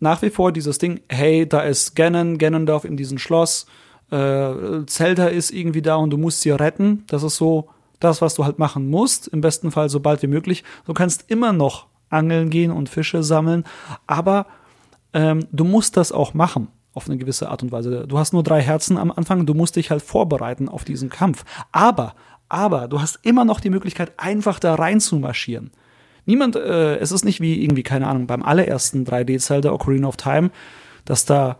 nach 0.00 0.22
wie 0.22 0.30
vor 0.30 0.52
dieses 0.52 0.78
Ding, 0.78 1.00
hey, 1.08 1.48
da 1.48 1.60
ist 1.60 1.96
Ganon, 1.96 2.38
Ganondorf 2.38 2.84
in 2.84 2.96
diesem 2.96 3.18
Schloss, 3.18 3.66
äh, 4.10 4.84
Zelda 4.86 5.26
ist 5.26 5.50
irgendwie 5.50 5.82
da 5.82 5.96
und 5.96 6.10
du 6.10 6.18
musst 6.18 6.40
sie 6.40 6.50
retten. 6.50 7.04
Das 7.08 7.22
ist 7.22 7.36
so 7.36 7.68
das, 8.00 8.22
was 8.22 8.34
du 8.34 8.44
halt 8.44 8.58
machen 8.58 8.88
musst, 8.88 9.28
im 9.28 9.40
besten 9.40 9.70
Fall 9.70 9.88
so 9.88 10.00
bald 10.00 10.22
wie 10.22 10.28
möglich. 10.28 10.64
Du 10.86 10.94
kannst 10.94 11.30
immer 11.30 11.52
noch 11.52 11.86
angeln 12.10 12.50
gehen 12.50 12.70
und 12.70 12.88
Fische 12.88 13.22
sammeln, 13.22 13.64
aber 14.06 14.46
ähm, 15.12 15.46
du 15.52 15.64
musst 15.64 15.96
das 15.96 16.12
auch 16.12 16.34
machen 16.34 16.68
auf 16.94 17.08
eine 17.08 17.18
gewisse 17.18 17.48
Art 17.48 17.62
und 17.62 17.70
Weise. 17.70 18.06
Du 18.06 18.18
hast 18.18 18.32
nur 18.32 18.42
drei 18.42 18.60
Herzen 18.60 18.98
am 18.98 19.10
Anfang, 19.10 19.46
du 19.46 19.54
musst 19.54 19.76
dich 19.76 19.90
halt 19.90 20.02
vorbereiten 20.02 20.68
auf 20.68 20.84
diesen 20.84 21.10
Kampf. 21.10 21.44
Aber, 21.70 22.14
aber 22.48 22.88
du 22.88 23.00
hast 23.00 23.20
immer 23.22 23.44
noch 23.44 23.60
die 23.60 23.70
Möglichkeit, 23.70 24.12
einfach 24.16 24.58
da 24.58 24.74
rein 24.74 25.00
zu 25.00 25.16
marschieren. 25.16 25.70
Niemand, 26.28 26.56
äh, 26.56 26.98
es 26.98 27.10
ist 27.10 27.24
nicht 27.24 27.40
wie 27.40 27.64
irgendwie, 27.64 27.82
keine 27.82 28.06
Ahnung, 28.06 28.26
beim 28.26 28.42
allerersten 28.42 29.06
3D-Zelda 29.06 29.72
Ocarina 29.72 30.08
of 30.08 30.18
Time, 30.18 30.50
dass 31.06 31.24
da 31.24 31.56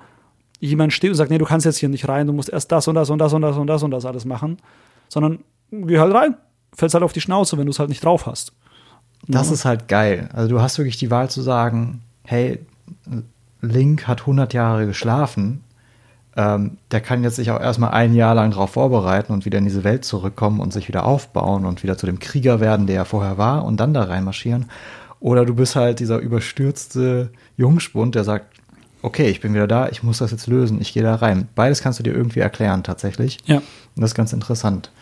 jemand 0.61 0.93
steht 0.93 1.09
und 1.09 1.16
sagt, 1.16 1.31
nee, 1.31 1.39
du 1.39 1.47
kannst 1.47 1.64
jetzt 1.64 1.79
hier 1.79 1.89
nicht 1.89 2.07
rein, 2.07 2.27
du 2.27 2.35
musst 2.35 2.51
erst 2.51 2.71
das 2.71 2.87
und 2.87 2.95
das 2.95 3.09
und 3.09 3.19
das 3.19 3.33
und 3.33 3.41
das 3.41 3.57
und 3.57 3.66
das 3.66 3.83
und 3.83 3.91
das 3.93 4.05
alles 4.05 4.27
machen, 4.27 4.59
sondern 5.09 5.39
geh 5.71 5.99
halt 5.99 6.12
rein. 6.12 6.37
Fällst 6.75 6.93
halt 6.93 7.03
auf 7.03 7.14
die 7.14 7.23
Schnauze, 7.23 7.57
wenn 7.57 7.64
du 7.64 7.71
es 7.71 7.79
halt 7.79 7.89
nicht 7.89 8.05
drauf 8.05 8.27
hast. 8.27 8.53
Das 9.27 9.49
ja. 9.49 9.55
ist 9.55 9.64
halt 9.64 9.89
geil. 9.89 10.29
Also 10.35 10.51
du 10.51 10.61
hast 10.61 10.77
wirklich 10.77 10.99
die 10.99 11.11
Wahl 11.11 11.31
zu 11.31 11.41
sagen, 11.41 12.03
hey, 12.25 12.59
Link 13.62 14.07
hat 14.07 14.21
100 14.21 14.53
Jahre 14.53 14.85
geschlafen. 14.85 15.64
Ähm, 16.39 16.78
der 16.93 17.01
kann 17.01 17.24
jetzt 17.24 17.34
sich 17.34 17.51
auch 17.51 17.61
erstmal 17.61 17.91
ein 17.91 18.14
Jahr 18.14 18.32
lang 18.32 18.53
darauf 18.53 18.70
vorbereiten 18.70 19.32
und 19.32 19.45
wieder 19.45 19.59
in 19.59 19.64
diese 19.64 19.82
Welt 19.82 20.05
zurückkommen 20.05 20.61
und 20.61 20.72
sich 20.72 20.86
wieder 20.86 21.05
aufbauen 21.05 21.66
und 21.66 21.82
wieder 21.82 21.99
zu 21.99 22.07
dem 22.07 22.20
Krieger 22.20 22.61
werden, 22.61 22.86
der 22.86 22.99
er 22.99 23.05
vorher 23.05 23.39
war 23.39 23.64
und 23.64 23.78
dann 23.80 23.93
da 23.93 24.05
reinmarschieren. 24.05 24.66
Oder 25.18 25.45
du 25.45 25.57
bist 25.57 25.74
halt 25.74 25.99
dieser 25.99 26.18
überstürzte 26.18 27.30
Jungspund, 27.57 28.14
der 28.14 28.22
sagt, 28.22 28.55
okay, 29.03 29.28
ich 29.28 29.41
bin 29.41 29.53
wieder 29.53 29.66
da, 29.66 29.89
ich 29.89 30.05
muss 30.05 30.18
das 30.18 30.30
jetzt 30.30 30.47
lösen, 30.47 30.80
ich 30.80 30.93
gehe 30.93 31.03
da 31.03 31.16
rein. 31.16 31.49
Beides 31.57 31.82
kannst 31.82 31.99
du 31.99 32.05
dir 32.05 32.14
irgendwie 32.14 32.39
erklären 32.39 32.84
tatsächlich. 32.84 33.39
Ja. 33.47 33.57
Und 33.57 33.64
das 33.97 34.11
ist 34.11 34.14
ganz 34.14 34.32
interessant. 34.32 34.93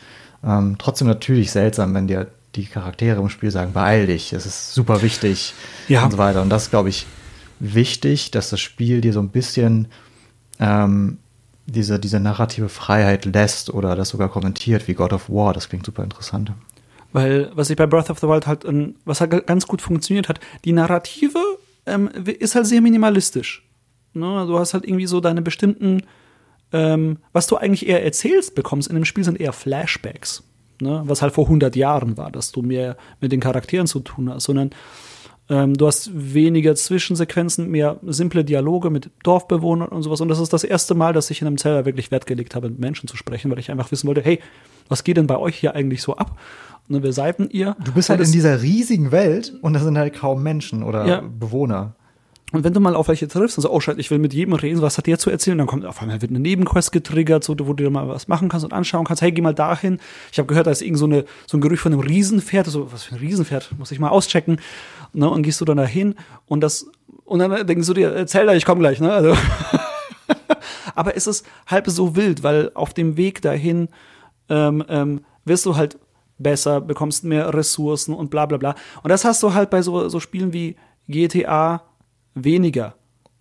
Ähm, 0.42 0.76
trotzdem 0.78 1.06
natürlich 1.06 1.50
seltsam, 1.50 1.92
wenn 1.92 2.06
dir 2.06 2.28
die 2.54 2.64
Charaktere 2.64 3.20
im 3.20 3.28
Spiel 3.28 3.50
sagen, 3.50 3.74
beeil 3.74 4.06
dich, 4.06 4.32
es 4.32 4.46
ist 4.46 4.72
super 4.72 5.02
wichtig 5.02 5.52
ja. 5.86 6.02
und 6.02 6.12
so 6.12 6.16
weiter. 6.16 6.40
Und 6.40 6.48
das 6.48 6.64
ist, 6.64 6.70
glaube 6.70 6.88
ich, 6.88 7.06
wichtig, 7.60 8.30
dass 8.30 8.48
das 8.48 8.60
Spiel 8.60 9.02
dir 9.02 9.12
so 9.12 9.20
ein 9.20 9.28
bisschen 9.28 9.88
ähm, 10.58 11.18
diese, 11.66 11.98
diese 11.98 12.20
narrative 12.20 12.68
Freiheit 12.68 13.24
lässt 13.24 13.72
oder 13.72 13.96
das 13.96 14.10
sogar 14.10 14.28
kommentiert 14.28 14.88
wie 14.88 14.94
God 14.94 15.12
of 15.12 15.28
War. 15.28 15.52
Das 15.52 15.68
klingt 15.68 15.84
super 15.84 16.02
interessant. 16.04 16.52
Weil, 17.12 17.50
was 17.54 17.70
ich 17.70 17.76
bei 17.76 17.86
Breath 17.86 18.10
of 18.10 18.18
the 18.18 18.28
Wild 18.28 18.46
halt, 18.46 18.64
was 19.04 19.20
halt 19.20 19.46
ganz 19.46 19.66
gut 19.66 19.82
funktioniert 19.82 20.28
hat, 20.28 20.40
die 20.64 20.72
Narrative 20.72 21.38
ähm, 21.86 22.08
ist 22.24 22.54
halt 22.54 22.66
sehr 22.66 22.80
minimalistisch. 22.80 23.66
Ne? 24.12 24.46
Du 24.46 24.58
hast 24.58 24.74
halt 24.74 24.84
irgendwie 24.84 25.06
so 25.06 25.20
deine 25.20 25.42
bestimmten 25.42 26.02
ähm, 26.72 27.18
was 27.32 27.46
du 27.46 27.56
eigentlich 27.56 27.88
eher 27.88 28.04
erzählst 28.04 28.54
bekommst 28.54 28.88
in 28.88 28.94
dem 28.94 29.04
Spiel, 29.04 29.24
sind 29.24 29.40
eher 29.40 29.52
Flashbacks. 29.52 30.42
Ne? 30.80 31.02
Was 31.06 31.22
halt 31.22 31.32
vor 31.32 31.44
100 31.44 31.76
Jahren 31.76 32.16
war, 32.16 32.30
dass 32.30 32.52
du 32.52 32.62
mehr 32.62 32.96
mit 33.20 33.32
den 33.32 33.40
Charakteren 33.40 33.86
zu 33.86 34.00
tun 34.00 34.30
hast, 34.30 34.44
sondern 34.44 34.70
ähm, 35.48 35.74
du 35.74 35.86
hast 35.86 36.10
weniger 36.12 36.74
Zwischensequenzen, 36.74 37.70
mehr 37.70 37.98
simple 38.06 38.44
Dialoge 38.44 38.90
mit 38.90 39.10
Dorfbewohnern 39.22 39.88
und 39.88 40.02
sowas. 40.02 40.20
Und 40.20 40.28
das 40.28 40.40
ist 40.40 40.52
das 40.52 40.64
erste 40.64 40.94
Mal, 40.94 41.12
dass 41.12 41.30
ich 41.30 41.40
in 41.40 41.46
einem 41.46 41.58
Zeller 41.58 41.84
wirklich 41.84 42.10
Wert 42.10 42.26
gelegt 42.26 42.54
habe, 42.54 42.68
mit 42.68 42.80
Menschen 42.80 43.08
zu 43.08 43.16
sprechen, 43.16 43.50
weil 43.50 43.58
ich 43.58 43.70
einfach 43.70 43.92
wissen 43.92 44.08
wollte, 44.08 44.22
hey, 44.22 44.40
was 44.88 45.04
geht 45.04 45.16
denn 45.16 45.26
bei 45.26 45.36
euch 45.36 45.56
hier 45.56 45.74
eigentlich 45.74 46.02
so 46.02 46.16
ab? 46.16 46.38
Ne, 46.88 47.02
wer 47.02 47.12
seid 47.12 47.38
denn 47.38 47.50
ihr? 47.50 47.76
Du 47.84 47.92
bist 47.92 48.10
halt 48.10 48.20
in 48.20 48.30
dieser 48.30 48.62
riesigen 48.62 49.10
Welt 49.10 49.54
und 49.60 49.72
da 49.72 49.80
sind 49.80 49.98
halt 49.98 50.14
kaum 50.14 50.42
Menschen 50.42 50.82
oder 50.82 51.06
ja. 51.06 51.20
Bewohner. 51.20 51.94
Und 52.52 52.62
wenn 52.62 52.72
du 52.72 52.78
mal 52.78 52.94
auf 52.94 53.08
welche 53.08 53.26
triffst 53.26 53.58
und 53.58 53.62
so, 53.62 53.72
oh 53.72 53.80
Scheiße, 53.80 53.98
ich 53.98 54.10
will 54.12 54.20
mit 54.20 54.32
jedem 54.32 54.54
reden, 54.54 54.80
was 54.80 54.98
hat 54.98 55.08
der 55.08 55.18
zu 55.18 55.30
erzählen, 55.30 55.58
dann 55.58 55.66
kommt 55.66 55.84
auf 55.84 56.00
einmal 56.00 56.22
wird 56.22 56.30
eine 56.30 56.38
Nebenquest 56.38 56.92
getriggert, 56.92 57.42
so, 57.42 57.56
wo 57.58 57.72
du 57.72 57.90
mal 57.90 58.08
was 58.08 58.28
machen 58.28 58.48
kannst 58.48 58.64
und 58.64 58.72
anschauen 58.72 59.04
kannst, 59.04 59.20
hey, 59.20 59.32
geh 59.32 59.42
mal 59.42 59.52
dahin. 59.52 59.98
Ich 60.30 60.38
habe 60.38 60.46
gehört, 60.46 60.68
da 60.68 60.70
ist 60.70 60.80
irgend 60.80 60.98
so, 60.98 61.06
eine, 61.06 61.24
so 61.48 61.56
ein 61.56 61.60
Gerücht 61.60 61.82
von 61.82 61.92
einem 61.92 62.02
Riesenpferd, 62.02 62.66
so, 62.66 62.92
was 62.92 63.02
für 63.02 63.16
ein 63.16 63.18
Riesenpferd, 63.18 63.74
muss 63.78 63.90
ich 63.90 63.98
mal 63.98 64.10
auschecken. 64.10 64.60
Ne, 65.16 65.30
und 65.30 65.42
gehst 65.42 65.62
du 65.62 65.64
dann 65.64 65.78
dahin 65.78 66.14
und 66.44 66.60
das, 66.60 66.90
und 67.24 67.38
dann 67.38 67.66
denkst 67.66 67.86
du 67.86 67.94
dir, 67.94 68.12
erzähl 68.12 68.44
da, 68.44 68.52
ich 68.52 68.66
komme 68.66 68.80
gleich, 68.80 69.00
ne? 69.00 69.10
Also. 69.10 69.34
Aber 70.94 71.16
es 71.16 71.26
ist 71.26 71.46
halb 71.66 71.88
so 71.88 72.16
wild, 72.16 72.42
weil 72.42 72.70
auf 72.74 72.92
dem 72.92 73.16
Weg 73.16 73.40
dahin 73.40 73.88
ähm, 74.50 74.84
ähm, 74.90 75.24
wirst 75.46 75.64
du 75.64 75.74
halt 75.74 75.98
besser, 76.36 76.82
bekommst 76.82 77.24
mehr 77.24 77.54
Ressourcen 77.54 78.12
und 78.12 78.28
bla 78.28 78.44
bla 78.44 78.58
bla. 78.58 78.74
Und 79.02 79.08
das 79.08 79.24
hast 79.24 79.42
du 79.42 79.54
halt 79.54 79.70
bei 79.70 79.80
so, 79.80 80.10
so 80.10 80.20
Spielen 80.20 80.52
wie 80.52 80.76
GTA 81.08 81.82
weniger. 82.34 82.94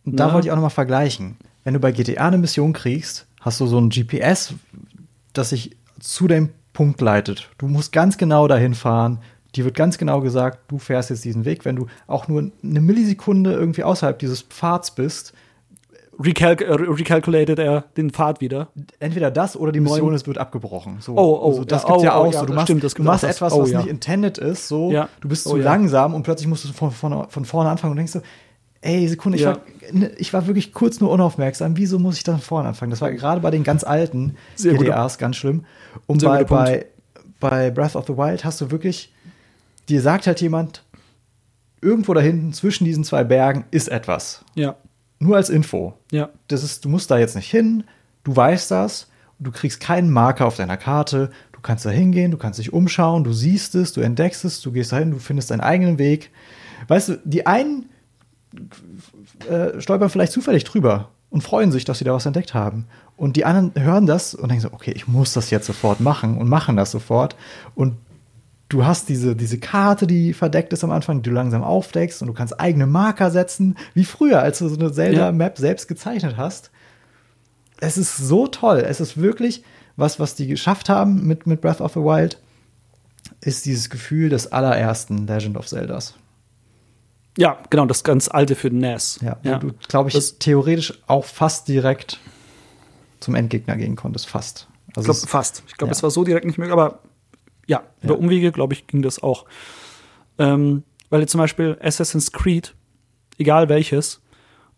Und 0.05 0.17
da 0.17 0.28
ne? 0.28 0.34
wollte 0.34 0.47
ich 0.47 0.51
auch 0.51 0.55
nochmal 0.55 0.69
vergleichen. 0.69 1.36
Wenn 1.65 1.73
du 1.73 1.82
bei 1.82 1.91
GTA 1.91 2.26
eine 2.26 2.38
Mission 2.38 2.71
kriegst, 2.71 3.28
hast 3.41 3.59
du 3.59 3.65
so 3.65 3.80
ein 3.80 3.89
GPS, 3.89 4.53
das 5.34 5.49
sich 5.49 5.76
zu 5.99 6.30
dem 6.30 6.51
Punkt 6.71 7.01
leitet. 7.01 7.49
Du 7.57 7.67
musst 7.67 7.91
ganz 7.91 8.17
genau 8.17 8.47
dahin 8.47 8.76
fahren. 8.76 9.19
Dir 9.55 9.65
wird 9.65 9.75
ganz 9.75 9.97
genau 9.97 10.21
gesagt, 10.21 10.59
du 10.67 10.77
fährst 10.77 11.09
jetzt 11.09 11.23
diesen 11.23 11.45
Weg. 11.45 11.65
Wenn 11.65 11.75
du 11.75 11.87
auch 12.07 12.27
nur 12.27 12.51
eine 12.63 12.81
Millisekunde 12.81 13.53
irgendwie 13.53 13.83
außerhalb 13.83 14.19
dieses 14.19 14.41
Pfads 14.41 14.91
bist, 14.91 15.33
Recalc 16.17 16.61
äh, 16.61 16.71
recalculated 16.71 17.59
er 17.59 17.85
den 17.97 18.09
Pfad 18.09 18.39
wieder. 18.39 18.69
Entweder 18.99 19.31
das 19.31 19.57
oder 19.57 19.71
die 19.71 19.81
Mission 19.81 20.13
es 20.13 20.25
wird 20.25 20.37
abgebrochen. 20.37 20.97
So, 21.01 21.13
oh, 21.17 21.39
oh, 21.41 21.49
also 21.49 21.65
das 21.65 21.83
ja, 21.83 21.87
gibt's 21.89 22.01
oh, 22.01 22.05
ja 22.05 22.15
auch 22.15 22.27
oh, 22.27 22.31
so. 22.31 22.45
Du 22.45 22.53
machst, 22.53 22.67
stimmt, 22.67 22.97
du 22.97 23.03
machst 23.03 23.23
etwas, 23.23 23.53
oh, 23.53 23.63
was 23.63 23.71
ja. 23.71 23.79
nicht 23.79 23.89
intended 23.89 24.37
ist. 24.37 24.67
So, 24.67 24.91
du 25.19 25.27
bist 25.27 25.45
Oh, 25.45 25.51
zu 25.51 25.57
langsam 25.57 26.13
und 26.13 26.23
plötzlich 26.23 26.47
musst 26.47 26.63
du 26.63 26.71
von, 26.71 26.91
von, 26.91 27.29
von 27.29 27.45
vorne 27.45 27.69
anfangen 27.69 27.91
und 27.91 27.97
denkst 27.97 28.13
so, 28.13 28.21
ey, 28.81 29.07
Sekunde, 29.07 29.37
ich, 29.37 29.43
Ja. 29.43 29.51
war, 29.51 29.59
ne, 29.91 30.11
ich 30.17 30.31
war 30.31 30.47
wirklich 30.47 30.71
kurz 30.71 31.01
nur 31.01 31.11
unaufmerksam. 31.11 31.75
Wieso 31.75 31.99
muss 31.99 32.17
ich 32.17 32.23
dann 32.23 32.39
vorne 32.39 32.69
anfangen? 32.69 32.91
Das 32.91 33.01
war 33.01 33.11
gerade 33.11 33.41
bei 33.41 33.51
den 33.51 33.63
ganz 33.63 33.83
alten 33.83 34.35
Sehr 34.55 34.75
GDAs 34.75 35.17
ganz 35.17 35.35
schlimm. 35.35 35.65
Und 36.07 36.21
Sehr 36.21 36.29
bei, 36.29 36.43
bei, 36.45 36.85
bei 37.39 37.71
Breath 37.71 37.95
of 37.95 38.05
the 38.07 38.15
Wild 38.15 38.45
hast 38.45 38.61
du 38.61 38.71
wirklich, 38.71 39.13
dir 39.89 40.01
sagt 40.01 40.27
halt 40.27 40.41
jemand, 40.41 40.83
irgendwo 41.81 42.13
da 42.13 42.21
hinten 42.21 42.53
zwischen 42.53 42.86
diesen 42.86 43.03
zwei 43.03 43.23
Bergen 43.23 43.65
ist 43.71 43.88
etwas. 43.89 44.43
Ja, 44.55 44.75
Nur 45.19 45.36
als 45.36 45.49
Info 45.49 45.93
ja. 46.11 46.29
das 46.47 46.63
ist, 46.63 46.86
du 46.86 46.89
musst 46.89 47.11
da 47.11 47.17
jetzt 47.17 47.36
nicht 47.36 47.49
hin, 47.49 47.83
du 48.23 48.36
weißt 48.36 48.71
das, 48.71 49.07
du 49.39 49.51
kriegst 49.51 49.79
keinen 49.79 50.09
Marker 50.09 50.45
auf 50.45 50.55
deiner 50.55 50.77
Karte, 50.77 51.29
du 51.51 51.59
kannst 51.61 51.86
da 51.86 51.89
hingehen, 51.89 52.31
du 52.31 52.38
kannst 52.38 52.59
dich 52.59 52.73
umschauen, 52.73 53.23
du 53.23 53.33
siehst 53.33 53.75
es, 53.75 53.93
du 53.93 54.01
entdeckst 54.01 54.45
es, 54.45 54.61
du 54.61 54.71
gehst 54.71 54.91
dahin, 54.91 55.11
du 55.11 55.19
findest 55.19 55.51
deinen 55.51 55.61
eigenen 55.61 55.99
Weg. 55.99 56.31
Weißt 56.88 57.09
du, 57.09 57.21
die 57.23 57.45
einen 57.45 57.89
äh, 59.49 59.79
stolpern 59.81 60.09
vielleicht 60.09 60.31
zufällig 60.31 60.63
drüber 60.63 61.09
und 61.29 61.41
freuen 61.41 61.71
sich, 61.71 61.86
dass 61.86 61.99
sie 61.99 62.05
da 62.05 62.13
was 62.13 62.25
entdeckt 62.25 62.53
haben. 62.53 62.88
Und 63.17 63.36
die 63.36 63.45
anderen 63.45 63.71
hören 63.75 64.05
das 64.05 64.33
und 64.36 64.49
denken 64.49 64.61
so, 64.61 64.73
okay, 64.73 64.91
ich 64.95 65.07
muss 65.07 65.33
das 65.33 65.49
jetzt 65.49 65.65
sofort 65.65 65.99
machen 65.99 66.38
und 66.38 66.47
machen 66.49 66.75
das 66.75 66.91
sofort. 66.91 67.36
Und 67.75 67.97
du 68.70 68.86
hast 68.86 69.09
diese, 69.09 69.36
diese 69.36 69.59
Karte, 69.59 70.07
die 70.07 70.34
verdeckt 70.34 70.74
ist 70.74 70.84
am 70.84 70.91
Anfang, 70.91 71.22
die 71.22 71.30
du 71.30 71.36
langsam 71.36 71.63
aufdeckst 71.63 72.22
und 72.22 72.28
du 72.28 72.34
kannst 72.34 72.59
eigene 72.59 72.88
Marker 72.88 73.32
setzen, 73.32 73.78
wie 73.93 74.05
früher, 74.05 74.41
als 74.41 74.59
du 74.59 74.68
so 74.68 74.76
eine 74.76 74.91
Zelda-Map 74.91 75.57
selbst 75.57 75.88
gezeichnet 75.88 76.38
hast. 76.38 76.72
Es 77.80 77.97
ist 77.97 78.18
so 78.18 78.47
toll. 78.47 78.80
Es 78.80 78.99
ist 78.99 79.18
wirklich 79.18 79.63
was, 79.97 80.20
was 80.20 80.36
die 80.36 80.47
geschafft 80.47 80.89
haben 80.89 81.26
mit, 81.26 81.47
mit 81.47 81.61
Breath 81.61 81.82
of 81.82 81.93
the 81.93 81.99
Wild, 81.99 82.41
ist 83.41 83.66
dieses 83.66 83.89
Gefühl 83.89 84.30
des 84.30 84.51
allerersten 84.51 85.28
Legend 85.28 85.57
of 85.57 85.68
Zeldas. 85.68 86.16
Ja, 87.38 87.57
genau, 87.70 87.86
das 87.86 88.03
ganz 88.03 88.30
alte 88.30 88.55
für 88.55 88.70
den 88.70 88.80
NES. 88.80 89.20
Ja, 89.22 89.38
ja. 89.43 89.59
du, 89.59 89.74
glaube 89.88 90.09
ich, 90.09 90.16
das, 90.16 90.38
theoretisch 90.39 90.93
auch 91.07 91.26
fast 91.26 91.68
direkt 91.68 92.20
zum 93.20 93.36
Endgegner 93.36 93.76
gehen 93.76 93.95
konntest, 93.95 94.28
fast. 94.28 94.68
Also 94.95 95.11
ich 95.11 95.18
glaube, 95.18 95.28
fast. 95.28 95.63
Ich 95.68 95.78
glaube, 95.78 95.89
ja. 95.89 95.97
es 95.97 96.03
war 96.03 96.11
so 96.11 96.24
direkt 96.24 96.45
nicht 96.45 96.57
möglich, 96.57 96.74
aber 96.74 96.99
ja, 97.68 97.84
über 98.01 98.13
ja. 98.13 98.20
Umwege, 98.20 98.51
glaube 98.51 98.74
ich, 98.74 98.88
ging 98.88 99.01
das 99.01 99.22
auch. 99.22 99.45
Ähm, 100.38 100.84
weil 101.09 101.28
zum 101.28 101.39
Beispiel 101.39 101.78
Assassin's 101.82 102.32
Creed, 102.32 102.76
egal 103.38 103.70
welches, 103.70 104.22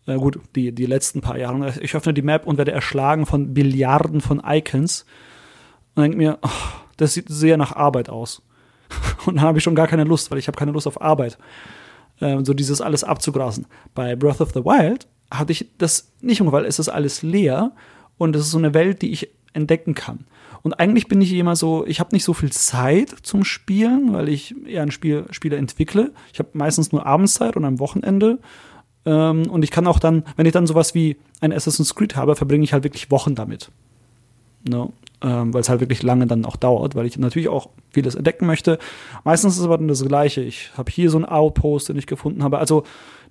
äh, 0.06 0.16
gut, 0.16 0.38
die, 0.54 0.72
die 0.72 0.86
letzten 0.86 1.20
paar 1.20 1.38
Jahre, 1.38 1.74
ich 1.80 1.94
öffne 1.94 2.14
die 2.14 2.22
Map 2.22 2.46
und 2.46 2.58
werde 2.58 2.72
erschlagen 2.72 3.26
von 3.26 3.54
Billiarden 3.54 4.20
von 4.20 4.42
Icons 4.44 5.04
und 5.94 6.02
denke 6.02 6.16
mir, 6.16 6.38
oh, 6.42 6.48
das 6.96 7.14
sieht 7.14 7.28
sehr 7.28 7.56
nach 7.56 7.72
Arbeit 7.72 8.08
aus. 8.08 8.42
Und 9.26 9.36
dann 9.36 9.44
habe 9.44 9.58
ich 9.58 9.64
schon 9.64 9.74
gar 9.74 9.86
keine 9.86 10.04
Lust, 10.04 10.30
weil 10.30 10.38
ich 10.38 10.48
habe 10.48 10.56
keine 10.56 10.72
Lust 10.72 10.86
auf 10.86 11.00
Arbeit. 11.00 11.38
Ähm, 12.20 12.44
so 12.44 12.54
dieses 12.54 12.80
alles 12.80 13.04
abzugrasen. 13.04 13.66
Bei 13.94 14.16
Breath 14.16 14.40
of 14.40 14.52
the 14.52 14.64
Wild 14.64 15.06
hatte 15.30 15.52
ich 15.52 15.70
das 15.76 16.12
nicht 16.20 16.40
weil 16.44 16.64
es 16.64 16.78
ist 16.78 16.88
alles 16.88 17.22
leer 17.22 17.72
und 18.16 18.34
es 18.34 18.42
ist 18.42 18.50
so 18.50 18.58
eine 18.58 18.74
Welt, 18.74 19.02
die 19.02 19.12
ich 19.12 19.28
entdecken 19.52 19.94
kann. 19.94 20.26
Und 20.68 20.74
eigentlich 20.74 21.08
bin 21.08 21.22
ich 21.22 21.32
immer 21.32 21.56
so, 21.56 21.86
ich 21.86 21.98
habe 21.98 22.14
nicht 22.14 22.24
so 22.24 22.34
viel 22.34 22.52
Zeit 22.52 23.08
zum 23.22 23.42
Spielen, 23.42 24.12
weil 24.12 24.28
ich 24.28 24.54
eher 24.66 24.82
ein 24.82 24.90
Spiel, 24.90 25.24
Spiele 25.30 25.56
entwickle. 25.56 26.12
Ich 26.30 26.38
habe 26.40 26.50
meistens 26.52 26.92
nur 26.92 27.06
Abendszeit 27.06 27.56
und 27.56 27.64
am 27.64 27.78
Wochenende. 27.78 28.38
Ähm, 29.06 29.48
und 29.48 29.62
ich 29.62 29.70
kann 29.70 29.86
auch 29.86 29.98
dann, 29.98 30.24
wenn 30.36 30.44
ich 30.44 30.52
dann 30.52 30.66
sowas 30.66 30.94
wie 30.94 31.16
ein 31.40 31.54
Assassin's 31.54 31.94
Creed 31.94 32.16
habe, 32.16 32.36
verbringe 32.36 32.64
ich 32.64 32.74
halt 32.74 32.84
wirklich 32.84 33.10
Wochen 33.10 33.34
damit. 33.34 33.70
Ne? 34.68 34.92
Ähm, 35.22 35.54
weil 35.54 35.62
es 35.62 35.70
halt 35.70 35.80
wirklich 35.80 36.02
lange 36.02 36.26
dann 36.26 36.44
auch 36.44 36.56
dauert, 36.56 36.94
weil 36.94 37.06
ich 37.06 37.16
natürlich 37.16 37.48
auch 37.48 37.70
vieles 37.88 38.14
entdecken 38.14 38.44
möchte. 38.44 38.78
Meistens 39.24 39.54
ist 39.54 39.60
es 39.60 39.64
aber 39.64 39.78
dann 39.78 39.88
das 39.88 40.04
Gleiche. 40.04 40.42
Ich 40.42 40.70
habe 40.76 40.92
hier 40.92 41.08
so 41.08 41.16
einen 41.16 41.24
Outpost, 41.24 41.88
den 41.88 41.96
ich 41.96 42.06
gefunden 42.06 42.42
habe. 42.42 42.58
Also 42.58 42.82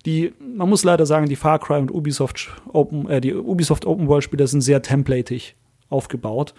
die, 0.06 0.32
man 0.40 0.68
muss 0.68 0.82
leider 0.82 1.06
sagen, 1.06 1.28
die 1.28 1.36
Far 1.36 1.60
Cry 1.60 1.78
und 1.78 1.92
Ubisoft 1.92 2.48
Open, 2.72 3.08
äh, 3.08 3.20
die 3.20 3.32
Ubisoft 3.32 3.86
Open 3.86 4.08
World 4.08 4.24
Spiele 4.24 4.48
sind 4.48 4.62
sehr 4.62 4.82
templatig 4.82 5.54
aufgebaut. 5.88 6.52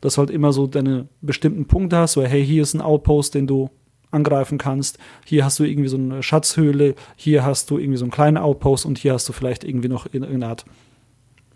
Dass 0.00 0.14
du 0.14 0.20
halt 0.20 0.30
immer 0.30 0.52
so 0.52 0.66
deine 0.66 1.08
bestimmten 1.20 1.66
Punkte 1.66 1.96
hast, 1.96 2.12
so 2.12 2.22
hey, 2.22 2.44
hier 2.44 2.62
ist 2.62 2.74
ein 2.74 2.80
Outpost, 2.80 3.34
den 3.34 3.46
du 3.46 3.70
angreifen 4.10 4.58
kannst. 4.58 4.98
Hier 5.24 5.44
hast 5.44 5.58
du 5.58 5.64
irgendwie 5.64 5.88
so 5.88 5.96
eine 5.96 6.22
Schatzhöhle, 6.22 6.94
hier 7.16 7.44
hast 7.44 7.70
du 7.70 7.78
irgendwie 7.78 7.98
so 7.98 8.04
einen 8.04 8.10
kleinen 8.10 8.36
Outpost 8.36 8.86
und 8.86 8.98
hier 8.98 9.12
hast 9.12 9.28
du 9.28 9.32
vielleicht 9.32 9.64
irgendwie 9.64 9.88
noch 9.88 10.06
irgendeine 10.06 10.46
Art 10.46 10.64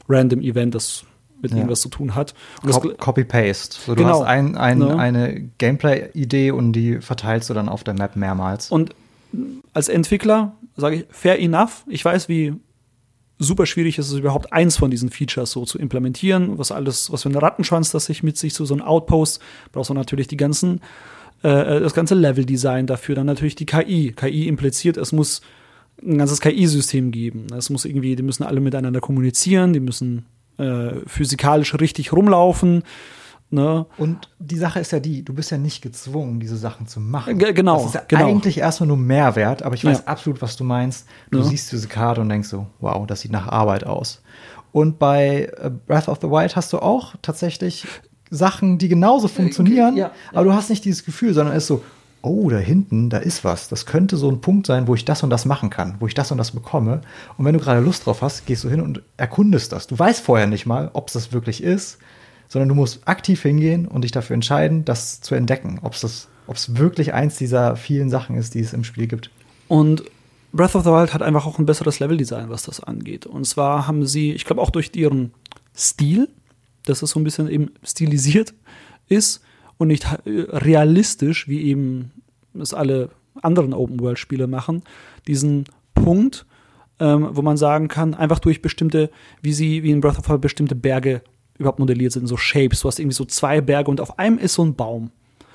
Random 0.08 0.40
Event, 0.40 0.74
das 0.74 1.04
mit 1.40 1.52
ja. 1.52 1.58
irgendwas 1.58 1.80
zu 1.80 1.88
tun 1.88 2.14
hat. 2.14 2.34
Copy-Paste. 2.98 3.76
So, 3.78 3.94
du 3.94 4.02
genau. 4.02 4.20
hast 4.20 4.26
ein, 4.26 4.56
ein, 4.56 4.80
ja. 4.80 4.96
eine 4.96 5.50
Gameplay-Idee 5.58 6.52
und 6.52 6.72
die 6.72 7.00
verteilst 7.00 7.50
du 7.50 7.54
dann 7.54 7.68
auf 7.68 7.84
der 7.84 7.94
Map 7.94 8.16
mehrmals. 8.16 8.70
Und 8.70 8.94
als 9.72 9.88
Entwickler 9.88 10.56
sage 10.76 10.96
ich, 10.96 11.06
fair 11.10 11.40
enough. 11.40 11.84
Ich 11.88 12.04
weiß, 12.04 12.28
wie 12.28 12.54
super 13.38 13.66
schwierig 13.66 13.98
ist 13.98 14.10
es 14.10 14.18
überhaupt 14.18 14.52
eins 14.52 14.76
von 14.76 14.90
diesen 14.90 15.10
Features 15.10 15.50
so 15.50 15.64
zu 15.64 15.78
implementieren. 15.78 16.58
Was 16.58 16.72
alles, 16.72 17.10
was 17.12 17.22
für 17.22 17.30
ein 17.30 17.36
Rattenschwanz 17.36 17.90
das 17.90 18.06
sich 18.06 18.22
mit 18.22 18.36
sich 18.36 18.54
so, 18.54 18.64
so 18.64 18.74
ein 18.74 18.82
Outpost, 18.82 19.40
brauchst 19.72 19.90
du 19.90 19.94
natürlich 19.94 20.28
die 20.28 20.36
ganzen, 20.36 20.80
äh, 21.42 21.80
das 21.80 21.94
ganze 21.94 22.14
Level-Design 22.14 22.86
dafür, 22.86 23.14
dann 23.14 23.26
natürlich 23.26 23.56
die 23.56 23.66
KI. 23.66 24.12
KI 24.12 24.48
impliziert, 24.48 24.96
es 24.96 25.12
muss 25.12 25.42
ein 26.02 26.18
ganzes 26.18 26.40
KI-System 26.40 27.10
geben. 27.10 27.46
Es 27.56 27.70
muss 27.70 27.84
irgendwie, 27.84 28.16
die 28.16 28.22
müssen 28.22 28.44
alle 28.44 28.60
miteinander 28.60 29.00
kommunizieren, 29.00 29.72
die 29.72 29.80
müssen 29.80 30.26
äh, 30.58 30.92
physikalisch 31.06 31.74
richtig 31.74 32.12
rumlaufen. 32.12 32.82
Ne? 33.54 33.86
Und 33.98 34.28
die 34.40 34.56
Sache 34.56 34.80
ist 34.80 34.90
ja 34.90 34.98
die, 34.98 35.24
du 35.24 35.32
bist 35.32 35.50
ja 35.52 35.58
nicht 35.58 35.80
gezwungen, 35.80 36.40
diese 36.40 36.56
Sachen 36.56 36.88
zu 36.88 36.98
machen. 36.98 37.38
G 37.38 37.52
genau. 37.52 37.76
Das 37.76 37.86
ist 37.86 37.94
ja 37.94 38.02
genau. 38.08 38.26
eigentlich 38.26 38.58
erstmal 38.58 38.88
nur 38.88 38.96
Mehrwert, 38.96 39.62
aber 39.62 39.76
ich 39.76 39.84
weiß 39.84 39.98
ja. 39.98 40.04
absolut, 40.06 40.42
was 40.42 40.56
du 40.56 40.64
meinst. 40.64 41.06
Du 41.30 41.38
ja. 41.38 41.44
siehst 41.44 41.70
diese 41.70 41.86
Karte 41.86 42.20
und 42.20 42.28
denkst 42.28 42.48
so, 42.48 42.66
wow, 42.80 43.06
das 43.06 43.20
sieht 43.20 43.30
nach 43.30 43.46
Arbeit 43.46 43.86
aus. 43.86 44.22
Und 44.72 44.98
bei 44.98 45.52
äh, 45.56 45.70
Breath 45.86 46.08
of 46.08 46.18
the 46.20 46.28
Wild 46.28 46.56
hast 46.56 46.72
du 46.72 46.80
auch 46.80 47.14
tatsächlich 47.22 47.86
Sachen, 48.28 48.78
die 48.78 48.88
genauso 48.88 49.28
funktionieren, 49.28 49.96
ja, 49.96 50.10
aber 50.32 50.44
du 50.44 50.52
hast 50.52 50.68
nicht 50.68 50.84
dieses 50.84 51.04
Gefühl, 51.04 51.32
sondern 51.32 51.54
es 51.54 51.62
ist 51.64 51.68
so, 51.68 51.84
oh, 52.22 52.50
da 52.50 52.56
hinten, 52.56 53.08
da 53.08 53.18
ist 53.18 53.44
was. 53.44 53.68
Das 53.68 53.86
könnte 53.86 54.16
so 54.16 54.28
ein 54.28 54.40
Punkt 54.40 54.66
sein, 54.66 54.88
wo 54.88 54.96
ich 54.96 55.04
das 55.04 55.22
und 55.22 55.30
das 55.30 55.44
machen 55.44 55.70
kann, 55.70 55.96
wo 56.00 56.08
ich 56.08 56.14
das 56.14 56.32
und 56.32 56.38
das 56.38 56.50
bekomme. 56.50 57.02
Und 57.36 57.44
wenn 57.44 57.52
du 57.52 57.60
gerade 57.60 57.80
Lust 57.80 58.06
drauf 58.06 58.20
hast, 58.22 58.46
gehst 58.46 58.64
du 58.64 58.68
hin 58.68 58.80
und 58.80 59.02
erkundest 59.16 59.72
das. 59.72 59.86
Du 59.86 59.96
weißt 59.96 60.24
vorher 60.24 60.48
nicht 60.48 60.66
mal, 60.66 60.90
ob 60.94 61.06
es 61.06 61.12
das 61.12 61.32
wirklich 61.32 61.62
ist, 61.62 61.98
sondern 62.48 62.68
du 62.68 62.74
musst 62.74 63.06
aktiv 63.06 63.42
hingehen 63.42 63.86
und 63.86 64.02
dich 64.02 64.12
dafür 64.12 64.34
entscheiden, 64.34 64.84
das 64.84 65.20
zu 65.20 65.34
entdecken, 65.34 65.80
ob 65.82 65.94
es 65.94 66.28
wirklich 66.76 67.14
eins 67.14 67.36
dieser 67.36 67.76
vielen 67.76 68.10
Sachen 68.10 68.36
ist, 68.36 68.54
die 68.54 68.60
es 68.60 68.72
im 68.72 68.84
Spiel 68.84 69.06
gibt. 69.06 69.30
Und 69.68 70.04
Breath 70.52 70.74
of 70.76 70.84
the 70.84 70.90
Wild 70.90 71.14
hat 71.14 71.22
einfach 71.22 71.46
auch 71.46 71.58
ein 71.58 71.66
besseres 71.66 72.00
Leveldesign, 72.00 72.48
was 72.48 72.62
das 72.62 72.80
angeht. 72.80 73.26
Und 73.26 73.44
zwar 73.46 73.86
haben 73.86 74.06
sie, 74.06 74.32
ich 74.32 74.44
glaube 74.44 74.60
auch 74.60 74.70
durch 74.70 74.90
ihren 74.94 75.32
Stil, 75.76 76.28
dass 76.84 77.02
es 77.02 77.10
so 77.10 77.20
ein 77.20 77.24
bisschen 77.24 77.48
eben 77.48 77.70
stilisiert 77.82 78.54
ist, 79.08 79.40
und 79.76 79.88
nicht 79.88 80.06
realistisch, 80.26 81.48
wie 81.48 81.62
eben 81.62 82.12
es 82.58 82.74
alle 82.74 83.10
anderen 83.42 83.72
Open-World-Spiele 83.72 84.46
machen, 84.46 84.82
diesen 85.26 85.64
Punkt, 85.94 86.46
ähm, 87.00 87.28
wo 87.32 87.42
man 87.42 87.56
sagen 87.56 87.88
kann, 87.88 88.14
einfach 88.14 88.38
durch 88.38 88.62
bestimmte, 88.62 89.10
wie 89.42 89.52
sie, 89.52 89.82
wie 89.82 89.90
in 89.90 90.00
Breath 90.00 90.18
of 90.18 90.26
the 90.26 90.30
Wild 90.30 90.40
bestimmte 90.40 90.74
Berge 90.74 91.22
überhaupt 91.58 91.78
modelliert 91.78 92.12
sind, 92.12 92.26
so 92.26 92.36
Shapes. 92.36 92.80
Du 92.80 92.88
hast 92.88 92.98
irgendwie 92.98 93.16
so 93.16 93.24
zwei 93.24 93.60
Berge 93.60 93.90
und 93.90 94.00
auf 94.00 94.18
einem 94.18 94.38
ist 94.38 94.54
so 94.54 94.64
ein 94.64 94.74
Baum. 94.74 95.10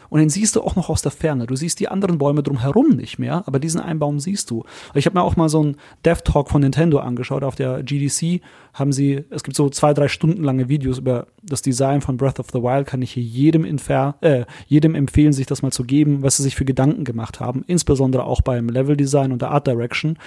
Und 0.09 0.19
den 0.19 0.29
siehst 0.29 0.55
du 0.55 0.61
auch 0.61 0.75
noch 0.75 0.89
aus 0.89 1.01
der 1.01 1.11
Ferne. 1.11 1.45
Du 1.45 1.55
siehst 1.55 1.79
die 1.79 1.87
anderen 1.87 2.17
Bäume 2.17 2.41
drumherum 2.43 2.89
nicht 2.89 3.19
mehr, 3.19 3.43
aber 3.45 3.59
diesen 3.59 3.79
einen 3.79 3.99
Baum 3.99 4.19
siehst 4.19 4.49
du. 4.49 4.63
Ich 4.95 5.05
habe 5.05 5.17
mir 5.17 5.23
auch 5.23 5.35
mal 5.35 5.49
so 5.49 5.61
einen 5.61 5.77
Dev 6.03 6.21
Talk 6.23 6.49
von 6.49 6.61
Nintendo 6.61 6.99
angeschaut. 6.99 7.43
Auf 7.43 7.55
der 7.55 7.83
GDC 7.83 8.41
haben 8.73 8.91
sie, 8.91 9.23
es 9.29 9.43
gibt 9.43 9.55
so 9.55 9.69
zwei, 9.69 9.93
drei 9.93 10.07
Stunden 10.07 10.43
lange 10.43 10.67
Videos 10.67 10.97
über 10.97 11.27
das 11.43 11.61
Design 11.61 12.01
von 12.01 12.17
Breath 12.17 12.39
of 12.39 12.47
the 12.51 12.61
Wild. 12.61 12.87
Kann 12.87 13.01
ich 13.01 13.11
hier 13.11 13.23
jedem, 13.23 13.63
infer 13.65 14.15
äh, 14.21 14.45
jedem 14.67 14.95
empfehlen, 14.95 15.33
sich 15.33 15.45
das 15.45 15.61
mal 15.61 15.71
zu 15.71 15.83
geben, 15.83 16.23
was 16.23 16.37
sie 16.37 16.43
sich 16.43 16.55
für 16.55 16.65
Gedanken 16.65 17.03
gemacht 17.03 17.39
haben. 17.39 17.63
Insbesondere 17.67 18.23
auch 18.23 18.41
beim 18.41 18.69
Level 18.69 18.97
Design 18.97 19.31
und 19.31 19.41
der 19.41 19.51
Art 19.51 19.67
Direction. 19.67 20.17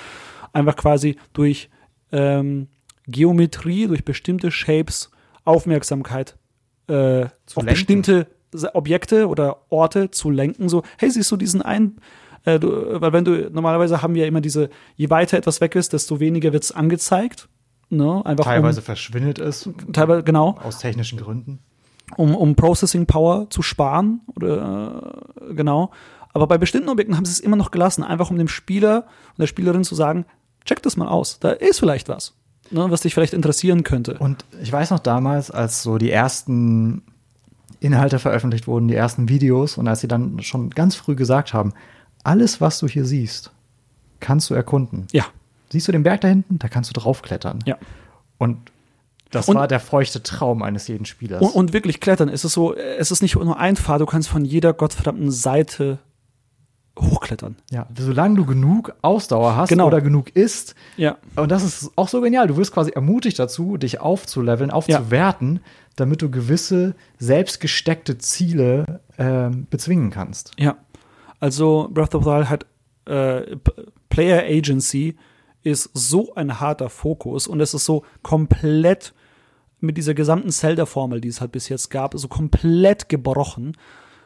Einfach 0.53 0.77
quasi 0.77 1.17
durch 1.33 1.71
ähm, 2.13 2.69
Geometrie, 3.09 3.89
durch 3.89 4.05
bestimmte 4.05 4.53
Shapes 4.53 5.11
Aufmerksamkeit 5.45 6.37
äh, 6.89 7.25
auf 7.25 7.31
lenken. 7.57 7.67
bestimmte 7.67 8.27
Objekte 8.75 9.29
oder 9.29 9.63
Orte 9.71 10.11
zu 10.11 10.31
lenken, 10.31 10.69
so, 10.69 10.83
hey, 10.99 11.11
siehst 11.11 11.31
du 11.31 11.37
diesen 11.37 11.63
einen, 11.63 11.99
äh, 12.45 12.59
du, 12.59 13.01
weil 13.01 13.13
wenn 13.13 13.25
du, 13.25 13.51
normalerweise 13.51 14.03
haben 14.03 14.15
wir 14.15 14.23
ja 14.23 14.29
immer 14.29 14.41
diese, 14.41 14.69
je 14.97 15.11
weiter 15.11 15.37
etwas 15.39 15.61
weg 15.61 15.75
ist, 15.75 15.93
desto 15.93 16.21
weniger 16.21 16.53
wird 16.53 16.65
es 16.65 16.73
angezeigt. 16.73 17.49
Ne? 17.89 18.25
Einfach 18.25 18.45
teilweise 18.45 18.81
um, 18.81 18.85
verschwindet 18.85 19.39
es. 19.39 19.69
Teilweise, 19.93 20.23
genau. 20.23 20.59
Aus 20.63 20.79
technischen 20.79 21.19
Gründen. 21.19 21.61
Um, 22.17 22.35
um 22.35 22.57
Processing 22.57 23.07
Power 23.07 23.49
zu 23.49 23.63
sparen, 23.63 24.21
oder 24.35 25.23
äh, 25.41 25.55
genau. 25.55 25.91
Aber 26.35 26.47
bei 26.47 26.59
bestimmten 26.59 26.89
Objekten 26.89 27.17
haben 27.17 27.25
sie 27.25 27.33
es 27.33 27.41
immer 27.41 27.57
noch 27.57 27.71
gelassen, 27.71 28.03
einfach 28.03 28.31
um 28.31 28.39
dem 28.39 28.49
Spieler 28.49 29.07
und 29.31 29.41
der 29.41 29.47
Spielerin 29.47 29.85
zu 29.85 29.95
sagen, 29.95 30.25
check 30.65 30.83
das 30.83 30.97
mal 30.97 31.09
aus, 31.09 31.39
da 31.39 31.51
ist 31.51 31.81
vielleicht 31.81 32.09
was. 32.09 32.35
Ne, 32.73 32.91
was 32.91 33.03
dich 33.03 33.15
vielleicht 33.15 33.35
interessieren 33.35 33.83
könnte. 33.85 34.19
Und 34.19 34.45
ich 34.63 34.73
weiß 34.73 34.91
noch 34.91 34.99
damals, 34.99 35.51
als 35.51 35.83
so 35.83 35.99
die 35.99 36.11
ersten 36.11 37.03
Inhalte 37.81 38.19
veröffentlicht 38.19 38.67
wurden, 38.67 38.89
die 38.89 38.95
ersten 38.95 39.29
Videos, 39.29 39.77
und 39.77 39.89
als 39.89 40.01
sie 40.01 40.09
dann 40.09 40.41
schon 40.41 40.71
ganz 40.71 40.95
früh 40.95 41.15
gesagt 41.15 41.53
haben, 41.53 41.75
alles, 42.25 42.61
was 42.61 42.79
du 42.79 42.89
hier 42.89 43.05
siehst, 43.05 43.51
kannst 44.21 44.49
du 44.51 44.55
erkunden. 44.55 45.07
Ja. 45.13 45.25
Siehst 45.71 45.89
du 45.89 45.93
den 45.93 46.03
Berg 46.03 46.21
da 46.21 46.29
hinten? 46.29 46.59
Da 46.59 46.69
kannst 46.69 46.91
du 46.91 46.99
draufklettern. 46.99 47.59
Ja. 47.67 47.77
Und 48.39 48.59
das 49.31 49.49
und, 49.49 49.57
war 49.57 49.67
der 49.67 49.81
feuchte 49.81 50.23
Traum 50.23 50.63
eines 50.63 50.89
jeden 50.89 51.07
Spielers. 51.07 51.43
Und, 51.43 51.55
und, 51.55 51.73
wirklich 51.73 52.01
klettern. 52.01 52.29
Es 52.29 52.45
ist 52.45 52.53
so, 52.53 52.75
es 52.75 53.11
ist 53.11 53.23
nicht 53.23 53.35
nur 53.35 53.59
ein 53.59 53.77
Pfad, 53.77 54.01
du 54.01 54.07
kannst 54.07 54.29
von 54.29 54.45
jeder 54.45 54.73
gottverdammten 54.73 55.31
Seite 55.31 55.99
hochklettern. 56.99 57.57
Ja, 57.71 57.87
solange 57.97 58.37
du 58.37 58.45
genug 58.45 58.95
Ausdauer 59.03 59.57
hast 59.57 59.71
genau. 59.71 59.87
oder 59.87 60.01
genug 60.01 60.37
isst. 60.37 60.75
Ja. 60.97 61.17
Und 61.37 61.51
das 61.51 61.63
ist 61.63 61.91
auch 61.97 62.09
so 62.09 62.21
genial. 62.21 62.47
Du 62.47 62.57
wirst 62.57 62.73
quasi 62.73 62.91
ermutigt 62.91 63.39
dazu, 63.39 63.77
dich 63.77 64.01
aufzuleveln, 64.01 64.71
aufzuwerten, 64.71 65.55
ja. 65.55 65.61
damit 65.97 66.23
du 66.23 66.31
gewisse 66.31 66.95
selbstgesteckte 67.19 68.19
Ziele 68.19 69.01
äh, 69.17 69.51
bezwingen 69.71 70.11
kannst. 70.11 70.53
Ja. 70.59 70.77
Also 71.41 71.89
Breath 71.91 72.15
of 72.15 72.25
the 72.25 72.31
Wild 72.31 72.51
hat 72.51 72.67
äh, 73.07 73.57
Player 74.09 74.43
Agency 74.45 75.17
ist 75.63 75.91
so 75.95 76.35
ein 76.35 76.61
harter 76.61 76.89
Fokus 76.89 77.47
und 77.47 77.61
es 77.61 77.73
ist 77.73 77.85
so 77.85 78.05
komplett 78.23 79.15
mit 79.81 79.97
dieser 79.97 80.15
gesamten 80.15 80.51
Zelda-Formel, 80.51 81.21
die 81.21 81.29
es 81.29 81.41
halt 81.41 81.53
bis 81.53 81.69
jetzt 81.69 81.91
gab, 81.91 82.15
so 82.17 82.29
komplett 82.29 83.09
gebrochen. 83.09 83.77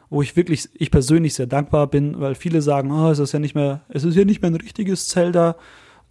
Wo 0.09 0.21
ich 0.21 0.35
wirklich, 0.35 0.69
ich 0.73 0.91
persönlich 0.91 1.33
sehr 1.33 1.47
dankbar 1.47 1.87
bin, 1.87 2.19
weil 2.19 2.35
viele 2.35 2.61
sagen, 2.61 2.91
oh, 2.91 3.09
es 3.09 3.19
ist 3.19 3.33
ja 3.33 3.39
nicht 3.39 3.55
mehr, 3.55 3.81
es 3.89 4.03
ist 4.03 4.15
ja 4.15 4.25
nicht 4.25 4.41
mehr 4.41 4.51
ein 4.51 4.55
richtiges 4.55 5.07
Zelda. 5.09 5.55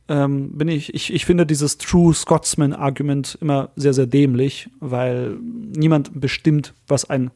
Ähm, 0.08 0.56
bin 0.56 0.68
ich, 0.68 0.94
ich, 0.94 1.12
ich 1.12 1.24
finde 1.24 1.46
dieses 1.46 1.78
True 1.78 2.14
Scotsman-Argument 2.14 3.38
immer 3.40 3.70
sehr, 3.74 3.92
sehr 3.92 4.06
dämlich, 4.06 4.68
weil 4.78 5.36
niemand 5.40 6.20
bestimmt, 6.20 6.74
was 6.86 7.08
ein, 7.08 7.30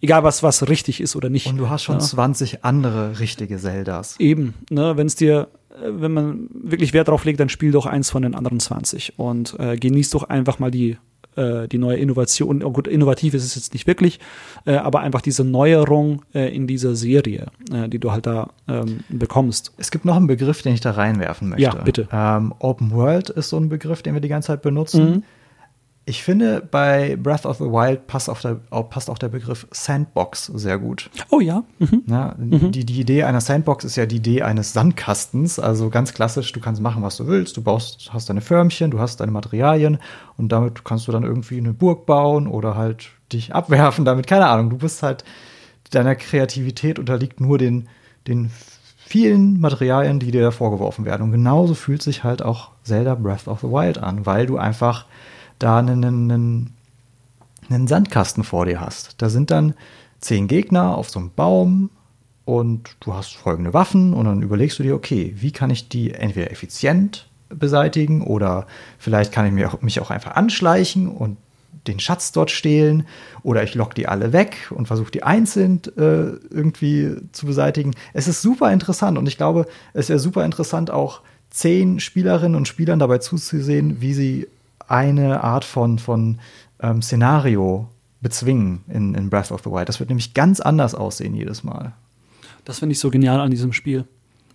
egal 0.00 0.24
was, 0.24 0.42
was 0.42 0.68
richtig 0.68 1.00
ist 1.00 1.14
oder 1.14 1.28
nicht. 1.28 1.46
Und 1.46 1.58
du 1.58 1.68
hast 1.68 1.84
schon 1.84 1.96
ja. 1.96 2.00
20 2.00 2.64
andere 2.64 3.20
richtige 3.20 3.58
Zeldas. 3.58 4.18
Eben, 4.18 4.54
ne, 4.70 4.96
wenn 4.96 5.06
es 5.06 5.14
dir, 5.14 5.48
äh, 5.70 5.90
wenn 5.90 6.12
man 6.12 6.48
wirklich 6.50 6.92
Wert 6.92 7.08
drauf 7.08 7.24
legt, 7.24 7.38
dann 7.38 7.50
spiel 7.50 7.70
doch 7.70 7.86
eins 7.86 8.10
von 8.10 8.22
den 8.22 8.34
anderen 8.34 8.58
20 8.58 9.18
und 9.18 9.54
äh, 9.60 9.76
genieß 9.76 10.10
doch 10.10 10.24
einfach 10.24 10.58
mal 10.58 10.70
die 10.70 10.96
äh, 11.38 11.68
die 11.68 11.78
neue 11.78 11.96
Innovation, 11.96 12.62
oh 12.62 12.70
gut, 12.70 12.88
innovativ 12.88 13.34
ist 13.34 13.44
es 13.44 13.54
jetzt 13.54 13.72
nicht 13.72 13.86
wirklich, 13.86 14.20
äh, 14.66 14.74
aber 14.74 15.00
einfach 15.00 15.20
diese 15.20 15.44
Neuerung 15.44 16.22
äh, 16.34 16.54
in 16.54 16.66
dieser 16.66 16.94
Serie, 16.94 17.46
äh, 17.72 17.88
die 17.88 17.98
du 17.98 18.12
halt 18.12 18.26
da 18.26 18.50
ähm, 18.68 19.00
bekommst. 19.08 19.72
Es 19.78 19.90
gibt 19.90 20.04
noch 20.04 20.16
einen 20.16 20.26
Begriff, 20.26 20.62
den 20.62 20.74
ich 20.74 20.80
da 20.80 20.90
reinwerfen 20.90 21.48
möchte. 21.48 21.62
Ja, 21.62 21.74
bitte. 21.74 22.08
Ähm, 22.12 22.52
Open 22.58 22.90
World 22.90 23.30
ist 23.30 23.48
so 23.50 23.56
ein 23.56 23.68
Begriff, 23.68 24.02
den 24.02 24.14
wir 24.14 24.20
die 24.20 24.28
ganze 24.28 24.48
Zeit 24.48 24.62
benutzen. 24.62 25.10
Mhm. 25.10 25.22
Ich 26.08 26.22
finde, 26.22 26.66
bei 26.70 27.16
Breath 27.16 27.44
of 27.44 27.58
the 27.58 27.64
Wild 27.64 28.06
passt, 28.06 28.28
der, 28.42 28.60
auch, 28.70 28.88
passt 28.88 29.10
auch 29.10 29.18
der 29.18 29.28
Begriff 29.28 29.66
Sandbox 29.70 30.46
sehr 30.46 30.78
gut. 30.78 31.10
Oh 31.30 31.40
ja. 31.40 31.64
Mhm. 31.78 32.02
Ja, 32.06 32.34
die, 32.38 32.86
die 32.86 33.00
Idee 33.00 33.24
einer 33.24 33.42
Sandbox 33.42 33.84
ist 33.84 33.96
ja 33.96 34.06
die 34.06 34.16
Idee 34.16 34.40
eines 34.40 34.72
Sandkastens. 34.72 35.58
Also 35.58 35.90
ganz 35.90 36.14
klassisch, 36.14 36.50
du 36.52 36.60
kannst 36.60 36.80
machen, 36.80 37.02
was 37.02 37.18
du 37.18 37.26
willst. 37.26 37.58
Du 37.58 37.62
baust, 37.62 38.08
hast 38.10 38.30
deine 38.30 38.40
Förmchen, 38.40 38.90
du 38.90 39.00
hast 39.00 39.20
deine 39.20 39.32
Materialien 39.32 39.98
und 40.38 40.50
damit 40.50 40.82
kannst 40.82 41.06
du 41.08 41.12
dann 41.12 41.24
irgendwie 41.24 41.58
eine 41.58 41.74
Burg 41.74 42.06
bauen 42.06 42.46
oder 42.46 42.74
halt 42.74 43.10
dich 43.30 43.54
abwerfen 43.54 44.06
damit. 44.06 44.26
Keine 44.26 44.46
Ahnung. 44.46 44.70
Du 44.70 44.78
bist 44.78 45.02
halt, 45.02 45.24
deiner 45.90 46.14
Kreativität 46.14 46.98
unterliegt 46.98 47.38
nur 47.38 47.58
den, 47.58 47.86
den 48.26 48.50
vielen 48.96 49.60
Materialien, 49.60 50.20
die 50.20 50.30
dir 50.30 50.40
da 50.40 50.52
vorgeworfen 50.52 51.04
werden. 51.04 51.22
Und 51.22 51.32
genauso 51.32 51.74
fühlt 51.74 52.02
sich 52.02 52.24
halt 52.24 52.40
auch 52.40 52.70
Zelda 52.82 53.14
Breath 53.14 53.46
of 53.46 53.60
the 53.60 53.66
Wild 53.66 53.98
an, 53.98 54.24
weil 54.24 54.46
du 54.46 54.56
einfach 54.56 55.04
da 55.58 55.78
einen, 55.78 56.04
einen, 56.04 56.74
einen 57.68 57.86
Sandkasten 57.86 58.44
vor 58.44 58.66
dir 58.66 58.80
hast. 58.80 59.20
Da 59.20 59.28
sind 59.28 59.50
dann 59.50 59.74
zehn 60.20 60.48
Gegner 60.48 60.96
auf 60.96 61.10
so 61.10 61.18
einem 61.18 61.30
Baum 61.34 61.90
und 62.44 62.96
du 63.00 63.14
hast 63.14 63.36
folgende 63.36 63.74
Waffen 63.74 64.14
und 64.14 64.24
dann 64.24 64.42
überlegst 64.42 64.78
du 64.78 64.82
dir, 64.82 64.94
okay, 64.94 65.34
wie 65.36 65.52
kann 65.52 65.70
ich 65.70 65.88
die 65.88 66.12
entweder 66.12 66.50
effizient 66.50 67.28
beseitigen 67.50 68.22
oder 68.22 68.66
vielleicht 68.98 69.32
kann 69.32 69.46
ich 69.46 69.52
mich 69.52 69.66
auch, 69.66 69.80
mich 69.82 70.00
auch 70.00 70.10
einfach 70.10 70.36
anschleichen 70.36 71.08
und 71.08 71.36
den 71.86 72.00
Schatz 72.00 72.32
dort 72.32 72.50
stehlen 72.50 73.06
oder 73.42 73.62
ich 73.62 73.74
lock 73.74 73.94
die 73.94 74.08
alle 74.08 74.32
weg 74.32 74.70
und 74.70 74.86
versuche 74.86 75.10
die 75.10 75.22
einzeln 75.22 75.80
äh, 75.96 76.36
irgendwie 76.50 77.16
zu 77.32 77.46
beseitigen. 77.46 77.94
Es 78.12 78.28
ist 78.28 78.42
super 78.42 78.72
interessant 78.72 79.18
und 79.18 79.26
ich 79.26 79.36
glaube, 79.36 79.66
es 79.94 80.08
wäre 80.08 80.18
super 80.18 80.44
interessant 80.44 80.90
auch 80.90 81.22
zehn 81.50 81.98
Spielerinnen 81.98 82.56
und 82.56 82.68
Spielern 82.68 82.98
dabei 82.98 83.18
zuzusehen, 83.18 84.00
wie 84.00 84.12
sie 84.12 84.48
eine 84.88 85.44
Art 85.44 85.64
von, 85.64 85.98
von 85.98 86.38
ähm, 86.80 87.02
Szenario 87.02 87.88
bezwingen 88.20 88.84
in, 88.88 89.14
in 89.14 89.30
Breath 89.30 89.52
of 89.52 89.62
the 89.62 89.70
Wild. 89.70 89.88
Das 89.88 90.00
wird 90.00 90.10
nämlich 90.10 90.34
ganz 90.34 90.60
anders 90.60 90.94
aussehen 90.94 91.34
jedes 91.34 91.62
Mal. 91.62 91.92
Das 92.64 92.80
finde 92.80 92.92
ich 92.92 92.98
so 92.98 93.10
genial 93.10 93.40
an 93.40 93.50
diesem 93.50 93.72
Spiel. 93.72 94.06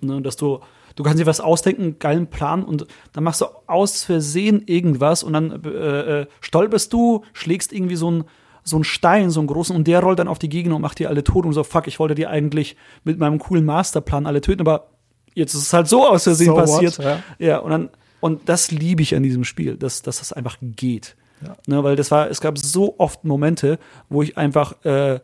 Ne, 0.02 0.22
dass 0.22 0.36
du, 0.36 0.60
du 0.96 1.04
kannst 1.04 1.20
dir 1.20 1.26
was 1.26 1.40
ausdenken, 1.40 1.82
einen 1.84 2.00
geilen 2.00 2.28
Plan 2.28 2.64
und 2.64 2.86
dann 3.14 3.24
machst 3.24 3.42
du 3.42 3.46
aus 3.68 4.04
Versehen 4.04 4.64
irgendwas 4.66 5.24
und 5.24 5.34
dann 5.34 5.64
äh, 5.64 6.22
äh, 6.22 6.28
stolperst 6.42 6.92
du, 6.92 7.24
schlägst 7.32 7.72
irgendwie 7.72 7.96
so 7.96 8.08
einen 8.08 8.24
so 8.66 8.78
einen 8.78 8.86
Stein, 8.86 9.30
so 9.30 9.42
einen 9.42 9.48
großen, 9.48 9.76
und 9.76 9.88
der 9.88 10.00
rollt 10.00 10.20
dann 10.20 10.30
auf 10.30 10.40
die 10.40 10.48
Gegner 10.48 10.78
und 10.78 10.82
macht 10.82 10.98
die 11.00 11.08
alle 11.08 11.24
tot 11.24 11.46
und 11.46 11.52
so, 11.52 11.66
fuck, 11.66 11.86
ich 11.88 12.00
wollte 12.00 12.16
die 12.16 12.28
eigentlich 12.28 12.78
mit 13.04 13.20
meinem 13.20 13.38
coolen 13.38 13.66
Masterplan 13.66 14.26
alle 14.26 14.40
töten, 14.40 14.62
aber 14.62 14.88
jetzt 15.34 15.54
ist 15.54 15.64
es 15.64 15.74
halt 15.74 15.88
so 15.90 16.08
aus 16.08 16.24
Versehen 16.24 16.48
So 16.48 16.54
what, 16.54 16.62
passiert. 16.66 16.98
ja. 16.98 17.20
ja, 17.40 17.58
und 17.58 17.72
dann, 17.72 17.90
und 18.24 18.48
das 18.48 18.72
liebe 18.72 19.02
ich 19.02 19.16
an 19.16 19.24
diesem 19.24 19.44
Spiel, 19.44 19.76
dass, 19.76 20.02
dass 20.02 20.20
das 20.20 20.32
einfach 20.32 20.56
geht. 20.62 21.18
Ja. 21.42 21.58
Ne, 21.68 21.84
weil 21.84 21.98
das 21.98 22.10
war, 22.10 22.30
es 22.30 22.40
gab 22.40 22.58
so 22.58 22.98
oft 22.98 23.26
Momente, 23.26 23.80
wo 24.08 24.22
ich 24.24 24.38
einfach 24.38 24.82
äh, 24.86 25.20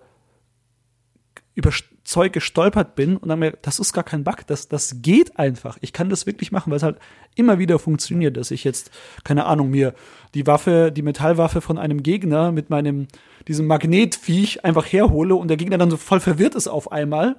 über 1.55 1.71
Zeug 2.03 2.33
gestolpert 2.33 2.95
bin 2.95 3.15
und 3.15 3.29
dann 3.29 3.39
mir, 3.39 3.53
das 3.61 3.79
ist 3.79 3.93
gar 3.93 4.03
kein 4.03 4.25
Bug, 4.25 4.45
das, 4.47 4.67
das 4.67 5.01
geht 5.01 5.39
einfach. 5.39 5.77
Ich 5.79 5.93
kann 5.93 6.09
das 6.09 6.25
wirklich 6.25 6.51
machen, 6.51 6.71
weil 6.71 6.75
es 6.75 6.83
halt 6.83 6.99
immer 7.35 7.57
wieder 7.57 7.79
funktioniert, 7.79 8.35
dass 8.35 8.51
ich 8.51 8.65
jetzt, 8.65 8.91
keine 9.23 9.45
Ahnung, 9.45 9.69
mir 9.69 9.93
die 10.33 10.45
Waffe, 10.45 10.91
die 10.91 11.01
Metallwaffe 11.01 11.61
von 11.61 11.77
einem 11.77 12.03
Gegner 12.03 12.51
mit 12.51 12.69
meinem, 12.69 13.07
diesem 13.47 13.65
Magnetviech 13.65 14.65
einfach 14.65 14.85
herhole 14.85 15.35
und 15.35 15.47
der 15.47 15.55
Gegner 15.55 15.77
dann 15.77 15.89
so 15.89 15.95
voll 15.95 16.19
verwirrt 16.19 16.55
ist 16.55 16.67
auf 16.67 16.91
einmal 16.91 17.37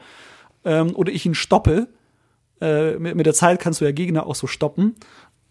ähm, 0.64 0.96
oder 0.96 1.12
ich 1.12 1.26
ihn 1.26 1.34
stoppe. 1.34 1.88
Äh, 2.62 2.98
mit, 2.98 3.14
mit 3.14 3.26
der 3.26 3.34
Zeit 3.34 3.60
kannst 3.60 3.82
du 3.82 3.84
ja 3.84 3.92
Gegner 3.92 4.26
auch 4.26 4.34
so 4.34 4.46
stoppen 4.46 4.96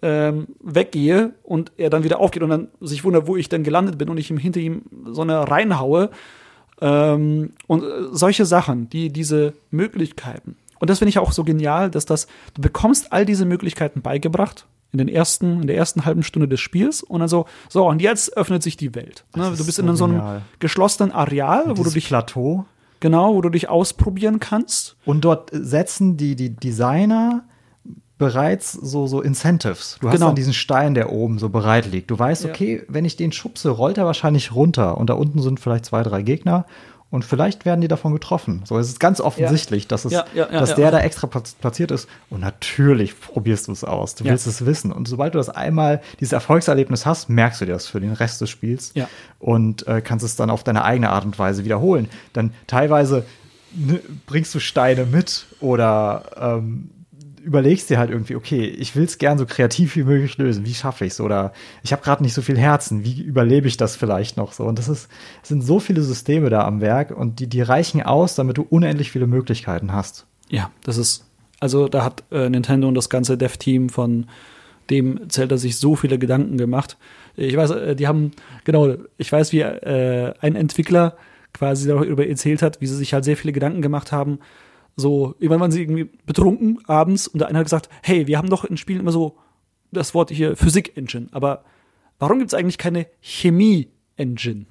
ähm, 0.01 0.47
weggehe 0.61 1.33
und 1.43 1.71
er 1.77 1.89
dann 1.89 2.03
wieder 2.03 2.19
aufgeht 2.19 2.43
und 2.43 2.49
dann 2.49 2.67
sich 2.81 3.03
wundert, 3.03 3.27
wo 3.27 3.35
ich 3.35 3.49
denn 3.49 3.63
gelandet 3.63 3.97
bin 3.97 4.09
und 4.09 4.17
ich 4.17 4.29
ihm 4.29 4.37
hinter 4.37 4.59
ihm 4.59 4.83
so 5.05 5.21
eine 5.21 5.49
reinhaue. 5.49 6.09
Ähm, 6.81 7.51
und 7.67 7.83
äh, 7.83 7.87
solche 8.11 8.45
Sachen, 8.45 8.89
die 8.89 9.11
diese 9.11 9.53
Möglichkeiten. 9.71 10.55
Und 10.79 10.89
das 10.89 10.99
finde 10.99 11.09
ich 11.09 11.19
auch 11.19 11.33
so 11.33 11.43
genial, 11.43 11.91
dass 11.91 12.05
das, 12.05 12.27
du 12.53 12.61
bekommst 12.61 13.11
all 13.11 13.25
diese 13.25 13.45
Möglichkeiten 13.45 14.01
beigebracht 14.01 14.65
in 14.91 14.97
den 14.97 15.09
ersten, 15.09 15.61
in 15.61 15.67
der 15.67 15.75
ersten 15.75 16.05
halben 16.05 16.23
Stunde 16.23 16.47
des 16.47 16.61
Spiels 16.61 17.03
und 17.03 17.19
dann 17.19 17.29
so, 17.29 17.45
so, 17.67 17.85
und 17.87 18.01
jetzt 18.01 18.35
öffnet 18.37 18.63
sich 18.63 18.77
die 18.77 18.95
Welt. 18.95 19.25
Ne? 19.35 19.43
Du 19.43 19.51
ist 19.51 19.65
bist 19.65 19.77
so 19.77 19.83
in 19.83 19.95
so 19.95 20.05
einem 20.05 20.15
genial. 20.15 20.41
geschlossenen 20.59 21.11
Areal, 21.11 21.77
wo 21.77 21.83
du 21.83 21.91
dich, 21.91 22.07
Plateau. 22.07 22.65
genau, 23.01 23.35
wo 23.35 23.41
du 23.41 23.49
dich 23.49 23.69
ausprobieren 23.69 24.39
kannst. 24.39 24.95
Und 25.05 25.25
dort 25.25 25.49
setzen 25.51 26.15
die, 26.17 26.35
die 26.35 26.55
Designer 26.55 27.43
bereits 28.19 28.73
so, 28.73 29.07
so 29.07 29.21
Incentives. 29.21 29.97
Du 29.99 30.07
hast 30.07 30.13
Genau. 30.15 30.27
dann 30.27 30.35
diesen 30.35 30.53
Stein, 30.53 30.93
der 30.93 31.11
oben 31.11 31.39
so 31.39 31.49
bereit 31.49 31.87
liegt. 31.91 32.11
Du 32.11 32.19
weißt, 32.19 32.43
Ja. 32.43 32.49
okay, 32.51 32.83
wenn 32.87 33.05
ich 33.05 33.15
den 33.17 33.31
schubse, 33.31 33.69
rollt 33.71 33.97
er 33.97 34.05
wahrscheinlich 34.05 34.53
runter. 34.53 34.97
Und 34.99 35.09
da 35.09 35.15
unten 35.15 35.41
sind 35.41 35.59
vielleicht 35.59 35.85
zwei, 35.85 36.03
drei 36.03 36.21
Gegner. 36.21 36.65
Und 37.11 37.25
vielleicht 37.25 37.65
werden 37.65 37.81
die 37.81 37.87
davon 37.87 38.13
getroffen. 38.13 38.61
So, 38.65 38.77
es 38.77 38.87
ist 38.89 38.99
ganz 38.99 39.19
offensichtlich, 39.19 39.87
dass, 39.87 40.05
es, 40.05 40.11
Ja, 40.11 40.25
ja, 40.35 40.47
ja, 40.51 40.59
dass 40.59 40.69
ja. 40.71 40.75
der 40.75 40.91
da 40.91 40.99
extra 40.99 41.25
platz- 41.25 41.55
platziert 41.55 41.89
ist. 41.89 42.07
Und 42.29 42.41
natürlich 42.41 43.19
probierst 43.19 43.67
du 43.67 43.71
es 43.71 43.83
aus. 43.83 44.13
Du 44.13 44.25
Ja. 44.25 44.29
willst 44.31 44.45
es 44.45 44.63
wissen. 44.63 44.91
Und 44.91 45.07
sobald 45.07 45.33
du 45.33 45.39
das 45.39 45.49
einmal, 45.49 46.01
dieses 46.19 46.33
Erfolgserlebnis 46.33 47.07
hast, 47.07 47.27
merkst 47.27 47.61
du 47.61 47.65
dir 47.65 47.71
das 47.71 47.87
für 47.87 47.99
den 47.99 48.13
Rest 48.13 48.41
des 48.41 48.51
Spiels. 48.51 48.91
Ja. 48.93 49.07
Und 49.39 49.87
äh, 49.87 50.01
kannst 50.01 50.23
es 50.23 50.35
dann 50.35 50.51
auf 50.51 50.63
deine 50.63 50.83
eigene 50.83 51.09
Art 51.09 51.25
und 51.25 51.39
Weise 51.39 51.65
wiederholen. 51.65 52.09
Dann 52.33 52.53
teilweise 52.67 53.25
ne, 53.73 53.99
bringst 54.27 54.53
du 54.53 54.59
Steine 54.59 55.05
mit 55.05 55.47
oder 55.61 56.23
ähm, 56.39 56.91
überlegst 57.43 57.89
dir 57.89 57.97
halt 57.97 58.09
irgendwie, 58.09 58.35
okay, 58.35 58.65
ich 58.65 58.95
will 58.95 59.03
es 59.03 59.17
gern 59.17 59.37
so 59.37 59.45
kreativ 59.45 59.95
wie 59.95 60.03
möglich 60.03 60.37
lösen. 60.37 60.65
Wie 60.65 60.73
schaffe 60.73 61.05
ich 61.05 61.13
es? 61.13 61.21
Oder 61.21 61.53
ich 61.83 61.91
habe 61.91 62.01
gerade 62.01 62.23
nicht 62.23 62.33
so 62.33 62.41
viel 62.41 62.57
Herzen. 62.57 63.03
Wie 63.03 63.21
überlebe 63.21 63.67
ich 63.67 63.77
das 63.77 63.95
vielleicht 63.95 64.37
noch 64.37 64.53
so? 64.53 64.65
Und 64.65 64.79
das 64.79 64.87
ist, 64.87 65.09
es 65.41 65.49
sind 65.49 65.61
so 65.61 65.79
viele 65.79 66.01
Systeme 66.01 66.49
da 66.49 66.65
am 66.65 66.81
Werk 66.81 67.11
und 67.11 67.39
die, 67.39 67.47
die 67.47 67.61
reichen 67.61 68.01
aus, 68.01 68.35
damit 68.35 68.57
du 68.57 68.65
unendlich 68.69 69.11
viele 69.11 69.27
Möglichkeiten 69.27 69.93
hast. 69.93 70.25
Ja, 70.49 70.71
das 70.83 70.97
ist, 70.97 71.25
also 71.59 71.87
da 71.87 72.03
hat 72.03 72.23
äh, 72.31 72.49
Nintendo 72.49 72.87
und 72.87 72.95
das 72.95 73.09
ganze 73.09 73.37
Dev-Team 73.37 73.89
von 73.89 74.27
dem 74.89 75.29
Zelda 75.29 75.57
sich 75.57 75.77
so 75.77 75.95
viele 75.95 76.17
Gedanken 76.17 76.57
gemacht. 76.57 76.97
Ich 77.35 77.55
weiß, 77.55 77.71
äh, 77.71 77.95
die 77.95 78.07
haben, 78.07 78.31
genau, 78.63 78.95
ich 79.17 79.31
weiß, 79.31 79.51
wie 79.51 79.61
äh, 79.61 80.33
ein 80.41 80.55
Entwickler 80.55 81.15
quasi 81.53 81.87
darüber 81.87 82.27
erzählt 82.27 82.61
hat, 82.61 82.81
wie 82.81 82.87
sie 82.87 82.95
sich 82.95 83.13
halt 83.13 83.23
sehr 83.23 83.37
viele 83.37 83.53
Gedanken 83.53 83.81
gemacht 83.81 84.11
haben. 84.11 84.39
So, 84.99 85.35
irgendwann 85.39 85.61
waren 85.61 85.71
sie 85.71 85.81
irgendwie 85.81 86.09
betrunken 86.25 86.79
abends 86.85 87.27
und 87.27 87.39
der 87.39 87.47
eine 87.47 87.59
hat 87.59 87.65
gesagt, 87.65 87.89
hey, 88.03 88.27
wir 88.27 88.37
haben 88.37 88.49
doch 88.49 88.65
in 88.65 88.77
Spielen 88.77 88.99
immer 88.99 89.11
so 89.11 89.37
das 89.91 90.13
Wort 90.13 90.29
hier 90.29 90.55
Physik-Engine, 90.55 91.27
aber 91.31 91.63
warum 92.19 92.39
gibt 92.39 92.51
es 92.51 92.53
eigentlich 92.53 92.77
keine 92.77 93.07
Chemie-Engine? 93.21 94.65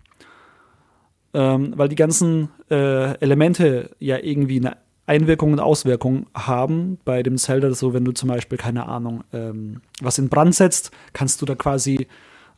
ähm, 1.34 1.72
weil 1.76 1.88
die 1.88 1.96
ganzen 1.96 2.50
äh, 2.70 3.18
Elemente 3.20 3.90
ja 3.98 4.18
irgendwie 4.18 4.58
eine 4.58 4.76
Einwirkung 5.06 5.52
und 5.52 5.60
Auswirkung 5.60 6.26
haben. 6.34 6.98
Bei 7.04 7.22
dem 7.22 7.38
Zelda, 7.38 7.72
so 7.72 7.94
wenn 7.94 8.04
du 8.04 8.12
zum 8.12 8.28
Beispiel, 8.28 8.58
keine 8.58 8.86
Ahnung, 8.86 9.24
ähm, 9.32 9.80
was 10.00 10.18
in 10.18 10.28
Brand 10.28 10.54
setzt, 10.54 10.90
kannst 11.12 11.40
du 11.40 11.46
da 11.46 11.54
quasi 11.54 12.08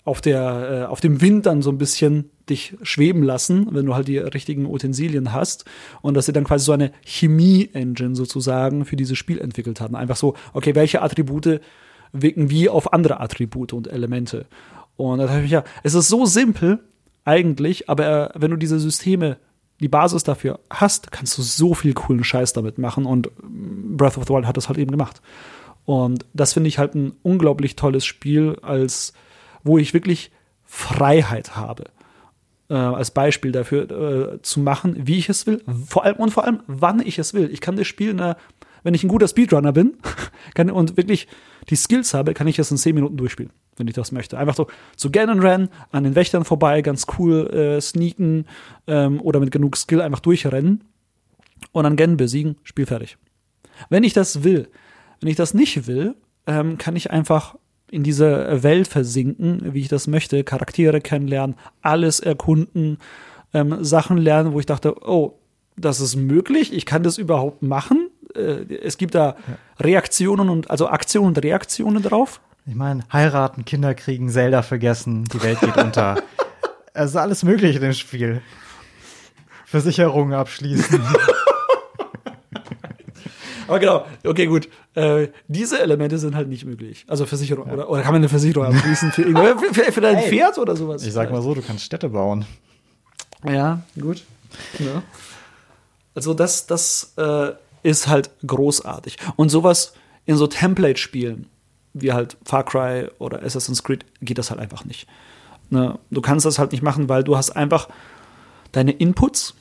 auf, 0.05 0.21
der, 0.21 0.85
äh, 0.85 0.85
auf 0.87 1.01
dem 1.01 1.21
Wind 1.21 1.47
dann 1.47 1.63
so 1.63 1.71
ein 1.71 1.79
bisschen 1.79 2.31
dich 2.49 2.77
schweben 2.83 3.23
lassen, 3.23 3.69
wenn 3.71 3.87
du 3.87 3.95
halt 3.95 4.09
die 4.09 4.19
richtigen 4.19 4.67
Utensilien 4.67 5.33
hast. 5.33 5.65
Und 6.03 6.15
dass 6.15 6.27
sie 6.27 6.33
dann 6.33 6.45
quasi 6.45 6.65
so 6.65 6.73
eine 6.73 6.93
Chemie-Engine 7.05 8.17
sozusagen 8.17 8.85
für 8.85 8.97
dieses 8.97 9.19
Spiel 9.19 9.39
entwickelt 9.39 9.81
haben. 9.81 9.95
Einfach 9.95 10.17
so, 10.17 10.35
okay, 10.53 10.75
welche 10.75 11.03
Attribute 11.03 11.61
wirken 12.13 12.51
wie 12.51 12.69
auf 12.69 12.93
andere 12.93 13.21
Attribute 13.21 13.73
und 13.73 13.89
Elemente. 13.89 14.47
Und 14.97 15.19
da 15.19 15.27
dachte 15.27 15.43
ich 15.43 15.51
ja, 15.51 15.65
es 15.83 15.95
ist 15.95 16.09
so 16.09 16.27
simpel 16.27 16.81
eigentlich, 17.25 17.89
aber 17.89 18.35
äh, 18.35 18.41
wenn 18.41 18.51
du 18.51 18.57
diese 18.57 18.81
Systeme, 18.81 19.37
die 19.81 19.89
Basis 19.89 20.25
dafür 20.25 20.61
hast, 20.69 21.11
kannst 21.11 21.39
du 21.39 21.43
so 21.43 21.75
viel 21.75 21.95
coolen 21.95 22.25
Scheiß 22.25 22.53
damit 22.53 22.79
machen 22.79 23.07
und 23.07 23.31
mm, 23.43 23.97
Breath 23.97 24.19
of 24.19 24.25
the 24.27 24.35
Wild 24.35 24.47
hat 24.47 24.57
das 24.57 24.69
halt 24.69 24.79
eben 24.79 24.91
gemacht. 24.91 25.23
Und 25.85 26.27
das 26.35 26.53
finde 26.53 26.69
ich 26.69 26.79
halt 26.79 26.95
ein 26.95 27.13
unglaublich 27.23 27.77
tolles 27.77 28.05
Spiel, 28.05 28.57
als 28.63 29.13
wo 29.63 29.79
ich 29.79 29.95
wirklich 29.95 30.31
Freiheit 30.65 31.57
habe. 31.57 31.85
äh, 32.71 32.75
als 32.75 33.11
Beispiel 33.11 33.53
dafür 33.53 33.91
äh, 33.91 34.43
zu 34.43 34.61
machen, 34.61 34.97
wie 35.07 35.19
ich 35.19 35.29
es 35.29 35.47
will. 35.47 35.63
Vor 35.87 36.05
allem 36.05 36.17
und 36.17 36.31
vor 36.31 36.45
allem, 36.45 36.63
wann 36.67 37.01
ich 37.01 37.19
es 37.19 37.35
will. 37.35 37.51
Ich 37.53 37.61
kann 37.61 37.77
das 37.77 37.87
Spiel, 37.87 38.11
in 38.11 38.19
der, 38.19 38.37
wenn 38.85 38.95
ich 38.95 39.03
ein 39.03 39.09
guter 39.09 39.29
Speedrunner 39.29 39.73
bin 39.73 39.95
kann, 40.55 40.71
und 40.71 40.97
wirklich 40.97 41.27
die 41.69 41.77
Skills 41.77 42.15
habe, 42.15 42.33
kann 42.33 42.47
ich 42.47 42.59
es 42.59 42.71
in 42.71 42.77
10 42.77 42.95
Minuten 42.95 43.17
durchspielen, 43.17 43.53
wenn 43.77 43.89
ich 43.89 43.95
das 43.95 44.13
möchte. 44.13 44.39
Einfach 44.39 44.55
so 44.55 44.69
zu 44.97 45.11
Ganon 45.11 45.41
rennen, 45.41 45.69
an 45.91 46.05
den 46.05 46.15
Wächtern 46.15 46.45
vorbei, 46.45 46.81
ganz 46.81 47.07
cool 47.19 47.49
äh, 47.51 47.81
sneaken 47.81 48.47
ähm, 48.87 49.21
oder 49.21 49.41
mit 49.41 49.51
genug 49.51 49.77
Skill 49.77 50.01
einfach 50.01 50.21
durchrennen 50.21 50.85
und 51.73 51.85
dann 51.85 51.97
Ganon 51.97 52.17
besiegen, 52.17 52.57
Spiel 52.63 52.87
fertig. 52.87 53.19
Wenn 53.89 54.05
ich 54.05 54.13
das 54.13 54.45
will, 54.45 54.69
wenn 55.21 55.29
ich 55.29 55.37
das 55.37 55.55
nicht 55.55 55.87
will, 55.87 56.15
ähm, 56.47 56.79
kann 56.79 56.97
ich 56.97 57.11
einfach 57.11 57.57
in 57.91 58.03
diese 58.03 58.63
Welt 58.63 58.89
versinken, 58.89 59.75
wie 59.75 59.81
ich 59.81 59.89
das 59.89 60.07
möchte, 60.07 60.45
Charaktere 60.45 61.01
kennenlernen, 61.01 61.57
alles 61.83 62.21
erkunden, 62.21 62.99
ähm, 63.53 63.83
Sachen 63.85 64.17
lernen, 64.17 64.53
wo 64.53 64.61
ich 64.61 64.67
dachte, 64.67 64.95
oh, 65.07 65.39
das 65.77 66.01
ist 66.01 66.17
möglich, 66.17 66.73
ich 66.73 66.87
kann 66.87 67.03
das 67.03 67.19
überhaupt 67.19 67.63
machen. 67.63 68.11
Äh, 68.35 68.75
es 68.83 68.99
gibt 68.99 69.15
da 69.15 69.37
Reaktionen 69.79 70.49
und 70.49 70.71
also 70.71 70.89
Aktionen 70.89 71.29
und 71.29 71.43
Reaktionen 71.43 72.03
drauf. 72.03 72.41
Ich 72.67 72.75
meine, 72.75 73.03
heiraten, 73.13 73.65
Kinder 73.65 73.95
kriegen, 73.95 74.29
Zelda 74.29 74.63
vergessen, 74.63 75.25
die 75.25 75.43
Welt 75.43 75.61
geht 75.61 75.77
unter. 75.77 76.23
es 76.93 77.11
ist 77.11 77.17
alles 77.17 77.43
möglich 77.43 77.77
in 77.77 77.83
dem 77.83 77.93
Spiel. 77.93 78.43
Versicherungen 79.65 80.35
abschließen. 80.35 81.01
Aber 83.71 83.79
genau, 83.79 84.05
okay, 84.27 84.47
gut. 84.47 84.69
Äh, 84.95 85.29
diese 85.47 85.79
Elemente 85.79 86.19
sind 86.19 86.35
halt 86.35 86.49
nicht 86.49 86.65
möglich. 86.65 87.05
Also 87.07 87.25
Versicherung. 87.25 87.69
Ja. 87.69 87.75
Oder, 87.75 87.89
oder 87.89 88.03
kann 88.03 88.13
man 88.13 88.21
eine 88.21 88.29
Versicherung 88.29 88.67
abschließen 88.67 89.13
für, 89.13 89.23
für, 89.59 89.75
für, 89.75 89.93
für 89.93 90.01
dein 90.01 90.17
hey, 90.17 90.29
Pferd 90.29 90.59
oder 90.59 90.75
sowas? 90.75 91.07
Ich 91.07 91.13
sag 91.13 91.31
mal 91.31 91.41
so, 91.41 91.55
du 91.55 91.63
kannst 91.63 91.85
Städte 91.85 92.09
bauen. 92.09 92.45
Ja, 93.49 93.83
gut. 93.99 94.25
Ja. 94.81 95.05
Also 96.17 96.35
das, 96.35 96.67
das 96.67 97.13
äh, 97.17 97.53
ist 97.85 98.09
halt 98.09 98.31
großartig. 98.45 99.19
Und 99.37 99.51
sowas 99.51 99.95
in 100.27 100.37
so 100.37 100.49
Template-Spielen, 100.49 101.47
wie 101.95 102.13
halt 102.13 102.37
Far 102.45 102.65
Cry 102.65 103.09
oder 103.21 103.43
Assassin's 103.45 103.85
Creed, 103.85 104.05
geht 104.21 104.39
das 104.39 104.51
halt 104.51 104.59
einfach 104.59 104.85
nicht. 104.85 105.07
Ne? 105.71 105.97
Du 106.11 106.21
kannst 106.21 106.45
das 106.45 106.59
halt 106.59 106.73
nicht 106.73 106.83
machen, 106.83 107.09
weil 107.09 107.23
du 107.23 107.37
hast 107.37 107.51
einfach 107.51 107.89
deine 108.73 108.91
Inputs, 108.91 109.55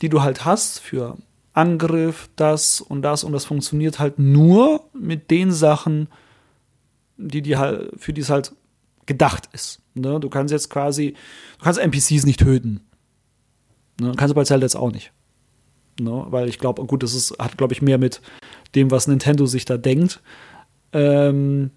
die 0.00 0.08
du 0.08 0.22
halt 0.22 0.46
hast 0.46 0.80
für 0.80 1.18
Angriff, 1.52 2.30
das 2.36 2.80
und 2.80 3.02
das 3.02 3.24
und 3.24 3.32
das 3.32 3.44
funktioniert 3.44 3.98
halt 3.98 4.18
nur 4.18 4.84
mit 4.92 5.30
den 5.30 5.50
Sachen, 5.50 6.08
die 7.16 7.42
die 7.42 7.56
halt, 7.56 7.90
für 7.96 8.12
die 8.12 8.20
es 8.20 8.30
halt 8.30 8.52
gedacht 9.06 9.48
ist. 9.52 9.82
Ne? 9.94 10.20
Du 10.20 10.28
kannst 10.28 10.52
jetzt 10.52 10.70
quasi, 10.70 11.14
du 11.58 11.64
kannst 11.64 11.80
NPCs 11.80 12.24
nicht 12.24 12.40
töten. 12.40 12.80
Ne? 14.00 14.12
Kannst 14.16 14.30
du 14.30 14.34
bei 14.34 14.44
Zelda 14.44 14.64
jetzt 14.64 14.76
auch 14.76 14.92
nicht. 14.92 15.12
Ne? 15.98 16.26
Weil 16.28 16.48
ich 16.48 16.58
glaube, 16.58 16.84
gut, 16.84 17.02
das 17.02 17.14
ist, 17.14 17.36
hat, 17.38 17.58
glaube 17.58 17.72
ich, 17.72 17.82
mehr 17.82 17.98
mit 17.98 18.20
dem, 18.74 18.90
was 18.90 19.08
Nintendo 19.08 19.46
sich 19.46 19.64
da 19.64 19.76
denkt. 19.76 20.22
Ähm, 20.92 21.70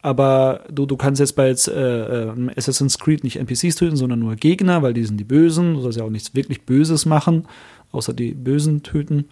aber 0.00 0.64
du, 0.70 0.86
du 0.86 0.96
kannst 0.96 1.20
jetzt 1.20 1.34
bei 1.36 1.48
jetzt, 1.48 1.68
äh, 1.68 2.24
äh, 2.24 2.50
Assassin's 2.56 2.98
Creed 2.98 3.24
nicht 3.24 3.36
NPCs 3.36 3.76
töten, 3.76 3.96
sondern 3.96 4.20
nur 4.20 4.36
Gegner, 4.36 4.82
weil 4.82 4.94
die 4.94 5.04
sind 5.04 5.18
die 5.18 5.24
Bösen. 5.24 5.74
Du 5.74 5.80
sollst 5.80 5.98
ja 5.98 6.04
auch 6.04 6.10
nichts 6.10 6.34
wirklich 6.34 6.62
Böses 6.62 7.06
machen 7.06 7.46
außer 7.92 8.12
die 8.12 8.32
Bösen 8.32 8.82
töten. 8.82 9.26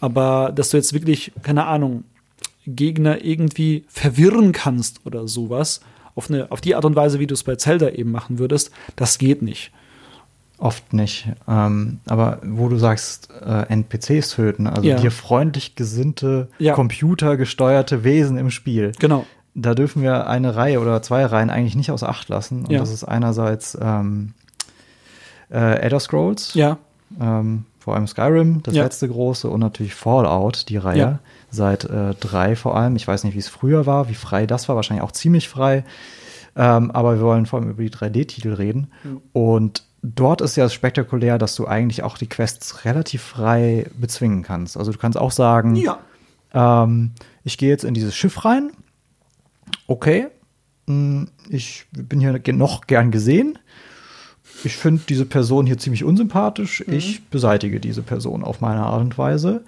Aber 0.00 0.52
dass 0.54 0.70
du 0.70 0.76
jetzt 0.76 0.92
wirklich, 0.92 1.32
keine 1.42 1.66
Ahnung, 1.66 2.04
Gegner 2.66 3.24
irgendwie 3.24 3.84
verwirren 3.88 4.52
kannst 4.52 5.04
oder 5.04 5.26
sowas, 5.28 5.80
auf, 6.14 6.30
eine, 6.30 6.50
auf 6.50 6.60
die 6.60 6.74
Art 6.74 6.84
und 6.84 6.96
Weise, 6.96 7.18
wie 7.18 7.26
du 7.26 7.34
es 7.34 7.42
bei 7.42 7.56
Zelda 7.56 7.88
eben 7.90 8.10
machen 8.10 8.38
würdest, 8.38 8.70
das 8.96 9.18
geht 9.18 9.42
nicht. 9.42 9.72
Oft 10.58 10.92
nicht. 10.92 11.26
Ähm, 11.48 11.98
aber 12.06 12.38
wo 12.44 12.68
du 12.68 12.76
sagst, 12.76 13.30
äh, 13.44 13.66
NPCs 13.68 14.30
töten, 14.30 14.68
also 14.68 14.82
ja. 14.88 14.96
dir 14.96 15.10
freundlich 15.10 15.74
gesinnte, 15.74 16.48
ja. 16.58 16.74
computergesteuerte 16.74 18.04
Wesen 18.04 18.36
im 18.36 18.50
Spiel. 18.50 18.92
Genau. 19.00 19.26
Da 19.54 19.74
dürfen 19.74 20.02
wir 20.02 20.28
eine 20.28 20.54
Reihe 20.54 20.80
oder 20.80 21.02
zwei 21.02 21.24
Reihen 21.26 21.50
eigentlich 21.50 21.74
nicht 21.74 21.90
außer 21.90 22.08
Acht 22.08 22.28
lassen. 22.28 22.64
Und 22.64 22.70
ja. 22.70 22.78
das 22.78 22.92
ist 22.92 23.02
einerseits 23.02 23.76
ähm, 23.80 24.34
äh, 25.50 25.80
Elder 25.80 26.00
Scrolls. 26.00 26.54
Ja. 26.54 26.78
Ähm, 27.20 27.64
vor 27.78 27.94
allem 27.94 28.06
Skyrim, 28.06 28.62
das 28.62 28.74
ja. 28.74 28.84
letzte 28.84 29.08
große, 29.08 29.48
und 29.48 29.60
natürlich 29.60 29.94
Fallout, 29.94 30.68
die 30.68 30.76
Reihe. 30.76 30.98
Ja. 30.98 31.18
Seit 31.50 31.84
äh, 31.84 32.14
drei 32.14 32.56
vor 32.56 32.76
allem. 32.76 32.96
Ich 32.96 33.06
weiß 33.06 33.24
nicht, 33.24 33.34
wie 33.34 33.40
es 33.40 33.48
früher 33.48 33.86
war, 33.86 34.08
wie 34.08 34.14
frei 34.14 34.46
das 34.46 34.68
war, 34.68 34.76
wahrscheinlich 34.76 35.02
auch 35.02 35.12
ziemlich 35.12 35.48
frei. 35.48 35.84
Ähm, 36.54 36.90
aber 36.90 37.16
wir 37.16 37.22
wollen 37.22 37.46
vor 37.46 37.58
allem 37.58 37.70
über 37.70 37.82
die 37.82 37.90
3D-Titel 37.90 38.52
reden. 38.52 38.90
Mhm. 39.02 39.20
Und 39.32 39.84
dort 40.02 40.40
ist 40.40 40.56
ja 40.56 40.68
spektakulär, 40.68 41.38
dass 41.38 41.56
du 41.56 41.66
eigentlich 41.66 42.02
auch 42.02 42.18
die 42.18 42.28
Quests 42.28 42.84
relativ 42.84 43.22
frei 43.22 43.86
bezwingen 43.98 44.42
kannst. 44.42 44.76
Also 44.76 44.92
du 44.92 44.98
kannst 44.98 45.18
auch 45.18 45.30
sagen, 45.30 45.76
ja. 45.76 45.98
ähm, 46.54 47.12
ich 47.44 47.58
gehe 47.58 47.70
jetzt 47.70 47.84
in 47.84 47.94
dieses 47.94 48.14
Schiff 48.14 48.44
rein. 48.44 48.72
Okay, 49.86 50.28
hm, 50.86 51.28
ich 51.48 51.86
bin 51.92 52.20
hier 52.20 52.40
noch 52.52 52.86
gern 52.86 53.10
gesehen 53.10 53.58
ich 54.64 54.76
finde 54.76 55.02
diese 55.08 55.26
Person 55.26 55.66
hier 55.66 55.78
ziemlich 55.78 56.04
unsympathisch, 56.04 56.84
mhm. 56.86 56.94
ich 56.94 57.24
beseitige 57.28 57.80
diese 57.80 58.02
Person 58.02 58.44
auf 58.44 58.60
meine 58.60 58.82
Art 58.82 59.02
und 59.02 59.18
Weise. 59.18 59.62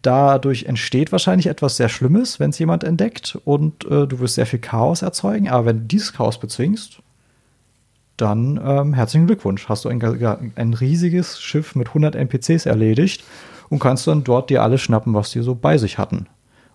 Dadurch 0.00 0.64
entsteht 0.64 1.12
wahrscheinlich 1.12 1.48
etwas 1.48 1.76
sehr 1.76 1.90
Schlimmes, 1.90 2.40
wenn 2.40 2.50
es 2.50 2.58
jemand 2.58 2.82
entdeckt 2.82 3.38
und 3.44 3.84
äh, 3.84 4.06
du 4.06 4.20
wirst 4.20 4.36
sehr 4.36 4.46
viel 4.46 4.58
Chaos 4.58 5.02
erzeugen. 5.02 5.48
Aber 5.48 5.66
wenn 5.66 5.80
du 5.80 5.84
dieses 5.84 6.14
Chaos 6.14 6.40
bezwingst, 6.40 7.02
dann 8.16 8.58
ähm, 8.64 8.94
herzlichen 8.94 9.26
Glückwunsch. 9.26 9.68
Hast 9.68 9.84
du 9.84 9.90
ein, 9.90 10.00
ein 10.56 10.74
riesiges 10.74 11.40
Schiff 11.40 11.74
mit 11.74 11.88
100 11.88 12.14
NPCs 12.14 12.64
erledigt 12.64 13.24
und 13.68 13.78
kannst 13.78 14.06
dann 14.06 14.24
dort 14.24 14.48
dir 14.50 14.62
alles 14.62 14.80
schnappen, 14.80 15.14
was 15.14 15.30
die 15.30 15.42
so 15.42 15.54
bei 15.54 15.76
sich 15.76 15.98
hatten. 15.98 16.26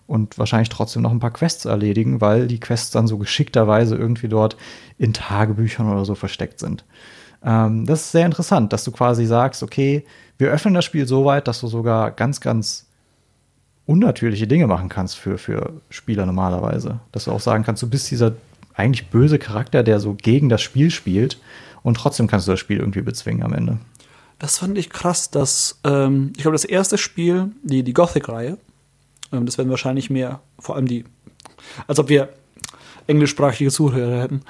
Und 0.06 0.38
wahrscheinlich 0.38 0.68
trotzdem 0.68 1.02
noch 1.02 1.10
ein 1.10 1.20
paar 1.20 1.32
Quests 1.32 1.64
erledigen, 1.64 2.20
weil 2.20 2.46
die 2.46 2.60
Quests 2.60 2.90
dann 2.90 3.06
so 3.06 3.18
geschickterweise 3.18 3.96
irgendwie 3.96 4.28
dort 4.28 4.56
in 4.98 5.12
Tagebüchern 5.12 5.90
oder 5.90 6.04
so 6.04 6.14
versteckt 6.14 6.58
sind. 6.58 6.84
Ähm, 7.44 7.86
das 7.86 8.02
ist 8.02 8.12
sehr 8.12 8.26
interessant, 8.26 8.72
dass 8.72 8.84
du 8.84 8.92
quasi 8.92 9.26
sagst, 9.26 9.62
okay, 9.62 10.04
wir 10.38 10.50
öffnen 10.50 10.74
das 10.74 10.84
Spiel 10.84 11.06
so 11.06 11.24
weit, 11.24 11.48
dass 11.48 11.60
du 11.60 11.66
sogar 11.66 12.10
ganz, 12.10 12.40
ganz 12.40 12.86
unnatürliche 13.86 14.46
Dinge 14.46 14.66
machen 14.66 14.88
kannst 14.88 15.16
für, 15.16 15.38
für 15.38 15.80
Spieler 15.90 16.26
normalerweise. 16.26 17.00
Dass 17.10 17.24
du 17.24 17.32
auch 17.32 17.40
sagen 17.40 17.64
kannst, 17.64 17.82
du 17.82 17.88
bist 17.88 18.10
dieser 18.10 18.32
eigentlich 18.74 19.08
böse 19.08 19.38
Charakter, 19.38 19.82
der 19.82 20.00
so 20.00 20.14
gegen 20.14 20.48
das 20.48 20.62
Spiel 20.62 20.90
spielt 20.90 21.38
und 21.82 21.96
trotzdem 21.96 22.26
kannst 22.26 22.46
du 22.46 22.52
das 22.52 22.60
Spiel 22.60 22.78
irgendwie 22.78 23.02
bezwingen 23.02 23.42
am 23.42 23.52
Ende. 23.52 23.78
Das 24.38 24.58
fand 24.58 24.78
ich 24.78 24.90
krass, 24.90 25.30
dass 25.30 25.78
ähm, 25.84 26.32
ich 26.36 26.42
glaube, 26.42 26.54
das 26.54 26.64
erste 26.64 26.98
Spiel, 26.98 27.52
die, 27.62 27.82
die 27.82 27.92
Gothic-Reihe, 27.92 28.58
ähm, 29.32 29.46
das 29.46 29.58
werden 29.58 29.70
wahrscheinlich 29.70 30.10
mehr, 30.10 30.40
vor 30.58 30.76
allem 30.76 30.86
die, 30.86 31.04
als 31.86 31.98
ob 31.98 32.08
wir 32.08 32.30
englischsprachige 33.06 33.70
Zuhörer 33.70 34.22
hätten. 34.22 34.42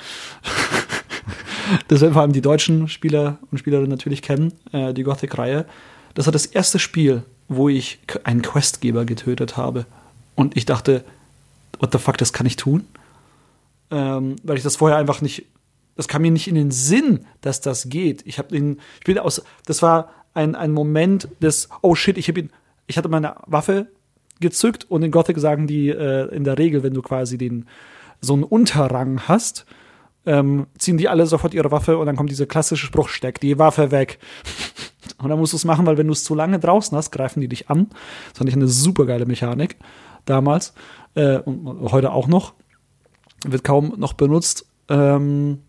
Das 1.88 2.00
werden 2.00 2.12
vor 2.12 2.22
allem 2.22 2.32
die 2.32 2.40
deutschen 2.40 2.88
Spieler 2.88 3.38
und 3.50 3.58
Spielerinnen 3.58 3.90
natürlich 3.90 4.22
kennen, 4.22 4.52
äh, 4.72 4.92
die 4.92 5.02
Gothic-Reihe. 5.02 5.66
Das 6.14 6.26
war 6.26 6.32
das 6.32 6.46
erste 6.46 6.78
Spiel, 6.78 7.22
wo 7.48 7.68
ich 7.68 7.98
einen 8.24 8.42
Questgeber 8.42 9.04
getötet 9.04 9.56
habe. 9.56 9.86
Und 10.34 10.56
ich 10.56 10.66
dachte, 10.66 11.04
what 11.78 11.92
the 11.92 11.98
fuck, 11.98 12.18
das 12.18 12.32
kann 12.32 12.46
ich 12.46 12.56
tun? 12.56 12.84
Ähm, 13.90 14.36
weil 14.42 14.56
ich 14.56 14.62
das 14.62 14.76
vorher 14.76 14.98
einfach 14.98 15.20
nicht, 15.20 15.46
das 15.96 16.08
kam 16.08 16.22
mir 16.22 16.30
nicht 16.30 16.48
in 16.48 16.54
den 16.54 16.70
Sinn, 16.70 17.26
dass 17.40 17.60
das 17.60 17.88
geht. 17.88 18.22
Ich 18.26 18.38
habe 18.38 18.48
den, 18.48 18.80
ich 18.98 19.04
bin 19.04 19.18
aus, 19.18 19.42
das 19.66 19.82
war 19.82 20.10
ein, 20.34 20.54
ein 20.54 20.72
Moment 20.72 21.28
des, 21.40 21.68
oh 21.82 21.94
shit, 21.94 22.16
ich 22.16 22.28
habe 22.28 22.40
ihn, 22.40 22.50
ich 22.86 22.96
hatte 22.96 23.08
meine 23.08 23.36
Waffe 23.46 23.88
gezückt 24.40 24.90
und 24.90 25.02
in 25.02 25.10
Gothic 25.10 25.38
sagen 25.38 25.66
die 25.66 25.88
äh, 25.88 26.34
in 26.34 26.44
der 26.44 26.58
Regel, 26.58 26.82
wenn 26.82 26.94
du 26.94 27.02
quasi 27.02 27.38
den 27.38 27.66
so 28.20 28.34
einen 28.34 28.44
Unterrang 28.44 29.28
hast, 29.28 29.66
ähm, 30.26 30.66
ziehen 30.78 30.98
die 30.98 31.08
alle 31.08 31.26
sofort 31.26 31.54
ihre 31.54 31.70
Waffe 31.70 31.98
und 31.98 32.06
dann 32.06 32.16
kommt 32.16 32.30
dieser 32.30 32.46
klassische 32.46 32.86
Spruch, 32.86 33.08
steck 33.08 33.40
die 33.40 33.58
Waffe 33.58 33.90
weg. 33.90 34.18
und 35.18 35.28
dann 35.28 35.38
musst 35.38 35.52
du 35.52 35.56
es 35.56 35.64
machen, 35.64 35.86
weil 35.86 35.98
wenn 35.98 36.06
du 36.06 36.12
es 36.12 36.24
zu 36.24 36.34
lange 36.34 36.58
draußen 36.58 36.96
hast, 36.96 37.10
greifen 37.10 37.40
die 37.40 37.48
dich 37.48 37.70
an. 37.70 37.88
Das 38.30 38.38
fand 38.38 38.48
ich 38.48 38.56
eine 38.56 38.68
super 38.68 39.06
geile 39.06 39.26
Mechanik 39.26 39.76
damals 40.24 40.74
äh, 41.14 41.38
und 41.38 41.92
heute 41.92 42.12
auch 42.12 42.28
noch. 42.28 42.54
Wird 43.44 43.64
kaum 43.64 43.94
noch 43.96 44.12
benutzt. 44.12 44.66
Ähm, 44.88 45.62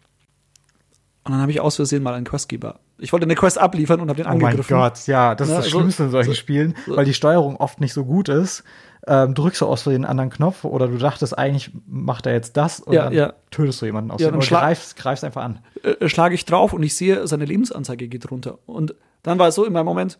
und 1.23 1.31
dann 1.31 1.41
habe 1.41 1.51
ich 1.51 1.61
aus 1.61 1.77
Versehen 1.77 2.03
mal 2.03 2.13
einen 2.13 2.25
Questgeber. 2.25 2.79
Ich 2.99 3.11
wollte 3.11 3.25
eine 3.25 3.35
Quest 3.35 3.57
abliefern 3.57 3.99
und 3.99 4.09
habe 4.09 4.17
den 4.17 4.27
angegriffen. 4.27 4.75
Oh 4.75 4.79
mein 4.79 4.89
Gott, 4.89 5.07
ja, 5.07 5.35
das 5.35 5.49
ist 5.49 5.57
das 5.57 5.69
Schlimmste 5.69 6.03
in 6.03 6.11
solchen 6.11 6.35
Spielen, 6.35 6.75
weil 6.85 7.05
die 7.05 7.13
Steuerung 7.13 7.57
oft 7.57 7.81
nicht 7.81 7.93
so 7.93 8.05
gut 8.05 8.29
ist 8.29 8.63
ähm, 9.05 9.33
drückst 9.33 9.61
du 9.61 9.65
aus 9.65 9.83
den 9.83 10.05
anderen 10.05 10.29
Knopf 10.29 10.63
oder 10.63 10.87
du 10.87 10.97
dachtest 10.97 11.37
eigentlich, 11.37 11.71
macht 11.87 12.25
er 12.25 12.33
jetzt 12.33 12.55
das 12.55 12.79
und 12.79 12.93
ja, 12.93 13.05
dann 13.05 13.13
ja. 13.13 13.33
tötest 13.51 13.81
du 13.81 13.85
jemanden 13.85 14.11
aus 14.11 14.21
ja, 14.21 14.29
dem 14.29 14.37
oder 14.37 14.45
greifst, 14.45 14.95
greifst 14.95 15.23
einfach 15.23 15.43
an. 15.43 15.59
Äh, 15.83 15.89
äh, 15.91 16.09
schlage 16.09 16.35
ich 16.35 16.45
drauf 16.45 16.73
und 16.73 16.83
ich 16.83 16.95
sehe, 16.95 17.27
seine 17.27 17.45
Lebensanzeige 17.45 18.07
geht 18.07 18.31
runter. 18.31 18.59
Und 18.65 18.95
dann 19.23 19.39
war 19.39 19.49
es 19.49 19.55
so 19.55 19.65
in 19.65 19.73
meinem 19.73 19.85
Moment, 19.85 20.19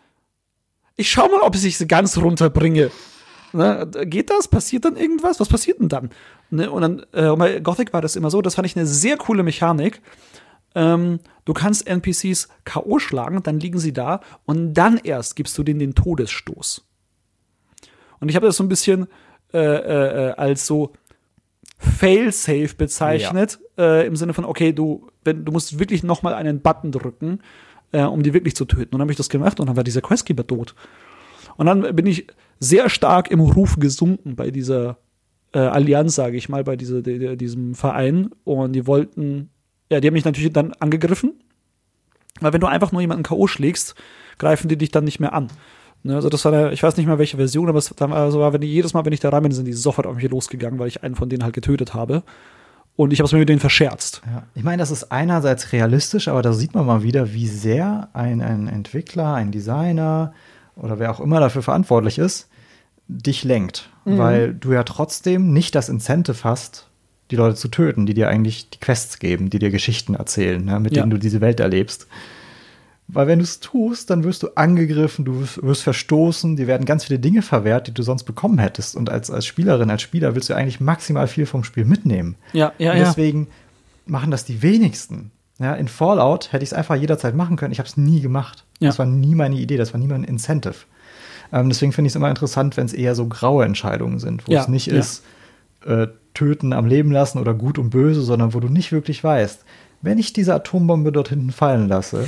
ich 0.95 1.09
schau 1.09 1.27
mal, 1.27 1.41
ob 1.41 1.55
ich 1.55 1.77
sie 1.77 1.87
ganz 1.87 2.17
runterbringe. 2.17 2.91
Ne, 3.53 3.89
geht 4.05 4.29
das? 4.29 4.47
Passiert 4.47 4.83
dann 4.85 4.95
irgendwas? 4.95 5.39
Was 5.39 5.47
passiert 5.47 5.79
denn 5.79 5.87
dann? 5.87 6.09
Ne, 6.49 6.69
und 6.69 6.81
dann, 6.81 7.05
äh, 7.13 7.35
bei 7.35 7.59
Gothic 7.59 7.93
war 7.93 8.01
das 8.01 8.15
immer 8.15 8.29
so, 8.29 8.41
das 8.41 8.55
fand 8.55 8.65
ich 8.65 8.75
eine 8.75 8.85
sehr 8.85 9.15
coole 9.17 9.43
Mechanik. 9.43 10.01
Ähm, 10.75 11.19
du 11.45 11.53
kannst 11.53 11.87
NPCs 11.87 12.49
K.O. 12.65 12.99
schlagen, 12.99 13.43
dann 13.43 13.59
liegen 13.59 13.79
sie 13.79 13.93
da 13.93 14.21
und 14.45 14.73
dann 14.73 14.97
erst 14.97 15.35
gibst 15.35 15.57
du 15.57 15.63
denen 15.63 15.79
den 15.79 15.95
Todesstoß. 15.95 16.85
Und 18.19 18.29
ich 18.29 18.35
habe 18.35 18.45
das 18.45 18.57
so 18.57 18.63
ein 18.63 18.69
bisschen 18.69 19.07
äh, 19.53 19.59
äh, 19.59 20.29
äh 20.29 20.31
als 20.31 20.65
so 20.65 20.93
Fail-Safe 21.77 22.73
bezeichnet, 22.77 23.59
ja. 23.77 23.99
äh, 23.99 24.07
im 24.07 24.15
Sinne 24.15 24.33
von, 24.33 24.45
okay, 24.45 24.71
du, 24.71 25.09
wenn, 25.23 25.43
du 25.43 25.51
musst 25.51 25.79
wirklich 25.79 26.03
noch 26.03 26.23
mal 26.23 26.33
einen 26.33 26.61
Button 26.61 26.91
drücken, 26.91 27.39
äh, 27.91 28.03
um 28.03 28.23
die 28.23 28.33
wirklich 28.33 28.55
zu 28.55 28.65
töten. 28.65 28.95
Und 28.95 28.99
dann 28.99 29.01
habe 29.01 29.11
ich 29.11 29.17
das 29.17 29.29
gemacht 29.29 29.59
und 29.59 29.67
dann 29.67 29.75
war 29.75 29.83
dieser 29.83 30.01
Questkeeper 30.01 30.47
tot. 30.47 30.75
Und 31.57 31.65
dann 31.65 31.95
bin 31.95 32.07
ich 32.07 32.27
sehr 32.59 32.89
stark 32.89 33.29
im 33.29 33.41
Ruf 33.41 33.77
gesunken 33.77 34.35
bei 34.35 34.49
dieser 34.49 34.97
äh, 35.53 35.59
Allianz, 35.59 36.15
sage 36.15 36.37
ich 36.37 36.49
mal, 36.49 36.63
bei 36.63 36.75
dieser, 36.75 37.01
die, 37.01 37.37
diesem 37.37 37.75
Verein. 37.75 38.29
Und 38.43 38.73
die 38.73 38.87
wollten, 38.87 39.49
ja, 39.93 39.99
die 39.99 40.07
haben 40.07 40.13
mich 40.13 40.25
natürlich 40.25 40.51
dann 40.51 40.73
angegriffen. 40.79 41.33
Weil 42.39 42.53
wenn 42.53 42.61
du 42.61 42.67
einfach 42.67 42.91
nur 42.91 43.01
jemanden 43.01 43.23
K.O. 43.23 43.47
schlägst, 43.47 43.95
greifen 44.37 44.67
die 44.67 44.77
dich 44.77 44.91
dann 44.91 45.03
nicht 45.03 45.19
mehr 45.19 45.33
an. 45.33 45.47
Ne, 46.03 46.15
also 46.15 46.29
das 46.29 46.43
war 46.43 46.51
eine, 46.51 46.73
ich 46.73 46.83
weiß 46.83 46.97
nicht 46.97 47.05
mehr 47.05 47.19
welche 47.19 47.37
Version, 47.37 47.69
aber 47.69 47.79
es 47.79 47.93
war 47.97 48.31
so, 48.31 48.39
wenn 48.39 48.61
die 48.61 48.67
jedes 48.67 48.93
Mal, 48.93 49.05
wenn 49.05 49.13
ich 49.13 49.21
da 49.21 49.29
rein 49.29 49.43
bin, 49.43 49.51
sind 49.53 49.65
die 49.65 49.73
sofort 49.73 50.05
auf 50.05 50.15
mich 50.15 50.29
losgegangen, 50.29 50.77
weil 50.79 50.89
ich 50.89 51.03
einen 51.03 51.15
von 51.15 51.29
denen 51.29 51.43
halt 51.43 51.53
getötet 51.53 51.93
habe. 51.93 52.23
Und 52.95 53.11
ich 53.11 53.19
habe 53.19 53.25
es 53.25 53.31
mir 53.31 53.39
mit 53.39 53.49
denen 53.49 53.59
verscherzt. 53.59 54.21
Ja. 54.25 54.43
Ich 54.53 54.63
meine, 54.63 54.77
das 54.77 54.91
ist 54.91 55.11
einerseits 55.11 55.71
realistisch, 55.71 56.27
aber 56.27 56.41
da 56.41 56.53
sieht 56.53 56.75
man 56.75 56.85
mal 56.85 57.01
wieder, 57.01 57.33
wie 57.33 57.47
sehr 57.47 58.09
ein, 58.13 58.41
ein 58.41 58.67
Entwickler, 58.67 59.33
ein 59.33 59.51
Designer 59.51 60.33
oder 60.75 60.99
wer 60.99 61.09
auch 61.11 61.19
immer 61.19 61.39
dafür 61.39 61.63
verantwortlich 61.63 62.19
ist, 62.19 62.49
dich 63.07 63.43
lenkt. 63.43 63.89
Mhm. 64.05 64.17
Weil 64.17 64.53
du 64.53 64.73
ja 64.73 64.83
trotzdem 64.83 65.53
nicht 65.53 65.73
das 65.73 65.89
Incentive 65.89 66.43
hast, 66.43 66.89
die 67.33 67.37
Leute 67.37 67.55
zu 67.55 67.67
töten, 67.67 68.05
die 68.05 68.13
dir 68.13 68.29
eigentlich 68.29 68.69
die 68.69 68.79
Quests 68.79 69.17
geben, 69.17 69.49
die 69.49 69.57
dir 69.57 69.71
Geschichten 69.71 70.13
erzählen, 70.13 70.63
ne, 70.63 70.79
mit 70.79 70.95
ja. 70.95 71.01
denen 71.01 71.09
du 71.09 71.17
diese 71.17 71.41
Welt 71.41 71.59
erlebst. 71.59 72.07
Weil 73.07 73.25
wenn 73.25 73.39
du 73.39 73.43
es 73.43 73.59
tust, 73.59 74.11
dann 74.11 74.23
wirst 74.23 74.43
du 74.43 74.49
angegriffen, 74.55 75.25
du 75.25 75.41
wirst 75.41 75.81
verstoßen, 75.81 76.55
dir 76.55 76.67
werden 76.67 76.85
ganz 76.85 77.05
viele 77.05 77.19
Dinge 77.19 77.41
verwehrt, 77.41 77.87
die 77.87 77.93
du 77.93 78.03
sonst 78.03 78.23
bekommen 78.23 78.59
hättest. 78.59 78.95
Und 78.95 79.09
als, 79.09 79.31
als 79.31 79.45
Spielerin, 79.47 79.89
als 79.89 80.03
Spieler 80.03 80.35
willst 80.35 80.49
du 80.49 80.53
eigentlich 80.53 80.79
maximal 80.79 81.27
viel 81.27 81.45
vom 81.45 81.63
Spiel 81.63 81.85
mitnehmen. 81.85 82.35
Ja, 82.53 82.71
ja, 82.77 82.91
Und 82.91 82.99
deswegen 82.99 83.47
ja. 83.47 83.51
machen 84.05 84.31
das 84.31 84.45
die 84.45 84.61
wenigsten. 84.61 85.31
Ja, 85.59 85.73
in 85.73 85.87
Fallout 85.87 86.53
hätte 86.53 86.63
ich 86.63 86.69
es 86.69 86.73
einfach 86.73 86.95
jederzeit 86.95 87.35
machen 87.35 87.57
können. 87.57 87.71
Ich 87.71 87.79
habe 87.79 87.89
es 87.89 87.97
nie 87.97 88.21
gemacht. 88.21 88.63
Ja. 88.79 88.89
Das 88.89 88.99
war 88.99 89.05
nie 89.05 89.35
meine 89.35 89.55
Idee, 89.55 89.77
das 89.77 89.91
war 89.93 89.99
nie 89.99 90.07
mein 90.07 90.23
Incentive. 90.23 90.75
Ähm, 91.51 91.69
deswegen 91.69 91.91
finde 91.91 92.07
ich 92.07 92.11
es 92.11 92.15
immer 92.15 92.29
interessant, 92.29 92.77
wenn 92.77 92.85
es 92.85 92.93
eher 92.93 93.15
so 93.15 93.27
graue 93.27 93.65
Entscheidungen 93.65 94.19
sind, 94.19 94.47
wo 94.47 94.53
es 94.53 94.67
nicht 94.67 94.87
ist, 94.87 95.23
äh, 95.85 96.07
töten 96.33 96.73
am 96.73 96.85
Leben 96.85 97.11
lassen 97.11 97.39
oder 97.39 97.53
gut 97.53 97.77
und 97.77 97.89
böse, 97.89 98.21
sondern 98.21 98.53
wo 98.53 98.59
du 98.59 98.67
nicht 98.67 98.91
wirklich 98.91 99.23
weißt, 99.23 99.63
wenn 100.01 100.17
ich 100.17 100.33
diese 100.33 100.53
Atombombe 100.53 101.11
dort 101.11 101.29
hinten 101.29 101.51
fallen 101.51 101.87
lasse, 101.87 102.27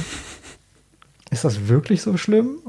ist 1.29 1.43
das 1.43 1.67
wirklich 1.67 2.01
so 2.01 2.17
schlimm? 2.17 2.59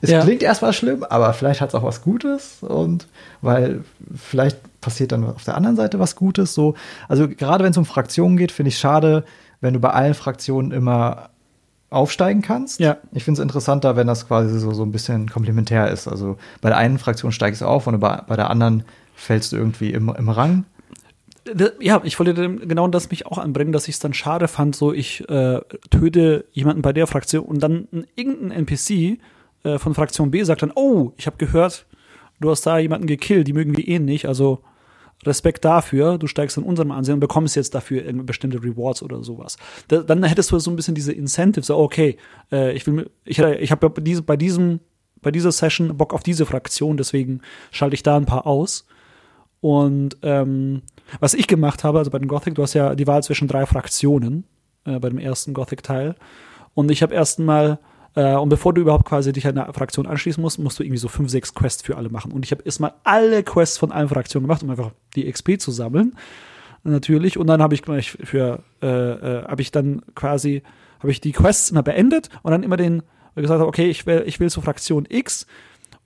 Es 0.00 0.10
ja. 0.10 0.22
klingt 0.22 0.42
erstmal 0.42 0.72
schlimm, 0.72 1.04
aber 1.04 1.32
vielleicht 1.32 1.60
hat 1.60 1.68
es 1.68 1.74
auch 1.74 1.82
was 1.82 2.02
Gutes 2.02 2.62
und 2.62 3.06
weil 3.42 3.84
vielleicht 4.16 4.58
passiert 4.80 5.12
dann 5.12 5.24
auf 5.24 5.44
der 5.44 5.56
anderen 5.56 5.76
Seite 5.76 5.98
was 5.98 6.16
Gutes. 6.16 6.54
So, 6.54 6.74
also 7.08 7.28
gerade 7.28 7.64
wenn 7.64 7.70
es 7.70 7.76
um 7.76 7.84
Fraktionen 7.84 8.36
geht, 8.36 8.52
finde 8.52 8.68
ich 8.68 8.78
schade, 8.78 9.24
wenn 9.60 9.74
du 9.74 9.80
bei 9.80 9.90
allen 9.90 10.14
Fraktionen 10.14 10.72
immer 10.72 11.30
aufsteigen 11.90 12.42
kannst. 12.42 12.80
Ja. 12.80 12.98
Ich 13.12 13.24
finde 13.24 13.40
es 13.40 13.42
interessanter, 13.42 13.96
wenn 13.96 14.06
das 14.06 14.26
quasi 14.26 14.58
so, 14.58 14.72
so 14.72 14.82
ein 14.82 14.92
bisschen 14.92 15.28
komplementär 15.28 15.90
ist. 15.90 16.06
Also 16.06 16.36
bei 16.60 16.68
der 16.68 16.78
einen 16.78 16.98
Fraktion 16.98 17.32
steigst 17.32 17.62
du 17.62 17.66
auf 17.66 17.86
und 17.86 17.98
bei, 17.98 18.22
bei 18.26 18.36
der 18.36 18.50
anderen 18.50 18.84
fällst 19.18 19.52
du 19.52 19.56
irgendwie 19.56 19.90
im, 19.92 20.08
im 20.08 20.28
Rang 20.28 20.64
ja, 21.80 22.00
ich 22.04 22.18
wollte 22.18 22.34
genau 22.34 22.88
das 22.88 23.10
mich 23.10 23.26
auch 23.26 23.38
anbringen, 23.38 23.72
dass 23.72 23.88
ich 23.88 23.94
es 23.94 24.00
dann 24.00 24.12
schade 24.12 24.48
fand, 24.48 24.76
so 24.76 24.92
ich 24.92 25.28
äh, 25.28 25.60
töte 25.90 26.44
jemanden 26.52 26.82
bei 26.82 26.92
der 26.92 27.06
Fraktion 27.06 27.44
und 27.44 27.62
dann 27.62 27.88
irgendein 28.16 28.50
NPC 28.50 29.18
äh, 29.64 29.78
von 29.78 29.94
Fraktion 29.94 30.30
B 30.30 30.42
sagt 30.42 30.62
dann, 30.62 30.72
oh, 30.74 31.12
ich 31.16 31.26
habe 31.26 31.36
gehört, 31.38 31.86
du 32.40 32.50
hast 32.50 32.66
da 32.66 32.78
jemanden 32.78 33.06
gekillt, 33.06 33.48
die 33.48 33.52
mögen 33.52 33.76
wir 33.76 33.86
eh 33.86 33.98
nicht, 33.98 34.26
also 34.26 34.62
Respekt 35.24 35.64
dafür, 35.64 36.16
du 36.16 36.26
steigst 36.28 36.58
in 36.58 36.62
unserem 36.62 36.92
Ansehen 36.92 37.14
und 37.14 37.20
bekommst 37.20 37.56
jetzt 37.56 37.74
dafür 37.74 38.02
bestimmte 38.12 38.62
Rewards 38.62 39.02
oder 39.02 39.24
sowas. 39.24 39.56
Da, 39.88 39.98
dann 39.98 40.22
hättest 40.22 40.52
du 40.52 40.58
so 40.58 40.70
ein 40.70 40.76
bisschen 40.76 40.94
diese 40.94 41.12
Incentives, 41.12 41.66
so, 41.66 41.76
okay, 41.76 42.16
äh, 42.52 42.72
ich 42.72 42.86
will, 42.86 43.10
ich, 43.24 43.38
ich 43.38 43.70
habe 43.70 43.90
bei 43.90 44.36
diesem, 44.36 44.80
bei 45.20 45.30
dieser 45.32 45.50
Session 45.50 45.96
Bock 45.96 46.14
auf 46.14 46.22
diese 46.22 46.46
Fraktion, 46.46 46.96
deswegen 46.96 47.40
schalte 47.72 47.94
ich 47.94 48.04
da 48.04 48.16
ein 48.16 48.26
paar 48.26 48.46
aus. 48.46 48.86
Und 49.60 50.16
ähm, 50.22 50.82
was 51.20 51.34
ich 51.34 51.46
gemacht 51.46 51.84
habe, 51.84 51.98
also 51.98 52.10
bei 52.10 52.18
den 52.18 52.28
Gothic, 52.28 52.54
du 52.54 52.62
hast 52.62 52.74
ja 52.74 52.94
die 52.94 53.06
Wahl 53.06 53.22
zwischen 53.22 53.48
drei 53.48 53.66
Fraktionen 53.66 54.44
äh, 54.84 54.98
bei 54.98 55.08
dem 55.08 55.18
ersten 55.18 55.54
Gothic-Teil. 55.54 56.14
Und 56.74 56.90
ich 56.90 57.02
habe 57.02 57.14
erst 57.14 57.38
mal, 57.40 57.78
äh, 58.14 58.34
und 58.34 58.48
bevor 58.48 58.72
du 58.72 58.80
überhaupt 58.80 59.04
quasi 59.04 59.32
dich 59.32 59.46
einer 59.46 59.72
Fraktion 59.72 60.06
anschließen 60.06 60.40
musst, 60.40 60.58
musst 60.58 60.78
du 60.78 60.84
irgendwie 60.84 60.98
so 60.98 61.08
fünf, 61.08 61.30
sechs 61.30 61.54
Quests 61.54 61.82
für 61.82 61.96
alle 61.96 62.08
machen. 62.08 62.32
Und 62.32 62.44
ich 62.44 62.52
habe 62.52 62.62
erstmal 62.62 62.94
alle 63.04 63.42
Quests 63.42 63.78
von 63.78 63.90
allen 63.90 64.08
Fraktionen 64.08 64.46
gemacht, 64.46 64.62
um 64.62 64.70
einfach 64.70 64.92
die 65.16 65.30
XP 65.30 65.60
zu 65.60 65.72
sammeln. 65.72 66.16
Natürlich. 66.84 67.36
Und 67.36 67.48
dann 67.48 67.60
habe 67.60 67.74
ich 67.74 67.82
gleich 67.82 68.12
für, 68.12 68.62
äh, 68.80 68.86
äh, 68.86 69.44
habe 69.44 69.62
ich 69.62 69.72
dann 69.72 70.02
quasi, 70.14 70.62
habe 71.00 71.10
ich 71.10 71.20
die 71.20 71.32
Quests 71.32 71.70
immer 71.70 71.82
beendet 71.82 72.28
und 72.42 72.52
dann 72.52 72.62
immer 72.62 72.76
den 72.76 73.02
gesagt 73.34 73.62
okay, 73.62 73.88
ich 73.88 74.06
will, 74.06 74.24
ich 74.26 74.40
will 74.40 74.50
zur 74.50 74.62
Fraktion 74.62 75.06
X 75.08 75.46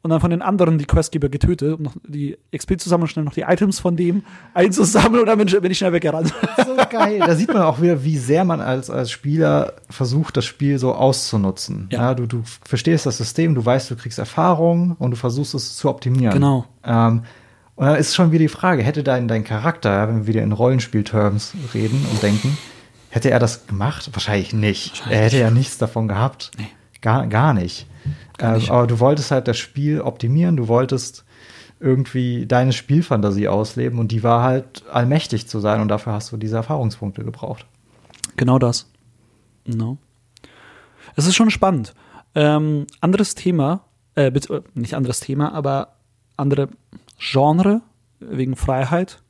und 0.03 0.11
dann 0.11 0.21
von 0.21 0.31
den 0.31 0.43
anderen 0.43 0.79
die 0.79 0.85
Questgeber 0.85 1.29
getötet, 1.29 1.79
um 1.79 1.83
noch 1.83 1.95
die 2.07 2.37
XP 2.55 2.81
zu 2.81 2.89
sammeln, 2.89 3.09
schnell 3.09 3.25
noch 3.25 3.35
die 3.35 3.43
Items 3.43 3.79
von 3.79 3.97
dem 3.97 4.25
einzusammeln 4.53 5.21
und 5.21 5.27
dann 5.27 5.39
bin 5.39 5.47
ich, 5.47 5.61
bin 5.61 5.71
ich 5.71 5.79
schnell 5.79 5.93
weggerannt. 5.93 6.35
So 6.57 6.77
geil. 6.91 7.21
Da 7.21 7.35
sieht 7.35 7.53
man 7.53 7.63
auch 7.63 7.81
wieder, 7.81 8.03
wie 8.03 8.19
sehr 8.19 8.45
man 8.45 8.61
als, 8.61 8.91
als 8.91 9.11
Spieler 9.11 9.75
versucht, 9.89 10.37
das 10.37 10.45
Spiel 10.45 10.79
so 10.79 10.95
auszunutzen. 10.95 11.89
Ja. 11.93 12.01
ja 12.01 12.15
du, 12.15 12.27
du 12.27 12.43
verstehst 12.65 13.07
das 13.07 13.19
System, 13.19 13.55
du 13.55 13.65
weißt, 13.65 13.91
du 13.91 13.97
kriegst 13.97 14.19
Erfahrung 14.19 14.97
und 14.99 15.13
du 15.13 15.17
versuchst 15.17 15.55
es 15.55 15.77
zu 15.77 15.89
optimieren. 15.89 16.35
Genau. 16.35 16.65
Ähm, 16.85 17.23
und 17.77 17.87
dann 17.87 17.97
ist 17.97 18.15
schon 18.15 18.33
wieder 18.33 18.43
die 18.43 18.49
Frage, 18.49 18.83
hätte 18.83 19.03
dein, 19.03 19.29
dein 19.29 19.45
Charakter, 19.45 20.09
wenn 20.09 20.19
wir 20.19 20.27
wieder 20.27 20.43
in 20.43 20.53
Rollenspielterms 20.53 21.55
reden 21.75 22.05
und 22.11 22.23
denken, 22.23 22.59
hätte 23.09 23.31
er 23.31 23.39
das 23.39 23.67
gemacht? 23.67 24.11
Wahrscheinlich 24.13 24.53
nicht. 24.53 24.91
Wahrscheinlich 24.91 25.19
er 25.19 25.25
hätte 25.25 25.39
ja 25.39 25.51
nichts 25.51 25.79
davon 25.79 26.09
gehabt. 26.09 26.51
Nee. 26.59 26.69
Gar, 27.03 27.27
gar 27.27 27.53
nicht. 27.53 27.87
Äh, 28.39 28.61
aber 28.69 28.87
du 28.87 28.99
wolltest 28.99 29.31
halt 29.31 29.47
das 29.47 29.59
Spiel 29.59 30.01
optimieren, 30.01 30.57
du 30.57 30.69
wolltest 30.69 31.25
irgendwie 31.79 32.47
deine 32.47 32.73
Spielfantasie 32.73 33.49
ausleben 33.49 33.99
und 33.99 34.13
die 34.13 34.23
war 34.23 34.43
halt 34.43 34.85
allmächtig 34.91 35.49
zu 35.49 35.61
sein 35.61 35.81
und 35.81 35.89
dafür 35.89 36.13
hast 36.13 36.33
du 36.33 36.37
diese 36.37 36.57
Erfahrungspunkte 36.57 37.25
gebraucht. 37.25 37.67
Genau 38.37 38.59
das. 38.59 38.91
No. 39.67 39.99
Es 41.17 41.27
ist 41.27 41.35
schon 41.35 41.51
spannend. 41.51 41.95
Ähm, 42.35 42.87
anderes 43.01 43.35
Thema, 43.35 43.85
äh, 44.15 44.31
bitte, 44.31 44.65
nicht 44.75 44.95
anderes 44.95 45.21
Thema, 45.21 45.53
aber 45.53 45.97
andere 46.37 46.69
Genre 47.19 47.83
wegen 48.21 48.57
Freiheit. 48.57 49.23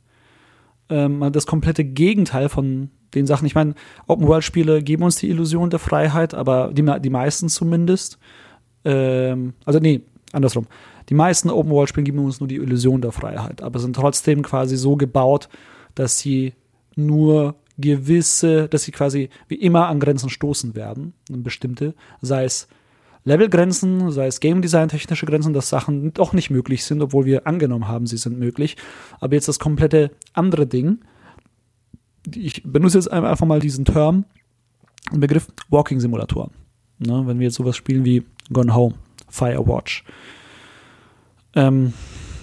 Ähm, 0.88 1.32
das 1.32 1.46
komplette 1.46 1.84
Gegenteil 1.84 2.48
von 2.48 2.90
den 3.14 3.26
Sachen. 3.26 3.46
Ich 3.46 3.54
meine, 3.54 3.74
Open-World-Spiele 4.06 4.82
geben 4.82 5.02
uns 5.02 5.16
die 5.16 5.28
Illusion 5.28 5.70
der 5.70 5.78
Freiheit, 5.78 6.34
aber 6.34 6.70
die, 6.72 6.84
die 7.00 7.10
meisten 7.10 7.48
zumindest 7.48 8.18
ähm, 8.84 9.54
also 9.64 9.78
nee, 9.78 10.02
andersrum. 10.32 10.66
Die 11.08 11.14
meisten 11.14 11.50
Open-World-Spiele 11.50 12.04
geben 12.04 12.18
uns 12.20 12.40
nur 12.40 12.48
die 12.48 12.56
Illusion 12.56 13.00
der 13.00 13.12
Freiheit, 13.12 13.62
aber 13.62 13.78
sind 13.78 13.96
trotzdem 13.96 14.42
quasi 14.42 14.76
so 14.76 14.96
gebaut, 14.96 15.48
dass 15.94 16.18
sie 16.18 16.54
nur 16.94 17.56
gewisse, 17.78 18.68
dass 18.68 18.84
sie 18.84 18.92
quasi 18.92 19.30
wie 19.48 19.56
immer 19.56 19.88
an 19.88 20.00
Grenzen 20.00 20.30
stoßen 20.30 20.74
werden, 20.74 21.14
bestimmte, 21.28 21.94
sei 22.20 22.44
es 22.44 22.68
Levelgrenzen, 23.24 24.10
sei 24.10 24.26
es 24.26 24.40
Game 24.40 24.62
Design 24.62 24.88
technische 24.88 25.26
Grenzen, 25.26 25.52
dass 25.52 25.68
Sachen 25.68 26.12
doch 26.12 26.32
nicht 26.32 26.50
möglich 26.50 26.84
sind, 26.84 27.00
obwohl 27.02 27.24
wir 27.24 27.46
angenommen 27.46 27.86
haben, 27.86 28.06
sie 28.06 28.16
sind 28.16 28.38
möglich. 28.38 28.76
Aber 29.20 29.34
jetzt 29.34 29.46
das 29.46 29.60
komplette 29.60 30.10
andere 30.32 30.66
Ding. 30.66 30.98
Ich 32.34 32.62
benutze 32.64 32.98
jetzt 32.98 33.10
einfach 33.10 33.46
mal 33.46 33.60
diesen 33.60 33.84
Term, 33.84 34.24
den 35.10 35.20
Begriff 35.20 35.48
Walking 35.70 36.00
Simulatoren. 36.00 36.50
Ne, 36.98 37.26
wenn 37.26 37.38
wir 37.38 37.46
jetzt 37.46 37.56
sowas 37.56 37.76
spielen 37.76 38.04
wie 38.04 38.24
Gone 38.52 38.74
Home, 38.74 38.94
Firewatch. 39.28 40.04
Ähm, 41.54 41.92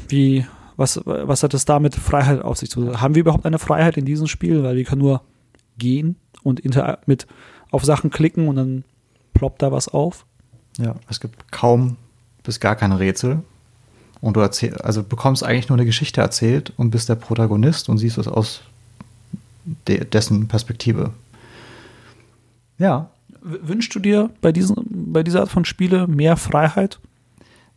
wie, 0.10 0.46
was, 0.76 1.00
was 1.06 1.44
hat 1.44 1.54
es 1.54 1.66
da 1.66 1.80
mit 1.80 1.96
Freiheit 1.96 2.42
auf 2.42 2.58
sich 2.58 2.70
zu 2.70 2.82
tun? 2.82 3.02
Haben 3.02 3.16
wir 3.16 3.22
überhaupt 3.22 3.46
eine 3.46 3.60
Freiheit 3.60 3.96
in 3.98 4.06
diesem 4.06 4.28
Spiel? 4.28 4.64
Weil 4.64 4.76
wir 4.76 4.84
können 4.84 5.02
nur 5.02 5.22
gehen 5.78 6.18
und 6.44 6.62
mit 7.08 7.28
auf 7.72 7.86
Sachen 7.86 8.10
klicken 8.10 8.48
und 8.48 8.56
dann 8.58 8.84
ploppt 9.34 9.62
da 9.62 9.72
was 9.72 9.88
auf. 9.88 10.26
Ja, 10.78 10.96
es 11.10 11.20
gibt 11.20 11.52
kaum 11.52 11.98
bis 12.44 12.60
gar 12.60 12.76
keine 12.76 13.00
Rätsel. 13.00 13.44
Und 14.22 14.36
du 14.36 14.42
erzähl, 14.42 14.76
also 14.76 15.02
bekommst 15.02 15.44
eigentlich 15.44 15.70
nur 15.70 15.78
eine 15.78 15.86
Geschichte 15.86 16.20
erzählt 16.20 16.74
und 16.76 16.90
bist 16.90 17.08
der 17.08 17.16
Protagonist 17.16 17.88
und 17.88 18.00
siehst 18.00 18.18
es 18.18 18.28
aus 18.28 18.64
de 19.88 20.06
dessen 20.06 20.48
Perspektive. 20.48 21.12
Ja, 22.78 23.10
Wünschst 23.42 23.96
du 23.96 24.00
dir 24.00 24.30
bei, 24.42 24.52
diesen, 24.52 24.76
bei 24.90 25.24
dieser 25.24 25.42
Art 25.42 25.50
von 25.50 25.66
Spiele 25.66 26.08
mehr 26.08 26.36
Freiheit? 26.36 27.00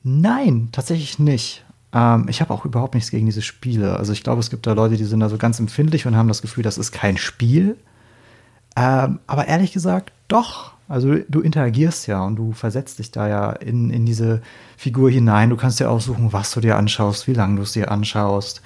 Nein, 0.03 0.69
tatsächlich 0.73 1.19
nicht. 1.19 1.65
Ähm, 1.93 2.27
ich 2.29 2.41
habe 2.41 2.53
auch 2.53 2.65
überhaupt 2.65 2.95
nichts 2.95 3.11
gegen 3.11 3.27
diese 3.27 3.43
Spiele. 3.43 3.97
Also 3.97 4.13
ich 4.13 4.25
glaube, 4.25 4.41
es 4.41 4.51
gibt 4.51 4.67
da 4.67 4.73
Leute, 4.73 4.97
die 4.97 5.05
sind 5.05 5.21
da 5.21 5.29
so 5.29 5.39
ganz 5.39 5.61
empfindlich 5.61 6.07
und 6.07 6.17
haben 6.17 6.29
das 6.29 6.43
Gefühl, 6.43 6.65
das 6.65 6.79
ist 6.79 6.91
kein 6.91 7.17
Spiel. 7.17 7.77
Ähm, 8.75 9.21
aber 9.27 9.47
ehrlich 9.47 9.73
gesagt, 9.73 10.13
doch. 10.29 10.73
Also 10.89 11.15
du 11.29 11.41
interagierst 11.41 12.07
ja 12.07 12.23
und 12.23 12.37
du 12.37 12.53
versetzt 12.53 12.99
dich 12.99 13.13
da 13.13 13.29
ja 13.29 13.53
in, 13.53 13.91
in 13.91 14.05
diese 14.05 14.43
Figur 14.77 15.11
hinein. 15.11 15.49
Du 15.51 15.57
kannst 15.57 15.79
dir 15.79 15.91
aussuchen, 15.91 16.33
was 16.33 16.51
du 16.51 16.61
dir 16.61 16.77
anschaust, 16.77 17.29
wie 17.29 17.35
lange 17.35 17.57
du 17.57 17.63
es 17.63 17.73
dir 17.73 17.91
anschaust. 17.91 18.63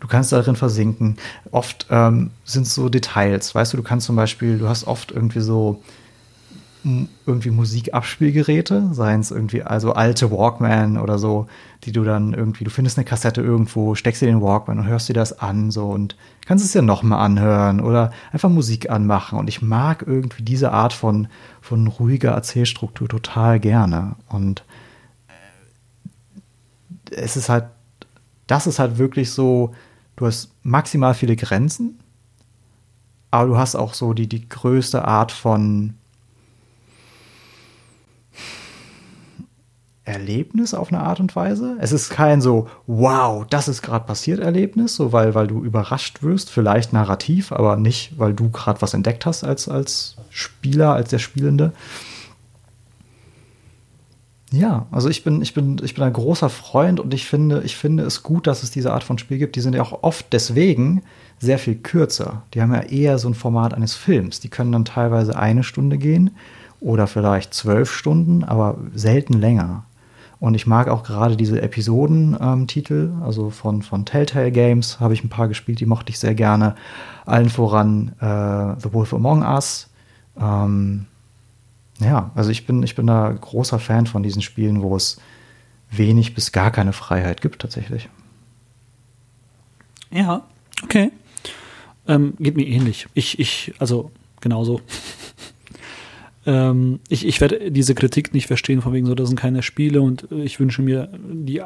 Du 0.00 0.08
kannst 0.08 0.32
darin 0.32 0.56
versinken. 0.56 1.16
Oft 1.50 1.86
ähm, 1.90 2.30
sind 2.44 2.66
es 2.66 2.74
so 2.74 2.88
Details. 2.88 3.54
Weißt 3.54 3.72
du, 3.72 3.76
du 3.76 3.82
kannst 3.82 4.06
zum 4.06 4.16
Beispiel, 4.16 4.58
du 4.58 4.68
hast 4.68 4.86
oft 4.86 5.12
irgendwie 5.12 5.40
so 5.40 5.82
irgendwie 7.26 7.50
Musikabspielgeräte, 7.50 8.88
seien 8.92 9.20
es 9.20 9.30
irgendwie 9.30 9.62
also 9.62 9.92
alte 9.92 10.30
Walkman 10.30 10.96
oder 10.96 11.18
so, 11.18 11.46
die 11.84 11.92
du 11.92 12.04
dann 12.04 12.32
irgendwie, 12.32 12.64
du 12.64 12.70
findest 12.70 12.96
eine 12.96 13.04
Kassette 13.04 13.42
irgendwo, 13.42 13.94
steckst 13.94 14.22
dir 14.22 14.26
den 14.26 14.40
Walkman 14.40 14.78
und 14.78 14.86
hörst 14.86 15.08
dir 15.08 15.14
das 15.14 15.38
an 15.38 15.70
so 15.70 15.88
und 15.88 16.16
kannst 16.46 16.64
es 16.64 16.72
dir 16.72 16.80
nochmal 16.80 17.24
anhören 17.24 17.80
oder 17.80 18.12
einfach 18.32 18.48
Musik 18.48 18.88
anmachen. 18.88 19.38
Und 19.38 19.48
ich 19.48 19.60
mag 19.60 20.04
irgendwie 20.06 20.42
diese 20.42 20.72
Art 20.72 20.94
von, 20.94 21.28
von 21.60 21.86
ruhiger 21.86 22.30
Erzählstruktur 22.30 23.08
total 23.08 23.60
gerne. 23.60 24.16
Und 24.28 24.64
es 27.10 27.36
ist 27.36 27.50
halt, 27.50 27.64
das 28.46 28.66
ist 28.66 28.78
halt 28.78 28.96
wirklich 28.96 29.30
so, 29.30 29.74
du 30.20 30.26
hast 30.26 30.50
maximal 30.62 31.14
viele 31.14 31.34
Grenzen, 31.34 31.98
aber 33.30 33.48
du 33.48 33.56
hast 33.56 33.74
auch 33.74 33.94
so 33.94 34.12
die, 34.12 34.26
die 34.26 34.46
größte 34.46 35.06
Art 35.06 35.32
von 35.32 35.94
Erlebnis 40.04 40.74
auf 40.74 40.92
eine 40.92 41.02
Art 41.02 41.20
und 41.20 41.34
Weise. 41.36 41.76
Es 41.80 41.92
ist 41.92 42.10
kein 42.10 42.42
so, 42.42 42.68
wow, 42.86 43.46
das 43.48 43.66
ist 43.66 43.80
gerade 43.80 44.04
passiert 44.04 44.40
Erlebnis, 44.40 44.94
so 44.94 45.12
weil, 45.12 45.34
weil 45.34 45.46
du 45.46 45.64
überrascht 45.64 46.22
wirst, 46.22 46.50
vielleicht 46.50 46.92
narrativ, 46.92 47.50
aber 47.50 47.76
nicht, 47.76 48.18
weil 48.18 48.34
du 48.34 48.50
gerade 48.50 48.82
was 48.82 48.92
entdeckt 48.92 49.24
hast 49.24 49.42
als, 49.42 49.70
als 49.70 50.16
Spieler, 50.28 50.92
als 50.92 51.08
der 51.08 51.18
Spielende. 51.18 51.72
Ja, 54.52 54.86
also 54.90 55.08
ich 55.08 55.22
bin, 55.22 55.42
ich 55.42 55.54
bin, 55.54 55.80
ich 55.82 55.94
bin 55.94 56.02
ein 56.02 56.12
großer 56.12 56.48
Freund 56.48 56.98
und 56.98 57.14
ich 57.14 57.26
finde, 57.26 57.62
ich 57.62 57.76
finde 57.76 58.02
es 58.02 58.24
gut, 58.24 58.48
dass 58.48 58.64
es 58.64 58.72
diese 58.72 58.92
Art 58.92 59.04
von 59.04 59.16
Spiel 59.16 59.38
gibt. 59.38 59.54
Die 59.54 59.60
sind 59.60 59.74
ja 59.74 59.82
auch 59.82 60.02
oft 60.02 60.26
deswegen 60.32 61.02
sehr 61.38 61.58
viel 61.58 61.76
kürzer. 61.76 62.42
Die 62.52 62.60
haben 62.60 62.74
ja 62.74 62.80
eher 62.80 63.18
so 63.18 63.28
ein 63.28 63.34
Format 63.34 63.74
eines 63.74 63.94
Films. 63.94 64.40
Die 64.40 64.48
können 64.48 64.72
dann 64.72 64.84
teilweise 64.84 65.38
eine 65.38 65.62
Stunde 65.62 65.98
gehen 65.98 66.30
oder 66.80 67.06
vielleicht 67.06 67.54
zwölf 67.54 67.92
Stunden, 67.92 68.42
aber 68.42 68.78
selten 68.92 69.34
länger. 69.34 69.84
Und 70.40 70.54
ich 70.54 70.66
mag 70.66 70.88
auch 70.88 71.04
gerade 71.04 71.36
diese 71.36 71.60
Episodentitel, 71.60 73.12
ähm, 73.12 73.22
also 73.22 73.50
von, 73.50 73.82
von 73.82 74.04
Telltale 74.06 74.50
Games 74.50 74.98
habe 74.98 75.14
ich 75.14 75.22
ein 75.22 75.28
paar 75.28 75.48
gespielt, 75.48 75.80
die 75.80 75.86
mochte 75.86 76.10
ich 76.10 76.18
sehr 76.18 76.34
gerne. 76.34 76.74
Allen 77.24 77.50
voran 77.50 78.12
äh, 78.20 78.80
The 78.80 78.92
Wolf 78.92 79.12
Among 79.12 79.42
Us. 79.42 79.90
Ähm, 80.40 81.06
ja, 82.00 82.30
also 82.34 82.50
ich 82.50 82.66
bin, 82.66 82.82
ich 82.82 82.94
bin 82.94 83.06
da 83.06 83.30
großer 83.30 83.78
Fan 83.78 84.06
von 84.06 84.22
diesen 84.22 84.42
Spielen, 84.42 84.82
wo 84.82 84.96
es 84.96 85.20
wenig 85.90 86.34
bis 86.34 86.52
gar 86.52 86.70
keine 86.70 86.92
Freiheit 86.92 87.40
gibt, 87.40 87.60
tatsächlich. 87.62 88.08
Ja, 90.10 90.46
okay. 90.82 91.12
Ähm, 92.06 92.34
geht 92.38 92.56
mir 92.56 92.66
ähnlich. 92.66 93.06
Ich, 93.14 93.38
ich, 93.38 93.74
also 93.78 94.10
genauso. 94.40 94.80
Ähm, 96.46 97.00
ich 97.10 97.26
ich 97.26 97.40
werde 97.42 97.70
diese 97.70 97.94
Kritik 97.94 98.32
nicht 98.32 98.46
verstehen, 98.46 98.80
von 98.80 98.94
wegen 98.94 99.04
so, 99.04 99.14
das 99.14 99.28
sind 99.28 99.38
keine 99.38 99.62
Spiele 99.62 100.00
und 100.00 100.26
ich 100.32 100.58
wünsche 100.58 100.80
mir 100.80 101.10
die 101.22 101.60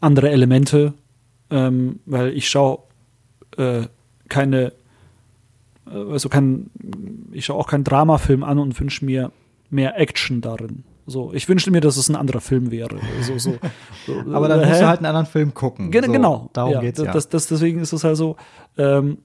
andere 0.00 0.30
Elemente, 0.30 0.94
ähm, 1.50 1.98
weil 2.06 2.32
ich 2.32 2.48
schaue 2.48 2.78
äh, 3.56 3.88
keine, 4.28 4.72
äh, 5.86 6.12
also 6.12 6.28
kein, 6.28 6.70
ich 7.32 7.46
schaue 7.46 7.58
auch 7.58 7.66
keinen 7.66 7.82
Dramafilm 7.82 8.44
an 8.44 8.60
und 8.60 8.78
wünsche 8.78 9.04
mir 9.04 9.32
mehr 9.70 9.98
Action 9.98 10.40
darin. 10.40 10.84
So, 11.06 11.32
ich 11.32 11.48
wünschte 11.48 11.70
mir, 11.70 11.80
dass 11.80 11.96
es 11.96 12.08
ein 12.08 12.16
anderer 12.16 12.40
Film 12.40 12.70
wäre. 12.70 13.00
So, 13.22 13.38
so, 13.38 13.58
so, 14.06 14.20
Aber 14.32 14.48
dann 14.48 14.60
musst 14.60 14.80
du 14.80 14.86
halt 14.86 14.98
einen 14.98 15.06
anderen 15.06 15.26
Film 15.26 15.54
gucken. 15.54 15.90
Gen 15.90 16.12
genau. 16.12 16.50
Darum 16.52 16.72
ja, 16.72 16.80
geht's 16.80 17.00
ja. 17.00 17.12
Das, 17.12 17.28
das, 17.28 17.48
deswegen 17.48 17.80
ist 17.80 17.92
es 17.92 18.04
halt 18.04 18.16
so, 18.16 18.36
ähm, 18.78 19.18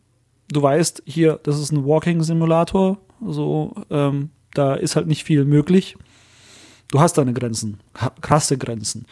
du 0.50 0.62
weißt, 0.62 1.04
hier, 1.06 1.40
das 1.44 1.60
ist 1.60 1.72
ein 1.72 1.86
Walking-Simulator, 1.86 2.98
so, 3.28 3.74
ähm, 3.90 4.30
da 4.54 4.74
ist 4.74 4.96
halt 4.96 5.08
nicht 5.08 5.24
viel 5.24 5.46
möglich. 5.46 5.96
Du 6.90 7.00
hast 7.00 7.18
deine 7.18 7.34
Grenzen, 7.34 7.80
krasse 8.22 8.58
Grenzen. 8.58 9.06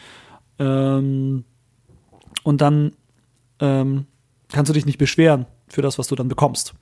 Ähm, 0.58 1.44
und 2.42 2.60
dann 2.60 2.92
ähm, 3.60 4.06
kannst 4.52 4.68
du 4.68 4.72
dich 4.72 4.86
nicht 4.86 4.98
beschweren 4.98 5.46
für 5.68 5.82
das, 5.82 5.98
was 5.98 6.08
du 6.08 6.14
dann 6.14 6.28
bekommst. 6.28 6.74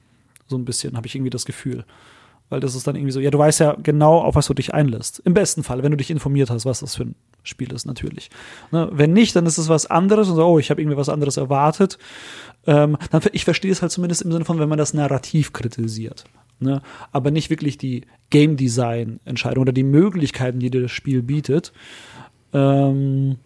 So 0.47 0.57
ein 0.57 0.65
bisschen 0.65 0.97
habe 0.97 1.07
ich 1.07 1.15
irgendwie 1.15 1.31
das 1.31 1.45
Gefühl. 1.45 1.85
Weil 2.53 2.61
das 2.61 2.75
ist 2.75 2.87
dann 2.87 2.97
irgendwie 2.97 3.13
so, 3.13 3.21
ja, 3.21 3.31
du 3.31 3.39
weißt 3.39 3.61
ja 3.61 3.77
genau, 3.83 4.19
auf 4.19 4.35
was 4.35 4.47
du 4.47 4.55
dich 4.55 4.75
einlässt. 4.75 5.21
Im 5.25 5.35
besten 5.35 5.63
Fall, 5.63 5.83
wenn 5.83 5.91
du 5.91 5.97
dich 5.97 6.11
informiert 6.11 6.51
hast, 6.51 6.67
was 6.67 6.81
das 6.81 6.97
für 6.97 7.05
ein 7.05 7.15
Spiel 7.43 7.73
ist, 7.73 7.87
natürlich. 7.87 8.31
Ne? 8.71 8.89
Wenn 8.93 9.13
nicht, 9.13 9.35
dann 9.35 9.47
ist 9.47 9.59
es 9.59 9.69
was 9.69 9.87
anderes 9.87 10.29
und 10.29 10.37
so, 10.37 10.45
oh, 10.45 10.59
ich 10.59 10.71
habe 10.71 10.81
irgendwie 10.81 10.99
was 10.99 11.09
anderes 11.09 11.37
erwartet. 11.39 11.99
Ähm, 12.67 12.97
dann, 13.11 13.23
ich 13.33 13.45
verstehe 13.45 13.73
es 13.73 13.83
halt 13.83 13.91
zumindest 13.91 14.23
im 14.23 14.31
Sinne 14.31 14.45
von, 14.45 14.59
wenn 14.59 14.69
man 14.69 14.79
das 14.79 14.95
Narrativ 14.95 15.53
kritisiert 15.53 16.25
ne? 16.63 16.81
aber 17.11 17.31
nicht 17.31 17.51
wirklich 17.51 17.79
die 17.79 18.03
Game 18.31 18.57
Design 18.57 19.21
Entscheidung 19.25 19.63
oder 19.63 19.73
die 19.73 19.83
Möglichkeiten, 19.83 20.61
die 20.61 20.71
dir 20.71 20.83
das 20.83 20.93
Spiel 20.93 21.23
bietet. 21.23 21.73
Ähm, 22.53 23.37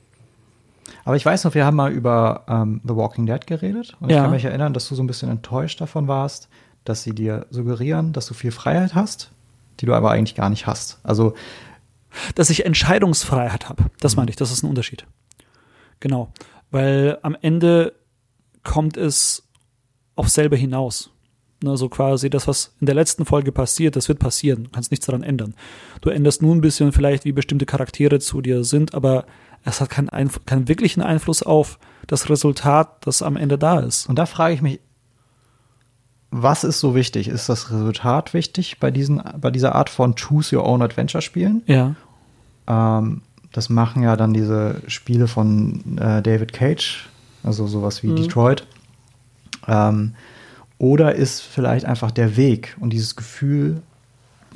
aber 1.05 1.17
ich 1.17 1.25
weiß 1.25 1.45
noch, 1.45 1.55
wir 1.55 1.65
haben 1.65 1.77
mal 1.77 1.93
über 1.93 2.45
ähm, 2.49 2.81
The 2.85 2.95
Walking 2.95 3.27
Dead 3.27 3.45
geredet 3.47 3.97
und 4.01 4.11
ja. 4.11 4.17
ich 4.17 4.23
kann 4.23 4.31
mich 4.31 4.45
erinnern, 4.45 4.73
dass 4.73 4.89
du 4.89 4.95
so 4.95 5.03
ein 5.03 5.07
bisschen 5.07 5.31
enttäuscht 5.31 5.81
davon 5.81 6.09
warst, 6.09 6.49
dass 6.89 7.03
sie 7.03 7.15
dir 7.15 7.47
suggerieren, 7.51 8.13
dass 8.13 8.27
du 8.27 8.35
viel 8.35 8.53
Freiheit 8.53 8.95
hast, 8.95 9.31
die 9.81 9.87
du 9.87 9.95
aber 9.95 10.11
eigentlich 10.11 10.35
gar 10.35 10.51
nicht 10.51 10.67
hast. 10.67 10.99
Also 11.03 11.35
dass 12.35 12.51
ich 12.51 12.65
Entscheidungsfreiheit 12.65 13.69
habe, 13.69 13.85
das 14.01 14.15
mhm. 14.15 14.21
meine 14.21 14.31
ich, 14.31 14.37
das 14.37 14.51
ist 14.51 14.63
ein 14.63 14.71
Unterschied. 14.71 15.07
Genau, 16.01 16.33
weil 16.71 17.19
am 17.23 17.37
Ende 17.41 17.95
kommt 18.63 18.97
es 18.97 19.49
auf 20.15 20.29
selber 20.29 20.57
hinaus. 20.57 21.11
Ne, 21.63 21.75
so 21.79 21.89
quasi 21.89 22.29
das, 22.29 22.47
was 22.47 22.75
in 22.81 22.87
der 22.87 22.95
letzten 22.95 23.25
Folge 23.25 23.51
passiert, 23.51 23.97
das 23.97 24.09
wird 24.09 24.19
passieren. 24.19 24.65
Du 24.65 24.71
kannst 24.71 24.91
nichts 24.91 25.07
daran 25.07 25.23
ändern. 25.23 25.55
Du 26.03 26.11
änderst 26.11 26.43
nur 26.43 26.55
ein 26.55 26.61
bisschen 26.61 26.93
vielleicht, 26.93 27.25
wie 27.25 27.33
bestimmte 27.33 27.65
Charaktere 27.65 28.19
zu 28.19 28.43
dir 28.43 28.63
sind, 28.63 28.95
aber 28.95 29.25
es 29.65 29.81
hat 29.81 29.89
keinen, 29.89 30.11
Einf 30.11 30.45
keinen 30.45 30.69
wirklichen 30.69 31.01
Einfluss 31.01 31.43
auf 31.43 31.79
das 32.07 32.29
Resultat, 32.29 33.07
das 33.07 33.23
am 33.23 33.37
Ende 33.37 33.57
da 33.57 33.81
ist. 33.81 34.07
Und 34.07 34.19
da 34.19 34.27
frage 34.27 34.53
ich 34.53 34.61
mich, 34.61 34.81
was 36.43 36.65
ist 36.65 36.81
so 36.81 36.95
wichtig? 36.95 37.29
Ist 37.29 37.49
das 37.49 37.71
Resultat 37.71 38.35
wichtig 38.35 38.79
bei, 38.79 38.91
diesen, 38.91 39.23
bei 39.41 39.51
dieser 39.51 39.75
Art 39.75 39.91
von 39.91 40.15
Choose 40.15 40.57
Your 40.57 40.65
Own 40.67 40.83
Adventure 40.83 41.23
Spielen? 41.23 41.63
Ja. 41.67 41.95
Ähm, 42.67 43.23
das 43.53 43.71
machen 43.71 44.03
ja 44.03 44.17
dann 44.17 44.35
diese 44.35 44.83
Spiele 44.87 45.29
von 45.29 45.97
äh, 45.99 46.21
David 46.21 46.53
Cage, 46.53 47.09
also 47.43 47.67
sowas 47.67 48.03
wie 48.03 48.09
mhm. 48.09 48.17
Detroit. 48.17 48.67
Ähm, 49.67 50.15
oder 50.79 51.15
ist 51.15 51.41
vielleicht 51.41 51.87
einfach 51.87 52.11
der 52.11 52.37
Weg 52.37 52.77
und 52.81 52.91
dieses 52.91 53.17
Gefühl, 53.17 53.81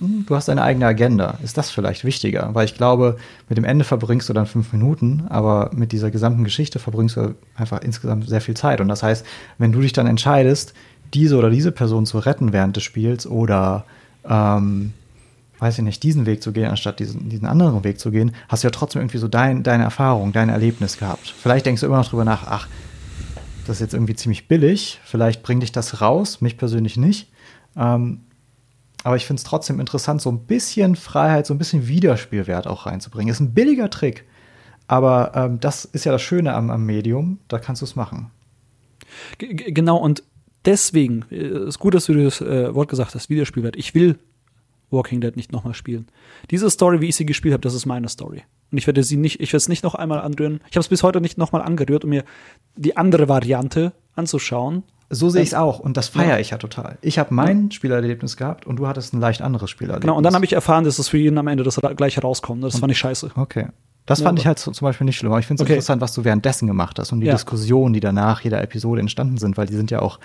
hm, 0.00 0.24
du 0.26 0.36
hast 0.36 0.48
deine 0.48 0.62
eigene 0.62 0.86
Agenda. 0.86 1.38
Ist 1.42 1.56
das 1.56 1.70
vielleicht 1.70 2.04
wichtiger? 2.04 2.50
Weil 2.52 2.66
ich 2.66 2.74
glaube, 2.74 3.16
mit 3.48 3.56
dem 3.56 3.64
Ende 3.64 3.84
verbringst 3.84 4.28
du 4.28 4.32
dann 4.34 4.46
fünf 4.46 4.72
Minuten, 4.72 5.24
aber 5.28 5.70
mit 5.72 5.92
dieser 5.92 6.10
gesamten 6.10 6.44
Geschichte 6.44 6.78
verbringst 6.78 7.16
du 7.16 7.34
einfach 7.54 7.80
insgesamt 7.80 8.28
sehr 8.28 8.40
viel 8.42 8.54
Zeit. 8.54 8.80
Und 8.82 8.88
das 8.88 9.02
heißt, 9.02 9.24
wenn 9.56 9.72
du 9.72 9.80
dich 9.80 9.94
dann 9.94 10.06
entscheidest, 10.06 10.74
diese 11.14 11.36
oder 11.36 11.50
diese 11.50 11.72
Person 11.72 12.06
zu 12.06 12.18
retten 12.18 12.52
während 12.52 12.76
des 12.76 12.84
Spiels 12.84 13.26
oder 13.26 13.84
ähm, 14.28 14.92
weiß 15.58 15.78
ich 15.78 15.84
nicht, 15.84 16.02
diesen 16.02 16.26
Weg 16.26 16.42
zu 16.42 16.52
gehen, 16.52 16.70
anstatt 16.70 16.98
diesen, 17.00 17.28
diesen 17.28 17.46
anderen 17.46 17.84
Weg 17.84 18.00
zu 18.00 18.10
gehen, 18.10 18.32
hast 18.48 18.64
du 18.64 18.68
ja 18.68 18.70
trotzdem 18.70 19.02
irgendwie 19.02 19.18
so 19.18 19.28
dein, 19.28 19.62
deine 19.62 19.84
Erfahrung, 19.84 20.32
dein 20.32 20.48
Erlebnis 20.48 20.96
gehabt. 20.96 21.34
Vielleicht 21.38 21.66
denkst 21.66 21.82
du 21.82 21.86
immer 21.86 21.98
noch 21.98 22.08
drüber 22.08 22.24
nach, 22.24 22.46
ach, 22.46 22.66
das 23.66 23.76
ist 23.76 23.80
jetzt 23.80 23.94
irgendwie 23.94 24.16
ziemlich 24.16 24.48
billig. 24.48 25.00
Vielleicht 25.04 25.42
bringt 25.42 25.62
dich 25.62 25.70
das 25.70 26.00
raus, 26.00 26.40
mich 26.40 26.56
persönlich 26.56 26.96
nicht. 26.96 27.30
Ähm, 27.76 28.22
aber 29.04 29.16
ich 29.16 29.26
finde 29.26 29.40
es 29.40 29.44
trotzdem 29.44 29.80
interessant, 29.80 30.20
so 30.20 30.30
ein 30.30 30.40
bisschen 30.40 30.96
Freiheit, 30.96 31.46
so 31.46 31.54
ein 31.54 31.58
bisschen 31.58 31.86
Wiederspielwert 31.86 32.66
auch 32.66 32.86
reinzubringen. 32.86 33.30
Ist 33.30 33.40
ein 33.40 33.54
billiger 33.54 33.90
Trick, 33.90 34.24
aber 34.88 35.32
ähm, 35.34 35.60
das 35.60 35.84
ist 35.84 36.04
ja 36.04 36.12
das 36.12 36.22
Schöne 36.22 36.54
am, 36.54 36.70
am 36.70 36.84
Medium, 36.84 37.38
da 37.48 37.58
kannst 37.58 37.82
du 37.82 37.86
es 37.86 37.96
machen. 37.96 38.30
G 39.38 39.54
genau, 39.72 39.96
und 39.96 40.22
deswegen 40.64 41.24
äh, 41.30 41.68
ist 41.68 41.78
gut, 41.78 41.94
dass 41.94 42.06
du 42.06 42.14
das 42.14 42.40
äh, 42.40 42.74
Wort 42.74 42.88
gesagt 42.88 43.14
hast, 43.14 43.30
Wiederspielwert. 43.30 43.76
Ich 43.76 43.94
will 43.94 44.18
Walking 44.90 45.20
Dead 45.20 45.36
nicht 45.36 45.52
nochmal 45.52 45.74
spielen. 45.74 46.08
Diese 46.50 46.68
Story, 46.68 47.00
wie 47.00 47.08
ich 47.08 47.16
sie 47.16 47.26
gespielt 47.26 47.52
habe, 47.52 47.62
das 47.62 47.74
ist 47.74 47.86
meine 47.86 48.08
Story. 48.08 48.42
Und 48.72 48.78
ich 48.78 48.86
werde 48.86 49.02
sie 49.02 49.16
nicht, 49.16 49.40
ich 49.40 49.50
werde 49.50 49.58
es 49.58 49.68
nicht 49.68 49.84
noch 49.84 49.94
einmal 49.94 50.20
anrühren. 50.20 50.60
Ich 50.70 50.76
habe 50.76 50.80
es 50.80 50.88
bis 50.88 51.02
heute 51.02 51.20
nicht 51.20 51.38
nochmal 51.38 51.62
angerührt, 51.62 52.04
um 52.04 52.10
mir 52.10 52.24
die 52.76 52.96
andere 52.96 53.28
Variante 53.28 53.92
anzuschauen. 54.14 54.82
So 55.12 55.28
sehe 55.28 55.42
ich 55.42 55.48
es 55.48 55.54
auch 55.54 55.80
und 55.80 55.96
das 55.96 56.08
feiere 56.08 56.38
ich 56.38 56.50
ja 56.50 56.58
total. 56.58 56.96
Ich 57.02 57.18
habe 57.18 57.34
mein 57.34 57.64
ja. 57.64 57.70
Spielerlebnis 57.72 58.36
gehabt 58.36 58.64
und 58.64 58.76
du 58.76 58.86
hattest 58.86 59.12
ein 59.12 59.20
leicht 59.20 59.42
anderes 59.42 59.68
Spielerlebnis. 59.68 60.02
Genau, 60.02 60.16
und 60.16 60.22
dann 60.22 60.34
habe 60.34 60.44
ich 60.44 60.52
erfahren, 60.52 60.84
dass 60.84 61.00
es 61.00 61.08
für 61.08 61.18
jeden 61.18 61.36
am 61.36 61.48
Ende 61.48 61.64
das 61.64 61.80
gleiche 61.96 62.20
rauskommt. 62.20 62.62
Das 62.62 62.74
und, 62.74 62.80
fand 62.80 62.92
ich 62.92 62.98
scheiße. 62.98 63.32
Okay. 63.34 63.66
Das 64.10 64.22
fand 64.22 64.38
ja, 64.38 64.42
ich 64.42 64.46
halt 64.46 64.58
zum 64.58 64.74
Beispiel 64.80 65.04
nicht 65.04 65.16
schlimm. 65.16 65.32
Aber 65.32 65.40
ich 65.40 65.46
finde 65.46 65.62
es 65.62 65.66
okay. 65.66 65.74
interessant, 65.74 66.02
was 66.02 66.12
du 66.12 66.24
währenddessen 66.24 66.66
gemacht 66.66 66.98
hast 66.98 67.12
und 67.12 67.20
die 67.20 67.28
Diskussionen, 67.28 67.94
die 67.94 68.00
danach 68.00 68.40
jeder 68.42 68.62
Episode 68.62 69.00
entstanden 69.00 69.38
sind, 69.38 69.56
weil 69.56 69.66
die 69.66 69.76
sind 69.76 69.90
ja 69.90 70.02
auch 70.02 70.18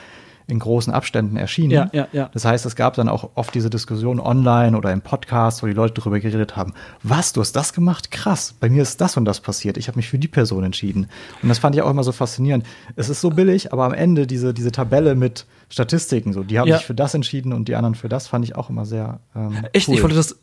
in 0.47 0.59
großen 0.59 0.93
Abständen 0.93 1.37
erschienen. 1.37 1.71
Ja, 1.71 1.89
ja, 1.91 2.07
ja. 2.11 2.29
Das 2.33 2.45
heißt, 2.45 2.65
es 2.65 2.75
gab 2.75 2.93
dann 2.95 3.09
auch 3.09 3.31
oft 3.35 3.53
diese 3.55 3.69
Diskussion 3.69 4.19
online 4.19 4.77
oder 4.77 4.91
im 4.91 5.01
Podcast, 5.01 5.63
wo 5.63 5.67
die 5.67 5.73
Leute 5.73 5.95
darüber 5.95 6.19
geredet 6.19 6.55
haben, 6.55 6.73
was, 7.01 7.33
du 7.33 7.41
hast 7.41 7.53
das 7.55 7.73
gemacht? 7.73 8.11
Krass, 8.11 8.53
bei 8.59 8.69
mir 8.69 8.83
ist 8.83 9.01
das 9.01 9.17
und 9.17 9.25
das 9.25 9.39
passiert. 9.39 9.77
Ich 9.77 9.87
habe 9.87 9.97
mich 9.97 10.07
für 10.07 10.19
die 10.19 10.27
Person 10.27 10.63
entschieden. 10.63 11.07
Und 11.41 11.49
das 11.49 11.57
fand 11.59 11.75
ich 11.75 11.81
auch 11.81 11.89
immer 11.89 12.03
so 12.03 12.11
faszinierend. 12.11 12.65
Es 12.95 13.09
ist 13.09 13.21
so 13.21 13.31
billig, 13.31 13.73
aber 13.73 13.85
am 13.85 13.93
Ende 13.93 14.27
diese, 14.27 14.53
diese 14.53 14.71
Tabelle 14.71 15.15
mit 15.15 15.45
Statistiken, 15.69 16.31
so, 16.31 16.43
die 16.43 16.59
haben 16.59 16.67
Ja. 16.67 16.77
sich 16.77 16.85
für 16.85 16.93
das 16.93 17.15
entschieden 17.15 17.51
und 17.51 17.67
die 17.67 17.75
anderen 17.75 17.95
für 17.95 18.09
das, 18.09 18.27
fand 18.27 18.45
ich 18.45 18.55
auch 18.55 18.69
immer 18.69 18.85
sehr 18.85 19.19
ähm, 19.35 19.65
Echt, 19.73 19.87
cool. 19.87 19.95
ich 19.95 20.03
wollte 20.03 20.15
das. 20.15 20.37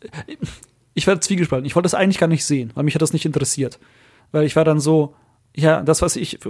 Ich 0.95 1.07
war 1.07 1.21
zwiegespalten. 1.21 1.67
Ich 1.67 1.75
wollte 1.75 1.85
das 1.87 1.95
eigentlich 1.95 2.19
gar 2.19 2.27
nicht 2.27 2.45
sehen, 2.45 2.71
weil 2.75 2.85
mich 2.85 2.95
hat 2.95 3.03
das 3.03 3.13
nicht 3.13 3.25
interessiert. 3.25 3.79
Weil 4.31 4.45
ich 4.45 4.57
war 4.57 4.65
dann 4.65 4.81
so, 4.81 5.15
ja, 5.55 5.83
das, 5.83 6.03
was 6.03 6.17
ich. 6.17 6.39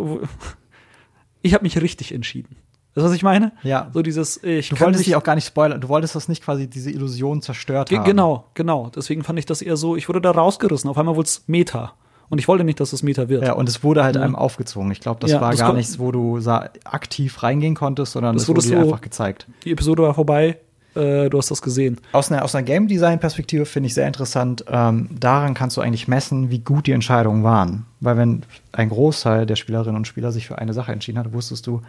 Ich 1.44 1.54
habe 1.54 1.64
mich 1.64 1.80
richtig 1.80 2.12
entschieden. 2.12 2.56
Das, 2.94 3.02
was 3.04 3.12
ich 3.14 3.22
meine? 3.22 3.52
Ja. 3.62 3.90
So 3.92 4.02
dieses, 4.02 4.42
ich 4.44 4.68
Du 4.68 4.78
wolltest 4.78 5.06
dich 5.06 5.16
auch 5.16 5.24
gar 5.24 5.34
nicht 5.34 5.46
spoilern. 5.46 5.80
Du 5.80 5.88
wolltest 5.88 6.14
das 6.14 6.28
nicht 6.28 6.44
quasi 6.44 6.68
diese 6.68 6.90
Illusion 6.90 7.42
zerstört 7.42 7.90
haben. 7.90 8.04
Genau, 8.04 8.44
genau. 8.54 8.90
Deswegen 8.94 9.24
fand 9.24 9.38
ich 9.38 9.46
das 9.46 9.62
eher 9.62 9.76
so, 9.76 9.96
ich 9.96 10.08
wurde 10.08 10.20
da 10.20 10.30
rausgerissen. 10.30 10.88
Auf 10.90 10.98
einmal 10.98 11.16
wurde 11.16 11.26
es 11.26 11.42
Meta. 11.48 11.94
Und 12.28 12.38
ich 12.38 12.48
wollte 12.48 12.64
nicht, 12.64 12.78
dass 12.80 12.92
es 12.92 13.02
Meta 13.02 13.28
wird. 13.28 13.42
Ja, 13.42 13.54
und 13.54 13.68
es 13.68 13.82
wurde 13.82 14.04
halt 14.04 14.16
Ja. 14.16 14.22
einem 14.22 14.36
aufgezwungen. 14.36 14.92
Ich 14.92 15.00
glaube, 15.00 15.20
das 15.20 15.32
Ja, 15.32 15.40
war 15.40 15.50
das 15.50 15.60
gar 15.60 15.72
nichts, 15.72 15.98
wo 15.98 16.12
du 16.12 16.38
aktiv 16.84 17.42
reingehen 17.42 17.74
konntest, 17.74 18.12
sondern 18.12 18.34
Das 18.34 18.44
es 18.44 18.48
wurde 18.48 18.58
wurde 18.58 18.68
dir 18.68 18.76
so- 18.76 18.82
einfach 18.84 19.00
gezeigt. 19.00 19.46
Die 19.64 19.72
Episode 19.72 20.02
war 20.04 20.14
vorbei. 20.14 20.58
Äh, 20.94 21.30
du 21.30 21.38
hast 21.38 21.50
das 21.50 21.62
gesehen. 21.62 21.98
Aus 22.12 22.30
einer, 22.30 22.44
aus 22.44 22.54
einer 22.54 22.64
Game 22.64 22.88
Design-Perspektive 22.88 23.64
finde 23.66 23.86
ich 23.86 23.94
sehr 23.94 24.06
interessant. 24.06 24.64
Ähm, 24.68 25.08
daran 25.10 25.54
kannst 25.54 25.76
du 25.76 25.80
eigentlich 25.80 26.08
messen, 26.08 26.50
wie 26.50 26.58
gut 26.58 26.86
die 26.86 26.92
Entscheidungen 26.92 27.44
waren. 27.44 27.86
Weil 28.00 28.16
wenn 28.16 28.42
ein 28.72 28.88
Großteil 28.88 29.46
der 29.46 29.56
Spielerinnen 29.56 29.96
und 29.96 30.06
Spieler 30.06 30.32
sich 30.32 30.46
für 30.46 30.58
eine 30.58 30.72
Sache 30.72 30.92
entschieden 30.92 31.18
hat, 31.18 31.32
wusstest 31.32 31.66
du, 31.66 31.82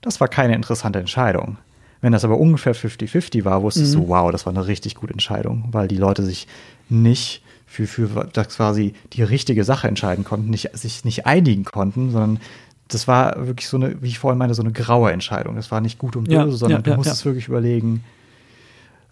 das 0.00 0.20
war 0.20 0.28
keine 0.28 0.54
interessante 0.54 0.98
Entscheidung. 0.98 1.58
Wenn 2.00 2.12
das 2.12 2.24
aber 2.24 2.36
ungefähr 2.36 2.74
50-50 2.74 3.44
war, 3.44 3.62
wusstest 3.62 3.94
du, 3.94 4.08
wow, 4.08 4.32
das 4.32 4.44
war 4.44 4.52
eine 4.52 4.66
richtig 4.66 4.96
gute 4.96 5.12
Entscheidung, 5.12 5.68
weil 5.70 5.86
die 5.86 5.96
Leute 5.96 6.24
sich 6.24 6.48
nicht 6.88 7.42
für, 7.64 7.86
für 7.86 8.28
das 8.32 8.48
quasi 8.48 8.94
die 9.12 9.22
richtige 9.22 9.62
Sache 9.62 9.86
entscheiden 9.86 10.24
konnten, 10.24 10.50
nicht, 10.50 10.76
sich 10.76 11.04
nicht 11.04 11.26
einigen 11.26 11.64
konnten, 11.64 12.10
sondern 12.10 12.40
das 12.88 13.08
war 13.08 13.46
wirklich 13.46 13.68
so 13.68 13.76
eine, 13.76 14.02
wie 14.02 14.08
ich 14.08 14.18
vorhin 14.18 14.38
meinte, 14.38 14.54
so 14.54 14.62
eine 14.62 14.72
graue 14.72 15.12
Entscheidung. 15.12 15.56
Das 15.56 15.70
war 15.70 15.80
nicht 15.80 15.98
gut 15.98 16.16
und 16.16 16.24
böse, 16.24 16.34
Ja, 16.34 16.50
sondern 16.50 16.82
ja, 16.84 16.90
du 16.90 16.96
musstest 16.96 17.22
ja. 17.22 17.26
wirklich 17.26 17.48
überlegen, 17.48 18.04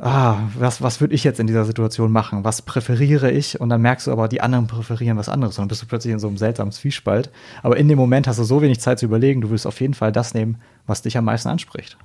ah, 0.01 0.49
was, 0.59 0.81
was 0.83 1.01
würde 1.01 1.15
ich 1.15 1.25
jetzt 1.25 1.41
in 1.41 1.47
dieser 1.47 1.65
Situation 1.65 2.11
machen? 2.11 2.43
Was 2.43 2.63
präferiere 2.63 3.31
ich? 3.31 3.61
Und 3.61 3.69
dann 3.69 3.83
merkst 3.83 4.07
du 4.07 4.13
aber, 4.13 4.29
die 4.29 4.41
anderen 4.41 4.67
präferieren 4.67 5.19
was 5.19 5.29
anderes. 5.29 5.59
Und 5.59 5.63
dann 5.63 5.69
bist 5.69 5.83
du 5.83 5.87
plötzlich 5.87 6.13
in 6.13 6.19
so 6.19 6.29
einem 6.29 6.39
seltsamen 6.39 6.73
Zwiespalt. 6.73 7.31
Aber 7.63 7.77
in 7.77 7.87
dem 7.87 7.99
Moment 7.99 8.27
hast 8.27 8.39
du 8.39 8.45
so 8.45 8.63
wenig 8.63 8.81
Zeit 8.81 8.99
zu 8.99 9.07
überlegen, 9.07 9.41
du 9.41 9.51
willst 9.51 9.67
auf 9.67 9.81
jeden 9.81 9.95
Fall 9.95 10.11
das 10.11 10.35
nehmen, 10.35 10.59
was 10.87 11.03
dich 11.03 11.19
am 11.19 11.25
meisten 11.27 11.49
anspricht. 11.49 11.99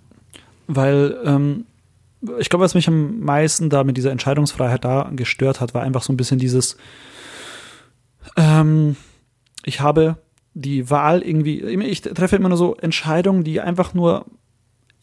Weil 0.67 1.17
ähm, 1.23 1.65
ich 2.39 2.49
glaube, 2.49 2.65
was 2.65 2.75
mich 2.75 2.87
am 2.87 3.21
meisten 3.21 3.69
da 3.69 3.83
mit 3.83 3.97
dieser 3.97 4.11
Entscheidungsfreiheit 4.11 4.83
da 4.83 5.09
gestört 5.15 5.61
hat, 5.61 5.73
war 5.73 5.83
einfach 5.83 6.03
so 6.03 6.11
ein 6.11 6.17
bisschen 6.17 6.39
dieses, 6.39 6.77
ähm, 8.35 8.97
ich 9.63 9.79
habe 9.79 10.17
die 10.53 10.89
Wahl 10.89 11.21
irgendwie, 11.21 11.61
ich 11.61 12.01
treffe 12.01 12.35
immer 12.35 12.49
nur 12.49 12.57
so 12.57 12.75
Entscheidungen, 12.75 13.43
die 13.43 13.61
einfach 13.61 13.93
nur 13.93 14.25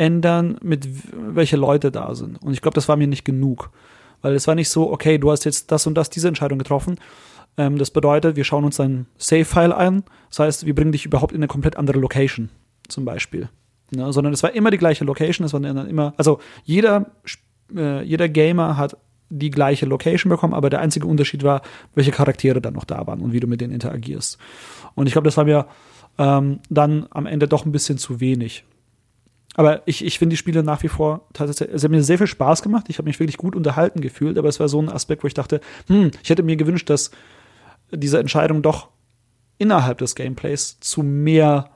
ändern, 0.03 0.59
mit 0.63 0.89
welche 1.13 1.57
Leute 1.57 1.93
da 1.93 2.17
sind. 2.17 2.43
Und 2.43 2.53
ich 2.53 2.61
glaube, 2.61 2.75
das 2.75 2.89
war 2.89 2.97
mir 2.97 3.07
nicht 3.07 3.25
genug. 3.25 3.71
Weil 4.21 4.35
es 4.35 4.49
war 4.49 4.57
nicht 4.57 4.69
so, 4.69 4.93
okay, 4.93 5.17
du 5.17 5.31
hast 5.31 5.45
jetzt 5.45 5.71
das 5.71 5.87
und 5.87 5.95
das, 5.95 6.11
diese 6.11 6.27
Entscheidung 6.27 6.59
getroffen. 6.59 6.97
Ähm, 7.57 7.79
das 7.79 7.93
bedeutet, 7.93 8.35
wir 8.35 8.43
schauen 8.43 8.65
uns 8.65 8.77
dein 8.79 9.07
Save-File 9.17 9.73
an. 9.73 10.03
Das 10.29 10.41
heißt, 10.41 10.67
wir 10.67 10.75
bringen 10.75 10.91
dich 10.91 11.07
überhaupt 11.07 11.33
in 11.33 11.39
eine 11.39 11.47
komplett 11.47 11.77
andere 11.77 12.01
Location, 12.01 12.51
zum 12.89 13.05
Beispiel. 13.05 13.49
Ne? 13.93 14.13
Sondern 14.13 14.33
es 14.33 14.43
war 14.43 14.53
immer 14.53 14.73
die 14.73 14.79
gleiche 14.79 15.05
Location. 15.05 15.47
Es 15.47 15.53
waren 15.53 15.63
dann 15.63 15.89
immer, 15.89 16.15
also 16.17 16.41
jeder, 16.65 17.13
äh, 17.75 18.03
jeder 18.03 18.29
Gamer 18.29 18.77
hat 18.77 18.97
die 19.29 19.51
gleiche 19.51 19.87
Location 19.87 20.31
bekommen, 20.31 20.53
aber 20.53 20.69
der 20.69 20.81
einzige 20.81 21.07
Unterschied 21.07 21.45
war, 21.45 21.63
welche 21.95 22.11
Charaktere 22.11 22.61
dann 22.61 22.75
noch 22.75 22.85
da 22.85 23.07
waren 23.07 23.21
und 23.21 23.33
wie 23.33 23.41
du 23.41 23.47
mit 23.47 23.61
denen 23.61 23.73
interagierst. 23.73 24.37
Und 24.95 25.07
ich 25.07 25.13
glaube, 25.13 25.27
das 25.27 25.37
war 25.37 25.45
mir 25.45 25.67
ähm, 26.19 26.59
dann 26.69 27.07
am 27.11 27.27
Ende 27.27 27.47
doch 27.47 27.65
ein 27.65 27.73
bisschen 27.73 27.99
zu 27.99 28.21
wenig. 28.21 28.65
Aber 29.55 29.83
ich, 29.87 30.05
ich 30.05 30.19
finde 30.19 30.35
die 30.35 30.39
Spiele 30.39 30.63
nach 30.63 30.83
wie 30.83 30.89
vor 30.89 31.27
tatsächlich, 31.33 31.75
es 31.75 31.85
hat 31.85 31.91
mir 31.91 32.03
sehr 32.03 32.19
viel 32.19 32.27
Spaß 32.27 32.63
gemacht. 32.63 32.87
Ich 32.89 32.99
habe 32.99 33.09
mich 33.09 33.21
wirklich 33.21 33.37
gut 33.37 33.55
unterhalten 33.55 34.01
gefühlt, 34.01 34.39
aber 34.39 34.49
es 34.49 34.61
war 34.61 34.69
so 34.69 34.81
ein 34.81 34.89
Aspekt, 34.89 35.23
wo 35.23 35.27
ich 35.27 35.35
dachte, 35.35 35.61
hm, 35.89 36.11
ich 36.23 36.31
hätte 36.31 36.43
mir 36.43 36.57
gewünscht, 36.57 36.89
dass 36.89 37.11
diese 37.91 38.19
Entscheidung 38.19 38.63
doch 38.63 38.89
innerhalb 39.59 39.99
des 39.99 40.15
Gameplays 40.15 40.81
zu 40.81 41.03
mehr 41.03 41.71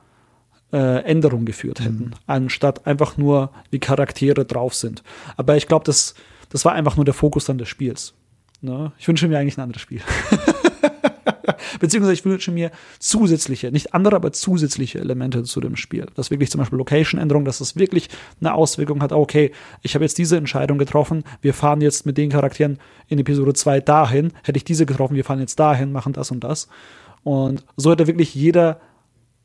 äh, 0.73 1.03
Änderungen 1.03 1.45
geführt 1.45 1.79
hätten, 1.79 2.11
anstatt 2.25 2.85
einfach 2.87 3.17
nur, 3.17 3.51
wie 3.69 3.79
Charaktere 3.79 4.45
drauf 4.45 4.73
sind. 4.73 5.03
Aber 5.37 5.55
ich 5.55 5.67
glaube, 5.67 5.85
das, 5.85 6.15
das 6.49 6.65
war 6.65 6.73
einfach 6.73 6.95
nur 6.95 7.05
der 7.05 7.13
Fokus 7.13 7.45
dann 7.45 7.57
des 7.57 7.69
Spiels. 7.69 8.13
Ne? 8.61 8.91
Ich 8.97 9.07
wünsche 9.07 9.27
mir 9.27 9.37
eigentlich 9.37 9.57
ein 9.57 9.61
anderes 9.61 9.81
Spiel. 9.81 10.01
Beziehungsweise 11.79 12.13
ich 12.13 12.25
wünsche 12.25 12.51
mir 12.51 12.71
zusätzliche, 12.99 13.71
nicht 13.71 13.93
andere, 13.93 14.15
aber 14.15 14.31
zusätzliche 14.31 14.99
Elemente 14.99 15.43
zu 15.43 15.59
dem 15.61 15.75
Spiel. 15.75 16.07
Dass 16.15 16.31
wirklich 16.31 16.51
zum 16.51 16.59
Beispiel 16.59 16.77
Location-Änderung, 16.77 17.45
dass 17.45 17.61
es 17.61 17.75
wirklich 17.75 18.09
eine 18.39 18.53
Auswirkung 18.53 19.01
hat, 19.01 19.11
okay, 19.11 19.51
ich 19.81 19.95
habe 19.95 20.05
jetzt 20.05 20.17
diese 20.17 20.37
Entscheidung 20.37 20.77
getroffen, 20.77 21.23
wir 21.41 21.53
fahren 21.53 21.81
jetzt 21.81 22.05
mit 22.05 22.17
den 22.17 22.29
Charakteren 22.29 22.79
in 23.07 23.19
Episode 23.19 23.53
2 23.53 23.81
dahin, 23.81 24.33
hätte 24.43 24.57
ich 24.57 24.63
diese 24.63 24.85
getroffen, 24.85 25.15
wir 25.15 25.25
fahren 25.25 25.39
jetzt 25.39 25.59
dahin, 25.59 25.91
machen 25.91 26.13
das 26.13 26.31
und 26.31 26.43
das. 26.43 26.67
Und 27.23 27.65
so 27.75 27.91
hätte 27.91 28.07
wirklich 28.07 28.33
jeder 28.35 28.79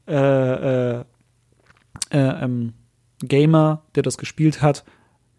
äh, 0.09 0.15
äh, 0.15 1.01
äh, 1.01 2.45
ähm, 2.45 2.75
Gamer, 3.23 3.83
der 3.95 4.03
das 4.03 4.19
gespielt 4.19 4.63
hat, 4.63 4.85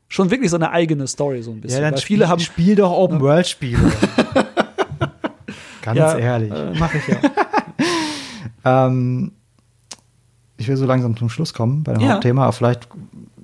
schon 0.08 0.32
wirklich 0.32 0.52
so 0.52 0.58
eine 0.58 0.72
eigene 0.72 1.08
Story 1.08 1.42
so 1.42 1.52
ein 1.52 1.62
bisschen. 1.62 1.84
Weil 1.84 1.98
viele 1.98 2.30
haben 2.30 2.40
spiel 2.40 2.76
doch 2.76 2.92
Open 2.92 3.20
World 3.20 3.48
Spiele. 3.48 3.80
Ganz 5.84 6.00
ehrlich. 6.20 6.52
Äh, 6.52 6.74
Mache 6.80 6.98
ich 6.98 7.08
ja. 7.08 7.18
Ähm, 8.66 9.34
ich 10.58 10.68
will 10.68 10.78
so 10.78 10.86
langsam 10.86 11.18
zum 11.18 11.30
Schluss 11.30 11.54
kommen 11.54 11.84
bei 11.84 11.94
dem 11.94 12.02
Ja. 12.02 12.14
Hauptthema, 12.14 12.44
aber 12.44 12.54
vielleicht 12.54 12.88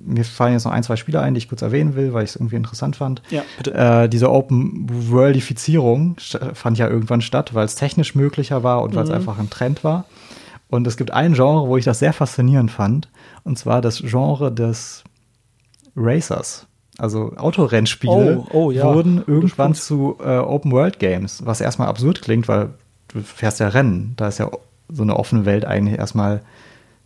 mir 0.02 0.24
fallen 0.24 0.54
jetzt 0.54 0.64
noch 0.64 0.72
ein, 0.72 0.82
zwei 0.82 0.96
Spiele 0.96 1.20
ein, 1.20 1.34
die 1.34 1.38
ich 1.38 1.48
kurz 1.50 1.60
erwähnen 1.60 1.94
will, 1.94 2.14
weil 2.14 2.24
ich 2.24 2.30
es 2.30 2.36
irgendwie 2.36 2.56
interessant 2.56 2.96
fand. 2.96 3.20
Ja, 3.30 3.42
bitte. 3.58 3.74
Äh, 3.74 4.08
diese 4.08 4.30
Open 4.30 4.86
Worldifizierung 5.10 6.16
st- 6.18 6.54
fand 6.54 6.78
ja 6.78 6.88
irgendwann 6.88 7.20
statt, 7.20 7.52
weil 7.54 7.66
es 7.66 7.74
technisch 7.74 8.14
möglicher 8.14 8.62
war 8.62 8.80
und 8.82 8.94
weil 8.94 9.04
Mhm. 9.04 9.10
es 9.10 9.14
einfach 9.16 9.38
ein 9.38 9.50
Trend 9.50 9.84
war. 9.84 10.06
Und 10.68 10.86
es 10.86 10.96
gibt 10.96 11.10
ein 11.10 11.34
Genre, 11.34 11.68
wo 11.68 11.76
ich 11.76 11.84
das 11.84 11.98
sehr 11.98 12.14
faszinierend 12.14 12.70
fand, 12.70 13.10
und 13.44 13.58
zwar 13.58 13.82
das 13.82 13.98
Genre 14.02 14.50
des 14.50 15.04
Racers. 15.96 16.66
Also 16.98 17.32
Autorennspiele 17.36 18.38
Oh, 18.38 18.46
oh, 18.52 18.70
ja. 18.70 18.84
wurden 18.84 19.22
irgendwann 19.26 19.74
zu 19.74 20.18
äh, 20.22 20.38
Open 20.38 20.72
World 20.72 20.98
Games, 20.98 21.44
was 21.46 21.60
erstmal 21.60 21.88
absurd 21.88 22.22
klingt, 22.22 22.48
weil 22.48 22.70
du 23.08 23.22
fährst 23.22 23.60
ja 23.60 23.68
Rennen. 23.68 24.14
Da 24.16 24.28
ist 24.28 24.38
ja 24.38 24.50
so 24.88 25.02
eine 25.02 25.16
offene 25.16 25.46
Welt 25.46 25.64
eigentlich 25.64 25.98
erstmal 25.98 26.42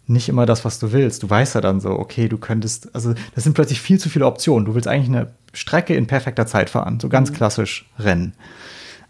nicht 0.06 0.28
immer 0.28 0.46
das, 0.46 0.64
was 0.64 0.78
du 0.78 0.92
willst. 0.92 1.22
Du 1.22 1.30
weißt 1.30 1.54
ja 1.54 1.60
dann 1.60 1.80
so, 1.80 1.90
okay, 1.90 2.28
du 2.28 2.38
könntest, 2.38 2.94
also 2.94 3.14
das 3.34 3.44
sind 3.44 3.54
plötzlich 3.54 3.80
viel 3.80 3.98
zu 3.98 4.08
viele 4.08 4.26
Optionen. 4.26 4.66
Du 4.66 4.74
willst 4.74 4.88
eigentlich 4.88 5.08
eine 5.08 5.32
Strecke 5.52 5.94
in 5.94 6.06
perfekter 6.06 6.46
Zeit 6.46 6.70
fahren, 6.70 7.00
so 7.00 7.08
ganz 7.08 7.32
klassisch 7.32 7.88
Rennen. 7.98 8.34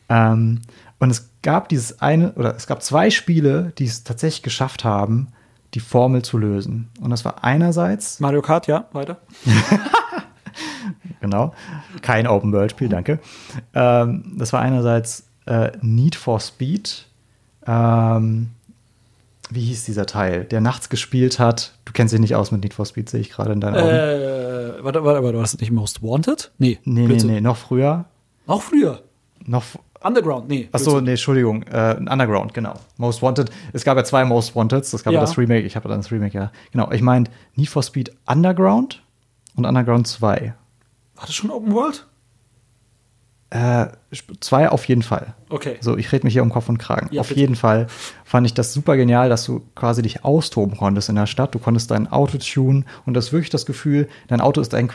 Ähm, 0.09 0.61
und 0.99 1.11
es 1.11 1.31
gab 1.43 1.69
dieses 1.69 2.01
eine, 2.01 2.33
oder 2.33 2.55
es 2.55 2.67
gab 2.67 2.83
zwei 2.83 3.11
Spiele, 3.11 3.73
die 3.79 3.85
es 3.85 4.05
tatsächlich 4.05 4.43
geschafft 4.43 4.85
haben, 4.85 5.29
die 5.75 5.81
Formel 5.81 6.23
zu 6.23 6.39
lösen. 6.39 6.91
Und 7.01 7.11
das 7.11 7.25
war 7.25 7.43
einerseits 7.43 8.21
Mario 8.21 8.43
Kart, 8.43 8.67
ja, 8.69 8.87
weiter. 8.93 9.19
genau. 11.21 11.55
Kein 12.03 12.27
Open-World-Spiel, 12.27 12.89
danke. 12.89 13.19
Ähm, 13.75 14.35
das 14.37 14.53
war 14.53 14.61
einerseits 14.61 15.27
äh, 15.47 15.73
Need 15.83 16.17
for 16.17 16.41
Speed. 16.41 17.07
Ähm, 17.67 18.51
wie 19.51 19.61
hieß 19.61 19.85
dieser 19.85 20.07
Teil, 20.07 20.45
der 20.45 20.61
nachts 20.61 20.89
gespielt 20.89 21.39
hat? 21.39 21.75
Du 21.85 21.93
kennst 21.93 22.13
dich 22.13 22.21
nicht 22.21 22.35
aus 22.35 22.51
mit 22.51 22.63
Need 22.63 22.75
for 22.75 22.87
Speed, 22.87 23.11
sehe 23.11 23.21
ich 23.21 23.31
gerade 23.31 23.53
in 23.53 23.61
deinen 23.61 23.77
Augen. 23.77 23.89
Äh, 23.89 24.85
warte, 24.85 25.05
warte, 25.05 25.23
warte, 25.23 25.35
war 25.35 25.43
das 25.43 25.59
nicht 25.59 25.71
Most 25.71 26.03
Wanted? 26.03 26.51
Nee. 26.59 26.79
nee, 26.85 27.03
nee, 27.03 27.07
Blödsinn. 27.07 27.31
nee, 27.31 27.41
noch 27.41 27.57
früher. 27.57 28.07
Noch 28.47 28.63
früher. 28.63 29.03
Noch. 29.47 29.65
Underground, 30.03 30.49
nee. 30.49 30.69
Achso, 30.71 31.01
nee, 31.01 31.13
Entschuldigung. 31.13 31.63
Äh, 31.63 31.97
Underground, 31.99 32.53
genau. 32.53 32.75
Most 32.99 33.23
Wanted. 33.23 33.51
Es 33.73 33.85
gab 33.85 33.97
ja 33.97 34.05
zwei 34.05 34.25
Most 34.25 34.55
Wanteds. 34.55 34.93
Es 34.93 35.03
gab 35.03 35.15
ja. 35.15 35.21
Ja. 35.21 35.25
das 35.25 35.39
Remake. 35.39 35.67
Ich 35.67 35.77
habe 35.77 35.89
dann 35.89 35.99
das 35.99 36.11
Remake, 36.11 36.37
ja. 36.37 36.53
Genau. 36.73 36.91
Ich 36.93 37.01
meine 37.01 37.25
Need 37.55 37.71
for 37.71 37.83
Speed 37.83 38.13
Underground 38.27 39.03
und 39.57 39.65
Underground 39.65 40.07
2. 40.07 40.55
War 41.17 41.27
das 41.27 41.35
schon 41.35 41.51
Open 41.51 41.73
World? 41.73 42.07
Äh, 43.55 43.87
zwei 44.41 44.69
auf 44.69 44.85
jeden 44.87 45.03
Fall. 45.03 45.35
Okay. 45.49 45.77
So, 45.81 45.97
ich 45.97 46.11
rede 46.11 46.27
mich 46.27 46.33
hier 46.33 46.43
um 46.43 46.51
Kopf 46.51 46.69
und 46.69 46.79
Kragen. 46.79 47.07
Ja, 47.13 47.21
Auf 47.21 47.29
bitte. 47.29 47.39
jeden 47.39 47.55
Fall 47.55 47.87
fand 48.25 48.49
ich 48.49 48.55
das 48.55 48.73
super 48.73 48.97
genial, 48.97 49.29
dass 49.29 49.45
du 49.45 49.63
quasi 49.77 50.03
dich 50.03 50.25
austoben 50.25 50.77
konntest 50.77 51.09
in 51.09 51.15
der 51.15 51.27
Stadt. 51.27 51.55
Du 51.55 51.61
konntest 51.61 51.93
dein 51.93 52.11
Auto 52.11 52.39
tunen 52.39 52.85
und 53.07 53.15
das 53.15 53.33
wirklich 53.33 53.51
das 53.51 53.65
Gefühl, 53.65 54.09
dein 54.27 54.41
Auto 54.41 54.61
ist 54.61 54.73
dein, 54.73 54.91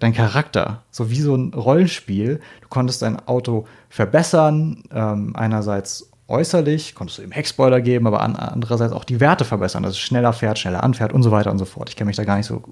dein 0.00 0.14
Charakter. 0.14 0.82
So 0.90 1.10
wie 1.10 1.20
so 1.20 1.36
ein 1.36 1.54
Rollenspiel. 1.54 2.40
Du 2.62 2.68
konntest 2.68 3.02
dein 3.02 3.20
Auto 3.28 3.66
verbessern, 3.88 4.82
ähm, 4.92 5.36
einerseits 5.36 6.10
äußerlich, 6.32 6.94
konntest 6.94 7.18
du 7.18 7.22
eben 7.22 7.32
Heckspoiler 7.32 7.80
geben, 7.80 8.06
aber 8.06 8.22
an, 8.22 8.34
andererseits 8.34 8.92
auch 8.92 9.04
die 9.04 9.20
Werte 9.20 9.44
verbessern, 9.44 9.82
dass 9.82 9.92
es 9.92 9.98
schneller 9.98 10.32
fährt, 10.32 10.58
schneller 10.58 10.82
anfährt 10.82 11.12
und 11.12 11.22
so 11.22 11.30
weiter 11.30 11.50
und 11.50 11.58
so 11.58 11.64
fort. 11.64 11.90
Ich 11.90 11.96
kenne 11.96 12.08
mich 12.08 12.16
da 12.16 12.24
gar 12.24 12.36
nicht 12.36 12.46
so 12.46 12.62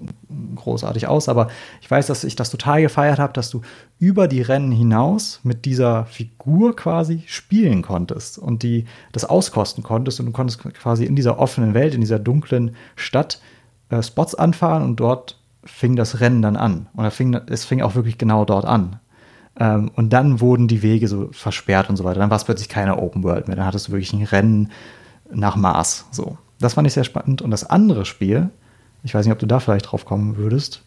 großartig 0.55 1.07
aus, 1.07 1.29
aber 1.29 1.47
ich 1.81 1.89
weiß, 1.89 2.07
dass 2.07 2.23
ich 2.23 2.35
das 2.35 2.49
total 2.49 2.81
gefeiert 2.81 3.19
habe, 3.19 3.33
dass 3.33 3.49
du 3.49 3.61
über 3.99 4.27
die 4.27 4.41
Rennen 4.41 4.71
hinaus 4.71 5.39
mit 5.43 5.65
dieser 5.65 6.05
Figur 6.05 6.75
quasi 6.75 7.23
spielen 7.27 7.83
konntest 7.83 8.37
und 8.37 8.63
die 8.63 8.85
das 9.11 9.25
auskosten 9.25 9.83
konntest 9.83 10.19
und 10.19 10.25
du 10.25 10.31
konntest 10.31 10.59
quasi 10.73 11.05
in 11.05 11.15
dieser 11.15 11.39
offenen 11.39 11.73
Welt, 11.73 11.93
in 11.93 12.01
dieser 12.01 12.19
dunklen 12.19 12.75
Stadt 12.95 13.39
äh, 13.89 14.01
Spots 14.01 14.35
anfahren 14.35 14.83
und 14.83 14.99
dort 14.99 15.37
fing 15.63 15.95
das 15.95 16.19
Rennen 16.19 16.41
dann 16.41 16.55
an. 16.55 16.87
Und 16.93 17.11
fing, 17.11 17.33
es 17.47 17.65
fing 17.65 17.81
auch 17.81 17.95
wirklich 17.95 18.17
genau 18.17 18.45
dort 18.45 18.65
an. 18.65 18.99
Ähm, 19.61 19.91
und 19.95 20.09
dann 20.11 20.41
wurden 20.41 20.67
die 20.67 20.81
Wege 20.81 21.07
so 21.07 21.29
versperrt 21.33 21.87
und 21.87 21.95
so 21.95 22.03
weiter. 22.03 22.19
Dann 22.19 22.31
war 22.31 22.37
es 22.37 22.45
plötzlich 22.45 22.67
keine 22.67 22.97
Open 22.97 23.23
World 23.23 23.47
mehr. 23.47 23.55
Dann 23.55 23.67
hattest 23.67 23.87
du 23.87 23.91
wirklich 23.91 24.11
ein 24.11 24.23
Rennen 24.23 24.71
nach 25.31 25.55
Mars. 25.55 26.07
So. 26.09 26.39
Das 26.59 26.73
fand 26.73 26.87
ich 26.87 26.93
sehr 26.93 27.03
spannend. 27.03 27.43
Und 27.43 27.51
das 27.51 27.69
andere 27.69 28.05
Spiel, 28.05 28.49
ich 29.03 29.13
weiß 29.13 29.23
nicht, 29.23 29.33
ob 29.33 29.37
du 29.37 29.45
da 29.45 29.59
vielleicht 29.59 29.91
drauf 29.91 30.03
kommen 30.03 30.35
würdest, 30.35 30.81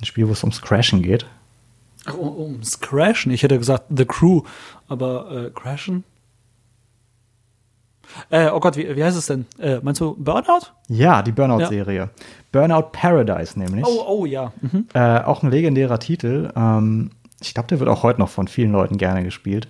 ein 0.00 0.04
Spiel, 0.04 0.28
wo 0.28 0.32
es 0.32 0.44
ums 0.44 0.62
Crashen 0.62 1.02
geht. 1.02 1.26
Ach, 2.06 2.16
ums 2.16 2.78
Crashen? 2.78 3.32
Ich 3.32 3.42
hätte 3.42 3.58
gesagt 3.58 3.86
The 3.94 4.04
Crew, 4.04 4.42
aber 4.86 5.46
äh, 5.46 5.50
Crashen? 5.50 6.04
Äh, 8.28 8.50
oh 8.50 8.60
Gott, 8.60 8.76
wie, 8.76 8.96
wie 8.96 9.02
heißt 9.02 9.18
es 9.18 9.26
denn? 9.26 9.46
Äh, 9.58 9.80
meinst 9.82 10.00
du 10.00 10.14
Burnout? 10.16 10.66
Ja, 10.88 11.22
die 11.22 11.32
Burnout-Serie. 11.32 11.98
Ja. 11.98 12.10
Burnout 12.52 12.90
Paradise 12.92 13.58
nämlich. 13.58 13.84
Oh, 13.84 14.04
oh 14.06 14.26
ja. 14.26 14.52
Mhm. 14.60 14.86
Äh, 14.94 15.20
auch 15.20 15.42
ein 15.42 15.50
legendärer 15.50 15.98
Titel. 15.98 16.50
Ähm, 16.56 17.10
ich 17.40 17.54
glaube, 17.54 17.68
der 17.68 17.80
wird 17.80 17.88
auch 17.88 18.02
heute 18.02 18.20
noch 18.20 18.28
von 18.28 18.48
vielen 18.48 18.72
Leuten 18.72 18.98
gerne 18.98 19.24
gespielt. 19.24 19.68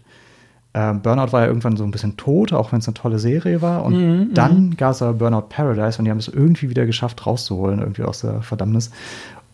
Ähm, 0.72 1.02
Burnout 1.02 1.32
war 1.32 1.42
ja 1.42 1.46
irgendwann 1.48 1.76
so 1.76 1.84
ein 1.84 1.90
bisschen 1.90 2.16
tot, 2.16 2.52
auch 2.52 2.70
wenn 2.70 2.78
es 2.78 2.86
eine 2.86 2.94
tolle 2.94 3.18
Serie 3.18 3.60
war. 3.60 3.84
Und 3.84 3.94
mhm, 3.94 4.34
dann 4.34 4.76
gab 4.76 4.92
es 4.92 5.02
aber 5.02 5.14
Burnout 5.14 5.48
Paradise 5.48 5.98
und 5.98 6.04
die 6.04 6.10
haben 6.10 6.18
es 6.18 6.28
irgendwie 6.28 6.70
wieder 6.70 6.86
geschafft, 6.86 7.26
rauszuholen, 7.26 7.80
irgendwie 7.80 8.04
aus 8.04 8.20
der 8.20 8.42
Verdammnis. 8.42 8.90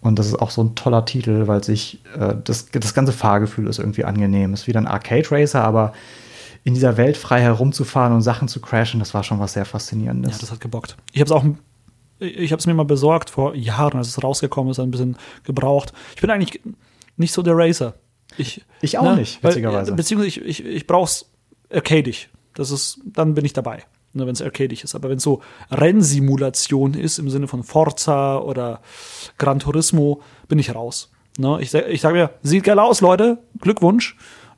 Und 0.02 0.18
das 0.18 0.26
ist 0.26 0.36
auch 0.36 0.50
so 0.50 0.62
ein 0.62 0.74
toller 0.74 1.04
Titel, 1.04 1.46
weil 1.46 1.64
sich 1.64 2.00
äh, 2.18 2.34
das, 2.44 2.70
das 2.70 2.92
ganze 2.92 3.12
Fahrgefühl 3.12 3.66
ist 3.66 3.78
irgendwie 3.78 4.04
angenehm. 4.04 4.52
Ist 4.52 4.66
wieder 4.66 4.80
ein 4.80 4.86
Arcade 4.86 5.30
Racer, 5.30 5.64
aber 5.64 5.92
in 6.64 6.74
dieser 6.74 6.96
Welt 6.96 7.16
frei 7.16 7.40
herumzufahren 7.40 8.12
und 8.12 8.22
Sachen 8.22 8.48
zu 8.48 8.60
crashen, 8.60 9.00
das 9.00 9.14
war 9.14 9.22
schon 9.22 9.38
was 9.38 9.54
sehr 9.54 9.64
Faszinierendes. 9.64 10.32
Ja, 10.32 10.38
das 10.40 10.50
hat 10.50 10.60
gebockt. 10.60 10.96
Ich 11.12 11.20
habe 11.20 11.26
es 11.26 11.32
auch, 11.32 11.44
ich 12.18 12.52
habe 12.52 12.60
es 12.60 12.66
mir 12.66 12.74
mal 12.74 12.84
besorgt 12.84 13.30
vor 13.30 13.54
Jahren, 13.54 13.96
als 13.98 14.08
es 14.08 14.22
rausgekommen 14.22 14.70
ist, 14.70 14.80
ein 14.80 14.90
bisschen 14.90 15.16
gebraucht. 15.44 15.92
Ich 16.14 16.20
bin 16.20 16.30
eigentlich 16.30 16.60
nicht 17.16 17.32
so 17.32 17.42
der 17.42 17.56
Racer. 17.56 17.94
Ich, 18.38 18.64
ich 18.80 18.98
auch 18.98 19.04
ne, 19.04 19.16
nicht, 19.16 19.42
witzigerweise. 19.42 19.90
Weil, 19.90 19.96
beziehungsweise 19.96 20.28
ich, 20.28 20.60
ich, 20.60 20.64
ich 20.64 20.86
brauche 20.86 21.06
es 21.06 21.30
arcadig. 21.72 22.28
Das 22.54 22.70
ist, 22.70 23.00
dann 23.04 23.34
bin 23.34 23.44
ich 23.44 23.52
dabei, 23.52 23.84
ne, 24.12 24.26
wenn 24.26 24.32
es 24.32 24.42
arcadig 24.42 24.84
ist. 24.84 24.94
Aber 24.94 25.08
wenn 25.08 25.18
es 25.18 25.22
so 25.22 25.40
Rennsimulation 25.70 26.94
ist, 26.94 27.18
im 27.18 27.30
Sinne 27.30 27.48
von 27.48 27.62
Forza 27.62 28.38
oder 28.38 28.80
Gran 29.38 29.58
Turismo, 29.58 30.22
bin 30.48 30.58
ich 30.58 30.74
raus. 30.74 31.10
Ne? 31.38 31.58
Ich, 31.60 31.74
ich 31.74 32.00
sage 32.00 32.16
mir, 32.16 32.30
sieht 32.42 32.64
geil 32.64 32.78
aus, 32.78 33.00
Leute, 33.00 33.38
Glückwunsch. 33.60 34.16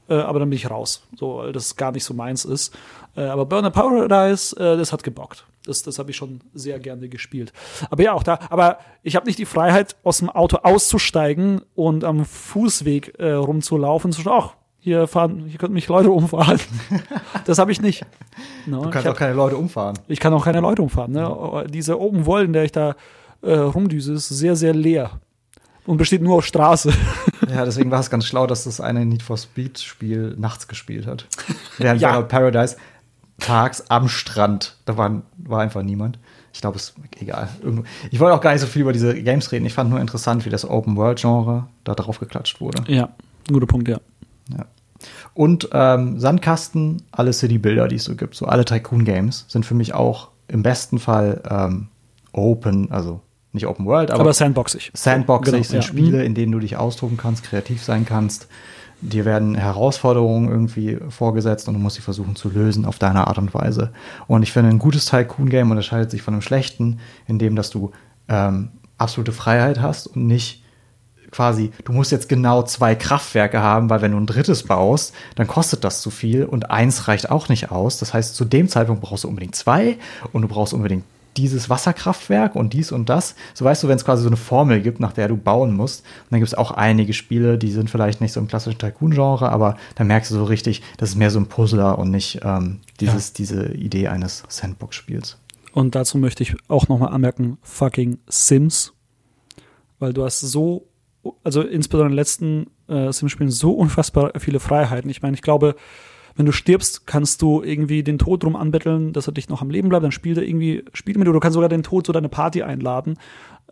Äh, 0.08 0.14
aber 0.14 0.38
dann 0.38 0.50
bin 0.50 0.56
ich 0.56 0.70
raus, 0.70 1.02
so, 1.16 1.38
weil 1.38 1.52
das 1.52 1.76
gar 1.76 1.92
nicht 1.92 2.04
so 2.04 2.14
meins 2.14 2.44
ist. 2.44 2.74
Äh, 3.16 3.22
aber 3.22 3.46
Burner 3.46 3.70
Paradise, 3.70 4.56
äh, 4.56 4.76
das 4.76 4.92
hat 4.92 5.02
gebockt. 5.02 5.44
Das, 5.68 5.82
das 5.82 5.98
habe 5.98 6.10
ich 6.10 6.16
schon 6.16 6.40
sehr 6.54 6.78
gerne 6.78 7.08
gespielt. 7.08 7.52
Aber 7.90 8.02
ja, 8.02 8.14
auch 8.14 8.22
da, 8.22 8.38
aber 8.48 8.78
ich 9.02 9.16
habe 9.16 9.26
nicht 9.26 9.38
die 9.38 9.44
Freiheit, 9.44 9.96
aus 10.02 10.18
dem 10.18 10.30
Auto 10.30 10.56
auszusteigen 10.62 11.60
und 11.74 12.04
am 12.04 12.24
Fußweg 12.24 13.18
äh, 13.18 13.32
rumzulaufen 13.32 14.08
und 14.08 14.12
zu 14.12 14.22
sagen, 14.22 14.38
ach, 14.40 14.54
hier 14.78 15.06
fahren, 15.06 15.44
hier 15.46 15.58
könnten 15.58 15.74
mich 15.74 15.88
Leute 15.88 16.10
umfahren. 16.10 16.58
das 17.44 17.58
habe 17.58 17.70
ich 17.70 17.82
nicht. 17.82 18.06
No, 18.64 18.84
du 18.84 18.90
kannst 18.90 19.06
hab, 19.06 19.14
auch 19.14 19.18
keine 19.18 19.34
Leute 19.34 19.56
umfahren. 19.56 19.98
Ich 20.08 20.20
kann 20.20 20.32
auch 20.32 20.44
keine 20.44 20.60
Leute 20.60 20.80
umfahren. 20.80 21.12
Ne? 21.12 21.66
Diese 21.68 22.00
Open 22.00 22.24
World, 22.24 22.46
in 22.46 22.52
der 22.54 22.64
ich 22.64 22.72
da 22.72 22.96
äh, 23.42 23.52
rumdüse, 23.52 24.14
ist 24.14 24.28
sehr, 24.30 24.56
sehr 24.56 24.72
leer 24.72 25.20
und 25.84 25.98
besteht 25.98 26.22
nur 26.22 26.36
aus 26.36 26.46
Straße. 26.46 26.92
Ja, 27.48 27.64
deswegen 27.64 27.90
war 27.90 28.00
es 28.00 28.10
ganz 28.10 28.26
schlau, 28.26 28.46
dass 28.46 28.64
das 28.64 28.78
eine 28.78 29.06
Need 29.06 29.22
for 29.22 29.38
Speed 29.38 29.78
Spiel 29.78 30.34
nachts 30.36 30.68
gespielt 30.68 31.06
hat. 31.06 31.26
Während 31.78 32.02
ja. 32.02 32.20
Paradise 32.20 32.76
tags 33.38 33.84
am 33.88 34.08
Strand, 34.08 34.76
da 34.84 34.96
war, 34.96 35.22
war 35.38 35.60
einfach 35.60 35.82
niemand. 35.82 36.18
Ich 36.52 36.60
glaube, 36.60 36.76
es 36.76 36.90
ist 36.90 36.94
egal. 37.20 37.48
Ich 38.10 38.18
wollte 38.20 38.34
auch 38.34 38.40
gar 38.40 38.52
nicht 38.52 38.60
so 38.60 38.66
viel 38.66 38.82
über 38.82 38.92
diese 38.92 39.14
Games 39.22 39.52
reden. 39.52 39.64
Ich 39.66 39.74
fand 39.74 39.90
nur 39.90 40.00
interessant, 40.00 40.44
wie 40.44 40.50
das 40.50 40.68
Open 40.68 40.96
World 40.96 41.20
Genre 41.20 41.68
da 41.84 41.94
drauf 41.94 42.18
geklatscht 42.18 42.60
wurde. 42.60 42.82
Ja, 42.92 43.10
guter 43.48 43.66
Punkt, 43.66 43.88
ja. 43.88 43.98
ja. 44.50 44.64
Und 45.34 45.68
ähm, 45.72 46.18
Sandkasten, 46.18 47.02
alle 47.12 47.32
City-Bilder, 47.32 47.86
die 47.86 47.96
es 47.96 48.04
so 48.04 48.16
gibt, 48.16 48.34
so 48.34 48.46
alle 48.46 48.64
Tycoon-Games, 48.64 49.44
sind 49.48 49.64
für 49.64 49.74
mich 49.74 49.94
auch 49.94 50.28
im 50.48 50.62
besten 50.62 50.98
Fall 50.98 51.42
ähm, 51.48 51.88
open, 52.32 52.90
also 52.90 53.20
nicht 53.52 53.66
Open 53.66 53.86
World, 53.86 54.10
aber, 54.10 54.22
aber 54.22 54.32
sandboxig. 54.32 54.90
Sandboxig 54.94 55.52
genau, 55.52 55.64
sind 55.64 55.76
ja. 55.76 55.82
Spiele, 55.82 56.18
mhm. 56.18 56.24
in 56.24 56.34
denen 56.34 56.52
du 56.52 56.58
dich 56.58 56.76
austoben 56.76 57.16
kannst, 57.16 57.44
kreativ 57.44 57.84
sein 57.84 58.04
kannst. 58.04 58.48
Dir 59.00 59.24
werden 59.24 59.54
Herausforderungen 59.54 60.48
irgendwie 60.48 60.98
vorgesetzt 61.08 61.68
und 61.68 61.74
du 61.74 61.80
musst 61.80 61.96
sie 61.96 62.02
versuchen 62.02 62.34
zu 62.34 62.48
lösen 62.50 62.84
auf 62.84 62.98
deine 62.98 63.26
Art 63.28 63.38
und 63.38 63.54
Weise. 63.54 63.92
Und 64.26 64.42
ich 64.42 64.52
finde, 64.52 64.70
ein 64.70 64.78
gutes 64.80 65.06
Tycoon-Game 65.06 65.70
unterscheidet 65.70 66.10
sich 66.10 66.22
von 66.22 66.34
einem 66.34 66.42
schlechten, 66.42 66.98
indem 67.26 67.54
dass 67.54 67.70
du 67.70 67.92
ähm, 68.28 68.70
absolute 68.96 69.32
Freiheit 69.32 69.80
hast 69.80 70.08
und 70.08 70.26
nicht 70.26 70.64
quasi, 71.30 71.70
du 71.84 71.92
musst 71.92 72.10
jetzt 72.10 72.28
genau 72.28 72.62
zwei 72.62 72.94
Kraftwerke 72.94 73.60
haben, 73.60 73.90
weil 73.90 74.02
wenn 74.02 74.12
du 74.12 74.18
ein 74.18 74.26
drittes 74.26 74.64
baust, 74.64 75.14
dann 75.36 75.46
kostet 75.46 75.84
das 75.84 76.00
zu 76.00 76.10
viel 76.10 76.44
und 76.44 76.70
eins 76.70 77.06
reicht 77.06 77.30
auch 77.30 77.48
nicht 77.48 77.70
aus. 77.70 77.98
Das 77.98 78.14
heißt, 78.14 78.34
zu 78.34 78.44
dem 78.44 78.68
Zeitpunkt 78.68 79.02
brauchst 79.02 79.24
du 79.24 79.28
unbedingt 79.28 79.54
zwei 79.54 79.98
und 80.32 80.42
du 80.42 80.48
brauchst 80.48 80.72
unbedingt 80.72 81.04
dieses 81.38 81.70
Wasserkraftwerk 81.70 82.54
und 82.54 82.72
dies 82.72 82.92
und 82.92 83.08
das. 83.08 83.34
So 83.54 83.64
weißt 83.64 83.82
du, 83.82 83.88
wenn 83.88 83.96
es 83.96 84.04
quasi 84.04 84.22
so 84.22 84.28
eine 84.28 84.36
Formel 84.36 84.80
gibt, 84.80 85.00
nach 85.00 85.12
der 85.12 85.28
du 85.28 85.36
bauen 85.36 85.74
musst. 85.74 86.04
Und 86.24 86.32
dann 86.32 86.40
gibt 86.40 86.48
es 86.48 86.58
auch 86.58 86.72
einige 86.72 87.12
Spiele, 87.12 87.58
die 87.58 87.70
sind 87.70 87.90
vielleicht 87.90 88.20
nicht 88.20 88.32
so 88.32 88.40
im 88.40 88.48
klassischen 88.48 88.78
Tycoon-Genre, 88.78 89.50
aber 89.50 89.76
da 89.94 90.04
merkst 90.04 90.30
du 90.30 90.34
so 90.34 90.44
richtig, 90.44 90.82
das 90.96 91.10
ist 91.10 91.16
mehr 91.16 91.30
so 91.30 91.38
ein 91.38 91.46
Puzzler 91.46 91.98
und 91.98 92.10
nicht 92.10 92.40
ähm, 92.42 92.80
dieses, 93.00 93.28
ja. 93.28 93.34
diese 93.38 93.72
Idee 93.72 94.08
eines 94.08 94.42
Sandbox-Spiels. 94.48 95.38
Und 95.72 95.94
dazu 95.94 96.18
möchte 96.18 96.42
ich 96.42 96.56
auch 96.68 96.88
nochmal 96.88 97.12
anmerken, 97.12 97.58
fucking 97.62 98.18
Sims. 98.26 98.92
Weil 99.98 100.12
du 100.12 100.24
hast 100.24 100.40
so, 100.40 100.88
also 101.44 101.62
insbesondere 101.62 102.06
in 102.06 102.12
den 102.12 102.16
letzten 102.16 102.66
äh, 102.88 103.12
Sims-Spielen 103.12 103.50
so 103.50 103.72
unfassbar 103.72 104.32
viele 104.38 104.60
Freiheiten. 104.60 105.10
Ich 105.10 105.22
meine, 105.22 105.34
ich 105.34 105.42
glaube, 105.42 105.76
wenn 106.38 106.46
du 106.46 106.52
stirbst, 106.52 107.04
kannst 107.04 107.42
du 107.42 107.64
irgendwie 107.64 108.04
den 108.04 108.16
Tod 108.16 108.44
drum 108.44 108.54
anbetteln, 108.54 109.12
dass 109.12 109.26
er 109.26 109.32
dich 109.32 109.48
noch 109.48 109.60
am 109.60 109.70
Leben 109.70 109.88
bleibt. 109.88 110.04
Dann 110.04 110.12
spielt 110.12 110.38
er 110.38 110.44
irgendwie, 110.44 110.84
spielt 110.92 111.18
mit 111.18 111.26
dir. 111.26 111.32
Du 111.32 111.40
kannst 111.40 111.54
sogar 111.54 111.68
den 111.68 111.82
Tod 111.82 112.06
zu 112.06 112.12
deiner 112.12 112.28
Party 112.28 112.62
einladen. 112.62 113.18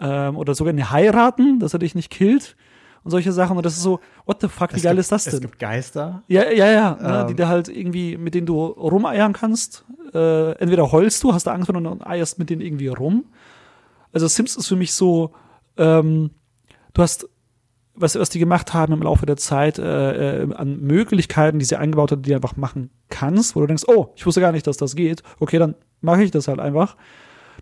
Ähm, 0.00 0.36
oder 0.36 0.52
sogar 0.52 0.74
ihn 0.74 0.90
heiraten, 0.90 1.60
dass 1.60 1.74
er 1.74 1.78
dich 1.78 1.94
nicht 1.94 2.10
killt. 2.10 2.56
Und 3.04 3.12
solche 3.12 3.30
Sachen. 3.30 3.56
Und 3.56 3.64
das 3.64 3.74
ist 3.74 3.84
so, 3.84 4.00
what 4.24 4.40
the 4.40 4.48
fuck, 4.48 4.72
wie 4.72 4.78
es 4.78 4.82
geil 4.82 4.94
gibt, 4.94 5.00
ist 5.02 5.12
das 5.12 5.24
denn? 5.24 5.34
Es 5.34 5.40
gibt 5.40 5.60
Geister. 5.60 6.24
Ja, 6.26 6.50
ja, 6.50 6.68
ja. 6.72 6.98
Ähm. 7.00 7.06
Ne, 7.06 7.26
die 7.28 7.36
da 7.36 7.46
halt 7.46 7.68
irgendwie, 7.68 8.16
mit 8.16 8.34
denen 8.34 8.48
du 8.48 8.64
rumeiern 8.64 9.32
kannst. 9.32 9.84
Äh, 10.12 10.58
entweder 10.58 10.90
heulst 10.90 11.22
du, 11.22 11.32
hast 11.32 11.46
du 11.46 11.52
Angst, 11.52 11.68
du 11.68 11.98
eierst 12.04 12.40
mit 12.40 12.50
denen 12.50 12.62
irgendwie 12.62 12.88
rum. 12.88 13.26
Also 14.12 14.26
Sims 14.26 14.56
ist 14.56 14.66
für 14.66 14.74
mich 14.74 14.92
so, 14.92 15.30
ähm, 15.76 16.30
du 16.94 17.02
hast 17.02 17.28
was, 17.96 18.18
was 18.18 18.30
die 18.30 18.38
gemacht 18.38 18.74
haben 18.74 18.92
im 18.92 19.02
Laufe 19.02 19.26
der 19.26 19.36
Zeit 19.36 19.78
äh, 19.78 20.42
äh, 20.42 20.54
an 20.54 20.80
Möglichkeiten, 20.80 21.58
die 21.58 21.64
sie 21.64 21.76
eingebaut 21.76 22.12
hat, 22.12 22.24
die 22.24 22.30
du 22.30 22.36
einfach 22.36 22.56
machen 22.56 22.90
kannst, 23.08 23.56
wo 23.56 23.60
du 23.60 23.66
denkst, 23.66 23.84
oh, 23.86 24.08
ich 24.16 24.26
wusste 24.26 24.40
gar 24.40 24.52
nicht, 24.52 24.66
dass 24.66 24.76
das 24.76 24.94
geht. 24.94 25.22
Okay, 25.40 25.58
dann 25.58 25.74
mache 26.00 26.22
ich 26.22 26.30
das 26.30 26.48
halt 26.48 26.60
einfach. 26.60 26.96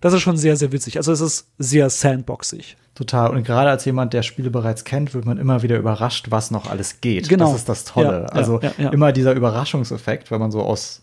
Das 0.01 0.12
ist 0.12 0.23
schon 0.23 0.36
sehr, 0.36 0.56
sehr 0.56 0.73
witzig. 0.73 0.97
Also 0.97 1.12
es 1.12 1.20
ist 1.20 1.48
sehr 1.59 1.89
sandboxig. 1.89 2.77
Total. 2.94 3.31
Und 3.31 3.44
gerade 3.44 3.70
als 3.70 3.85
jemand, 3.85 4.12
der 4.12 4.23
Spiele 4.23 4.51
bereits 4.51 4.85
kennt, 4.85 5.15
wird 5.15 5.24
man 5.24 5.39
immer 5.39 5.62
wieder 5.62 5.78
überrascht, 5.78 6.27
was 6.31 6.51
noch 6.51 6.70
alles 6.70 7.01
geht. 7.01 7.28
Genau. 7.28 7.47
Das 7.47 7.61
ist 7.61 7.69
das 7.69 7.85
Tolle. 7.85 8.23
Ja, 8.23 8.27
also 8.27 8.61
ja, 8.61 8.73
ja, 8.77 8.90
immer 8.90 9.12
dieser 9.12 9.32
Überraschungseffekt, 9.32 10.31
wenn 10.31 10.40
man 10.40 10.51
so 10.51 10.62
aus 10.62 11.02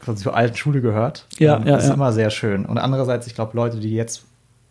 quasi 0.00 0.22
zur 0.22 0.34
alten 0.34 0.56
Schule 0.56 0.80
gehört. 0.80 1.26
Ja, 1.38 1.56
ähm, 1.56 1.66
ja, 1.66 1.76
ist 1.76 1.90
immer 1.90 2.12
sehr 2.12 2.30
schön. 2.30 2.64
Und 2.64 2.78
andererseits, 2.78 3.26
ich 3.26 3.34
glaube, 3.34 3.56
Leute, 3.56 3.78
die 3.78 3.92
jetzt 3.92 4.24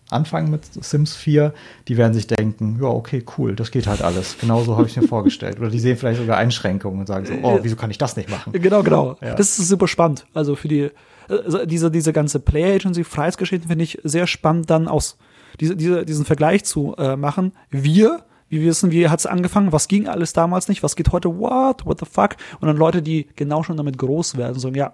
anfangen 0.10 0.52
mit 0.52 0.62
Sims 0.66 1.16
4, 1.16 1.54
die 1.88 1.98
werden 1.98 2.14
sich 2.14 2.28
denken, 2.28 2.78
ja, 2.82 2.88
okay, 2.88 3.24
cool, 3.38 3.56
das 3.56 3.72
geht 3.72 3.88
halt 3.88 4.02
alles. 4.02 4.38
Genauso 4.40 4.78
habe 4.78 4.88
ich 4.88 4.96
mir 4.96 5.08
vorgestellt. 5.08 5.60
Oder 5.60 5.70
die 5.70 5.80
sehen 5.80 5.98
vielleicht 5.98 6.20
sogar 6.20 6.38
Einschränkungen 6.38 7.00
und 7.00 7.08
sagen 7.08 7.26
so, 7.26 7.34
oh, 7.42 7.60
wieso 7.62 7.76
kann 7.76 7.92
ich 7.92 7.98
das 7.98 8.16
nicht 8.16 8.30
machen? 8.30 8.54
Genau, 8.54 8.84
genau. 8.84 9.18
Ja. 9.22 9.36
Das 9.36 9.58
ist 9.58 9.68
super 9.68 9.88
spannend. 9.88 10.26
Also 10.34 10.56
für 10.56 10.68
die, 10.68 10.92
also 11.28 11.66
diese, 11.66 11.90
diese 11.90 12.14
ganze 12.14 12.40
Play 12.40 12.76
Agency 12.76 13.04
Freiheitsgeschichte 13.04 13.68
finde 13.68 13.84
ich 13.84 14.00
sehr 14.04 14.28
spannend, 14.28 14.70
dann 14.70 14.88
aus 14.88 15.18
diese, 15.60 15.76
diese, 15.76 16.06
diesen 16.06 16.26
Vergleich 16.26 16.66
zu 16.66 16.96
äh, 16.98 17.16
machen. 17.16 17.54
Wir, 17.72 18.22
wie 18.50 18.62
wir 18.62 18.68
wissen, 18.68 18.92
wie 18.92 19.10
hat 19.10 19.20
es 19.20 19.26
angefangen, 19.26 19.72
was 19.72 19.88
ging 19.88 20.08
alles 20.08 20.34
damals 20.34 20.68
nicht, 20.68 20.84
was 20.84 20.96
geht 20.96 21.12
heute, 21.12 21.30
what, 21.40 21.86
what 21.86 22.00
the 22.00 22.06
fuck? 22.06 22.36
Und 22.60 22.68
dann 22.68 22.78
Leute, 22.78 23.02
die 23.02 23.28
genau 23.36 23.64
schon 23.64 23.78
damit 23.78 23.98
groß 23.98 24.38
werden, 24.38 24.60
sagen, 24.60 24.76
ja, 24.76 24.94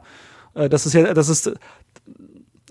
äh, 0.54 0.70
das 0.70 0.86
ist 0.86 0.94
ja, 0.94 1.14
das 1.14 1.30
ist, 1.30 1.52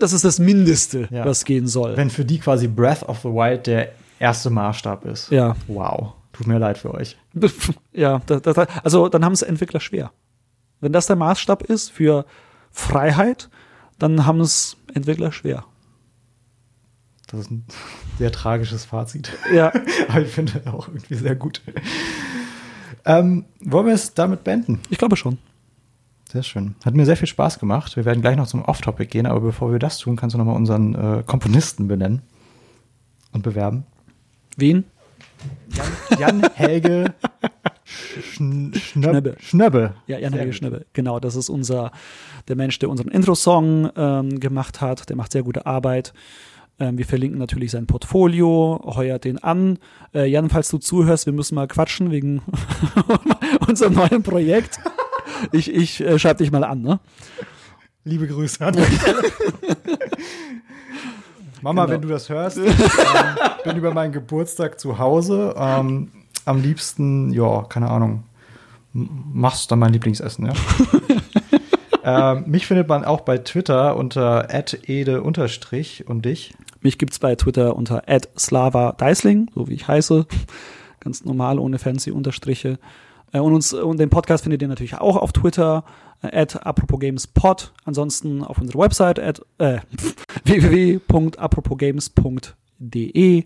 das 0.01 0.13
ist 0.13 0.25
das 0.25 0.39
Mindeste, 0.39 1.07
ja. 1.11 1.25
was 1.25 1.45
gehen 1.45 1.67
soll. 1.67 1.95
Wenn 1.97 2.09
für 2.09 2.25
die 2.25 2.39
quasi 2.39 2.67
Breath 2.67 3.03
of 3.03 3.19
the 3.19 3.29
Wild 3.29 3.67
der 3.67 3.91
erste 4.19 4.49
Maßstab 4.49 5.05
ist. 5.05 5.31
Ja. 5.31 5.55
Wow. 5.67 6.13
Tut 6.33 6.47
mir 6.47 6.59
leid 6.59 6.77
für 6.77 6.93
euch. 6.93 7.17
ja, 7.91 8.21
das, 8.25 8.41
das, 8.41 8.57
also 8.83 9.09
dann 9.09 9.25
haben 9.25 9.33
es 9.33 9.41
Entwickler 9.41 9.79
schwer. 9.79 10.11
Wenn 10.79 10.93
das 10.93 11.07
der 11.07 11.15
Maßstab 11.15 11.63
ist 11.63 11.91
für 11.91 12.25
Freiheit, 12.71 13.49
dann 13.99 14.25
haben 14.25 14.39
es 14.39 14.77
Entwickler 14.93 15.31
schwer. 15.31 15.65
Das 17.27 17.41
ist 17.41 17.51
ein 17.51 17.65
sehr 18.17 18.31
tragisches 18.31 18.85
Fazit. 18.85 19.31
Ja. 19.53 19.71
Aber 20.09 20.21
ich 20.21 20.31
finde 20.31 20.61
auch 20.65 20.87
irgendwie 20.87 21.15
sehr 21.15 21.35
gut. 21.35 21.61
Ähm, 23.05 23.45
wollen 23.61 23.85
wir 23.85 23.93
es 23.93 24.13
damit 24.13 24.43
beenden? 24.43 24.81
Ich 24.89 24.97
glaube 24.97 25.15
schon. 25.15 25.37
Sehr 26.31 26.43
schön. 26.43 26.75
Hat 26.85 26.93
mir 26.93 27.05
sehr 27.05 27.17
viel 27.17 27.27
Spaß 27.27 27.59
gemacht. 27.59 27.97
Wir 27.97 28.05
werden 28.05 28.21
gleich 28.21 28.37
noch 28.37 28.47
zum 28.47 28.63
Off-Topic 28.63 29.09
gehen, 29.09 29.25
aber 29.25 29.41
bevor 29.41 29.73
wir 29.73 29.79
das 29.79 29.97
tun, 29.97 30.15
kannst 30.15 30.33
du 30.33 30.37
nochmal 30.37 30.55
unseren 30.55 30.95
äh, 30.95 31.23
Komponisten 31.25 31.89
benennen 31.89 32.21
und 33.33 33.41
bewerben. 33.41 33.83
Wen? 34.55 34.85
Jan, 36.17 36.19
Jan 36.19 36.49
Helge 36.53 37.13
Schn 37.83 38.73
Schnöbbe. 38.75 39.35
Schnöbbe. 39.41 39.95
Ja, 40.07 40.19
Jan 40.19 40.31
Helge. 40.31 40.53
Schnöbbe. 40.53 40.85
Genau, 40.93 41.19
das 41.19 41.35
ist 41.35 41.49
unser, 41.49 41.91
der 42.47 42.55
Mensch, 42.55 42.79
der 42.79 42.89
unseren 42.89 43.09
Intro-Song 43.09 43.89
ähm, 43.97 44.39
gemacht 44.39 44.79
hat. 44.79 45.09
Der 45.09 45.17
macht 45.17 45.33
sehr 45.33 45.43
gute 45.43 45.65
Arbeit. 45.65 46.13
Ähm, 46.79 46.97
wir 46.97 47.05
verlinken 47.05 47.39
natürlich 47.39 47.71
sein 47.71 47.87
Portfolio, 47.87 48.79
heuert 48.85 49.25
den 49.25 49.37
an. 49.43 49.79
Äh, 50.13 50.27
Jan, 50.27 50.49
falls 50.49 50.69
du 50.69 50.77
zuhörst, 50.77 51.25
wir 51.25 51.33
müssen 51.33 51.55
mal 51.55 51.67
quatschen 51.67 52.09
wegen 52.09 52.41
unserem 53.67 53.95
neuen 53.95 54.23
Projekt. 54.23 54.79
Ich, 55.51 55.73
ich 55.73 56.01
äh, 56.01 56.17
schreib 56.19 56.37
dich 56.37 56.51
mal 56.51 56.63
an, 56.63 56.81
ne? 56.81 56.99
Liebe 58.03 58.27
Grüße 58.27 58.65
an. 58.65 58.75
Mama, 61.61 61.85
Genau. 61.85 61.93
wenn 61.93 62.01
du 62.01 62.07
das 62.07 62.27
hörst, 62.29 62.57
ähm, 62.57 62.65
bin 63.63 63.77
über 63.77 63.93
meinen 63.93 64.11
Geburtstag 64.11 64.79
zu 64.79 64.97
Hause. 64.97 65.53
Ähm, 65.55 66.11
am 66.45 66.61
liebsten, 66.61 67.31
ja, 67.31 67.63
keine 67.69 67.89
Ahnung, 67.91 68.23
machst 68.93 69.71
dann 69.71 69.79
mein 69.79 69.93
Lieblingsessen, 69.93 70.47
ja? 70.47 70.53
ähm, 72.35 72.45
mich 72.47 72.65
findet 72.65 72.87
man 72.87 73.05
auch 73.05 73.21
bei 73.21 73.37
Twitter 73.37 73.95
unter 73.95 74.47
@ede 74.87 75.21
unterstrich 75.21 76.07
und 76.07 76.25
dich. 76.25 76.55
Mich 76.81 76.97
gibt's 76.97 77.19
bei 77.19 77.35
Twitter 77.35 77.75
unter 77.75 78.01
slava 78.37 78.93
Deisling, 78.93 79.51
so 79.53 79.67
wie 79.67 79.75
ich 79.75 79.87
heiße. 79.87 80.25
Ganz 80.99 81.23
normal, 81.25 81.59
ohne 81.59 81.77
fancy 81.77 82.09
Unterstriche. 82.11 82.79
Äh, 83.33 83.39
Und, 83.39 83.53
uns, 83.53 83.73
und 83.73 83.99
den 83.99 84.09
Podcast 84.09 84.43
findet 84.43 84.61
ihr 84.61 84.67
natürlich 84.67 84.95
auch 84.97 85.15
auf 85.17 85.31
Twitter, 85.33 85.83
äh, 86.21 86.41
at 86.41 86.65
aproposgamespod. 86.65 87.73
Ansonsten 87.85 88.43
auf 88.43 88.59
unserer 88.59 88.79
Website 88.83 89.19
at 89.19 89.41
äh, 89.57 89.79
www.aproposgames.de. 90.45 93.45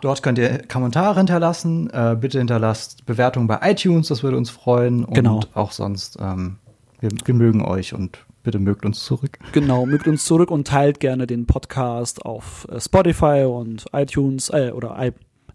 Dort 0.00 0.22
könnt 0.22 0.38
ihr 0.38 0.62
Kommentare 0.66 1.16
hinterlassen. 1.18 1.88
Äh, 1.90 2.16
bitte 2.20 2.38
hinterlasst 2.38 3.06
Bewertungen 3.06 3.46
bei 3.46 3.58
iTunes, 3.62 4.08
das 4.08 4.22
würde 4.24 4.36
uns 4.36 4.50
freuen. 4.50 5.04
Und 5.04 5.14
Genau. 5.14 5.40
auch 5.54 5.70
sonst, 5.72 6.18
ähm, 6.20 6.56
wir, 7.00 7.10
wir 7.24 7.34
mögen 7.34 7.64
euch 7.64 7.94
und 7.94 8.18
bitte 8.42 8.58
mögt 8.58 8.84
uns 8.84 9.04
zurück. 9.04 9.38
Genau, 9.52 9.86
mögt 9.86 10.08
uns 10.08 10.24
zurück 10.24 10.50
und 10.50 10.66
teilt 10.66 10.98
gerne 10.98 11.28
den 11.28 11.46
Podcast 11.46 12.26
auf 12.26 12.66
äh, 12.70 12.80
Spotify 12.80 13.44
und 13.48 13.84
iTunes 13.92 14.50
äh, 14.50 14.72
oder 14.74 14.98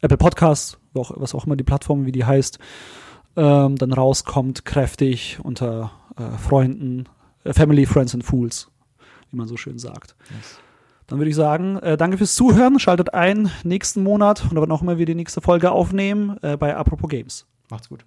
Apple 0.01 0.17
Podcasts, 0.17 0.77
was 0.93 1.35
auch 1.35 1.45
immer 1.45 1.57
die 1.57 1.65
Plattform, 1.65 2.05
wie 2.05 2.13
die 2.13 2.23
heißt, 2.23 2.57
ähm, 3.37 3.77
dann 3.77 3.93
rauskommt, 3.93 4.65
kräftig 4.65 5.37
unter 5.41 5.91
äh, 6.17 6.37
Freunden, 6.37 7.05
äh, 7.43 7.53
Family, 7.53 7.85
Friends 7.85 8.13
and 8.13 8.23
Fools, 8.23 8.69
wie 9.29 9.37
man 9.37 9.47
so 9.47 9.55
schön 9.55 9.77
sagt. 9.77 10.15
Dann 11.05 11.19
würde 11.19 11.29
ich 11.29 11.35
sagen, 11.35 11.77
äh, 11.77 11.95
danke 11.95 12.17
fürs 12.17 12.35
Zuhören, 12.35 12.79
schaltet 12.79 13.13
ein 13.13 13.51
nächsten 13.63 14.03
Monat 14.03 14.51
oder 14.51 14.61
wann 14.61 14.71
auch 14.71 14.81
immer 14.81 14.97
wir 14.97 15.05
die 15.05 15.15
nächste 15.15 15.39
Folge 15.39 15.71
aufnehmen 15.71 16.37
äh, 16.41 16.57
bei 16.57 16.75
Apropos 16.75 17.09
Games. 17.09 17.45
Macht's 17.69 17.87
gut. 17.87 18.03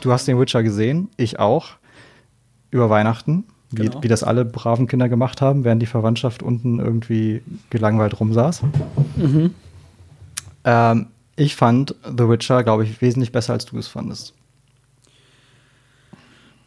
Du 0.00 0.12
hast 0.12 0.28
den 0.28 0.38
Witcher 0.38 0.62
gesehen, 0.62 1.08
ich 1.16 1.38
auch. 1.38 1.70
Über 2.70 2.90
Weihnachten, 2.90 3.46
wie, 3.76 3.82
Genau. 3.86 4.02
wie 4.02 4.08
das 4.08 4.22
alle 4.22 4.44
braven 4.44 4.86
Kinder 4.86 5.08
gemacht 5.08 5.40
haben, 5.40 5.64
während 5.64 5.80
die 5.82 5.86
Verwandtschaft 5.86 6.42
unten 6.42 6.78
irgendwie 6.78 7.42
gelangweilt 7.70 8.18
rumsaß. 8.20 8.62
Ähm, 10.64 11.06
ich 11.36 11.56
fand 11.56 11.94
The 12.04 12.28
Witcher, 12.28 12.62
glaube 12.64 12.84
ich, 12.84 13.00
wesentlich 13.00 13.32
besser, 13.32 13.52
als 13.52 13.64
du 13.66 13.76
es 13.78 13.88
fandest. 13.88 14.32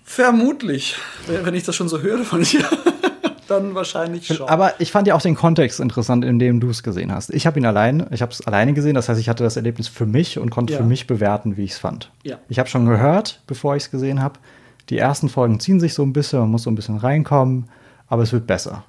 Vermutlich, 0.04 0.96
wenn 1.28 1.54
ich 1.54 1.64
das 1.64 1.76
schon 1.76 1.90
so 1.90 2.02
höre 2.02 2.24
von 2.24 2.42
dir, 2.42 2.64
dann 3.50 3.76
wahrscheinlich 3.76 4.28
schon. 4.28 4.48
Aber 4.48 4.80
ich 4.80 4.92
fand 4.92 5.06
ja 5.08 5.16
auch 5.16 5.22
den 5.22 5.36
Kontext 5.36 5.80
interessant, 5.82 6.24
in 6.24 6.40
dem 6.40 6.60
du 6.62 6.70
es 6.70 6.82
gesehen 6.82 7.12
hast. 7.12 7.30
Ich 7.34 7.46
habe 7.46 7.60
ihn 7.60 7.66
allein, 7.66 8.08
ich 8.12 8.22
habe 8.22 8.32
es 8.32 8.46
alleine 8.46 8.74
gesehen, 8.74 8.94
das 8.96 9.10
heißt, 9.10 9.20
ich 9.20 9.28
hatte 9.28 9.44
das 9.44 9.58
Erlebnis 9.58 9.88
für 9.90 10.06
mich 10.06 10.40
und 10.40 10.50
konnte 10.50 10.74
Ja. 10.74 10.80
für 10.80 10.86
mich 10.86 11.08
bewerten, 11.08 11.58
wie 11.58 11.64
ich 11.66 11.72
es 11.72 11.78
fand. 11.78 12.10
Ja. 12.24 12.38
Ich 12.48 12.58
habe 12.60 12.70
schon 12.70 12.86
gehört, 12.86 13.42
bevor 13.48 13.76
ich 13.76 13.84
es 13.84 13.92
gesehen 13.92 14.22
habe, 14.22 14.40
die 14.90 14.98
ersten 14.98 15.30
Folgen 15.30 15.60
ziehen 15.60 15.80
sich 15.80 15.94
so 15.94 16.04
ein 16.04 16.14
bisschen, 16.14 16.40
man 16.40 16.52
muss 16.52 16.64
so 16.64 16.72
ein 16.72 16.76
bisschen 16.76 16.98
reinkommen, 16.98 17.66
aber 18.08 18.24
es 18.24 18.32
wird 18.34 18.48
besser. 18.48 18.84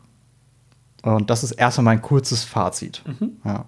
Und 1.03 1.31
das 1.31 1.45
ist 1.45 1.53
erstmal 1.53 1.85
mein 1.85 2.03
kurzes 2.03 2.45
Fazit. 2.45 3.03
Ja. 3.45 3.65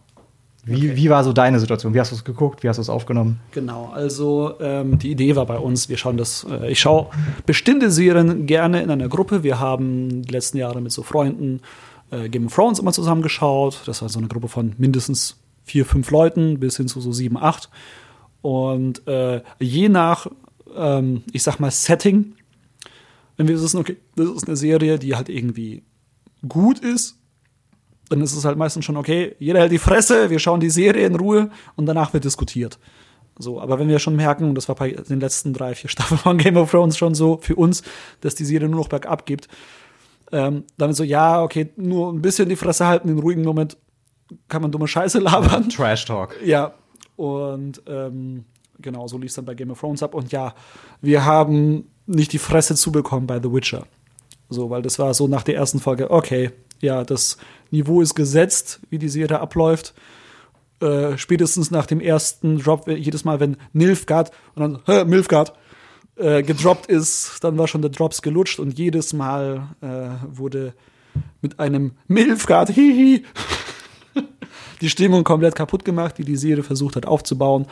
Wie, 0.65 0.73
Mhm. 0.73 0.77
Okay. 0.91 0.97
wie 0.97 1.11
war 1.11 1.25
so 1.25 1.33
deine 1.33 1.59
Situation? 1.59 1.95
Wie 1.95 2.01
hast 2.01 2.11
du 2.13 2.17
es 2.17 2.25
geguckt? 2.25 2.63
Wie 2.63 2.69
hast 2.69 2.77
du 2.77 2.83
es 2.83 2.91
aufgenommen? 2.91 3.41
Genau, 3.53 3.91
also 3.95 4.55
ähm, 4.61 4.99
die 4.99 5.11
Idee 5.11 5.35
war 5.35 5.47
bei 5.47 5.59
uns, 5.59 5.89
wir 5.89 5.97
schauen 5.97 6.19
das, 6.19 6.47
äh, 6.51 6.71
ich 6.71 6.81
schaue 6.81 7.07
bestimmte 7.47 7.91
Serien 7.91 8.45
gerne 8.47 8.83
in 8.83 8.91
einer 8.91 9.09
Gruppe. 9.09 9.43
Wir 9.43 9.59
haben 9.59 10.23
die 10.23 10.31
letzten 10.33 10.59
Jahre 10.59 10.81
mit 10.83 10.93
so 10.93 11.03
Freunden 11.03 11.61
äh, 12.11 12.29
Game 12.29 12.47
of 12.47 12.55
Thrones 12.55 12.79
immer 12.79 12.93
zusammengeschaut. 12.93 13.83
Das 13.87 14.03
war 14.03 14.11
so 14.11 14.19
eine 14.19 14.29
Gruppe 14.29 14.49
von 14.49 14.75
mindestens 14.77 15.39
vier, 15.65 15.87
fünf 15.87 16.11
Leuten 16.11 16.61
bis 16.61 16.77
hin 16.77 16.89
zu 16.89 17.01
so 17.01 17.11
sieben, 17.13 17.39
acht. 17.39 17.71
Und 18.43 19.07
äh, 19.09 19.41
je 19.61 19.89
nach, 19.89 20.27
ähm, 20.77 21.23
ich 21.33 21.43
sag 21.43 21.59
mal, 21.59 21.71
Setting, 21.71 22.35
wenn 23.37 23.49
wir 23.49 23.61
wissen, 23.61 23.79
okay, 23.79 23.97
das 24.17 24.29
ist 24.29 24.47
eine 24.47 24.57
Serie, 24.57 24.99
die 24.99 25.17
halt 25.17 25.29
irgendwie 25.29 25.83
gut 26.47 26.79
ist, 26.81 27.17
dann 28.09 28.21
ist 28.21 28.37
es 28.37 28.45
halt 28.45 28.59
meistens 28.59 28.85
schon 28.85 28.97
okay, 28.97 29.37
jeder 29.39 29.61
hält 29.61 29.73
die 29.73 29.79
Fresse, 29.79 30.31
wir 30.31 30.39
schauen 30.39 30.61
die 30.61 30.71
Serie 30.71 31.07
in 31.07 31.15
Ruhe 31.15 31.51
und 31.77 31.87
danach 31.87 32.13
wird 32.13 32.25
diskutiert. 32.25 32.79
So, 33.39 33.61
aber 33.61 33.79
wenn 33.79 33.89
wir 33.89 33.99
schon 33.99 34.17
merken, 34.17 34.45
und 34.45 34.55
das 34.57 34.69
war 34.69 34.75
bei 34.75 34.91
den 34.91 35.21
letzten 35.21 35.55
drei, 35.55 35.75
vier 35.75 35.89
Staffeln 35.89 36.19
von 36.19 36.37
Game 36.37 36.57
of 36.57 36.71
Thrones 36.71 36.99
schon 36.99 37.15
so 37.15 37.39
für 37.41 37.55
uns, 37.55 37.83
dass 38.21 38.35
die 38.35 38.45
Serie 38.45 38.69
nur 38.69 38.81
noch 38.81 38.89
bergab 38.89 39.25
gibt, 39.25 39.49
ähm, 40.33 40.65
dann 40.77 40.91
ist 40.91 40.97
so, 40.97 41.05
ja, 41.05 41.43
okay, 41.43 41.71
nur 41.77 42.13
ein 42.13 42.21
bisschen 42.21 42.49
die 42.49 42.57
Fresse 42.57 42.87
halten, 42.87 43.09
in 43.09 43.19
ruhigen 43.19 43.43
Moment 43.43 43.77
kann 44.49 44.63
man 44.63 44.71
dumme 44.71 44.87
Scheiße 44.87 45.19
labern. 45.19 45.69
Trash 45.71 46.05
Talk. 46.05 46.37
Ja, 46.45 46.75
und 47.17 47.83
ähm, 47.87 48.45
genau, 48.81 49.07
so 49.09 49.19
lief 49.19 49.31
es 49.31 49.35
dann 49.35 49.45
bei 49.45 49.55
Game 49.55 49.71
of 49.71 49.81
Thrones 49.81 50.03
ab. 50.03 50.15
Und 50.15 50.33
ja, 50.33 50.55
wir 51.01 51.25
haben 51.25 51.91
nicht 52.07 52.33
die 52.33 52.39
Fresse 52.39 52.75
zubekommen 52.75 53.27
bei 53.27 53.41
The 53.41 53.53
Witcher. 53.53 53.87
So, 54.49 54.71
weil 54.71 54.83
das 54.83 54.99
war 54.99 55.15
so 55.15 55.29
nach 55.29 55.43
der 55.43 55.55
ersten 55.55 55.79
Folge, 55.79 56.11
okay, 56.11 56.51
ja, 56.81 57.05
das 57.05 57.37
Niveau 57.71 58.01
ist 58.01 58.15
gesetzt, 58.15 58.81
wie 58.91 58.99
die 58.99 59.09
Serie 59.09 59.41
abläuft. 59.41 59.95
Äh, 60.81 61.19
spätestens 61.19 61.71
nach 61.71 61.87
dem 61.87 62.01
ersten 62.01 62.59
Drop, 62.59 62.89
äh, 62.89 62.95
jedes 62.95 63.25
Mal, 63.25 63.39
wenn 63.39 63.57
Nilfgaard 63.73 64.33
und 64.55 64.83
dann, 64.87 65.09
Milfgaard, 65.09 65.53
äh, 66.17 66.43
gedroppt 66.43 66.87
ist, 66.87 67.43
dann 67.43 67.59
war 67.59 67.69
schon 67.69 67.83
der 67.83 67.91
Drops 67.91 68.23
gelutscht 68.23 68.59
und 68.59 68.79
jedes 68.79 69.13
Mal 69.13 69.69
äh, 69.81 70.09
wurde 70.35 70.75
mit 71.43 71.59
einem 71.61 71.93
Milfgaard, 72.09 72.71
hihi, 72.75 73.25
die 74.81 74.91
Stimmung 74.91 75.25
komplett 75.25 75.55
kaputt 75.55 75.85
gemacht, 75.85 76.19
die 76.19 76.25
die 76.25 76.37
Serie 76.37 76.63
versucht 76.63 76.97
hat 76.97 77.07
aufzubauen. 77.07 77.67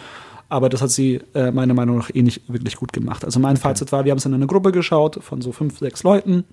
Aber 0.49 0.69
das 0.69 0.81
hat 0.81 0.91
sie 0.91 1.21
äh, 1.35 1.51
meiner 1.51 1.75
Meinung 1.75 1.99
nach 1.99 2.11
eh 2.13 2.23
nicht 2.23 2.51
wirklich 2.51 2.77
gut 2.77 2.93
gemacht. 2.93 3.25
Also 3.25 3.39
mein 3.39 3.57
Fazit 3.57 3.93
war, 3.93 4.05
wir 4.05 4.13
haben 4.13 4.19
es 4.19 4.25
in 4.25 4.35
einer 4.35 4.47
Gruppe 4.47 4.73
geschaut 4.73 5.23
von 5.23 5.43
so 5.43 5.53
fünf, 5.53 5.79
sechs 5.79 6.03
Leuten. 6.03 6.45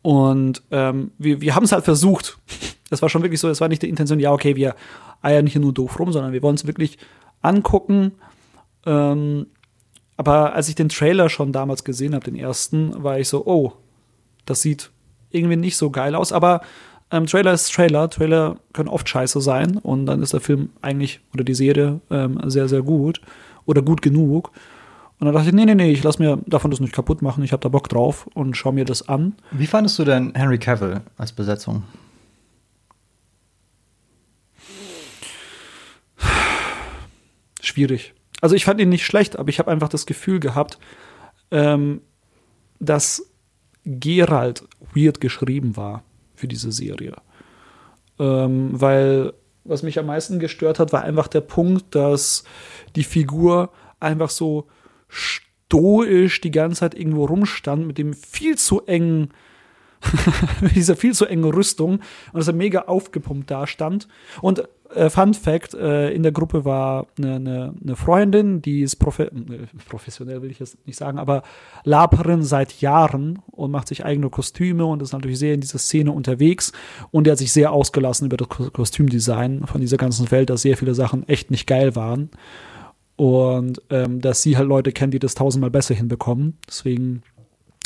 Und 0.00 0.62
ähm, 0.70 1.10
wir, 1.18 1.40
wir 1.40 1.54
haben 1.54 1.64
es 1.64 1.72
halt 1.72 1.84
versucht. 1.84 2.38
Das 2.90 3.02
war 3.02 3.10
schon 3.10 3.20
wirklich 3.20 3.38
so, 3.38 3.50
es 3.50 3.60
war 3.60 3.68
nicht 3.68 3.82
die 3.82 3.88
Intention, 3.90 4.18
ja, 4.18 4.32
okay, 4.32 4.56
wir 4.56 4.74
eiern 5.20 5.46
hier 5.46 5.60
nur 5.60 5.74
doof 5.74 5.98
rum, 5.98 6.10
sondern 6.10 6.32
wir 6.32 6.40
wollen 6.40 6.54
es 6.54 6.66
wirklich 6.66 6.96
angucken. 7.42 8.12
Ähm, 8.86 9.48
aber 10.16 10.54
als 10.54 10.70
ich 10.70 10.74
den 10.74 10.88
Trailer 10.88 11.28
schon 11.28 11.52
damals 11.52 11.84
gesehen 11.84 12.14
habe, 12.14 12.24
den 12.24 12.34
ersten, 12.34 13.04
war 13.04 13.18
ich 13.18 13.28
so, 13.28 13.44
oh, 13.44 13.74
das 14.46 14.62
sieht 14.62 14.90
irgendwie 15.28 15.56
nicht 15.56 15.76
so 15.76 15.90
geil 15.90 16.14
aus. 16.14 16.32
Aber 16.32 16.62
ähm, 17.10 17.26
Trailer 17.26 17.52
ist 17.52 17.72
Trailer. 17.72 18.10
Trailer 18.10 18.56
können 18.72 18.88
oft 18.88 19.08
scheiße 19.08 19.40
sein. 19.40 19.76
Und 19.78 20.06
dann 20.06 20.22
ist 20.22 20.32
der 20.32 20.40
Film 20.40 20.70
eigentlich 20.82 21.20
oder 21.34 21.44
die 21.44 21.54
Serie 21.54 22.00
ähm, 22.10 22.40
sehr, 22.46 22.68
sehr 22.68 22.82
gut. 22.82 23.20
Oder 23.66 23.82
gut 23.82 24.02
genug. 24.02 24.50
Und 25.18 25.26
dann 25.26 25.34
dachte 25.34 25.48
ich, 25.48 25.54
nee, 25.54 25.64
nee, 25.64 25.74
nee, 25.74 25.90
ich 25.90 26.04
lass 26.04 26.18
mir 26.18 26.38
davon 26.46 26.70
das 26.70 26.80
nicht 26.80 26.94
kaputt 26.94 27.22
machen. 27.22 27.42
Ich 27.42 27.52
habe 27.52 27.60
da 27.60 27.68
Bock 27.68 27.88
drauf 27.88 28.28
und 28.34 28.56
schau 28.56 28.72
mir 28.72 28.84
das 28.84 29.08
an. 29.08 29.34
Wie 29.50 29.66
fandest 29.66 29.98
du 29.98 30.04
denn 30.04 30.32
Henry 30.34 30.58
Cavill 30.58 31.00
als 31.16 31.32
Besetzung? 31.32 31.82
schwierig. 37.78 38.14
Also 38.40 38.56
ich 38.56 38.64
fand 38.64 38.80
ihn 38.80 38.88
nicht 38.88 39.06
schlecht, 39.06 39.38
aber 39.38 39.48
ich 39.48 39.60
habe 39.60 39.70
einfach 39.70 39.88
das 39.88 40.06
Gefühl 40.06 40.40
gehabt, 40.40 40.78
ähm, 41.52 42.00
dass 42.80 43.30
Gerald 43.84 44.64
weird 44.94 45.20
geschrieben 45.20 45.76
war 45.76 46.02
für 46.38 46.48
diese 46.48 46.72
Serie. 46.72 47.16
Ähm, 48.18 48.70
weil 48.72 49.32
was 49.64 49.82
mich 49.82 49.98
am 49.98 50.06
meisten 50.06 50.38
gestört 50.38 50.78
hat, 50.78 50.92
war 50.92 51.04
einfach 51.04 51.28
der 51.28 51.42
Punkt, 51.42 51.94
dass 51.94 52.44
die 52.96 53.04
Figur 53.04 53.70
einfach 54.00 54.30
so 54.30 54.66
stoisch 55.08 56.40
die 56.40 56.50
ganze 56.50 56.80
Zeit 56.80 56.94
irgendwo 56.94 57.26
rumstand 57.26 57.86
mit 57.86 57.98
dem 57.98 58.14
viel 58.14 58.56
zu 58.56 58.86
engen 58.86 59.30
dieser 60.74 60.96
viel 60.96 61.12
zu 61.12 61.26
engen 61.26 61.50
Rüstung 61.50 62.00
und 62.32 62.38
dass 62.38 62.46
er 62.46 62.54
mega 62.54 62.82
aufgepumpt 62.82 63.50
da 63.50 63.66
stand. 63.66 64.08
Und 64.40 64.68
äh, 64.94 65.10
Fun 65.10 65.34
Fact, 65.34 65.74
äh, 65.74 66.10
in 66.10 66.22
der 66.22 66.32
Gruppe 66.32 66.64
war 66.64 67.06
eine, 67.18 67.36
eine, 67.36 67.74
eine 67.82 67.96
Freundin, 67.96 68.62
die 68.62 68.82
ist 68.82 68.96
profe 68.96 69.30
äh, 69.30 69.66
professionell, 69.88 70.42
will 70.42 70.50
ich 70.50 70.58
jetzt 70.58 70.86
nicht 70.86 70.96
sagen, 70.96 71.18
aber 71.18 71.42
Laperin 71.84 72.42
seit 72.42 72.80
Jahren 72.80 73.40
und 73.50 73.70
macht 73.70 73.88
sich 73.88 74.04
eigene 74.04 74.30
Kostüme 74.30 74.84
und 74.84 75.02
ist 75.02 75.12
natürlich 75.12 75.38
sehr 75.38 75.54
in 75.54 75.60
dieser 75.60 75.78
Szene 75.78 76.12
unterwegs. 76.12 76.72
Und 77.10 77.26
er 77.26 77.32
hat 77.32 77.38
sich 77.38 77.52
sehr 77.52 77.72
ausgelassen 77.72 78.26
über 78.26 78.36
das 78.36 78.48
Kostümdesign 78.48 79.66
von 79.66 79.80
dieser 79.80 79.96
ganzen 79.96 80.30
Welt, 80.30 80.50
dass 80.50 80.62
sehr 80.62 80.76
viele 80.76 80.94
Sachen 80.94 81.28
echt 81.28 81.50
nicht 81.50 81.66
geil 81.66 81.94
waren. 81.96 82.30
Und 83.16 83.82
ähm, 83.90 84.20
dass 84.20 84.42
sie 84.42 84.56
halt 84.56 84.68
Leute 84.68 84.92
kennt, 84.92 85.12
die 85.12 85.18
das 85.18 85.34
tausendmal 85.34 85.70
besser 85.70 85.94
hinbekommen. 85.94 86.56
Deswegen, 86.68 87.22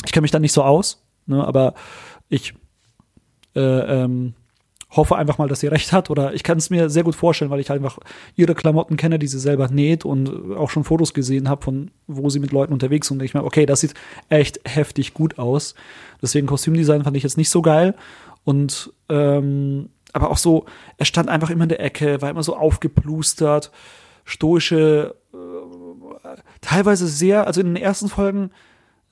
ich 0.05 0.11
kenne 0.11 0.21
mich 0.21 0.31
da 0.31 0.39
nicht 0.39 0.53
so 0.53 0.63
aus, 0.63 1.03
ne, 1.25 1.45
aber 1.45 1.73
ich 2.29 2.53
äh, 3.55 3.59
ähm, 4.03 4.35
hoffe 4.95 5.15
einfach 5.15 5.37
mal, 5.37 5.47
dass 5.47 5.59
sie 5.59 5.67
recht 5.67 5.91
hat. 5.91 6.09
Oder 6.09 6.33
ich 6.33 6.43
kann 6.43 6.57
es 6.57 6.69
mir 6.69 6.89
sehr 6.89 7.03
gut 7.03 7.15
vorstellen, 7.15 7.51
weil 7.51 7.59
ich 7.59 7.69
halt 7.69 7.81
einfach 7.81 7.99
ihre 8.35 8.55
Klamotten 8.55 8.97
kenne, 8.97 9.19
die 9.19 9.27
sie 9.27 9.39
selber 9.39 9.67
näht 9.67 10.05
und 10.05 10.55
auch 10.55 10.69
schon 10.69 10.83
Fotos 10.83 11.13
gesehen 11.13 11.49
habe, 11.49 11.63
von 11.63 11.91
wo 12.07 12.29
sie 12.29 12.39
mit 12.39 12.51
Leuten 12.51 12.73
unterwegs 12.73 13.07
sind. 13.07 13.19
Und 13.19 13.25
ich 13.25 13.33
meine, 13.33 13.45
okay, 13.45 13.65
das 13.65 13.81
sieht 13.81 13.93
echt 14.29 14.59
heftig 14.65 15.13
gut 15.13 15.39
aus. 15.39 15.75
Deswegen 16.21 16.47
Kostümdesign 16.47 17.03
fand 17.03 17.17
ich 17.17 17.23
jetzt 17.23 17.37
nicht 17.37 17.49
so 17.49 17.61
geil. 17.61 17.95
Und 18.43 18.93
ähm, 19.09 19.89
aber 20.13 20.29
auch 20.29 20.37
so, 20.37 20.65
er 20.97 21.05
stand 21.05 21.27
einfach 21.27 21.49
immer 21.49 21.63
in 21.63 21.69
der 21.69 21.79
Ecke, 21.79 22.21
war 22.21 22.29
immer 22.29 22.43
so 22.43 22.55
aufgeplustert, 22.55 23.71
stoische, 24.25 25.15
äh, 25.33 26.37
teilweise 26.61 27.07
sehr, 27.07 27.47
also 27.47 27.61
in 27.61 27.67
den 27.67 27.83
ersten 27.83 28.09
Folgen 28.09 28.51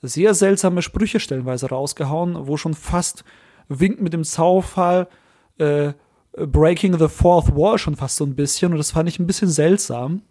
sehr 0.00 0.34
seltsame 0.34 0.80
Sprüche 0.80 1.20
stellenweise 1.20 1.68
rausgehauen, 1.68 2.46
wo 2.46 2.56
schon 2.56 2.74
fast 2.74 3.24
winkt 3.68 4.00
mit 4.00 4.12
dem 4.12 4.24
Zaufall, 4.24 5.08
äh, 5.58 5.92
Breaking 6.34 6.98
the 6.98 7.08
Fourth 7.08 7.54
Wall 7.54 7.78
schon 7.78 7.96
fast 7.96 8.16
so 8.16 8.24
ein 8.24 8.34
bisschen 8.34 8.72
und 8.72 8.78
das 8.78 8.92
fand 8.92 9.08
ich 9.08 9.18
ein 9.18 9.26
bisschen 9.26 9.48
seltsam. 9.48 10.22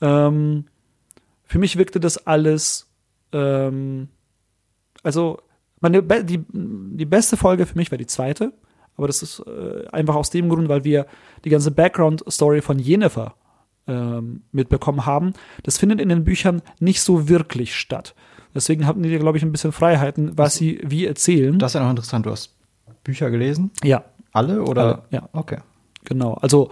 Ähm, 0.00 0.64
für 1.44 1.58
mich 1.58 1.76
wirkte 1.76 2.00
das 2.00 2.26
alles, 2.26 2.90
ähm, 3.32 4.08
also 5.02 5.38
meine, 5.80 6.02
die, 6.02 6.44
die 6.52 7.04
beste 7.04 7.36
Folge 7.36 7.66
für 7.66 7.76
mich 7.76 7.90
war 7.90 7.98
die 7.98 8.06
zweite, 8.06 8.52
aber 8.96 9.06
das 9.06 9.22
ist 9.22 9.42
äh, 9.46 9.86
einfach 9.88 10.14
aus 10.14 10.30
dem 10.30 10.48
Grund, 10.48 10.68
weil 10.68 10.84
wir 10.84 11.06
die 11.44 11.50
ganze 11.50 11.70
Background-Story 11.70 12.60
von 12.60 12.78
Jennifer 12.78 13.34
ähm, 13.86 14.42
mitbekommen 14.52 15.06
haben. 15.06 15.34
Das 15.62 15.78
findet 15.78 16.00
in 16.00 16.08
den 16.08 16.24
Büchern 16.24 16.62
nicht 16.78 17.00
so 17.00 17.28
wirklich 17.28 17.74
statt. 17.74 18.14
Deswegen 18.54 18.86
hatten 18.86 19.02
die, 19.02 19.18
glaube 19.18 19.38
ich, 19.38 19.44
ein 19.44 19.52
bisschen 19.52 19.72
Freiheiten, 19.72 20.36
was 20.36 20.54
sie 20.56 20.80
wie 20.84 21.06
erzählen. 21.06 21.58
Das 21.58 21.72
ist 21.72 21.74
ja 21.74 21.82
noch 21.82 21.90
interessant. 21.90 22.26
Du 22.26 22.30
hast 22.30 22.54
Bücher 23.02 23.30
gelesen? 23.30 23.70
Ja. 23.82 24.04
Alle 24.32 24.62
oder? 24.62 24.82
Alle, 24.82 25.02
ja. 25.10 25.28
Okay. 25.32 25.58
Genau. 26.04 26.34
Also, 26.34 26.70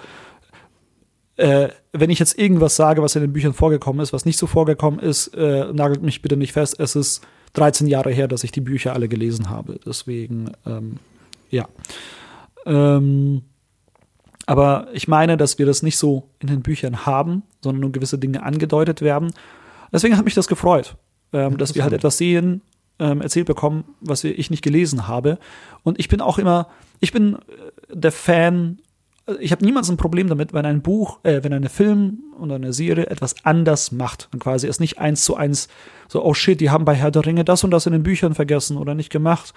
äh, 1.37 1.69
wenn 1.93 2.11
ich 2.11 2.19
jetzt 2.19 2.39
irgendwas 2.39 2.77
sage, 2.77 3.03
was 3.03 3.17
in 3.17 3.23
den 3.23 3.33
Büchern 3.33 3.53
vorgekommen 3.53 4.03
ist, 4.03 4.13
was 4.13 4.25
nicht 4.25 4.39
so 4.39 4.47
vorgekommen 4.47 5.01
ist, 5.01 5.29
äh, 5.29 5.73
nagelt 5.73 6.03
mich 6.03 6.23
bitte 6.23 6.37
nicht 6.37 6.53
fest. 6.53 6.79
Es 6.79 6.97
ist 6.97 7.23
13 7.55 7.87
Jahre 7.87 8.11
her, 8.11 8.29
dass 8.29 8.45
ich 8.45 8.53
die 8.53 8.61
Bücher 8.61 8.93
alle 8.93 9.09
gelesen 9.09 9.51
habe. 9.51 9.79
Deswegen, 9.85 10.53
ähm, 10.67 10.99
ja. 11.51 11.69
Ähm, 12.67 13.43
aber 14.47 14.89
ich 14.93 15.09
meine, 15.09 15.37
dass 15.37 15.59
wir 15.59 15.67
das 15.67 15.83
nicht 15.83 15.97
so 15.97 16.29
in 16.41 16.49
den 16.49 16.63
Büchern 16.63 17.07
haben, 17.07 17.43
sondern 17.63 17.81
nur 17.81 17.93
gewisse 17.93 18.19
Dinge 18.19 18.43
angedeutet 18.43 19.01
werden. 19.01 19.33
Deswegen 19.93 20.17
hat 20.17 20.25
mich 20.25 20.35
das 20.35 20.49
gefreut, 20.49 20.97
ähm, 21.33 21.57
dass 21.59 21.75
wir 21.75 21.83
halt 21.83 21.93
etwas 21.93 22.19
sehen, 22.19 22.63
ähm, 23.01 23.21
erzählt 23.21 23.47
bekommen, 23.47 23.85
was 24.01 24.23
ich 24.23 24.51
nicht 24.51 24.63
gelesen 24.63 25.09
habe. 25.09 25.39
Und 25.83 25.99
ich 25.99 26.09
bin 26.09 26.21
auch 26.21 26.39
immer, 26.39 26.69
ich 27.01 27.13
bin 27.13 27.35
äh, 27.35 27.39
der 27.93 28.13
Fan, 28.13 28.79
äh, 29.27 29.35
ich 29.41 29.51
habe 29.51 29.65
niemals 29.65 29.91
ein 29.91 29.97
Problem 29.97 30.29
damit, 30.29 30.53
wenn 30.53 30.67
ein 30.67 30.83
Buch, 30.83 31.19
äh, 31.25 31.43
wenn 31.43 31.53
eine 31.53 31.71
Film 31.71 32.21
oder 32.39 32.55
eine 32.55 32.73
Serie 32.73 33.07
etwas 33.07 33.35
anders 33.45 33.91
macht. 33.91 34.29
Und 34.33 34.41
quasi 34.41 34.69
es 34.69 34.79
nicht 34.79 34.99
eins 34.99 35.25
zu 35.25 35.35
eins 35.35 35.69
so, 36.09 36.25
oh 36.25 36.35
shit, 36.35 36.61
die 36.61 36.71
haben 36.71 36.85
bei 36.85 36.95
Herr 36.95 37.11
der 37.11 37.27
Ringe 37.27 37.45
das 37.45 37.65
und 37.65 37.71
das 37.71 37.87
in 37.87 37.93
den 37.93 38.03
Büchern 38.03 38.35
vergessen 38.35 38.77
oder 38.77 38.95
nicht 38.95 39.11
gemacht. 39.11 39.55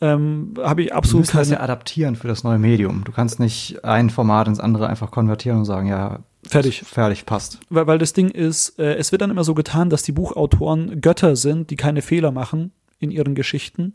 Ähm, 0.00 0.54
habe 0.62 0.82
ich 0.82 0.94
absolut 0.94 1.26
du 1.26 1.32
keine. 1.32 1.42
das 1.42 1.50
ja 1.50 1.60
adaptieren 1.60 2.14
für 2.14 2.28
das 2.28 2.44
neue 2.44 2.58
Medium. 2.58 3.02
Du 3.04 3.12
kannst 3.12 3.40
nicht 3.40 3.84
ein 3.84 4.10
Format 4.10 4.46
ins 4.46 4.60
andere 4.60 4.86
einfach 4.86 5.10
konvertieren 5.10 5.58
und 5.58 5.64
sagen, 5.64 5.88
ja, 5.88 6.20
fertig. 6.48 6.82
Fertig, 6.84 7.26
passt. 7.26 7.58
Weil, 7.70 7.86
weil 7.86 7.98
das 7.98 8.12
Ding 8.12 8.30
ist, 8.30 8.78
äh, 8.78 8.94
es 8.94 9.12
wird 9.12 9.22
dann 9.22 9.30
immer 9.30 9.44
so 9.44 9.54
getan, 9.54 9.90
dass 9.90 10.02
die 10.02 10.12
Buchautoren 10.12 11.00
Götter 11.00 11.36
sind, 11.36 11.70
die 11.70 11.76
keine 11.76 12.02
Fehler 12.02 12.30
machen 12.30 12.72
in 12.98 13.10
ihren 13.10 13.34
Geschichten 13.34 13.94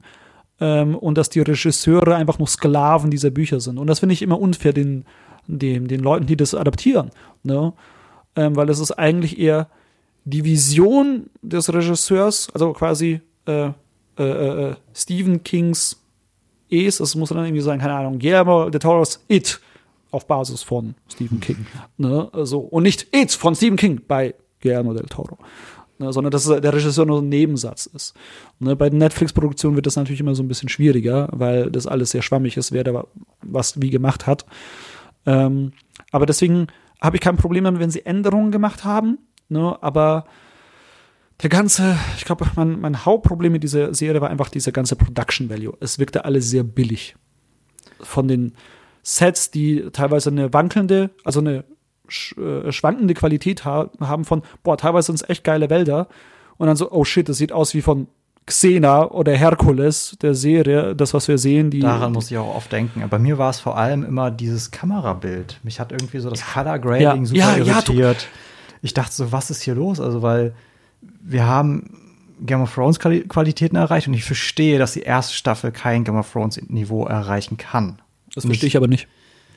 ähm, 0.60 0.96
und 0.96 1.18
dass 1.18 1.30
die 1.30 1.42
Regisseure 1.42 2.16
einfach 2.16 2.40
nur 2.40 2.48
Sklaven 2.48 3.12
dieser 3.12 3.32
Bücher 3.32 3.60
sind. 3.60 3.78
Und 3.78 3.88
das 3.88 4.00
finde 4.00 4.14
ich 4.14 4.22
immer 4.22 4.40
unfair 4.40 4.74
den, 4.74 5.06
den, 5.48 5.88
den 5.88 6.00
Leuten, 6.00 6.26
die 6.26 6.38
das 6.38 6.56
adaptieren. 6.56 7.12
Ne? 7.44 7.74
Ähm, 8.36 8.56
weil 8.56 8.70
es 8.70 8.80
ist 8.80 8.92
eigentlich 8.92 9.38
eher 9.38 9.70
die 10.26 10.44
Vision 10.44 11.30
des 11.42 11.74
Regisseurs, 11.74 12.50
also 12.54 12.74
quasi 12.74 13.22
äh, 13.46 13.72
äh, 14.18 14.24
äh, 14.24 14.76
Stephen 14.94 15.44
Kings 15.44 16.00
Es, 16.70 16.98
das 16.98 17.16
muss 17.16 17.30
dann 17.30 17.44
irgendwie 17.44 17.62
sein, 17.62 17.80
keine 17.80 17.94
Ahnung, 17.94 18.20
Guillermo 18.20 18.70
de 18.70 18.80
Toro's 18.80 19.24
It 19.28 19.60
auf 20.14 20.28
Basis 20.28 20.64
von 20.64 20.96
Stephen 21.10 21.40
King. 21.40 21.66
Ne? 21.98 22.30
Also, 22.34 22.60
und 22.60 22.84
nicht 22.84 23.08
It 23.16 23.32
von 23.32 23.56
Stephen 23.56 23.78
King 23.78 24.02
bei 24.08 24.36
Guillermo 24.62 24.94
del 24.94 25.06
Toro 25.06 25.38
ne, 26.04 26.14
sondern 26.14 26.32
dass 26.32 26.46
der 26.46 26.74
Regisseur 26.74 27.06
nur 27.06 27.22
ein 27.22 27.30
Nebensatz 27.30 27.86
ist. 27.88 28.16
Ne, 28.60 28.76
bei 28.76 28.90
Netflix-Produktionen 28.90 29.76
wird 29.76 29.86
das 29.86 29.96
natürlich 29.96 30.20
immer 30.20 30.36
so 30.36 30.44
ein 30.44 30.48
bisschen 30.48 30.70
schwieriger, 30.70 31.30
weil 31.32 31.72
das 31.72 31.88
alles 31.88 32.12
sehr 32.12 32.22
schwammig 32.22 32.58
ist, 32.58 32.72
wer 32.72 32.84
da 32.84 33.06
was 33.42 33.82
wie 33.82 33.90
gemacht 33.90 34.28
hat. 34.28 34.46
Ähm, 35.26 35.72
aber 36.12 36.26
deswegen 36.26 36.68
habe 37.02 37.18
ich 37.18 37.22
kein 37.22 37.38
Problem 37.38 37.64
damit, 37.64 37.80
wenn 37.80 37.92
sie 37.92 38.06
Änderungen 38.06 38.52
gemacht 38.52 38.84
haben. 38.84 39.20
Ne, 39.50 39.78
aber 39.82 40.26
der 41.42 41.50
ganze, 41.50 41.98
ich 42.18 42.26
glaube, 42.26 42.46
mein, 42.56 42.80
mein 42.80 43.06
Hauptproblem 43.06 43.52
mit 43.52 43.64
dieser 43.64 43.94
Serie 43.94 44.22
war 44.22 44.30
einfach 44.30 44.50
dieser 44.50 44.72
ganze 44.72 44.96
Production 44.96 45.50
Value. 45.50 45.76
Es 45.80 46.00
wirkte 46.00 46.26
alles 46.26 46.50
sehr 46.50 46.64
billig. 46.64 47.16
Von 48.00 48.28
den 48.28 48.54
Sets, 49.04 49.52
die 49.52 49.90
teilweise 49.92 50.30
eine 50.30 50.54
wankelnde, 50.54 51.12
also 51.24 51.40
eine 51.42 51.66
sch 52.08 52.38
äh, 52.38 52.72
schwankende 52.72 53.14
Qualität 53.14 53.66
ha 53.66 53.90
haben 54.00 54.26
von, 54.26 54.42
boah, 54.64 54.78
teilweise 54.78 55.08
sind 55.08 55.16
es 55.16 55.30
echt 55.30 55.44
geile 55.44 55.70
Wälder. 55.70 56.08
Und 56.58 56.68
dann 56.68 56.76
so, 56.76 56.92
oh 56.92 57.04
shit, 57.04 57.28
das 57.28 57.38
sieht 57.38 57.52
aus 57.52 57.74
wie 57.74 57.82
von 57.82 58.08
Xena 58.46 59.10
oder 59.10 59.34
Herkules 59.34 60.18
der 60.22 60.36
Serie, 60.36 60.96
das, 60.96 61.14
was 61.14 61.28
wir 61.28 61.38
sehen. 61.38 61.70
Die, 61.70 61.80
Daran 61.80 62.12
muss 62.12 62.30
ich 62.30 62.38
auch 62.38 62.56
oft 62.56 62.72
denken. 62.72 63.02
Aber 63.02 63.10
bei 63.10 63.20
mir 63.20 63.38
war 63.38 63.50
es 63.50 63.60
vor 63.60 63.78
allem 63.78 64.04
immer 64.04 64.32
dieses 64.32 64.72
Kamerabild. 64.72 65.60
Mich 65.64 65.80
hat 65.80 65.92
irgendwie 65.92 66.20
so 66.20 66.30
das 66.30 66.40
ja. 66.40 66.46
Color 66.54 66.80
Grading 66.80 67.24
ja. 67.24 67.26
super 67.26 67.40
ja, 67.40 67.56
irritiert. 67.58 68.28
ich 68.82 68.94
dachte 68.94 69.14
so, 69.14 69.32
was 69.32 69.50
ist 69.50 69.62
hier 69.62 69.76
los? 69.76 70.00
Also, 70.00 70.22
weil 70.22 70.54
wir 71.22 71.46
haben 71.46 71.98
Game 72.42 72.62
of 72.62 72.74
Thrones 72.74 73.00
Qualitäten 73.00 73.78
erreicht 73.78 74.08
und 74.08 74.14
ich 74.14 74.26
verstehe, 74.26 74.78
dass 74.78 74.94
die 74.94 75.02
erste 75.02 75.34
Staffel 75.34 75.72
kein 75.72 76.04
Game 76.04 76.18
of 76.18 76.32
Thrones 76.32 76.62
Niveau 76.70 77.06
erreichen 77.06 77.58
kann. 77.58 78.02
Das 78.36 78.46
verstehe 78.46 78.68
ich 78.68 78.78
aber 78.78 78.88
nicht. 78.88 79.08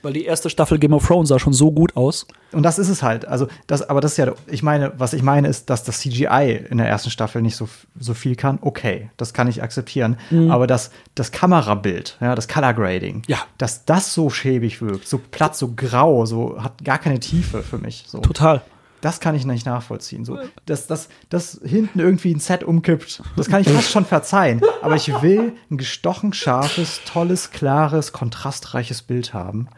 Weil 0.03 0.13
die 0.13 0.25
erste 0.25 0.51
Staffel 0.51 0.79
Game 0.79 0.93
of 0.93 1.07
Thrones 1.07 1.31
sah 1.31 1.39
schon 1.39 1.53
so 1.53 1.73
gut 1.73 1.97
aus. 1.97 2.27
Und 2.53 2.63
das 2.63 2.79
ist 2.79 2.89
es 2.89 3.03
halt. 3.03 3.27
Also, 3.27 3.49
das, 3.67 3.83
aber 3.89 4.01
das 4.01 4.13
ist 4.13 4.19
ja, 4.19 4.33
ich 4.47 4.63
meine, 4.63 4.93
was 4.99 5.13
ich 5.15 5.23
meine, 5.23 5.49
ist, 5.49 5.71
dass 5.71 5.85
das 5.85 6.01
CGI 6.01 6.67
in 6.71 6.79
der 6.79 6.87
ersten 6.87 7.11
Staffel 7.11 7.43
nicht 7.43 7.57
so, 7.57 7.69
so 7.99 8.15
viel 8.15 8.37
kann. 8.37 8.59
Okay, 8.61 9.11
das 9.17 9.33
kann 9.33 9.49
ich 9.49 9.63
akzeptieren. 9.63 10.17
Mhm. 10.31 10.51
Aber 10.51 10.67
das, 10.67 10.91
das 11.15 11.33
Kamerabild, 11.33 12.19
ja, 12.21 12.35
das 12.35 12.47
Color 12.47 12.75
Grading, 12.75 13.23
ja. 13.27 13.39
dass 13.59 13.85
das 13.85 14.15
so 14.15 14.31
schäbig 14.31 14.81
wirkt, 14.81 15.09
so 15.09 15.19
platt, 15.19 15.57
so 15.57 15.73
grau, 15.75 16.27
so 16.27 16.63
hat 16.63 16.85
gar 16.85 16.99
keine 16.99 17.19
Tiefe 17.19 17.63
für 17.63 17.79
mich. 17.79 18.05
So. 18.07 18.21
Total. 18.21 18.63
Das 19.01 19.21
kann 19.21 19.35
ich 19.35 19.45
nicht 19.45 19.67
nachvollziehen. 19.67 20.25
So, 20.25 20.39
dass, 20.65 20.87
dass, 20.87 21.09
dass 21.29 21.61
hinten 21.65 22.01
irgendwie 22.01 22.35
ein 22.35 22.41
Set 22.41 22.65
umkippt, 22.65 23.23
das 23.37 23.49
kann 23.49 23.61
ich 23.61 23.69
fast 23.69 23.91
schon 23.91 24.05
verzeihen. 24.05 24.61
Aber 24.83 24.97
ich 24.97 25.09
will 25.23 25.53
ein 25.71 25.77
gestochen 25.77 26.33
scharfes, 26.33 27.01
tolles, 27.07 27.51
klares, 27.51 28.13
kontrastreiches 28.13 29.03
Bild 29.03 29.35
haben. 29.35 29.69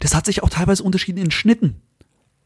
Das 0.00 0.14
hat 0.14 0.26
sich 0.26 0.42
auch 0.42 0.50
teilweise 0.50 0.82
unterschieden 0.82 1.18
in 1.18 1.30
Schnitten. 1.30 1.80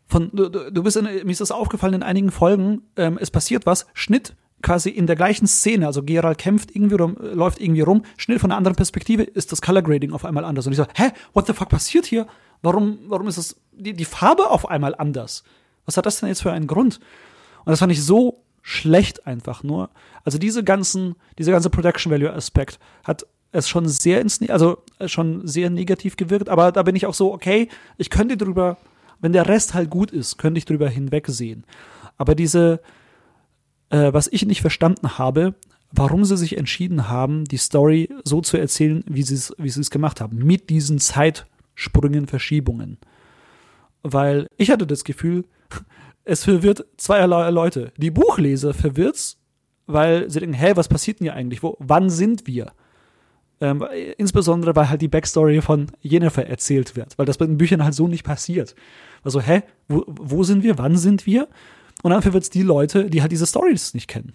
Von, 0.07 0.31
du, 0.33 0.49
du 0.49 0.83
bist 0.83 0.97
in, 0.97 1.05
mir 1.05 1.31
ist 1.31 1.41
das 1.41 1.51
aufgefallen 1.51 1.95
in 1.95 2.03
einigen 2.03 2.31
Folgen, 2.31 2.83
ähm, 2.97 3.19
es 3.21 3.31
passiert 3.31 3.67
was, 3.67 3.87
Schnitt 3.95 4.37
quasi 4.65 4.89
in 4.89 5.07
der 5.07 5.15
gleichen 5.15 5.47
Szene, 5.47 5.87
also 5.87 6.03
Gerald 6.03 6.39
kämpft 6.39 6.75
irgendwie 6.75 6.97
rum, 6.97 7.17
läuft 7.21 7.61
irgendwie 7.61 7.83
rum, 7.83 8.03
Schnitt 8.17 8.41
von 8.41 8.51
einer 8.51 8.59
anderen 8.59 8.75
Perspektive, 8.75 9.23
ist 9.23 9.53
das 9.53 9.63
Color 9.63 9.83
Grading 9.83 10.13
auf 10.13 10.25
einmal 10.25 10.45
anders. 10.45 10.67
Und 10.67 10.73
ich 10.73 10.79
so, 10.79 10.87
hä, 10.95 11.11
what 11.35 11.47
the 11.47 11.53
fuck 11.53 11.69
passiert 11.69 12.07
hier? 12.07 12.27
Warum, 12.63 12.99
warum 13.09 13.29
ist 13.29 13.39
das, 13.39 13.57
die, 13.73 13.93
die 13.93 14.07
Farbe 14.07 14.51
auf 14.51 14.69
einmal 14.69 14.95
anders? 14.95 15.45
Was 15.87 15.97
hat 15.97 16.07
das 16.07 16.21
denn 16.21 16.29
jetzt 16.29 16.43
für 16.43 16.53
einen 16.53 16.67
Grund? 16.67 17.01
Und 17.65 17.71
das 17.71 17.79
fand 17.79 17.93
ich 17.93 18.03
so 18.03 18.43
schlecht 18.63 19.27
einfach 19.27 19.63
nur. 19.63 19.91
Also 20.25 20.39
diese 20.39 20.65
ganzen, 20.65 21.17
dieser 21.39 21.53
ganze 21.53 21.71
Production 21.71 22.11
Value 22.11 22.33
Aspekt 22.33 22.79
hat 23.05 23.27
es 23.53 23.69
schon 23.69 23.89
sehr 23.89 24.21
ins, 24.21 24.41
also 24.49 24.79
schon 25.07 25.47
sehr 25.47 25.71
negativ 25.71 26.17
gewirkt, 26.17 26.49
aber 26.49 26.73
da 26.73 26.83
bin 26.83 26.97
ich 26.97 27.07
auch 27.07 27.15
so, 27.15 27.33
okay, 27.33 27.69
ich 27.99 28.11
könnte 28.11 28.37
drüber, 28.37 28.79
wenn 29.21 29.33
der 29.33 29.49
Rest 29.49 29.75
halt 29.75 29.91
gut 29.91 30.11
ist, 30.11 30.39
könnte 30.39 30.59
ich 30.59 30.65
drüber 30.65 30.89
hinwegsehen. 30.89 31.65
Aber 32.17 32.35
diese, 32.35 32.81
äh, 33.91 34.13
was 34.13 34.29
ich 34.29 34.45
nicht 34.47 34.61
verstanden 34.61 35.19
habe, 35.19 35.55
warum 35.93 36.25
sie 36.25 36.37
sich 36.37 36.57
entschieden 36.57 37.09
haben, 37.09 37.45
die 37.45 37.57
Story 37.57 38.09
so 38.25 38.41
zu 38.41 38.57
erzählen, 38.57 39.05
wie 39.07 39.23
sie 39.23 39.55
wie 39.59 39.71
sie 39.71 39.81
es 39.81 39.91
gemacht 39.91 40.21
haben, 40.21 40.39
mit 40.39 40.71
diesen 40.71 40.99
Zeitsprüngen, 40.99 42.27
Verschiebungen. 42.27 42.99
Weil 44.03 44.49
ich 44.57 44.71
hatte 44.71 44.87
das 44.87 45.05
Gefühl, 45.05 45.45
es 46.25 46.45
verwirrt 46.45 46.85
zweierlei 46.97 47.51
Leute. 47.51 47.93
Die 47.97 48.11
Buchleser 48.11 48.75
verwirrt's, 48.75 49.39
weil 49.87 50.31
sie 50.31 50.41
denken, 50.41 50.55
hä, 50.55 50.73
was 50.75 50.89
passiert 50.89 51.21
denn 51.21 51.27
hier 51.27 51.35
eigentlich? 51.35 51.63
Wo, 51.63 51.77
wann 51.79 52.11
sind 52.11 52.47
wir? 52.47 52.73
Ähm, 53.61 53.85
insbesondere, 54.19 54.75
weil 54.75 54.91
halt 54.91 55.01
die 55.01 55.09
Backstory 55.09 55.61
von 55.61 55.87
Jennifer 56.01 56.47
erzählt 56.47 56.97
wird, 56.97 57.17
weil 57.19 57.27
das 57.27 57.39
bei 57.39 57.47
den 57.47 57.59
Büchern 57.59 57.85
halt 57.85 57.95
so 57.95 58.09
nicht 58.09 58.25
passiert. 58.25 58.75
Also, 59.23 59.41
hä, 59.41 59.63
wo, 59.89 60.05
wo 60.07 60.43
sind 60.43 60.63
wir? 60.63 60.77
Wann 60.79 60.97
sind 60.97 61.25
wir? 61.27 61.49
Und 62.03 62.11
dann 62.11 62.23
verwirrt 62.23 62.45
es 62.45 62.51
die 62.51 62.63
Leute, 62.63 63.09
die 63.09 63.23
halt 63.23 63.33
diese 63.33 63.47
Stories 63.47 63.95
nicht 63.95 64.09
kennen. 64.09 64.35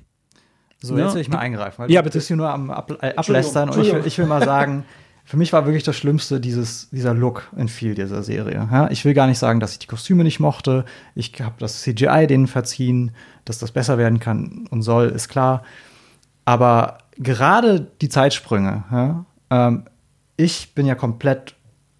So, 0.82 0.98
jetzt 0.98 1.14
will 1.14 1.22
ich 1.22 1.30
mal 1.30 1.40
eingreifen, 1.40 1.84
weil 1.84 1.92
ja, 1.92 2.02
bitte. 2.02 2.14
du 2.14 2.18
bist 2.20 2.28
hier 2.28 2.38
nur 2.38 2.50
am 2.50 2.72
Ab 2.72 2.98
äh, 3.02 3.14
Ablästern 3.16 3.70
und 3.70 3.82
ich 3.82 3.94
will, 3.94 4.02
ich 4.06 4.18
will 4.18 4.26
mal 4.26 4.44
sagen, 4.46 4.86
für 5.30 5.38
mich 5.38 5.54
war 5.54 5.66
wirklich 5.66 5.84
das 5.84 5.96
Schlimmste 5.96 6.40
dieses, 6.40 6.90
dieser 6.90 7.14
Look 7.14 7.52
in 7.56 7.68
viel 7.68 7.94
dieser 7.94 8.24
Serie. 8.24 8.68
Ja, 8.72 8.90
ich 8.90 9.06
will 9.06 9.14
gar 9.14 9.28
nicht 9.28 9.38
sagen, 9.38 9.60
dass 9.60 9.74
ich 9.74 9.78
die 9.78 9.86
Kostüme 9.86 10.24
nicht 10.24 10.40
mochte. 10.40 10.86
Ich 11.14 11.40
habe 11.40 11.54
das 11.60 11.84
CGI 11.84 12.26
denen 12.26 12.48
verziehen, 12.48 13.12
dass 13.46 13.60
das 13.60 13.72
besser 13.72 14.00
werden 14.00 14.20
kann 14.20 14.66
und 14.72 14.82
soll, 14.82 15.10
ist 15.10 15.30
klar. 15.30 15.62
Aber 16.46 16.98
gerade 17.20 17.86
die 18.02 18.10
Zeitsprünge, 18.10 18.86
ja, 18.92 19.26
ähm, 19.52 19.84
ich 20.36 20.74
bin 20.74 20.88
ja 20.88 20.96
komplett 20.96 21.54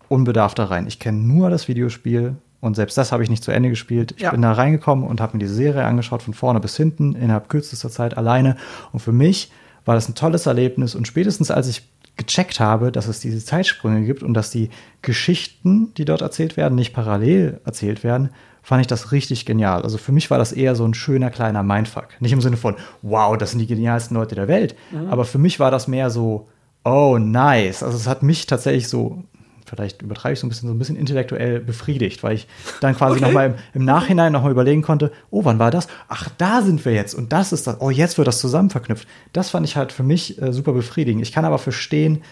unbedarft 0.08 0.58
da 0.58 0.66
rein. 0.66 0.88
Ich 0.88 0.98
kenne 0.98 1.20
nur 1.20 1.52
das 1.52 1.68
Videospiel 1.68 2.36
und 2.62 2.76
selbst 2.78 2.98
das 2.98 3.12
habe 3.12 3.22
ich 3.22 3.30
nicht 3.30 3.44
zu 3.44 3.52
Ende 3.52 3.70
gespielt. 3.70 4.16
Ich 4.18 4.24
ja. 4.24 4.32
bin 4.32 4.42
da 4.42 4.54
reingekommen 4.54 5.06
und 5.06 5.22
habe 5.22 5.38
mir 5.38 5.42
diese 5.42 5.54
Serie 5.54 5.86
angeschaut, 5.86 6.24
von 6.24 6.34
vorne 6.34 6.62
bis 6.62 6.76
hinten, 6.76 7.14
innerhalb 7.14 7.48
kürzester 7.48 7.92
Zeit 7.92 8.18
alleine. 8.18 8.56
Und 8.92 9.02
für 9.02 9.12
mich 9.12 9.52
war 9.86 9.94
das 9.94 10.10
ein 10.10 10.16
tolles 10.16 10.48
Erlebnis. 10.48 10.96
Und 10.96 11.08
spätestens 11.08 11.52
als 11.52 11.68
ich 11.68 11.84
gecheckt 12.20 12.60
habe, 12.60 12.92
dass 12.92 13.08
es 13.08 13.20
diese 13.20 13.44
Zeitsprünge 13.44 14.06
gibt 14.06 14.22
und 14.22 14.36
dass 14.36 14.52
die 14.52 14.70
Geschichten, 15.02 15.94
die 15.96 16.06
dort 16.06 16.22
erzählt 16.22 16.58
werden, 16.58 16.76
nicht 16.76 16.94
parallel 16.94 17.62
erzählt 17.66 18.04
werden, 18.04 18.30
fand 18.62 18.82
ich 18.82 18.88
das 18.88 19.12
richtig 19.12 19.46
genial. 19.46 19.82
Also 19.82 19.98
für 19.98 20.12
mich 20.12 20.30
war 20.30 20.38
das 20.38 20.52
eher 20.52 20.76
so 20.76 20.86
ein 20.86 20.94
schöner 20.94 21.32
kleiner 21.32 21.64
Mindfuck. 21.64 22.10
Nicht 22.20 22.34
im 22.34 22.42
Sinne 22.42 22.58
von, 22.58 22.76
wow, 23.02 23.38
das 23.38 23.52
sind 23.52 23.60
die 23.60 23.68
genialsten 23.68 24.16
Leute 24.16 24.36
der 24.36 24.48
Welt. 24.48 24.76
Mhm. 24.92 25.08
Aber 25.08 25.26
für 25.26 25.40
mich 25.40 25.60
war 25.60 25.72
das 25.72 25.88
mehr 25.88 26.10
so, 26.10 26.48
oh, 26.84 27.18
nice. 27.18 27.82
Also 27.82 27.98
es 27.98 28.08
hat 28.08 28.22
mich 28.22 28.46
tatsächlich 28.46 28.88
so 28.88 29.24
vielleicht 29.70 30.02
übertreibe 30.02 30.34
ich 30.34 30.40
so 30.40 30.48
ein 30.48 30.50
bisschen, 30.50 30.68
so 30.68 30.76
ein 30.76 30.80
bisschen 30.80 30.96
intellektuell 30.96 31.60
befriedigt, 31.60 32.24
weil 32.24 32.36
ich 32.36 32.48
dann 32.82 32.96
quasi 32.96 33.18
okay. 33.18 33.26
nochmal 33.26 33.46
im, 33.48 33.54
im 33.74 33.86
Nachhinein 33.86 34.32
nochmal 34.32 34.52
überlegen 34.52 34.82
konnte, 34.82 35.12
oh, 35.30 35.46
wann 35.46 35.60
war 35.60 35.72
das? 35.72 35.88
Ach, 36.08 36.30
da 36.38 36.62
sind 36.62 36.84
wir 36.84 36.94
jetzt 36.94 37.14
und 37.14 37.32
das 37.32 37.54
ist 37.54 37.68
das. 37.68 37.78
Oh, 37.80 37.90
jetzt 37.90 38.18
wird 38.18 38.28
das 38.28 38.40
zusammen 38.40 38.70
verknüpft. 38.70 39.08
Das 39.34 39.50
fand 39.50 39.66
ich 39.66 39.76
halt 39.76 39.92
für 39.92 40.04
mich 40.04 40.42
äh, 40.42 40.52
super 40.52 40.74
befriedigend. 40.74 41.22
Ich 41.22 41.32
kann 41.32 41.46
aber 41.46 41.60
verstehen, 41.60 42.24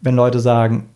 wenn 0.00 0.16
Leute 0.16 0.40
sagen, 0.40 0.88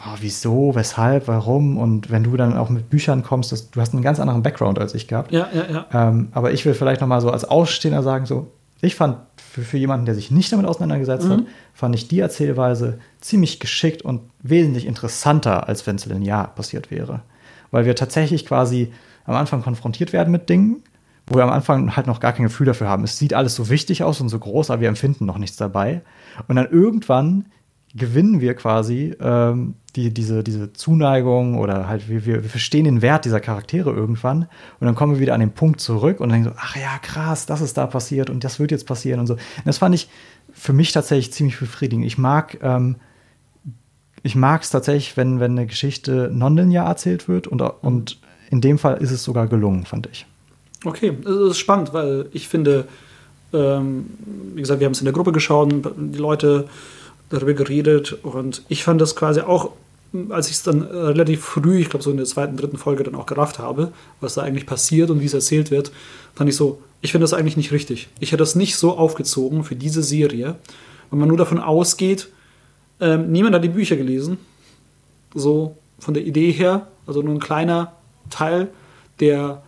oh, 0.00 0.16
wieso, 0.20 0.74
weshalb, 0.74 1.28
warum 1.28 1.78
und 1.78 2.10
wenn 2.10 2.24
du 2.24 2.36
dann 2.36 2.56
auch 2.56 2.68
mit 2.68 2.90
Büchern 2.90 3.22
kommst, 3.22 3.52
das, 3.52 3.70
du 3.70 3.80
hast 3.80 3.92
einen 3.92 4.02
ganz 4.02 4.20
anderen 4.20 4.42
Background 4.42 4.78
als 4.78 4.94
ich 4.94 5.08
gehabt. 5.08 5.32
Ja, 5.32 5.48
ja, 5.52 5.64
ja. 5.70 6.08
Ähm, 6.08 6.28
aber 6.32 6.52
ich 6.52 6.64
will 6.64 6.74
vielleicht 6.74 7.00
nochmal 7.00 7.20
so 7.20 7.30
als 7.30 7.44
Ausstehender 7.44 8.02
sagen, 8.02 8.26
so, 8.26 8.52
ich 8.80 8.94
fand 8.94 9.18
für, 9.36 9.62
für 9.62 9.78
jemanden, 9.78 10.06
der 10.06 10.14
sich 10.14 10.30
nicht 10.30 10.52
damit 10.52 10.66
auseinandergesetzt 10.66 11.26
mhm. 11.26 11.32
hat, 11.32 11.40
fand 11.72 11.94
ich 11.94 12.08
die 12.08 12.20
Erzählweise 12.20 12.98
ziemlich 13.20 13.60
geschickt 13.60 14.02
und 14.02 14.20
wesentlich 14.42 14.86
interessanter, 14.86 15.68
als 15.68 15.86
wenn 15.86 15.96
es 15.96 16.06
linear 16.06 16.54
passiert 16.54 16.90
wäre. 16.90 17.22
Weil 17.70 17.84
wir 17.84 17.96
tatsächlich 17.96 18.46
quasi 18.46 18.92
am 19.24 19.34
Anfang 19.34 19.62
konfrontiert 19.62 20.12
werden 20.12 20.30
mit 20.30 20.48
Dingen, 20.48 20.82
wo 21.26 21.36
wir 21.36 21.42
am 21.42 21.50
Anfang 21.50 21.96
halt 21.96 22.06
noch 22.06 22.20
gar 22.20 22.32
kein 22.32 22.44
Gefühl 22.44 22.66
dafür 22.66 22.88
haben. 22.88 23.02
Es 23.02 23.18
sieht 23.18 23.34
alles 23.34 23.54
so 23.54 23.68
wichtig 23.68 24.02
aus 24.02 24.20
und 24.20 24.28
so 24.28 24.38
groß, 24.38 24.70
aber 24.70 24.82
wir 24.82 24.88
empfinden 24.88 25.26
noch 25.26 25.38
nichts 25.38 25.56
dabei. 25.56 26.02
Und 26.46 26.56
dann 26.56 26.70
irgendwann 26.70 27.46
gewinnen 27.94 28.40
wir 28.40 28.54
quasi 28.54 29.16
ähm, 29.20 29.74
die, 29.96 30.12
diese, 30.12 30.44
diese 30.44 30.72
Zuneigung 30.72 31.58
oder 31.58 31.88
halt 31.88 32.08
wir, 32.08 32.26
wir, 32.26 32.42
verstehen 32.42 32.84
den 32.84 33.02
Wert 33.02 33.24
dieser 33.24 33.40
Charaktere 33.40 33.90
irgendwann 33.90 34.42
und 34.78 34.86
dann 34.86 34.94
kommen 34.94 35.14
wir 35.14 35.20
wieder 35.20 35.34
an 35.34 35.40
den 35.40 35.52
Punkt 35.52 35.80
zurück 35.80 36.20
und 36.20 36.30
denken 36.30 36.50
so, 36.50 36.54
ach 36.56 36.76
ja, 36.76 36.98
krass, 37.00 37.46
das 37.46 37.60
ist 37.60 37.76
da 37.76 37.86
passiert 37.86 38.30
und 38.30 38.44
das 38.44 38.60
wird 38.60 38.70
jetzt 38.70 38.86
passieren 38.86 39.20
und 39.20 39.26
so. 39.26 39.34
Und 39.34 39.40
das 39.64 39.78
fand 39.78 39.94
ich 39.94 40.08
für 40.52 40.72
mich 40.72 40.92
tatsächlich 40.92 41.32
ziemlich 41.32 41.58
befriedigend. 41.58 42.06
Ich 42.06 42.18
mag 42.18 42.58
ähm, 42.62 42.96
ich 44.26 44.34
mag 44.34 44.62
es 44.62 44.70
tatsächlich, 44.70 45.16
wenn, 45.16 45.38
wenn 45.38 45.52
eine 45.52 45.66
Geschichte 45.66 46.30
nonlinear 46.32 46.86
erzählt 46.86 47.28
wird 47.28 47.46
und, 47.46 47.62
und 47.62 48.18
in 48.50 48.60
dem 48.60 48.76
Fall 48.78 48.96
ist 48.98 49.12
es 49.12 49.22
sogar 49.22 49.46
gelungen, 49.46 49.86
fand 49.86 50.08
ich. 50.10 50.26
Okay, 50.84 51.16
das 51.22 51.50
ist 51.50 51.58
spannend, 51.58 51.94
weil 51.94 52.26
ich 52.32 52.48
finde, 52.48 52.86
ähm, 53.52 54.06
wie 54.54 54.60
gesagt, 54.60 54.80
wir 54.80 54.86
haben 54.86 54.92
es 54.92 55.00
in 55.00 55.04
der 55.04 55.14
Gruppe 55.14 55.32
geschaut, 55.32 55.72
die 55.96 56.18
Leute 56.18 56.68
darüber 57.30 57.54
geredet 57.54 58.12
und 58.24 58.62
ich 58.68 58.82
fand 58.84 59.00
das 59.00 59.14
quasi 59.14 59.40
auch, 59.40 59.70
als 60.30 60.48
ich 60.48 60.54
es 60.54 60.62
dann 60.62 60.82
relativ 60.82 61.42
früh, 61.42 61.80
ich 61.80 61.90
glaube 61.90 62.02
so 62.02 62.10
in 62.10 62.16
der 62.16 62.26
zweiten, 62.26 62.56
dritten 62.56 62.76
Folge 62.76 63.04
dann 63.04 63.14
auch 63.14 63.26
gerafft 63.26 63.58
habe, 63.58 63.92
was 64.20 64.34
da 64.34 64.42
eigentlich 64.42 64.66
passiert 64.66 65.10
und 65.10 65.20
wie 65.20 65.26
es 65.26 65.34
erzählt 65.34 65.70
wird, 65.70 65.92
fand 66.34 66.50
ich 66.50 66.56
so, 66.56 66.80
ich 67.00 67.12
finde 67.12 67.24
das 67.24 67.34
eigentlich 67.34 67.56
nicht 67.56 67.72
richtig. 67.72 68.08
Ich 68.20 68.32
hätte 68.32 68.42
das 68.42 68.54
nicht 68.54 68.76
so 68.76 68.96
aufgezogen 68.96 69.64
für 69.64 69.76
diese 69.76 70.02
Serie, 70.02 70.56
wenn 71.10 71.18
man 71.18 71.28
nur 71.28 71.38
davon 71.38 71.58
ausgeht, 71.58 72.28
ähm, 73.00 73.30
niemand 73.30 73.54
hat 73.54 73.64
die 73.64 73.68
Bücher 73.68 73.96
gelesen, 73.96 74.38
so 75.34 75.76
von 75.98 76.14
der 76.14 76.24
Idee 76.24 76.50
her, 76.50 76.88
also 77.06 77.22
nur 77.22 77.34
ein 77.34 77.40
kleiner 77.40 77.92
Teil 78.30 78.68
der 79.20 79.62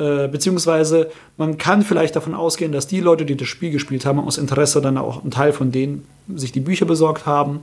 äh, 0.00 0.28
beziehungsweise 0.28 1.10
man 1.36 1.58
kann 1.58 1.82
vielleicht 1.82 2.16
davon 2.16 2.34
ausgehen, 2.34 2.72
dass 2.72 2.86
die 2.86 3.00
Leute, 3.00 3.26
die 3.26 3.36
das 3.36 3.48
Spiel 3.48 3.70
gespielt 3.70 4.06
haben, 4.06 4.18
aus 4.18 4.38
Interesse 4.38 4.80
dann 4.80 4.96
auch 4.96 5.22
ein 5.22 5.30
Teil 5.30 5.52
von 5.52 5.72
denen 5.72 6.06
sich 6.34 6.52
die 6.52 6.60
Bücher 6.60 6.86
besorgt 6.86 7.26
haben. 7.26 7.60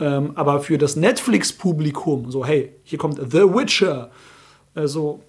Ähm, 0.00 0.32
aber 0.34 0.60
für 0.60 0.78
das 0.78 0.96
Netflix-Publikum, 0.96 2.30
so 2.30 2.44
hey, 2.44 2.72
hier 2.82 2.98
kommt 2.98 3.18
The 3.18 3.42
Witcher, 3.42 4.10
also 4.74 5.22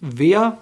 wer, 0.00 0.58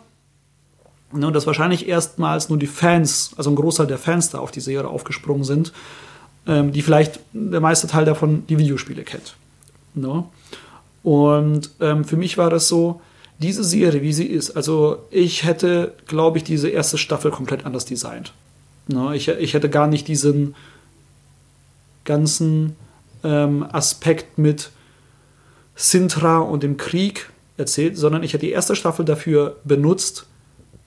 ne, 1.12 1.26
und 1.26 1.32
das 1.32 1.46
wahrscheinlich 1.46 1.88
erstmals 1.88 2.48
nur 2.48 2.58
die 2.58 2.68
Fans, 2.68 3.32
also 3.36 3.50
ein 3.50 3.56
Großteil 3.56 3.88
der 3.88 3.98
Fans 3.98 4.30
da 4.30 4.38
auf 4.38 4.52
die 4.52 4.60
Serie 4.60 4.88
aufgesprungen 4.88 5.44
sind, 5.44 5.72
ähm, 6.46 6.72
die 6.72 6.82
vielleicht 6.82 7.20
der 7.32 7.60
meiste 7.60 7.88
Teil 7.88 8.04
davon 8.04 8.46
die 8.46 8.58
Videospiele 8.58 9.02
kennt. 9.02 9.34
Ne? 9.94 10.24
Und 11.02 11.70
ähm, 11.80 12.04
für 12.04 12.16
mich 12.16 12.38
war 12.38 12.50
das 12.50 12.68
so, 12.68 13.00
diese 13.38 13.62
Serie, 13.62 14.02
wie 14.02 14.12
sie 14.12 14.26
ist, 14.26 14.50
also 14.50 15.04
ich 15.10 15.44
hätte, 15.44 15.94
glaube 16.06 16.38
ich, 16.38 16.44
diese 16.44 16.68
erste 16.68 16.98
Staffel 16.98 17.30
komplett 17.30 17.66
anders 17.66 17.84
designt. 17.84 18.32
Ne, 18.88 19.14
ich, 19.14 19.28
ich 19.28 19.54
hätte 19.54 19.68
gar 19.68 19.86
nicht 19.86 20.08
diesen 20.08 20.54
ganzen 22.04 22.74
ähm, 23.24 23.66
Aspekt 23.72 24.38
mit 24.38 24.70
Sintra 25.74 26.38
und 26.38 26.62
dem 26.62 26.76
Krieg 26.76 27.30
erzählt, 27.56 27.96
sondern 27.96 28.22
ich 28.22 28.32
hätte 28.32 28.46
die 28.46 28.52
erste 28.52 28.76
Staffel 28.76 29.04
dafür 29.04 29.56
benutzt, 29.64 30.26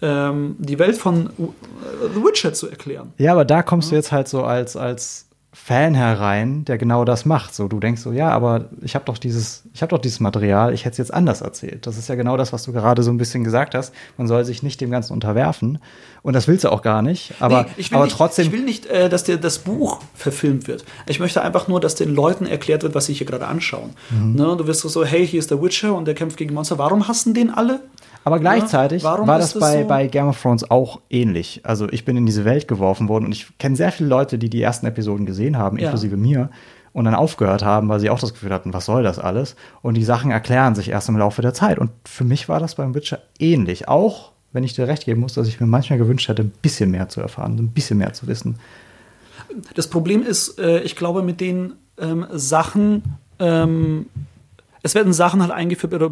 ähm, 0.01 0.55
die 0.59 0.79
Welt 0.79 0.97
von 0.97 1.29
The 1.37 2.23
Witcher 2.23 2.53
zu 2.53 2.69
erklären. 2.69 3.13
Ja, 3.17 3.33
aber 3.33 3.45
da 3.45 3.61
kommst 3.63 3.89
ja. 3.89 3.91
du 3.91 3.95
jetzt 3.97 4.11
halt 4.11 4.27
so 4.27 4.43
als, 4.43 4.75
als 4.75 5.27
Fan 5.53 5.95
herein, 5.95 6.63
der 6.63 6.77
genau 6.77 7.03
das 7.03 7.25
macht. 7.25 7.53
So, 7.53 7.67
du 7.67 7.81
denkst 7.81 8.01
so, 8.01 8.13
ja, 8.13 8.29
aber 8.29 8.69
ich 8.81 8.95
habe 8.95 9.03
doch 9.03 9.17
dieses, 9.17 9.63
ich 9.73 9.81
habe 9.81 9.89
doch 9.89 9.99
dieses 9.99 10.21
Material, 10.21 10.73
ich 10.73 10.85
hätte 10.85 10.93
es 10.93 10.97
jetzt 10.97 11.13
anders 11.13 11.41
erzählt. 11.41 11.85
Das 11.85 11.97
ist 11.97 12.07
ja 12.07 12.15
genau 12.15 12.37
das, 12.37 12.53
was 12.53 12.63
du 12.63 12.71
gerade 12.71 13.03
so 13.03 13.11
ein 13.11 13.17
bisschen 13.17 13.43
gesagt 13.43 13.75
hast. 13.75 13.93
Man 14.17 14.27
soll 14.27 14.45
sich 14.45 14.63
nicht 14.63 14.79
dem 14.79 14.91
Ganzen 14.91 15.11
unterwerfen. 15.11 15.79
Und 16.21 16.33
das 16.33 16.47
willst 16.47 16.63
du 16.63 16.71
auch 16.71 16.81
gar 16.81 17.01
nicht. 17.01 17.33
Aber, 17.41 17.65
nee, 17.77 17.85
aber 17.91 18.05
nicht, 18.05 18.15
trotzdem. 18.15 18.45
Ich 18.45 18.53
will 18.53 18.63
nicht, 18.63 18.85
äh, 18.85 19.09
dass 19.09 19.25
dir 19.25 19.35
das 19.35 19.59
Buch 19.59 19.99
verfilmt 20.15 20.69
wird. 20.69 20.85
Ich 21.05 21.19
möchte 21.19 21.41
einfach 21.41 21.67
nur, 21.67 21.81
dass 21.81 21.95
den 21.95 22.15
Leuten 22.15 22.45
erklärt 22.45 22.83
wird, 22.83 22.95
was 22.95 23.07
sie 23.07 23.13
hier 23.13 23.27
gerade 23.27 23.47
anschauen. 23.47 23.91
Mhm. 24.09 24.35
Ne? 24.35 24.55
Du 24.57 24.67
wirst 24.67 24.81
so, 24.81 25.03
hey, 25.03 25.27
hier 25.27 25.39
ist 25.39 25.51
der 25.51 25.61
Witcher 25.61 25.93
und 25.93 26.05
der 26.05 26.13
kämpft 26.13 26.37
gegen 26.37 26.53
Monster. 26.53 26.77
Warum 26.77 27.09
hassen 27.09 27.33
den 27.33 27.49
alle? 27.49 27.81
Aber 28.23 28.39
gleichzeitig 28.39 29.03
ja, 29.03 29.25
war 29.25 29.39
das, 29.39 29.57
bei, 29.57 29.81
so? 29.81 29.87
bei 29.87 30.07
Game 30.07 30.27
of 30.27 30.41
Thrones 30.41 30.69
auch 30.69 31.01
ähnlich. 31.09 31.61
Also 31.63 31.89
ich 31.89 32.05
bin 32.05 32.17
in 32.17 32.25
diese 32.25 32.45
Welt 32.45 32.67
geworfen 32.67 33.09
worden 33.09 33.25
und 33.25 33.31
ich 33.31 33.57
kenne 33.57 33.75
sehr 33.75 33.91
viele 33.91 34.09
Leute, 34.09 34.37
die 34.37 34.49
die 34.49 34.61
ersten 34.61 34.85
Episoden 34.85 35.25
gesehen 35.25 35.57
haben, 35.57 35.77
ja. 35.77 35.85
inklusive 35.85 36.17
mir, 36.17 36.49
und 36.93 37.05
dann 37.05 37.15
aufgehört 37.15 37.63
haben, 37.63 37.87
weil 37.89 37.99
sie 37.99 38.09
auch 38.09 38.19
das 38.19 38.33
Gefühl 38.33 38.51
hatten, 38.51 38.73
was 38.73 38.85
soll 38.85 39.03
das 39.03 39.17
alles? 39.17 39.55
Und 39.81 39.95
die 39.95 40.03
Sachen 40.03 40.29
erklären 40.29 40.75
sich 40.75 40.89
erst 40.89 41.09
im 41.09 41.17
Laufe 41.17 41.41
der 41.41 41.53
Zeit. 41.53 41.79
Und 41.79 41.91
für 42.05 42.25
mich 42.25 42.49
war 42.49 42.59
das 42.59 42.75
beim 42.75 42.93
Witcher 42.93 43.19
ähnlich. 43.39 43.87
Auch 43.87 44.31
wenn 44.51 44.63
ich 44.63 44.73
dir 44.73 44.87
recht 44.87 45.05
geben 45.05 45.21
muss, 45.21 45.33
dass 45.33 45.47
ich 45.47 45.59
mir 45.59 45.67
manchmal 45.67 45.99
gewünscht 45.99 46.27
hätte, 46.27 46.43
ein 46.43 46.51
bisschen 46.61 46.91
mehr 46.91 47.07
zu 47.07 47.21
erfahren, 47.21 47.57
ein 47.57 47.69
bisschen 47.69 47.97
mehr 47.97 48.13
zu 48.13 48.27
wissen. 48.27 48.57
Das 49.73 49.87
Problem 49.87 50.23
ist, 50.23 50.59
äh, 50.59 50.81
ich 50.81 50.95
glaube, 50.95 51.23
mit 51.23 51.39
den 51.39 51.73
ähm, 51.97 52.25
Sachen, 52.31 53.03
ähm, 53.39 54.07
es 54.83 54.95
werden 54.95 55.13
Sachen 55.13 55.41
halt 55.41 55.51
eingeführt, 55.51 55.93
oder 55.93 56.11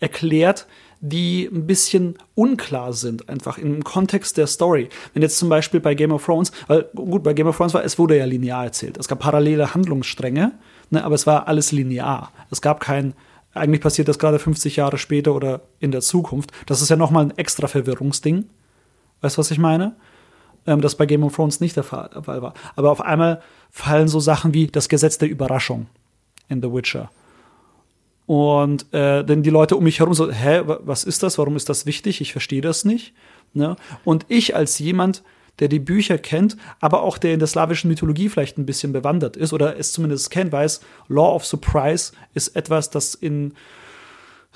erklärt, 0.00 0.66
die 1.00 1.48
ein 1.52 1.66
bisschen 1.66 2.16
unklar 2.34 2.92
sind, 2.92 3.28
einfach 3.28 3.58
im 3.58 3.84
Kontext 3.84 4.36
der 4.36 4.46
Story. 4.46 4.88
Wenn 5.14 5.22
jetzt 5.22 5.38
zum 5.38 5.48
Beispiel 5.48 5.80
bei 5.80 5.94
Game 5.94 6.12
of 6.12 6.24
Thrones, 6.24 6.50
weil 6.66 6.88
gut, 6.94 7.22
bei 7.22 7.34
Game 7.34 7.46
of 7.46 7.56
Thrones 7.56 7.74
war, 7.74 7.84
es 7.84 7.98
wurde 7.98 8.16
ja 8.16 8.24
linear 8.24 8.64
erzählt. 8.64 8.98
Es 8.98 9.06
gab 9.06 9.20
parallele 9.20 9.74
Handlungsstränge, 9.74 10.52
ne, 10.90 11.04
aber 11.04 11.14
es 11.14 11.26
war 11.26 11.46
alles 11.46 11.70
linear. 11.70 12.32
Es 12.50 12.60
gab 12.60 12.80
kein, 12.80 13.14
eigentlich 13.54 13.80
passiert 13.80 14.08
das 14.08 14.18
gerade 14.18 14.38
50 14.38 14.76
Jahre 14.76 14.98
später 14.98 15.34
oder 15.34 15.60
in 15.78 15.92
der 15.92 16.00
Zukunft. 16.00 16.50
Das 16.66 16.82
ist 16.82 16.88
ja 16.88 16.96
nochmal 16.96 17.26
ein 17.26 17.38
extra 17.38 17.68
Verwirrungsding. 17.68 18.46
Weißt 19.20 19.36
du, 19.36 19.40
was 19.40 19.50
ich 19.50 19.58
meine? 19.58 19.94
Ähm, 20.66 20.80
das 20.80 20.96
bei 20.96 21.06
Game 21.06 21.22
of 21.22 21.36
Thrones 21.36 21.60
nicht 21.60 21.76
der 21.76 21.84
Fall 21.84 22.10
war. 22.24 22.54
Aber 22.74 22.90
auf 22.90 23.00
einmal 23.00 23.40
fallen 23.70 24.08
so 24.08 24.18
Sachen 24.18 24.52
wie 24.52 24.66
das 24.66 24.88
Gesetz 24.88 25.18
der 25.18 25.28
Überraschung 25.28 25.86
in 26.48 26.60
The 26.60 26.72
Witcher 26.72 27.10
und 28.28 28.92
äh, 28.92 29.24
denn 29.24 29.42
die 29.42 29.48
Leute 29.48 29.74
um 29.74 29.84
mich 29.84 30.00
herum 30.00 30.12
so, 30.12 30.30
hä, 30.30 30.60
was 30.66 31.04
ist 31.04 31.22
das? 31.22 31.38
Warum 31.38 31.56
ist 31.56 31.70
das 31.70 31.86
wichtig? 31.86 32.20
Ich 32.20 32.32
verstehe 32.32 32.60
das 32.60 32.84
nicht. 32.84 33.14
Ne? 33.54 33.74
Und 34.04 34.26
ich 34.28 34.54
als 34.54 34.78
jemand, 34.78 35.22
der 35.60 35.68
die 35.68 35.78
Bücher 35.78 36.18
kennt, 36.18 36.58
aber 36.78 37.04
auch 37.04 37.16
der 37.16 37.32
in 37.32 37.38
der 37.38 37.48
slawischen 37.48 37.88
Mythologie 37.88 38.28
vielleicht 38.28 38.58
ein 38.58 38.66
bisschen 38.66 38.92
bewandert 38.92 39.38
ist 39.38 39.54
oder 39.54 39.78
es 39.78 39.92
zumindest 39.92 40.30
kennt, 40.30 40.52
weiß, 40.52 40.82
Law 41.08 41.36
of 41.36 41.46
Surprise 41.46 42.12
ist 42.34 42.48
etwas, 42.48 42.90
das 42.90 43.14
in 43.14 43.54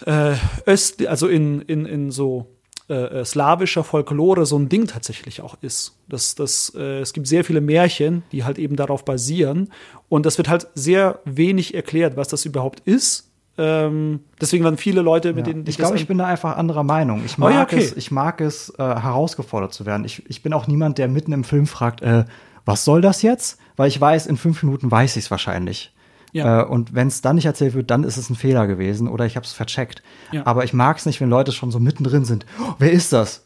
äh, 0.05 0.35
Öst, 0.67 1.07
also 1.07 1.27
in, 1.27 1.63
in, 1.63 1.87
in 1.87 2.11
so 2.11 2.55
äh, 2.91 3.21
äh 3.21 3.25
slawischer 3.25 3.85
Folklore 3.85 4.45
so 4.45 4.59
ein 4.59 4.69
Ding 4.69 4.87
tatsächlich 4.87 5.41
auch 5.41 5.57
ist. 5.63 5.99
Das, 6.11 6.35
das, 6.35 6.75
äh, 6.77 7.01
es 7.01 7.15
gibt 7.15 7.27
sehr 7.27 7.43
viele 7.43 7.63
Märchen, 7.63 8.23
die 8.33 8.45
halt 8.45 8.59
eben 8.59 8.77
darauf 8.77 9.07
basieren. 9.07 9.73
Und 10.11 10.27
das 10.27 10.37
wird 10.37 10.51
halt 10.51 10.67
sehr 10.75 11.21
wenig 11.25 11.73
erklärt, 11.73 12.19
was 12.19 12.29
das 12.29 12.45
überhaupt 12.45 12.81
ist 12.81 13.32
ähm, 13.59 14.21
deswegen 14.41 14.65
waren 14.65 14.79
viele 14.79 15.03
Leute, 15.03 15.35
mit 15.35 15.47
ja. 15.47 15.53
denen 15.53 15.67
ich 15.67 15.77
glaube, 15.77 15.97
ich 15.97 16.07
bin 16.07 16.19
da 16.19 16.27
einfach 16.27 16.57
anderer 16.57 16.85
Meinung. 16.85 17.23
Ich 17.25 17.37
mag 17.37 17.51
oh, 17.51 17.55
ja, 17.55 17.63
okay. 17.63 17.79
es, 17.79 17.97
ich 17.97 18.11
mag 18.11 18.41
es 18.41 18.71
äh, 18.79 18.83
herausgefordert 18.83 19.75
zu 19.75 19.85
werden. 19.85 20.05
Ich, 20.05 20.29
ich 20.29 20.43
bin 20.43 20.53
auch 20.53 20.67
niemand, 20.67 20.99
der 20.99 21.09
mitten 21.09 21.33
im 21.33 21.45
Film 21.45 21.67
fragt, 21.67 22.01
äh, 22.01 22.25
was 22.65 22.85
soll 22.85 23.03
das 23.03 23.23
jetzt? 23.23 23.59
Weil 23.77 23.89
ich 23.89 24.01
weiß, 24.01 24.27
in 24.27 24.37
fünf 24.37 24.63
Minuten 24.63 24.91
weiß 24.91 25.17
ich 25.17 25.25
es 25.25 25.31
wahrscheinlich. 25.31 25.93
Ja. 26.33 26.63
Äh, 26.63 26.65
und 26.65 26.95
wenn 26.95 27.09
es 27.09 27.21
dann 27.21 27.37
nicht 27.37 27.45
erzählt 27.45 27.75
wird, 27.75 27.91
dann 27.91 28.05
ist 28.05 28.17
es 28.17 28.31
ein 28.31 28.37
Fehler 28.37 28.67
gewesen 28.67 29.07
oder 29.07 29.27
ich 29.27 29.37
habe 29.37 29.45
es 29.45 29.53
vercheckt. 29.53 30.03
Ja. 30.33 30.47
Aber 30.47 30.65
ich 30.65 30.73
mag 30.73 30.97
es 30.97 31.05
nicht, 31.05 31.21
wenn 31.21 31.29
Leute 31.29 31.53
schon 31.53 31.71
so 31.71 31.79
mittendrin 31.79 32.25
sind. 32.25 32.47
Oh, 32.61 32.75
wer 32.79 32.91
ist 32.91 33.13
das? 33.13 33.45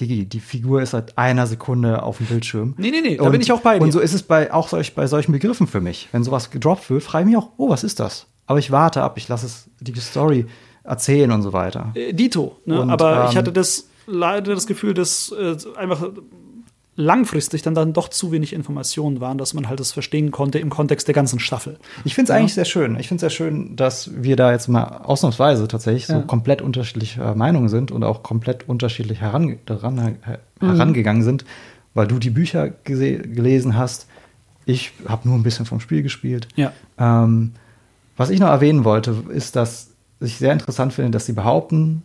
Die, 0.00 0.28
die 0.28 0.40
Figur 0.40 0.82
ist 0.82 0.90
seit 0.90 1.16
einer 1.16 1.46
Sekunde 1.46 2.02
auf 2.02 2.18
dem 2.18 2.26
Bildschirm. 2.26 2.74
Nee, 2.76 2.90
nee, 2.90 3.00
nee, 3.00 3.16
da 3.16 3.24
und, 3.24 3.32
bin 3.32 3.40
ich 3.40 3.50
auch 3.50 3.62
bei 3.62 3.78
dir. 3.78 3.84
Und 3.84 3.92
so 3.92 4.00
ist 4.00 4.12
es 4.12 4.22
bei 4.22 4.52
auch 4.52 4.68
solch, 4.68 4.94
bei 4.94 5.06
solchen 5.06 5.32
Begriffen 5.32 5.66
für 5.66 5.80
mich. 5.80 6.10
Wenn 6.12 6.22
sowas 6.22 6.50
gedroppt 6.50 6.90
wird, 6.90 7.02
frage 7.02 7.24
ich 7.24 7.34
mich 7.34 7.36
auch, 7.38 7.48
oh, 7.56 7.70
was 7.70 7.82
ist 7.82 7.98
das? 7.98 8.26
Aber 8.46 8.58
ich 8.58 8.70
warte 8.70 9.02
ab, 9.02 9.18
ich 9.18 9.28
lasse 9.28 9.46
es 9.46 9.68
die 9.80 9.94
Story 10.00 10.46
erzählen 10.84 11.30
und 11.32 11.42
so 11.42 11.52
weiter. 11.52 11.92
Äh, 11.94 12.12
Dito, 12.12 12.56
ne? 12.64 12.80
Und, 12.80 12.90
aber 12.90 13.24
ähm, 13.24 13.26
ich 13.30 13.36
hatte 13.36 13.52
das 13.52 13.88
leider 14.06 14.54
das 14.54 14.66
Gefühl, 14.66 14.94
dass 14.94 15.32
äh, 15.32 15.56
einfach 15.76 16.08
langfristig 16.96 17.62
dann, 17.62 17.74
dann 17.74 17.92
doch 17.92 18.08
zu 18.08 18.32
wenig 18.32 18.52
Informationen 18.52 19.20
waren, 19.20 19.36
dass 19.36 19.52
man 19.52 19.68
halt 19.68 19.80
das 19.80 19.92
verstehen 19.92 20.30
konnte 20.30 20.58
im 20.58 20.70
Kontext 20.70 21.06
der 21.06 21.14
ganzen 21.14 21.38
Staffel. 21.38 21.78
Ich 22.04 22.14
finde 22.14 22.30
es 22.30 22.34
ja. 22.34 22.40
eigentlich 22.40 22.54
sehr 22.54 22.64
schön. 22.64 22.98
Ich 22.98 23.08
finde 23.08 23.16
es 23.26 23.32
sehr 23.32 23.36
schön, 23.36 23.76
dass 23.76 24.10
wir 24.14 24.36
da 24.36 24.50
jetzt 24.50 24.68
mal 24.68 25.02
ausnahmsweise 25.04 25.68
tatsächlich 25.68 26.08
ja. 26.08 26.20
so 26.20 26.26
komplett 26.26 26.62
unterschiedliche 26.62 27.22
äh, 27.22 27.34
Meinungen 27.34 27.68
sind 27.68 27.92
und 27.92 28.02
auch 28.02 28.22
komplett 28.22 28.68
unterschiedlich 28.68 29.20
heran, 29.20 29.58
daran, 29.66 29.98
äh, 29.98 30.38
mhm. 30.60 30.70
herangegangen 30.70 31.22
sind, 31.22 31.44
weil 31.92 32.06
du 32.06 32.18
die 32.18 32.30
Bücher 32.30 32.70
gelesen 32.70 33.76
hast. 33.76 34.06
Ich 34.64 34.92
habe 35.06 35.28
nur 35.28 35.36
ein 35.38 35.42
bisschen 35.42 35.66
vom 35.66 35.80
Spiel 35.80 36.02
gespielt. 36.02 36.48
Ja. 36.56 36.72
Ähm, 36.98 37.52
was 38.16 38.30
ich 38.30 38.40
noch 38.40 38.48
erwähnen 38.48 38.84
wollte, 38.84 39.24
ist, 39.28 39.56
dass 39.56 39.90
ich 40.20 40.38
sehr 40.38 40.52
interessant 40.52 40.92
finde, 40.92 41.10
dass 41.10 41.26
sie 41.26 41.32
behaupten, 41.32 42.02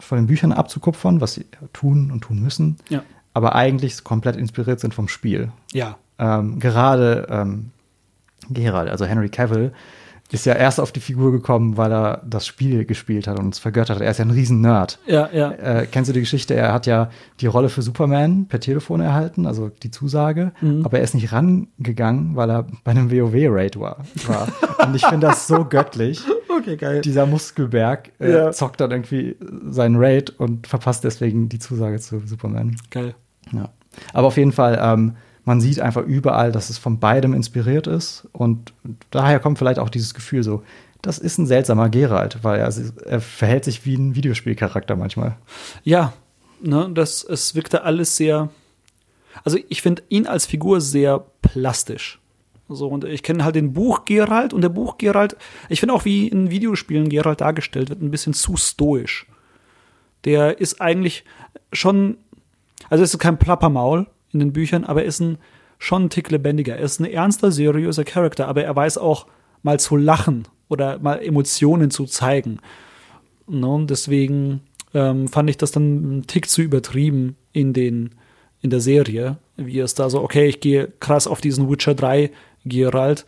von 0.00 0.18
den 0.18 0.26
Büchern 0.26 0.52
abzukupfern, 0.52 1.20
was 1.20 1.34
sie 1.34 1.46
tun 1.72 2.10
und 2.12 2.20
tun 2.20 2.40
müssen, 2.40 2.76
ja. 2.88 3.02
aber 3.34 3.54
eigentlich 3.54 4.04
komplett 4.04 4.36
inspiriert 4.36 4.80
sind 4.80 4.94
vom 4.94 5.08
Spiel. 5.08 5.50
Ja. 5.72 5.98
Ähm, 6.18 6.60
gerade 6.60 7.26
ähm, 7.30 7.70
Gerald, 8.48 8.90
also 8.90 9.04
Henry 9.04 9.28
Cavill, 9.28 9.72
ist 10.30 10.44
ja 10.44 10.54
erst 10.54 10.78
auf 10.78 10.92
die 10.92 11.00
Figur 11.00 11.32
gekommen, 11.32 11.76
weil 11.76 11.90
er 11.90 12.22
das 12.26 12.46
Spiel 12.46 12.84
gespielt 12.84 13.26
hat 13.26 13.38
und 13.38 13.54
es 13.54 13.58
vergöttert 13.58 13.96
hat. 13.96 14.02
Er 14.02 14.10
ist 14.10 14.18
ja 14.18 14.24
ein 14.24 14.30
Riesen-Nerd. 14.30 14.98
Ja, 15.06 15.28
ja. 15.32 15.52
Äh, 15.52 15.86
kennst 15.90 16.10
du 16.10 16.12
die 16.12 16.20
Geschichte? 16.20 16.54
Er 16.54 16.72
hat 16.72 16.86
ja 16.86 17.10
die 17.40 17.46
Rolle 17.46 17.70
für 17.70 17.80
Superman 17.80 18.46
per 18.46 18.60
Telefon 18.60 19.00
erhalten, 19.00 19.46
also 19.46 19.70
die 19.82 19.90
Zusage, 19.90 20.52
mhm. 20.60 20.84
aber 20.84 20.98
er 20.98 21.04
ist 21.04 21.14
nicht 21.14 21.32
rangegangen, 21.32 22.36
weil 22.36 22.50
er 22.50 22.66
bei 22.84 22.90
einem 22.90 23.10
WoW-Raid 23.10 23.80
war. 23.80 24.04
war. 24.26 24.48
und 24.86 24.94
ich 24.94 25.06
finde 25.06 25.28
das 25.28 25.46
so 25.46 25.64
göttlich. 25.68 26.22
Okay, 26.48 26.76
geil. 26.76 27.00
Dieser 27.00 27.24
Muskelberg 27.24 28.10
äh, 28.20 28.32
ja. 28.32 28.52
zockt 28.52 28.80
dann 28.80 28.90
irgendwie 28.90 29.36
seinen 29.70 29.96
Raid 29.96 30.30
und 30.30 30.66
verpasst 30.66 31.04
deswegen 31.04 31.48
die 31.48 31.58
Zusage 31.58 32.00
zu 32.00 32.20
Superman. 32.26 32.76
Geil. 32.90 33.14
Ja. 33.52 33.70
Aber 34.12 34.26
auf 34.26 34.36
jeden 34.36 34.52
Fall, 34.52 34.78
ähm, 34.82 35.16
man 35.48 35.62
sieht 35.62 35.80
einfach 35.80 36.02
überall, 36.02 36.52
dass 36.52 36.68
es 36.68 36.76
von 36.76 37.00
beidem 37.00 37.32
inspiriert 37.32 37.86
ist. 37.86 38.28
Und 38.32 38.74
daher 39.10 39.40
kommt 39.40 39.58
vielleicht 39.58 39.78
auch 39.78 39.88
dieses 39.88 40.12
Gefühl 40.12 40.42
so, 40.42 40.62
das 41.00 41.18
ist 41.18 41.38
ein 41.38 41.46
seltsamer 41.46 41.88
Geralt, 41.88 42.40
weil 42.42 42.60
er, 42.60 42.70
er 43.06 43.20
verhält 43.20 43.64
sich 43.64 43.86
wie 43.86 43.94
ein 43.94 44.14
Videospielcharakter 44.14 44.94
manchmal. 44.94 45.36
Ja, 45.84 46.12
ne, 46.60 46.90
das, 46.92 47.24
es 47.24 47.54
wirkte 47.54 47.82
alles 47.82 48.16
sehr. 48.16 48.50
Also 49.42 49.58
ich 49.70 49.80
finde 49.80 50.02
ihn 50.10 50.26
als 50.26 50.44
Figur 50.44 50.82
sehr 50.82 51.24
plastisch. 51.40 52.20
So, 52.68 52.88
und 52.88 53.04
ich 53.04 53.22
kenne 53.22 53.42
halt 53.42 53.54
den 53.54 53.72
Buch 53.72 54.04
Geralt 54.04 54.52
und 54.52 54.60
der 54.60 54.68
Buch 54.68 54.98
Geralt, 54.98 55.34
ich 55.70 55.80
finde 55.80 55.94
auch, 55.94 56.04
wie 56.04 56.28
in 56.28 56.50
Videospielen 56.50 57.08
Geralt 57.08 57.40
dargestellt 57.40 57.88
wird, 57.88 58.02
ein 58.02 58.10
bisschen 58.10 58.34
zu 58.34 58.58
stoisch. 58.58 59.26
Der 60.26 60.60
ist 60.60 60.82
eigentlich 60.82 61.24
schon, 61.72 62.18
also 62.90 63.02
es 63.02 63.14
ist 63.14 63.18
kein 63.20 63.38
Plappermaul, 63.38 64.06
in 64.32 64.40
den 64.40 64.52
Büchern, 64.52 64.84
aber 64.84 65.02
er 65.02 65.08
ist 65.08 65.20
ein, 65.20 65.38
schon 65.78 66.04
ein 66.04 66.10
Tick 66.10 66.30
lebendiger. 66.30 66.76
Er 66.76 66.84
ist 66.84 67.00
ein 67.00 67.04
ernster, 67.04 67.52
seriöser 67.52 68.04
Charakter, 68.04 68.48
aber 68.48 68.64
er 68.64 68.74
weiß 68.74 68.98
auch 68.98 69.26
mal 69.62 69.80
zu 69.80 69.96
lachen 69.96 70.46
oder 70.68 70.98
mal 70.98 71.22
Emotionen 71.22 71.90
zu 71.90 72.04
zeigen. 72.04 72.58
Und 73.46 73.88
deswegen 73.88 74.60
ähm, 74.94 75.28
fand 75.28 75.48
ich 75.50 75.56
das 75.56 75.70
dann 75.70 76.18
ein 76.18 76.26
Tick 76.26 76.48
zu 76.48 76.62
übertrieben 76.62 77.36
in, 77.52 77.72
den, 77.72 78.10
in 78.60 78.70
der 78.70 78.80
Serie, 78.80 79.38
wie 79.56 79.78
es 79.80 79.94
da 79.94 80.10
so, 80.10 80.22
okay, 80.22 80.46
ich 80.46 80.60
gehe 80.60 80.92
krass 81.00 81.26
auf 81.26 81.40
diesen 81.40 81.70
Witcher 81.70 81.94
3 81.94 82.30
Geralt 82.64 83.24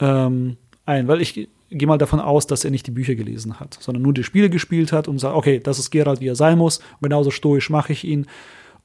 ähm, 0.00 0.56
ein, 0.86 1.08
weil 1.08 1.20
ich 1.20 1.48
gehe 1.70 1.88
mal 1.88 1.98
davon 1.98 2.20
aus, 2.20 2.46
dass 2.46 2.64
er 2.64 2.70
nicht 2.70 2.86
die 2.86 2.90
Bücher 2.90 3.14
gelesen 3.14 3.60
hat, 3.60 3.78
sondern 3.80 4.02
nur 4.02 4.12
die 4.12 4.24
Spiele 4.24 4.50
gespielt 4.50 4.92
hat 4.92 5.06
und 5.06 5.18
sagt, 5.18 5.36
okay, 5.36 5.60
das 5.60 5.78
ist 5.78 5.90
Geralt, 5.90 6.20
wie 6.20 6.28
er 6.28 6.36
sein 6.36 6.58
muss, 6.58 6.78
und 6.78 7.02
genauso 7.02 7.30
stoisch 7.30 7.70
mache 7.70 7.92
ich 7.92 8.04
ihn. 8.04 8.26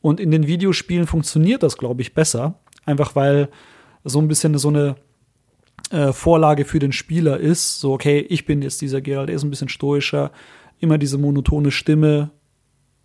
Und 0.06 0.20
in 0.20 0.30
den 0.30 0.46
Videospielen 0.46 1.08
funktioniert 1.08 1.64
das, 1.64 1.80
glaube 1.80 2.04
ich, 2.04 2.14
besser. 2.14 2.60
Einfach 2.86 3.16
weil 3.16 3.50
so 4.04 4.20
ein 4.20 4.28
bisschen 4.28 4.56
so 4.60 4.68
eine 4.68 4.98
äh, 5.90 6.14
Vorlage 6.14 6.64
für 6.64 6.78
den 6.78 6.92
Spieler 6.92 7.40
ist. 7.40 7.80
So, 7.80 7.94
okay, 7.94 8.20
ich 8.20 8.46
bin 8.46 8.62
jetzt 8.62 8.84
dieser 8.84 9.02
Geralt, 9.02 9.30
der 9.30 9.36
ist 9.36 9.44
ein 9.44 9.50
bisschen 9.50 9.68
stoischer, 9.68 10.30
immer 10.80 11.00
diese 11.00 11.18
monotone 11.18 11.72
Stimme. 11.72 12.30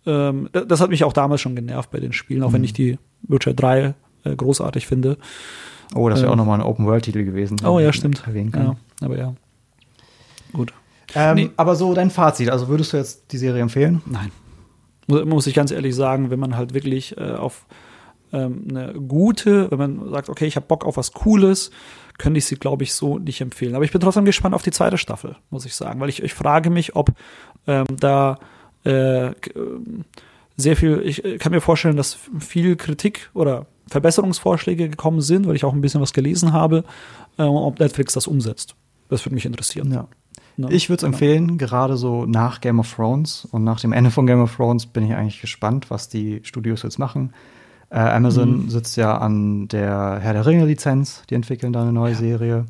Ähm, 0.05 0.47
das 0.51 0.79
hat 0.79 0.91
mich 0.91 1.03
auch 1.03 1.13
damals 1.13 1.41
schon 1.41 1.55
genervt 1.55 1.89
bei 1.89 1.99
den 1.99 2.13
Spielen, 2.13 2.43
auch 2.43 2.49
mhm. 2.49 2.53
wenn 2.53 2.63
ich 2.65 2.73
die 2.73 2.99
Witcher 3.23 3.55
3 3.55 3.95
äh, 4.23 4.35
großartig 4.35 4.85
finde. 4.85 5.17
Oh, 5.95 6.07
das 6.07 6.19
wäre 6.19 6.27
ähm, 6.27 6.33
auch 6.33 6.37
nochmal 6.37 6.59
ein 6.59 6.65
Open-World-Titel 6.67 7.23
gewesen. 7.23 7.57
Oh 7.65 7.79
ja, 7.79 7.91
stimmt. 7.93 8.21
Ja, 8.31 8.75
aber 9.01 9.17
ja. 9.17 9.33
Gut. 10.53 10.71
Ähm, 11.15 11.35
nee. 11.35 11.49
Aber 11.57 11.75
so 11.75 11.95
dein 11.95 12.11
Fazit, 12.11 12.51
also 12.51 12.67
würdest 12.67 12.93
du 12.93 12.97
jetzt 12.97 13.31
die 13.31 13.39
Serie 13.39 13.63
empfehlen? 13.63 14.03
Nein 14.05 14.31
muss 15.07 15.47
ich 15.47 15.53
ganz 15.53 15.71
ehrlich 15.71 15.95
sagen, 15.95 16.29
wenn 16.29 16.39
man 16.39 16.55
halt 16.55 16.73
wirklich 16.73 17.17
äh, 17.17 17.31
auf 17.31 17.65
ähm, 18.33 18.67
eine 18.69 18.93
gute, 18.93 19.69
wenn 19.71 19.77
man 19.77 20.09
sagt, 20.09 20.29
okay, 20.29 20.45
ich 20.45 20.55
habe 20.55 20.65
Bock 20.65 20.85
auf 20.85 20.97
was 20.97 21.11
Cooles, 21.11 21.71
könnte 22.17 22.37
ich 22.37 22.45
sie, 22.45 22.55
glaube 22.55 22.83
ich, 22.83 22.93
so 22.93 23.17
nicht 23.17 23.41
empfehlen. 23.41 23.75
Aber 23.75 23.83
ich 23.83 23.91
bin 23.91 24.01
trotzdem 24.01 24.25
gespannt 24.25 24.55
auf 24.55 24.61
die 24.61 24.71
zweite 24.71 24.97
Staffel, 24.97 25.35
muss 25.49 25.65
ich 25.65 25.75
sagen, 25.75 25.99
weil 25.99 26.09
ich, 26.09 26.21
ich 26.21 26.33
frage 26.33 26.69
mich, 26.69 26.95
ob 26.95 27.11
ähm, 27.67 27.85
da 27.99 28.37
äh, 28.83 29.31
sehr 30.55 30.75
viel, 30.75 31.01
ich 31.01 31.23
kann 31.39 31.51
mir 31.51 31.61
vorstellen, 31.61 31.97
dass 31.97 32.17
viel 32.39 32.75
Kritik 32.75 33.29
oder 33.33 33.65
Verbesserungsvorschläge 33.87 34.89
gekommen 34.89 35.21
sind, 35.21 35.47
weil 35.47 35.55
ich 35.55 35.65
auch 35.65 35.73
ein 35.73 35.81
bisschen 35.81 36.01
was 36.01 36.13
gelesen 36.13 36.53
habe, 36.53 36.83
äh, 37.37 37.43
ob 37.43 37.79
Netflix 37.79 38.13
das 38.13 38.27
umsetzt. 38.27 38.75
Das 39.09 39.25
würde 39.25 39.35
mich 39.35 39.45
interessieren. 39.45 39.91
Ja. 39.91 40.07
Ne? 40.57 40.71
Ich 40.71 40.89
würde 40.89 40.97
es 40.97 41.03
empfehlen, 41.03 41.57
gerade 41.57 41.97
so 41.97 42.25
nach 42.25 42.61
Game 42.61 42.79
of 42.79 42.93
Thrones 42.93 43.47
und 43.51 43.63
nach 43.63 43.79
dem 43.79 43.93
Ende 43.93 44.11
von 44.11 44.27
Game 44.27 44.41
of 44.41 44.55
Thrones 44.55 44.85
bin 44.85 45.05
ich 45.05 45.13
eigentlich 45.13 45.41
gespannt, 45.41 45.89
was 45.89 46.09
die 46.09 46.41
Studios 46.43 46.83
jetzt 46.83 46.99
machen. 46.99 47.33
Äh, 47.89 47.99
Amazon 47.99 48.63
mhm. 48.63 48.69
sitzt 48.69 48.95
ja 48.97 49.17
an 49.17 49.67
der 49.67 50.19
Herr 50.21 50.33
der 50.33 50.45
Ringe-Lizenz, 50.45 51.23
die 51.29 51.35
entwickeln 51.35 51.73
da 51.73 51.81
eine 51.81 51.93
neue 51.93 52.13
ja. 52.13 52.17
Serie. 52.17 52.65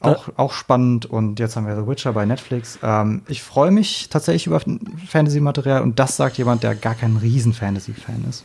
Auch, 0.00 0.28
auch 0.36 0.52
spannend 0.52 1.06
und 1.06 1.40
jetzt 1.40 1.56
haben 1.56 1.66
wir 1.66 1.76
The 1.76 1.86
Witcher 1.86 2.12
bei 2.12 2.26
Netflix. 2.26 2.78
Ähm, 2.82 3.22
ich 3.26 3.42
freue 3.42 3.70
mich 3.70 4.08
tatsächlich 4.10 4.46
über 4.46 4.60
Fantasy-Material 5.08 5.82
und 5.82 5.98
das 5.98 6.16
sagt 6.16 6.36
jemand, 6.36 6.62
der 6.62 6.74
gar 6.74 6.94
kein 6.94 7.16
Riesen-Fantasy-Fan 7.16 8.26
ist. 8.28 8.44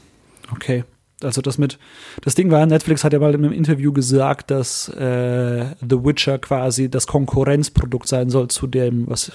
Okay. 0.53 0.85
Also 1.21 1.41
das 1.41 1.57
mit, 1.57 1.77
das 2.21 2.35
Ding 2.35 2.49
war, 2.49 2.65
Netflix 2.65 3.03
hat 3.03 3.11
ja 3.11 3.19
mal 3.19 3.33
in 3.33 3.43
einem 3.43 3.53
Interview 3.53 3.91
gesagt, 3.91 4.51
dass 4.51 4.87
äh, 4.89 5.65
The 5.81 6.03
Witcher 6.03 6.39
quasi 6.39 6.89
das 6.89 7.07
Konkurrenzprodukt 7.07 8.07
sein 8.07 8.29
soll 8.29 8.47
zu 8.47 8.67
dem, 8.67 9.07
was 9.07 9.33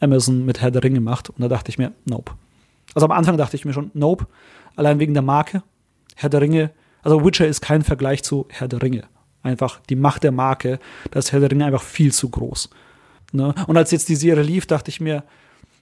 Amazon 0.00 0.44
mit 0.44 0.60
Herr 0.60 0.72
der 0.72 0.82
Ringe 0.82 1.00
macht. 1.00 1.30
Und 1.30 1.40
da 1.40 1.48
dachte 1.48 1.70
ich 1.70 1.78
mir, 1.78 1.92
nope. 2.04 2.32
Also 2.94 3.06
am 3.06 3.12
Anfang 3.12 3.36
dachte 3.36 3.56
ich 3.56 3.64
mir 3.64 3.72
schon, 3.72 3.90
nope. 3.94 4.26
Allein 4.76 4.98
wegen 4.98 5.14
der 5.14 5.22
Marke. 5.22 5.62
Herr 6.16 6.30
der 6.30 6.40
Ringe, 6.40 6.70
also 7.02 7.24
Witcher 7.24 7.46
ist 7.46 7.60
kein 7.60 7.82
Vergleich 7.82 8.22
zu 8.22 8.46
Herr 8.50 8.68
der 8.68 8.82
Ringe. 8.82 9.04
Einfach 9.42 9.80
die 9.88 9.96
Macht 9.96 10.24
der 10.24 10.32
Marke, 10.32 10.78
da 11.10 11.18
ist 11.18 11.32
Herr 11.32 11.40
der 11.40 11.50
Ringe 11.50 11.66
einfach 11.66 11.82
viel 11.82 12.12
zu 12.12 12.30
groß. 12.30 12.70
Ne? 13.32 13.54
Und 13.66 13.76
als 13.76 13.90
jetzt 13.90 14.08
die 14.08 14.16
Serie 14.16 14.42
lief, 14.42 14.66
dachte 14.66 14.90
ich 14.90 15.00
mir, 15.00 15.24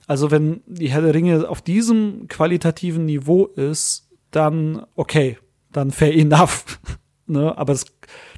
also 0.07 0.31
wenn 0.31 0.63
die 0.67 0.91
Herr 0.91 1.03
der 1.03 1.15
Ringe 1.15 1.49
auf 1.49 1.63
diesem 1.63 2.27
qualitativen 2.29 3.05
Niveau 3.05 3.47
ist, 3.47 4.09
dann 4.33 4.83
okay, 4.97 5.39
dann 5.73 5.91
fair 5.93 6.15
enough. 6.15 6.79
ne? 7.27 7.57
Aber 7.57 7.73
das, 7.73 7.87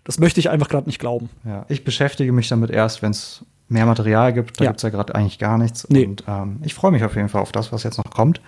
das 0.05 0.19
möchte 0.21 0.39
ich 0.41 0.51
einfach 0.51 0.69
gerade 0.69 0.87
nicht 0.87 0.99
glauben. 0.99 1.31
Ja, 1.45 1.65
ich 1.69 1.83
beschäftige 1.85 2.33
mich 2.33 2.49
damit 2.49 2.71
erst, 2.71 3.01
wenn 3.03 3.11
es 3.13 3.45
mehr 3.69 3.87
Material 3.87 4.33
gibt. 4.33 4.61
Da 4.61 4.65
Ja. 4.65 4.71
gibt 4.71 4.79
es 4.79 4.83
ja 4.83 4.91
gerade 4.91 5.15
eigentlich 5.15 5.39
gar 5.39 5.57
nichts. 5.59 5.89
Nee. 5.89 6.05
Und 6.07 6.25
ähm, 6.29 6.59
ich 6.63 6.75
freue 6.75 6.93
mich 6.93 7.03
auf 7.05 7.17
jeden 7.17 7.29
Fall 7.31 7.41
auf 7.43 7.51
das, 7.53 7.73
was 7.73 7.83
jetzt 7.83 7.97
noch 7.97 8.11
kommt. 8.11 8.41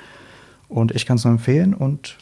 Und 0.69 0.95
ich 0.95 1.07
kann 1.07 1.17
es 1.17 1.25
nur 1.25 1.33
empfehlen. 1.33 1.73
Und 1.75 2.19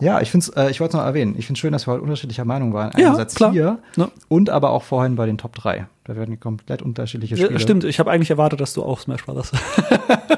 ja, 0.00 0.20
ich 0.20 0.30
finde 0.30 0.46
äh, 0.56 0.70
ich 0.70 0.80
wollte 0.80 0.90
es 0.96 1.00
noch 1.00 1.06
erwähnen, 1.06 1.34
ich 1.38 1.46
finde 1.46 1.56
es 1.56 1.60
schön, 1.60 1.72
dass 1.72 1.86
wir 1.86 1.92
heute 1.94 2.02
unterschiedlicher 2.02 2.44
Meinung 2.44 2.74
waren. 2.74 2.90
Ja, 2.98 3.08
Einerseits 3.08 3.34
klar. 3.34 3.50
hier 3.52 3.78
Ne? 3.96 4.10
und 4.28 4.50
aber 4.50 4.70
auch 4.70 4.82
vorhin 4.82 5.16
bei 5.16 5.24
den 5.26 5.38
Top 5.38 5.54
3. 5.56 5.86
Da 6.04 6.14
werden 6.16 6.38
komplett 6.38 6.82
unterschiedliche 6.82 7.36
Spiele. 7.36 7.52
Ja, 7.54 7.58
stimmt, 7.58 7.82
ich 7.84 7.98
habe 7.98 8.10
eigentlich 8.10 8.30
erwartet, 8.30 8.60
dass 8.60 8.74
du 8.74 8.82
auch 8.84 9.00
Smash 9.00 9.24
Brothers. 9.24 9.52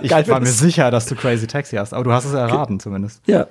Ich 0.01 0.11
war 0.29 0.39
mir 0.41 0.47
sicher, 0.47 0.93
dass 0.93 1.07
du 1.07 1.17
Crazy 1.17 1.49
Taxi 1.49 1.75
hast, 1.77 1.93
aber 1.93 2.05
du 2.05 2.13
hast 2.13 2.25
es 2.25 2.33
erraten 2.33 2.79
zumindest. 2.79 3.21
ja, 3.27 3.41
ja. 3.41 3.47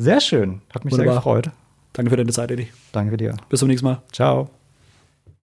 Sehr 0.00 0.20
schön. 0.20 0.62
Hat 0.72 0.84
mich 0.84 0.94
sehr 0.94 1.00
Wunderbar. 1.04 1.16
gefreut. 1.16 1.50
Danke 1.92 2.10
für 2.10 2.16
deine 2.16 2.32
Zeit, 2.32 2.50
Eddie. 2.50 2.68
Danke 2.92 3.18
dir. 3.18 3.36
Bis 3.50 3.60
zum 3.60 3.68
nächsten 3.68 3.86
Mal. 3.86 4.00
Ciao. 4.12 4.48